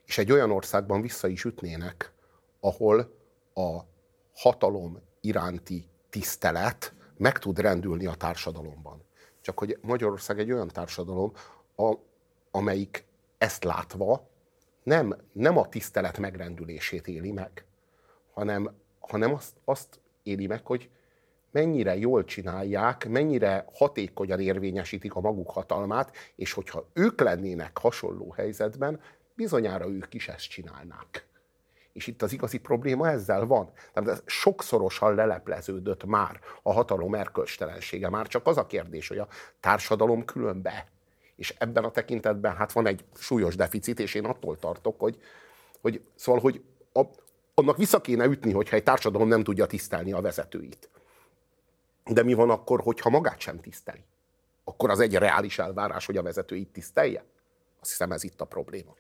és 0.05 0.19
egy 0.19 0.33
olyan 0.33 0.51
országban 0.51 1.01
vissza 1.01 1.29
is 1.29 1.45
ütnének, 1.45 2.13
ahol 2.61 3.15
a 3.55 3.79
hatalom 4.35 5.01
iránti 5.21 5.89
tisztelet 6.11 6.95
meg 7.17 7.39
tud 7.39 7.59
rendülni 7.59 8.07
a 8.07 8.15
társadalomban. 8.15 9.03
Csak 9.41 9.59
hogy 9.59 9.79
Magyarország 9.81 10.39
egy 10.39 10.53
olyan 10.53 10.69
társadalom, 10.69 11.33
a, 11.77 11.95
amelyik 12.51 13.05
ezt 13.39 13.65
látva 13.65 14.29
nem, 14.83 15.17
nem 15.33 15.57
a 15.57 15.69
tisztelet 15.69 16.19
megrendülését 16.19 17.09
éli 17.09 17.33
meg, 17.33 17.65
hanem, 18.33 18.75
hanem 18.99 19.35
azt, 19.35 19.53
azt 19.65 20.01
éli 20.23 20.47
meg, 20.47 20.67
hogy 20.67 20.91
mennyire 21.59 21.97
jól 21.97 22.25
csinálják, 22.25 23.09
mennyire 23.09 23.65
hatékonyan 23.73 24.41
érvényesítik 24.41 25.15
a 25.15 25.21
maguk 25.21 25.51
hatalmát, 25.51 26.17
és 26.37 26.53
hogyha 26.53 26.87
ők 26.93 27.21
lennének 27.21 27.79
hasonló 27.79 28.33
helyzetben, 28.37 29.01
bizonyára 29.35 29.89
ők 29.89 30.15
is 30.15 30.29
ezt 30.29 30.49
csinálnák. 30.49 31.27
És 31.93 32.07
itt 32.07 32.23
az 32.23 32.33
igazi 32.33 32.59
probléma 32.59 33.09
ezzel 33.09 33.47
van. 33.47 33.71
Tehát 33.93 34.09
ez 34.09 34.23
sokszorosan 34.27 35.15
lelepleződött 35.15 36.05
már 36.05 36.41
a 36.63 36.73
hatalom 36.73 37.15
erkölcstelensége. 37.15 38.09
Már 38.09 38.27
csak 38.27 38.47
az 38.47 38.57
a 38.57 38.67
kérdés, 38.67 39.09
hogy 39.09 39.19
a 39.19 39.29
társadalom 39.61 40.25
különbe. 40.25 40.87
És 41.37 41.55
ebben 41.59 41.85
a 41.85 41.91
tekintetben 41.91 42.57
hát 42.57 42.73
van 42.73 42.87
egy 42.87 43.05
súlyos 43.15 43.57
deficit, 43.57 44.01
és 44.01 44.15
én 44.15 44.25
attól 44.25 44.59
tartok, 44.59 45.01
hogy, 45.01 45.19
hogy 45.81 46.03
szóval, 46.15 46.41
hogy 46.41 46.63
a, 46.93 47.03
annak 47.55 47.77
vissza 47.77 48.01
kéne 48.01 48.25
ütni, 48.25 48.53
hogyha 48.53 48.77
egy 48.77 48.83
társadalom 48.83 49.29
nem 49.29 49.43
tudja 49.43 49.67
tisztelni 49.67 50.13
a 50.13 50.21
vezetőit. 50.21 50.89
De 52.09 52.23
mi 52.23 52.35
van 52.35 52.51
akkor, 52.51 52.81
hogyha 52.81 53.11
magát 53.11 53.41
sem 53.41 53.61
tiszteli? 53.61 54.05
Akkor 54.65 54.91
az 54.91 55.01
egy 55.01 55.15
reális 55.15 55.59
elvárás, 55.59 56.07
hogy 56.07 56.17
a 56.17 56.23
vezetőit 56.23 56.69
tisztelje? 56.69 57.25
Azt 57.81 57.91
hiszem 57.91 58.13
ez 58.13 58.25
itt 58.25 58.41
a 58.41 58.45
probléma. 58.45 58.95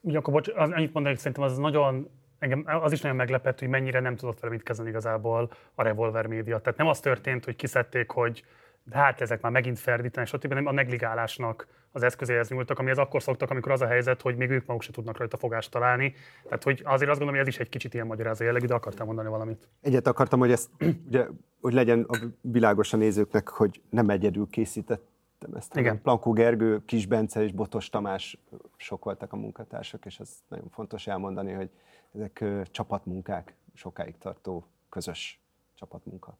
Ugyanakkor, 0.00 0.32
bocs, 0.32 0.48
az, 0.48 0.70
annyit 0.70 0.92
mondanék, 0.92 1.18
szerintem 1.18 1.42
az 1.42 1.56
nagyon 1.56 2.10
engem 2.38 2.64
az 2.66 2.92
is 2.92 3.00
nagyon 3.00 3.16
meglepett, 3.16 3.58
hogy 3.58 3.68
mennyire 3.68 4.00
nem 4.00 4.16
tudott 4.16 4.40
vele 4.40 4.52
mit 4.52 4.62
kezdeni 4.62 4.88
igazából 4.88 5.52
a 5.74 5.82
Revolver 5.82 6.26
média. 6.26 6.58
Tehát 6.58 6.78
nem 6.78 6.86
az 6.86 7.00
történt, 7.00 7.44
hogy 7.44 7.56
kiszedték, 7.56 8.10
hogy 8.10 8.44
de 8.88 8.96
hát 8.96 9.20
ezek 9.20 9.40
már 9.40 9.52
megint 9.52 9.78
ferdítenek, 9.78 10.28
stb. 10.28 10.52
nem 10.52 10.66
a 10.66 10.72
negligálásnak 10.72 11.66
az 11.92 12.02
eszközéhez 12.02 12.48
nyúltak, 12.48 12.78
amihez 12.78 12.98
akkor 12.98 13.22
szoktak, 13.22 13.50
amikor 13.50 13.72
az 13.72 13.80
a 13.80 13.86
helyzet, 13.86 14.22
hogy 14.22 14.36
még 14.36 14.50
ők 14.50 14.66
maguk 14.66 14.82
se 14.82 14.92
tudnak 14.92 15.16
rajta 15.16 15.36
fogást 15.36 15.70
találni. 15.70 16.14
Tehát, 16.42 16.62
hogy 16.62 16.82
azért 16.84 17.10
azt 17.10 17.18
gondolom, 17.18 17.28
hogy 17.28 17.38
ez 17.38 17.46
is 17.46 17.58
egy 17.58 17.68
kicsit 17.68 17.94
ilyen 17.94 18.06
magyarázó 18.06 18.44
jellegű, 18.44 18.66
de 18.66 18.74
akartam 18.74 19.06
mondani 19.06 19.28
valamit. 19.28 19.68
Egyet 19.80 20.06
akartam, 20.06 20.38
hogy 20.38 20.50
ez 20.50 20.68
ugye, 21.06 21.26
hogy 21.60 21.72
legyen 21.72 22.02
a 22.02 22.18
világos 22.40 22.92
a 22.92 22.96
nézőknek, 22.96 23.48
hogy 23.48 23.82
nem 23.90 24.10
egyedül 24.10 24.46
készítettem 24.50 25.54
ezt. 25.54 25.76
Igen. 25.76 26.02
Plankó 26.02 26.32
Gergő, 26.32 26.84
Kis 26.84 27.06
Bence 27.06 27.42
és 27.42 27.52
Botos 27.52 27.88
Tamás 27.88 28.38
sok 28.76 29.04
voltak 29.04 29.32
a 29.32 29.36
munkatársak, 29.36 30.06
és 30.06 30.20
ez 30.20 30.30
nagyon 30.48 30.68
fontos 30.70 31.06
elmondani, 31.06 31.52
hogy 31.52 31.70
ezek 32.14 32.44
csapatmunkák, 32.70 33.54
sokáig 33.74 34.18
tartó 34.18 34.66
közös 34.88 35.40
csapatmunka. 35.74 36.38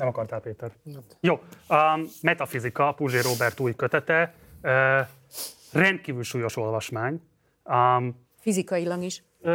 Nem 0.00 0.08
akartál, 0.08 0.40
Péter? 0.40 0.70
Nem. 0.82 1.00
Jó. 1.20 1.34
Um, 1.68 2.04
metafizika, 2.22 2.92
Puzsé 2.92 3.20
Robert 3.20 3.60
új 3.60 3.74
kötete. 3.74 4.34
Uh, 4.62 4.70
rendkívül 5.72 6.22
súlyos 6.22 6.56
olvasmány. 6.56 7.20
Um, 7.64 8.26
Fizikailag 8.38 9.02
is. 9.02 9.22
uh, 9.40 9.50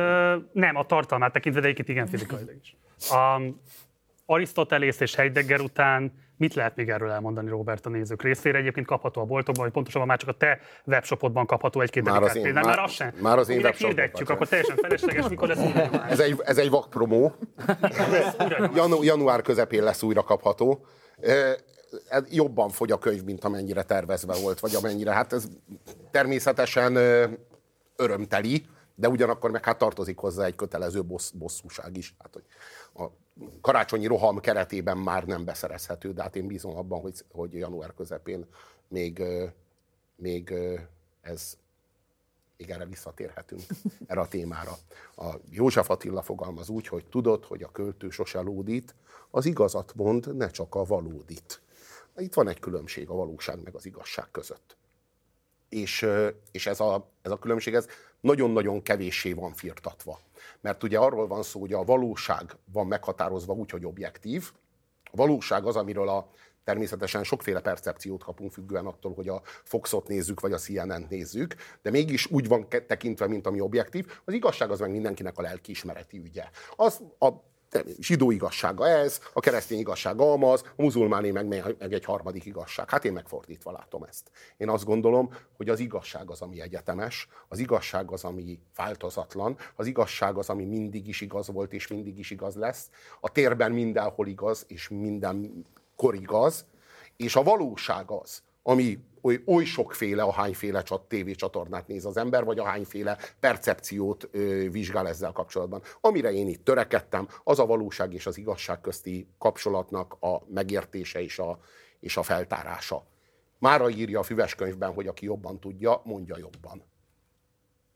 nem, 0.53 0.75
a 0.75 0.85
tartalmát 0.85 1.31
tekintve, 1.31 1.61
de 1.61 1.67
egyébként 1.67 1.89
igen, 1.89 2.07
fizikailag 2.07 2.55
is. 2.61 2.75
Um, 3.11 3.61
Arisztotelész 4.25 4.99
és 4.99 5.15
Heidegger 5.15 5.59
után 5.59 6.11
mit 6.37 6.53
lehet 6.53 6.75
még 6.75 6.89
erről 6.89 7.09
elmondani, 7.11 7.49
Robert, 7.49 7.85
a 7.85 7.89
nézők 7.89 8.21
részére? 8.21 8.57
Egyébként 8.57 8.85
kapható 8.87 9.21
a 9.21 9.25
boltokban, 9.25 9.63
vagy 9.63 9.73
pontosabban 9.73 10.07
már 10.07 10.17
csak 10.17 10.29
a 10.29 10.33
te 10.37 10.59
webshopodban 10.85 11.45
kapható 11.45 11.81
egy-két 11.81 12.03
Már 12.03 12.23
az 12.23 12.35
én- 12.35 12.43
példány. 12.43 12.63
már- 12.65 12.75
Már 12.75 12.85
az 12.85 12.91
sem. 12.91 13.13
már 13.21 13.37
az 13.37 13.49
én 13.49 13.57
webshopban 13.61 13.95
hirdetjük, 13.95 14.29
akkor 14.29 14.47
teljesen 14.47 14.75
felesleges, 14.75 15.27
mikor 15.27 15.47
lesz. 15.47 15.59
Ez 16.09 16.19
egy, 16.19 16.41
ez 16.43 16.57
egy 16.57 16.69
vakpromó. 16.69 17.33
Janu, 18.75 19.03
január 19.03 19.41
közepén 19.41 19.83
lesz 19.83 20.03
újra 20.03 20.23
kapható. 20.23 20.85
Jobban 22.29 22.69
fogy 22.69 22.91
a 22.91 22.97
könyv, 22.97 23.23
mint 23.23 23.43
amennyire 23.43 23.83
tervezve 23.83 24.33
volt, 24.41 24.59
vagy 24.59 24.75
amennyire. 24.75 25.11
Hát 25.11 25.33
ez 25.33 25.47
természetesen 26.11 26.95
örömteli, 27.95 28.65
de 28.95 29.09
ugyanakkor 29.09 29.51
meg 29.51 29.65
hát 29.65 29.77
tartozik 29.77 30.17
hozzá 30.17 30.45
egy 30.45 30.55
kötelező 30.55 31.01
bossz, 31.03 31.29
bosszúság 31.29 31.97
is. 31.97 32.15
Hát, 32.19 32.33
hogy 32.33 32.43
a 33.05 33.09
karácsonyi 33.61 34.05
roham 34.05 34.39
keretében 34.39 34.97
már 34.97 35.25
nem 35.25 35.45
beszerezhető, 35.45 36.13
de 36.13 36.21
hát 36.21 36.35
én 36.35 36.47
bízom 36.47 36.77
abban, 36.77 36.99
hogy, 36.99 37.25
hogy 37.31 37.53
január 37.53 37.93
közepén 37.93 38.45
még, 38.87 39.23
még 40.15 40.53
ez 41.21 41.57
még 42.57 42.69
erre 42.69 42.85
visszatérhetünk, 42.85 43.61
erre 44.07 44.19
a 44.19 44.27
témára. 44.27 44.77
A 45.15 45.35
József 45.49 45.89
Attila 45.89 46.21
fogalmaz 46.21 46.69
úgy, 46.69 46.87
hogy 46.87 47.05
tudod, 47.05 47.45
hogy 47.45 47.63
a 47.63 47.71
költő 47.71 48.09
sose 48.09 48.39
lódít, 48.39 48.95
az 49.29 49.45
igazat 49.45 49.95
mond, 49.95 50.35
ne 50.35 50.49
csak 50.49 50.75
a 50.75 50.83
valódit. 50.83 51.61
Itt 52.17 52.33
van 52.33 52.47
egy 52.47 52.59
különbség 52.59 53.09
a 53.09 53.13
valóság 53.13 53.63
meg 53.63 53.75
az 53.75 53.85
igazság 53.85 54.31
között. 54.31 54.77
És, 55.69 56.07
és 56.51 56.67
ez, 56.67 56.79
a, 56.79 57.09
ez 57.21 57.31
a 57.31 57.39
különbség 57.39 57.73
ez 57.73 57.87
nagyon-nagyon 58.19 58.81
kevéssé 58.81 59.33
van 59.33 59.53
firtatva. 59.53 60.19
Mert 60.65 60.83
ugye 60.83 60.97
arról 60.97 61.27
van 61.27 61.43
szó, 61.43 61.59
hogy 61.59 61.73
a 61.73 61.83
valóság 61.83 62.55
van 62.71 62.87
meghatározva 62.87 63.53
úgy, 63.53 63.69
hogy 63.69 63.85
objektív. 63.85 64.51
A 65.03 65.15
valóság 65.15 65.65
az, 65.65 65.75
amiről 65.75 66.09
a 66.09 66.31
Természetesen 66.63 67.23
sokféle 67.23 67.61
percepciót 67.61 68.23
kapunk 68.23 68.51
függően 68.51 68.85
attól, 68.85 69.13
hogy 69.13 69.27
a 69.27 69.41
Foxot 69.63 70.07
nézzük, 70.07 70.39
vagy 70.39 70.53
a 70.53 70.57
CNN-t 70.57 71.09
nézzük, 71.09 71.55
de 71.81 71.89
mégis 71.89 72.31
úgy 72.31 72.47
van 72.47 72.67
tekintve, 72.69 73.27
mint 73.27 73.47
ami 73.47 73.59
objektív. 73.59 74.05
Az 74.25 74.33
igazság 74.33 74.71
az 74.71 74.79
meg 74.79 74.91
mindenkinek 74.91 75.37
a 75.37 75.41
lelkiismereti 75.41 76.17
ügye. 76.17 76.49
Az 76.75 77.01
a 77.19 77.29
zsidó 77.99 78.31
igazsága 78.31 78.87
ez, 78.87 79.19
a 79.33 79.39
keresztény 79.39 79.79
igazsága 79.79 80.31
amaz, 80.31 80.63
a 80.75 80.81
muzulmáné 80.81 81.31
meg, 81.31 81.47
meg 81.47 81.93
egy 81.93 82.05
harmadik 82.05 82.45
igazság. 82.45 82.89
Hát 82.89 83.05
én 83.05 83.13
megfordítva 83.13 83.71
látom 83.71 84.03
ezt. 84.03 84.31
Én 84.57 84.69
azt 84.69 84.85
gondolom, 84.85 85.33
hogy 85.57 85.69
az 85.69 85.79
igazság 85.79 86.29
az, 86.29 86.41
ami 86.41 86.61
egyetemes, 86.61 87.27
az 87.47 87.59
igazság 87.59 88.11
az, 88.11 88.23
ami 88.23 88.59
változatlan, 88.75 89.57
az 89.75 89.87
igazság 89.87 90.37
az, 90.37 90.49
ami 90.49 90.65
mindig 90.65 91.07
is 91.07 91.21
igaz 91.21 91.47
volt, 91.47 91.73
és 91.73 91.87
mindig 91.87 92.17
is 92.19 92.31
igaz 92.31 92.55
lesz. 92.55 92.89
A 93.19 93.31
térben 93.31 93.71
mindenhol 93.71 94.27
igaz, 94.27 94.65
és 94.67 94.89
mindenkor 94.89 96.15
igaz, 96.15 96.65
és 97.17 97.35
a 97.35 97.43
valóság 97.43 98.11
az, 98.11 98.41
ami 98.63 98.99
oly, 99.25 99.41
oly 99.45 99.63
sokféle, 99.63 100.23
ahányféle 100.23 100.81
csat, 100.81 101.07
tévécsatornát 101.07 101.87
néz 101.87 102.05
az 102.05 102.17
ember, 102.17 102.43
vagy 102.43 102.59
ahányféle 102.59 103.17
percepciót 103.39 104.29
ö, 104.31 104.69
vizsgál 104.69 105.07
ezzel 105.07 105.31
kapcsolatban. 105.31 105.81
Amire 106.01 106.31
én 106.31 106.47
itt 106.47 106.63
törekedtem, 106.63 107.27
az 107.43 107.59
a 107.59 107.65
valóság 107.65 108.13
és 108.13 108.25
az 108.25 108.37
igazság 108.37 108.81
közti 108.81 109.27
kapcsolatnak 109.37 110.17
a 110.19 110.41
megértése 110.47 111.21
és 111.21 111.39
a, 111.39 111.59
és 111.99 112.17
a 112.17 112.23
feltárása. 112.23 113.05
Mára 113.59 113.89
írja 113.89 114.19
a 114.19 114.23
füves 114.23 114.55
könyvben, 114.55 114.93
hogy 114.93 115.07
aki 115.07 115.25
jobban 115.25 115.59
tudja, 115.59 116.01
mondja 116.03 116.37
jobban. 116.37 116.83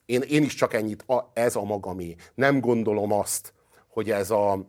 Én, 0.06 0.22
én 0.22 0.44
is 0.44 0.54
csak 0.54 0.74
ennyit, 0.74 1.04
a, 1.08 1.32
ez 1.34 1.56
a 1.56 1.64
magamé. 1.64 2.16
Nem 2.36 2.60
gondolom 2.60 3.12
azt, 3.12 3.54
hogy 3.88 4.12
ez, 4.12 4.32
a, 4.32 4.66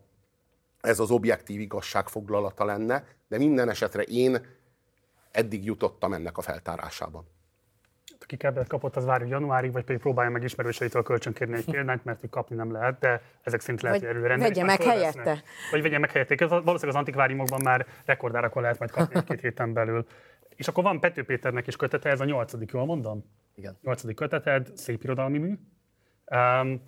ez 0.80 0.98
az 0.98 1.10
objektív 1.10 1.60
igazság 1.60 2.08
foglalata 2.08 2.64
lenne, 2.64 3.04
de 3.28 3.38
minden 3.38 3.68
esetre 3.68 4.02
én 4.02 4.58
eddig 5.30 5.64
jutottam 5.64 6.12
ennek 6.12 6.38
a 6.38 6.40
feltárásában. 6.40 7.24
Aki 8.22 8.36
kebbet 8.36 8.68
kapott, 8.68 8.96
az 8.96 9.04
várja 9.04 9.26
januárig, 9.26 9.72
vagy 9.72 9.84
pedig 9.84 10.00
próbálja 10.00 10.30
meg 10.30 10.42
ismerőseitől 10.42 11.02
kölcsönkérni 11.02 11.56
egy 11.56 11.64
példányt, 11.64 12.04
mert 12.04 12.20
hogy 12.20 12.30
kapni 12.30 12.56
nem 12.56 12.72
lehet, 12.72 12.98
de 12.98 13.22
ezek 13.42 13.60
szerint 13.60 13.82
lehet, 13.82 13.98
hogy 13.98 14.08
előre 14.08 14.28
rendelni, 14.28 14.54
vegye 14.54 14.66
meg 14.66 14.82
helyette. 14.82 15.42
Vagy 15.70 15.82
vegye 15.82 15.98
meg 15.98 16.10
helyette. 16.10 16.46
Valószínűleg 16.46 16.88
az 16.88 16.94
antikváriumokban 16.94 17.60
már 17.64 17.86
rekordárakon 18.04 18.62
lehet 18.62 18.78
majd 18.78 18.90
kapni 18.90 19.16
egy-két 19.16 19.40
héten 19.40 19.72
belül. 19.72 20.06
És 20.56 20.68
akkor 20.68 20.84
van 20.84 21.00
Pető 21.00 21.24
Péternek 21.24 21.66
is 21.66 21.76
kötete, 21.76 22.10
ez 22.10 22.20
a 22.20 22.24
nyolcadik, 22.24 22.70
jól 22.70 22.84
mondom? 22.84 23.24
Igen. 23.54 23.78
Nyolcadik 23.82 24.16
köteted, 24.16 24.76
szép 24.76 25.02
irodalmi 25.02 25.38
mű. 25.38 25.58
Um, 26.24 26.82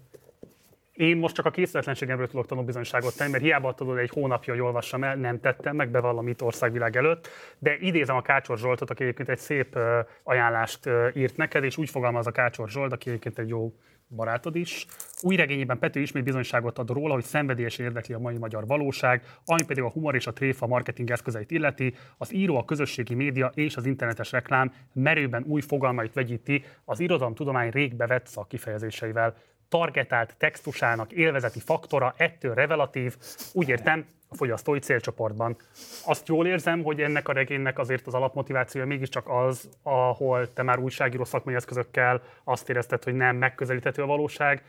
én 0.92 1.16
most 1.16 1.34
csak 1.34 1.46
a 1.46 1.50
készületlenségemről 1.50 2.28
tudok 2.28 2.46
tanúbizonyságot 2.46 3.16
tenni, 3.16 3.30
mert 3.30 3.42
hiába 3.42 3.68
adtad 3.68 3.88
oda 3.88 3.98
egy 3.98 4.10
hónapja, 4.10 4.52
hogy 4.52 4.62
olvassam 4.62 5.04
el, 5.04 5.16
nem 5.16 5.40
tettem 5.40 5.76
meg, 5.76 5.90
bevallom 5.90 6.28
itt 6.28 6.42
országvilág 6.42 6.96
előtt, 6.96 7.28
de 7.58 7.76
idézem 7.80 8.16
a 8.16 8.22
Kácsor 8.22 8.58
Zsoltot, 8.58 8.90
aki 8.90 9.02
egyébként 9.02 9.28
egy 9.28 9.38
szép 9.38 9.78
ajánlást 10.22 10.90
írt 11.14 11.36
neked, 11.36 11.64
és 11.64 11.76
úgy 11.76 11.90
fogalmaz 11.90 12.26
a 12.26 12.30
Kácsor 12.30 12.68
Zsolt, 12.68 12.92
aki 12.92 13.08
egyébként 13.08 13.38
egy 13.38 13.48
jó 13.48 13.72
barátod 14.16 14.56
is. 14.56 14.86
Új 15.20 15.36
regényében 15.36 15.78
Pető 15.78 16.00
ismét 16.00 16.24
bizonyságot 16.24 16.78
ad 16.78 16.90
róla, 16.90 17.14
hogy 17.14 17.24
szenvedélyesen 17.24 17.86
érdekli 17.86 18.14
a 18.14 18.18
mai 18.18 18.38
magyar 18.38 18.66
valóság, 18.66 19.22
ami 19.44 19.64
pedig 19.64 19.82
a 19.82 19.90
humor 19.90 20.14
és 20.14 20.26
a 20.26 20.32
tréfa 20.32 20.66
marketing 20.66 21.10
eszközeit 21.10 21.50
illeti, 21.50 21.94
az 22.18 22.34
író, 22.34 22.56
a 22.56 22.64
közösségi 22.64 23.14
média 23.14 23.52
és 23.54 23.76
az 23.76 23.86
internetes 23.86 24.32
reklám 24.32 24.72
merőben 24.92 25.44
új 25.46 25.60
fogalmait 25.60 26.12
vegyíti 26.12 26.64
az 26.84 27.00
irodalomtudomány 27.00 27.70
rég 27.70 27.94
bevett 27.94 28.26
szakkifejezéseivel. 28.26 29.36
Targetált 29.72 30.34
textusának 30.38 31.12
élvezeti 31.12 31.60
faktora 31.60 32.14
ettől 32.16 32.54
revelatív, 32.54 33.16
úgy 33.52 33.68
értem, 33.68 34.06
a 34.28 34.34
fogyasztói 34.34 34.78
célcsoportban. 34.78 35.56
Azt 36.04 36.28
jól 36.28 36.46
érzem, 36.46 36.82
hogy 36.82 37.00
ennek 37.00 37.28
a 37.28 37.32
regénynek 37.32 37.78
azért 37.78 38.06
az 38.06 38.14
alapmotivációja 38.14 38.86
mégiscsak 38.86 39.28
az, 39.28 39.68
ahol 39.82 40.52
te 40.52 40.62
már 40.62 40.78
újságíró 40.78 41.24
szakmai 41.24 41.54
eszközökkel 41.54 42.22
azt 42.44 42.68
érezted, 42.68 43.04
hogy 43.04 43.14
nem 43.14 43.36
megközelíthető 43.36 44.02
a 44.02 44.06
valóság, 44.06 44.64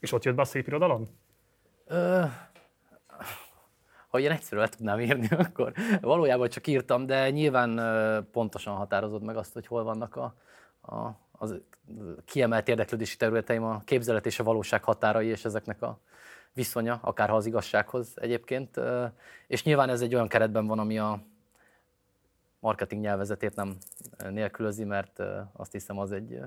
és 0.00 0.12
ott 0.12 0.24
jött 0.24 0.34
be 0.34 0.42
a 0.42 0.44
szép 0.44 0.66
irodalom? 0.66 1.06
Ö, 1.86 2.22
ha 4.08 4.18
ilyen 4.18 4.32
egyszerűen 4.32 4.68
le 4.70 4.76
tudnám 4.76 5.00
írni, 5.00 5.28
akkor 5.46 5.72
valójában 6.00 6.48
csak 6.48 6.66
írtam, 6.66 7.06
de 7.06 7.30
nyilván 7.30 7.80
pontosan 8.32 8.74
határozod 8.74 9.22
meg 9.22 9.36
azt, 9.36 9.52
hogy 9.52 9.66
hol 9.66 9.82
vannak 9.82 10.16
a, 10.16 10.34
a, 10.86 11.18
az 11.38 11.54
kiemelt 12.24 12.68
érdeklődési 12.68 13.16
területeim, 13.16 13.64
a 13.64 13.80
képzelet 13.84 14.26
és 14.26 14.38
a 14.38 14.44
valóság 14.44 14.84
határai, 14.84 15.26
és 15.26 15.44
ezeknek 15.44 15.82
a 15.82 15.98
viszonya, 16.52 16.98
akárha 17.02 17.36
az 17.36 17.46
igazsághoz 17.46 18.12
egyébként. 18.14 18.80
És 19.46 19.64
nyilván 19.64 19.88
ez 19.88 20.00
egy 20.00 20.14
olyan 20.14 20.28
keretben 20.28 20.66
van, 20.66 20.78
ami 20.78 20.98
a 20.98 21.22
marketing 22.60 23.02
nyelvezetét 23.02 23.54
nem 23.54 23.76
nélkülözi, 24.30 24.84
mert 24.84 25.22
azt 25.52 25.72
hiszem 25.72 25.98
az 25.98 26.12
egy, 26.12 26.40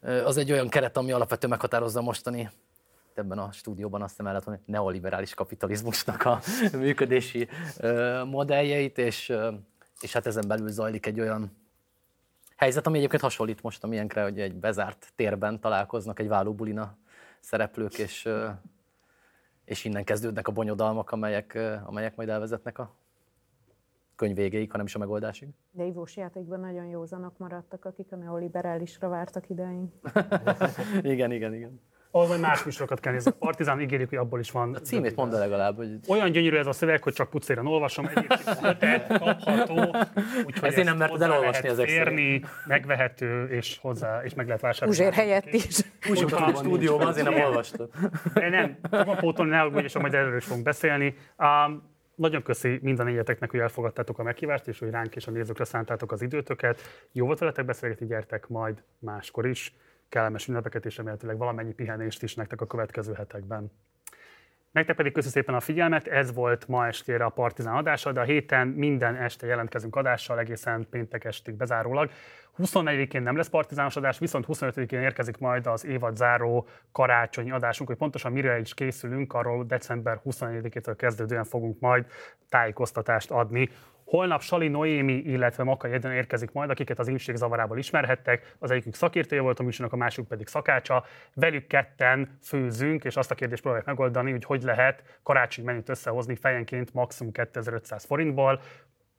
az 0.00 0.36
egy 0.36 0.52
olyan 0.52 0.68
keret, 0.68 0.96
ami 0.96 1.12
alapvetően 1.12 1.50
meghatározza 1.50 2.00
mostani 2.00 2.50
ebben 3.14 3.38
a 3.38 3.52
stúdióban 3.52 4.02
azt 4.02 4.18
lehet 4.18 4.44
mondani, 4.44 4.66
neoliberális 4.70 5.34
kapitalizmusnak 5.34 6.24
a 6.24 6.40
működési 6.78 7.48
modelljeit, 8.24 8.98
és, 8.98 9.32
és 10.00 10.12
hát 10.12 10.26
ezen 10.26 10.48
belül 10.48 10.68
zajlik 10.70 11.06
egy 11.06 11.20
olyan 11.20 11.63
helyzet, 12.56 12.86
ami 12.86 12.98
egyébként 12.98 13.22
hasonlít 13.22 13.62
most 13.62 13.84
a 13.84 13.86
miénkre, 13.86 14.22
hogy 14.22 14.40
egy 14.40 14.54
bezárt 14.54 15.12
térben 15.16 15.60
találkoznak 15.60 16.18
egy 16.18 16.28
vállóbulina 16.28 16.96
szereplők, 17.40 17.98
és, 17.98 18.28
és 19.64 19.84
innen 19.84 20.04
kezdődnek 20.04 20.48
a 20.48 20.52
bonyodalmak, 20.52 21.10
amelyek, 21.10 21.58
amelyek 21.84 22.16
majd 22.16 22.28
elvezetnek 22.28 22.78
a 22.78 22.94
könyv 24.16 24.36
végéig, 24.36 24.70
hanem 24.70 24.86
is 24.86 24.94
a 24.94 24.98
megoldásig. 24.98 25.48
De 25.70 25.84
ivós 25.84 26.16
játékban 26.16 26.60
nagyon 26.60 26.84
józanok 26.86 27.38
maradtak, 27.38 27.84
akik 27.84 28.12
a 28.12 28.16
neoliberálisra 28.16 29.08
vártak 29.08 29.48
ideig. 29.48 29.88
igen, 31.12 31.32
igen, 31.32 31.54
igen. 31.54 31.80
Ahol 32.14 32.26
majd 32.26 32.40
más 32.40 32.64
műsorokat 32.64 33.00
kell 33.00 33.12
nézni. 33.12 33.30
A 33.30 33.34
Partizán 33.38 33.80
ígérik, 33.80 34.08
hogy 34.08 34.18
abból 34.18 34.40
is 34.40 34.50
van. 34.50 34.74
A 34.74 34.80
címét 34.80 35.16
mondd 35.16 35.32
legalább, 35.32 35.76
hogy 35.76 35.88
Olyan 36.08 36.30
gyönyörű 36.30 36.56
ez 36.56 36.66
a 36.66 36.72
szöveg, 36.72 37.02
hogy 37.02 37.12
csak 37.12 37.30
pucéran 37.30 37.66
olvasom. 37.66 38.06
Egyébként 38.06 38.58
kötet, 38.60 39.06
kapható, 39.06 39.96
úgyhogy 40.46 40.68
Ezért 40.68 40.86
nem 40.86 40.96
merted 40.96 41.22
elolvasni 41.22 41.50
lehet 41.50 41.64
ezek 41.64 41.88
férni, 41.88 42.42
megvehető, 42.66 43.44
és 43.44 43.78
hozzá, 43.80 44.22
és 44.24 44.34
meg 44.34 44.46
lehet 44.46 44.60
vásárolni. 44.62 44.98
Uzsér 45.00 45.12
helyett 45.12 45.52
is. 45.52 45.78
Úgy 46.10 46.20
Hogyha- 46.20 46.46
a 46.46 46.54
stúdióban, 46.54 47.06
azért 47.06 47.28
nem 47.30 47.44
olvastad. 47.44 47.90
De 48.34 48.48
nem, 48.48 48.78
fogom 48.90 49.16
pótolni, 49.16 49.50
ne 49.50 49.60
aggódj, 49.60 49.84
és 49.84 49.98
majd 49.98 50.14
erről 50.14 50.36
is 50.36 50.44
fogunk 50.44 50.64
beszélni. 50.64 51.14
Um, 51.38 51.92
nagyon 52.14 52.42
köszi 52.42 52.78
minden 52.82 53.06
négyeteknek, 53.06 53.50
hogy 53.50 53.60
elfogadtátok 53.60 54.18
a 54.18 54.22
meghívást, 54.22 54.68
és 54.68 54.78
hogy 54.78 54.90
ránk 54.90 55.16
és 55.16 55.26
a 55.26 55.30
nézőkre 55.30 55.64
szántátok 55.64 56.12
az 56.12 56.22
időtöket. 56.22 56.80
Jó 57.12 57.26
volt 57.26 57.38
veletek 57.38 57.64
beszélgetni, 57.64 58.06
gyertek 58.06 58.48
majd 58.48 58.82
máskor 58.98 59.46
is. 59.46 59.74
Kellemes 60.14 60.48
ünnepeket, 60.48 60.86
és 60.86 60.96
remélhetőleg 60.96 61.38
valamennyi 61.38 61.72
pihenést 61.72 62.22
is 62.22 62.34
nektek 62.34 62.60
a 62.60 62.66
következő 62.66 63.12
hetekben. 63.12 63.72
Nektek 64.70 64.96
pedig 64.96 65.12
köszönöm 65.12 65.34
szépen 65.34 65.54
a 65.54 65.60
figyelmet, 65.60 66.06
ez 66.06 66.34
volt 66.34 66.68
ma 66.68 66.86
estére 66.86 67.24
a 67.24 67.28
Partizán 67.28 67.76
adása, 67.76 68.12
de 68.12 68.20
a 68.20 68.24
héten 68.24 68.68
minden 68.68 69.16
este 69.16 69.46
jelentkezünk 69.46 69.96
adással, 69.96 70.38
egészen 70.38 70.86
péntek 70.90 71.24
estig 71.24 71.54
bezárólag. 71.54 72.10
24-én 72.58 73.22
nem 73.22 73.36
lesz 73.36 73.48
partizános 73.48 73.96
adás, 73.96 74.18
viszont 74.18 74.44
25-én 74.48 75.00
érkezik 75.00 75.38
majd 75.38 75.66
az 75.66 75.84
évad 75.84 76.16
záró 76.16 76.66
karácsonyi 76.92 77.50
adásunk, 77.50 77.88
hogy 77.88 77.98
pontosan 77.98 78.32
mire 78.32 78.58
is 78.58 78.74
készülünk, 78.74 79.32
arról 79.32 79.64
december 79.64 80.20
24-től 80.24 80.94
kezdődően 80.96 81.44
fogunk 81.44 81.80
majd 81.80 82.06
tájékoztatást 82.48 83.30
adni. 83.30 83.68
Holnap 84.04 84.42
Sali 84.42 84.68
Noémi, 84.68 85.12
illetve 85.12 85.64
Makai 85.64 85.92
Edena 85.92 86.14
érkezik 86.14 86.52
majd, 86.52 86.70
akiket 86.70 86.98
az 86.98 87.08
ímség 87.08 87.36
zavarából 87.36 87.78
ismerhettek. 87.78 88.54
Az 88.58 88.70
egyikük 88.70 88.94
szakértője 88.94 89.40
volt 89.40 89.60
a 89.60 89.62
műsornak, 89.62 89.94
a 89.94 89.96
másik 89.96 90.24
pedig 90.24 90.46
szakácsa. 90.46 91.04
Velük 91.34 91.66
ketten 91.66 92.38
főzünk, 92.42 93.04
és 93.04 93.16
azt 93.16 93.30
a 93.30 93.34
kérdést 93.34 93.62
próbáljuk 93.62 93.88
megoldani, 93.88 94.30
hogy 94.30 94.44
hogy 94.44 94.62
lehet 94.62 95.18
karácsonyi 95.22 95.66
menüt 95.66 95.88
összehozni 95.88 96.36
fejenként 96.36 96.92
maximum 96.92 97.32
2500 97.32 98.04
forintból. 98.04 98.60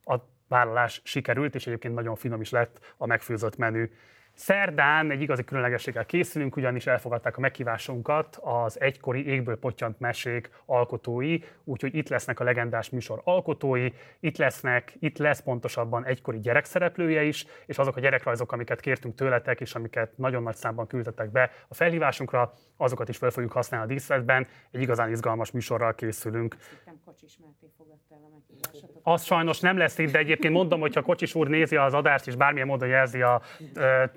A 0.03 0.15
vállalás 0.47 1.01
sikerült, 1.03 1.55
és 1.55 1.67
egyébként 1.67 1.93
nagyon 1.93 2.15
finom 2.15 2.41
is 2.41 2.49
lett 2.49 2.93
a 2.97 3.05
megfőzött 3.05 3.57
menü. 3.57 3.89
Szerdán 4.35 5.11
egy 5.11 5.21
igazi 5.21 5.43
különlegességgel 5.43 6.05
készülünk, 6.05 6.55
ugyanis 6.55 6.87
elfogadták 6.87 7.37
a 7.37 7.39
meghívásunkat 7.39 8.39
az 8.41 8.81
egykori 8.81 9.27
égből 9.27 9.59
pottyant 9.59 9.99
mesék 9.99 10.49
alkotói, 10.65 11.39
úgyhogy 11.63 11.95
itt 11.95 12.09
lesznek 12.09 12.39
a 12.39 12.43
legendás 12.43 12.89
műsor 12.89 13.21
alkotói, 13.23 13.89
itt 14.19 14.37
lesznek, 14.37 14.95
itt 14.99 15.17
lesz 15.17 15.41
pontosabban 15.41 16.05
egykori 16.05 16.39
gyerekszereplője 16.39 17.23
is, 17.23 17.45
és 17.65 17.77
azok 17.77 17.95
a 17.95 17.99
gyerekrajzok, 17.99 18.51
amiket 18.51 18.79
kértünk 18.79 19.15
tőletek, 19.15 19.61
és 19.61 19.75
amiket 19.75 20.17
nagyon 20.17 20.43
nagy 20.43 20.55
számban 20.55 20.87
küldtetek 20.87 21.31
be 21.31 21.51
a 21.67 21.73
felhívásunkra, 21.73 22.53
azokat 22.77 23.09
is 23.09 23.17
fel 23.17 23.29
fogjuk 23.29 23.51
használni 23.51 23.85
a 23.85 23.93
díszletben. 23.93 24.47
Egy 24.71 24.81
igazán 24.81 25.11
izgalmas 25.11 25.51
műsorral 25.51 25.95
készülünk. 25.95 26.55
Nem 26.85 26.99
Kocsis 27.05 27.37
Máté 27.41 27.73
fogadta 27.77 28.15
el 28.15 28.21
a 28.23 28.29
meghívásokat. 28.33 29.01
Az 29.03 29.23
sajnos 29.23 29.59
nem 29.59 29.77
lesz 29.77 29.97
itt, 29.97 30.11
de 30.11 30.17
egyébként 30.17 30.53
mondom, 30.53 30.79
hogy 30.79 30.95
ha 30.95 31.01
Kocsis 31.01 31.35
úr 31.35 31.47
nézi 31.47 31.75
az 31.75 31.93
adást, 31.93 32.27
és 32.27 32.35
bármilyen 32.35 32.67
módon 32.67 32.87
jelzi 32.87 33.21
a 33.21 33.41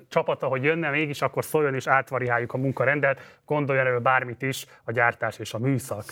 csapata, 0.09 0.47
hogy 0.47 0.63
jönne 0.63 0.91
mégis, 0.91 1.23
akkor 1.23 1.45
szóljon 1.45 1.75
és 1.75 1.87
átvariáljuk 1.87 2.53
a 2.53 2.59
munkarendet, 2.59 3.39
gondoljon 3.47 3.87
elő 3.87 3.99
bármit 3.99 4.43
is, 4.43 4.67
a 4.85 4.93
gyártás 4.93 5.39
és 5.39 5.55
a 5.55 5.59
műszak. 5.59 6.05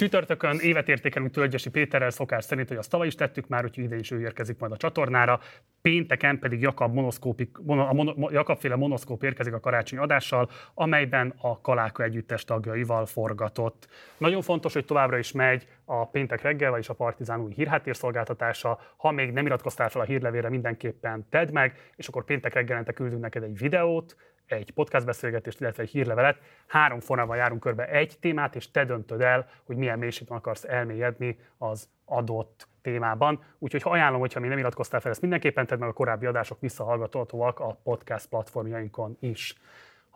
Csütörtökön 0.00 0.58
évet 0.58 0.88
értékelünk 0.88 1.30
Tölgyesi 1.30 1.70
Péterrel 1.70 2.10
szokás 2.10 2.44
szerint, 2.44 2.68
hogy 2.68 2.76
azt 2.76 2.90
tavaly 2.90 3.06
is 3.06 3.14
tettük 3.14 3.48
már, 3.48 3.64
úgyhogy 3.64 3.84
ide 3.84 3.96
is 3.96 4.10
ő 4.10 4.20
érkezik 4.20 4.58
majd 4.58 4.72
a 4.72 4.76
csatornára. 4.76 5.40
Pénteken 5.82 6.38
pedig 6.38 6.60
Jakab, 6.60 6.94
monoszkópik, 6.94 7.56
mono, 7.62 7.86
a 7.86 7.92
mono, 7.92 8.30
Jakabféle 8.30 8.76
monoszkóp 8.76 9.22
érkezik 9.22 9.52
a 9.52 9.60
karácsonyi 9.60 10.02
adással, 10.02 10.50
amelyben 10.74 11.34
a 11.40 11.60
Kaláka 11.60 12.02
együttes 12.02 12.44
tagjaival 12.44 13.06
forgatott. 13.06 13.88
Nagyon 14.18 14.42
fontos, 14.42 14.72
hogy 14.72 14.84
továbbra 14.84 15.18
is 15.18 15.32
megy 15.32 15.66
a 15.84 16.08
péntek 16.08 16.42
reggel, 16.42 16.70
vagyis 16.70 16.88
a 16.88 16.94
Partizán 16.94 17.40
új 17.40 17.52
hírháttérszolgáltatása. 17.52 18.78
Ha 18.96 19.10
még 19.10 19.32
nem 19.32 19.46
iratkoztál 19.46 19.88
fel 19.88 20.00
a 20.00 20.04
hírlevére, 20.04 20.48
mindenképpen 20.48 21.26
tedd 21.30 21.52
meg, 21.52 21.90
és 21.96 22.08
akkor 22.08 22.24
péntek 22.24 22.54
reggelente 22.54 22.92
küldünk 22.92 23.22
neked 23.22 23.42
egy 23.42 23.58
videót, 23.58 24.16
egy 24.50 24.70
podcast 24.70 25.06
beszélgetést, 25.06 25.60
illetve 25.60 25.82
egy 25.82 25.90
hírlevelet. 25.90 26.38
Három 26.66 27.00
formában 27.00 27.36
járunk 27.36 27.60
körbe 27.60 27.88
egy 27.88 28.16
témát, 28.20 28.56
és 28.56 28.70
te 28.70 28.84
döntöd 28.84 29.20
el, 29.20 29.48
hogy 29.64 29.76
milyen 29.76 29.98
mélységben 29.98 30.38
akarsz 30.38 30.64
elmélyedni 30.64 31.38
az 31.58 31.88
adott 32.04 32.68
témában. 32.82 33.42
Úgyhogy 33.58 33.82
ha 33.82 33.90
ajánlom, 33.90 34.20
hogyha 34.20 34.40
még 34.40 34.48
nem 34.48 34.58
iratkoztál 34.58 35.00
fel, 35.00 35.10
ezt 35.10 35.20
mindenképpen 35.20 35.66
tedd 35.66 35.78
meg 35.78 35.88
a 35.88 35.92
korábbi 35.92 36.26
adások 36.26 36.60
visszahallgathatóak 36.60 37.60
a 37.60 37.78
podcast 37.82 38.28
platformjainkon 38.28 39.16
is. 39.20 39.54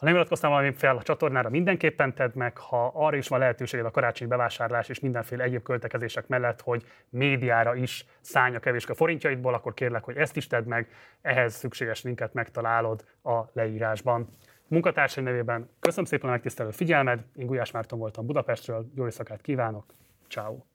Ha 0.04 0.10
nem 0.10 0.18
iratkoztál 0.18 0.50
valami 0.50 0.72
fel 0.72 0.96
a 0.96 1.02
csatornára, 1.02 1.48
mindenképpen 1.48 2.14
tedd 2.14 2.30
meg, 2.34 2.58
ha 2.58 2.92
arra 2.94 3.16
is 3.16 3.28
van 3.28 3.38
lehetőséged 3.38 3.86
a 3.86 3.90
karácsonyi 3.90 4.30
bevásárlás 4.30 4.88
és 4.88 5.00
mindenféle 5.00 5.42
egyéb 5.42 5.62
költekezések 5.62 6.26
mellett, 6.26 6.60
hogy 6.60 6.84
médiára 7.08 7.74
is 7.74 8.06
szállj 8.20 8.54
a 8.54 8.58
kevéske 8.58 8.94
forintjaidból, 8.94 9.54
akkor 9.54 9.74
kérlek, 9.74 10.04
hogy 10.04 10.16
ezt 10.16 10.36
is 10.36 10.46
tedd 10.46 10.64
meg, 10.64 10.88
ehhez 11.22 11.54
szükséges 11.54 12.02
linket 12.02 12.32
megtalálod 12.32 13.04
a 13.22 13.42
leírásban. 13.52 14.28
Munkatársai 14.68 15.24
nevében 15.24 15.70
köszönöm 15.80 16.04
szépen 16.04 16.28
a 16.28 16.32
megtisztelő 16.32 16.70
figyelmed, 16.70 17.24
én 17.36 17.46
Gulyás 17.46 17.70
Márton 17.70 17.98
voltam 17.98 18.26
Budapestről, 18.26 18.90
jó 18.94 19.04
éjszakát 19.04 19.40
kívánok, 19.40 19.84
ciao. 20.28 20.73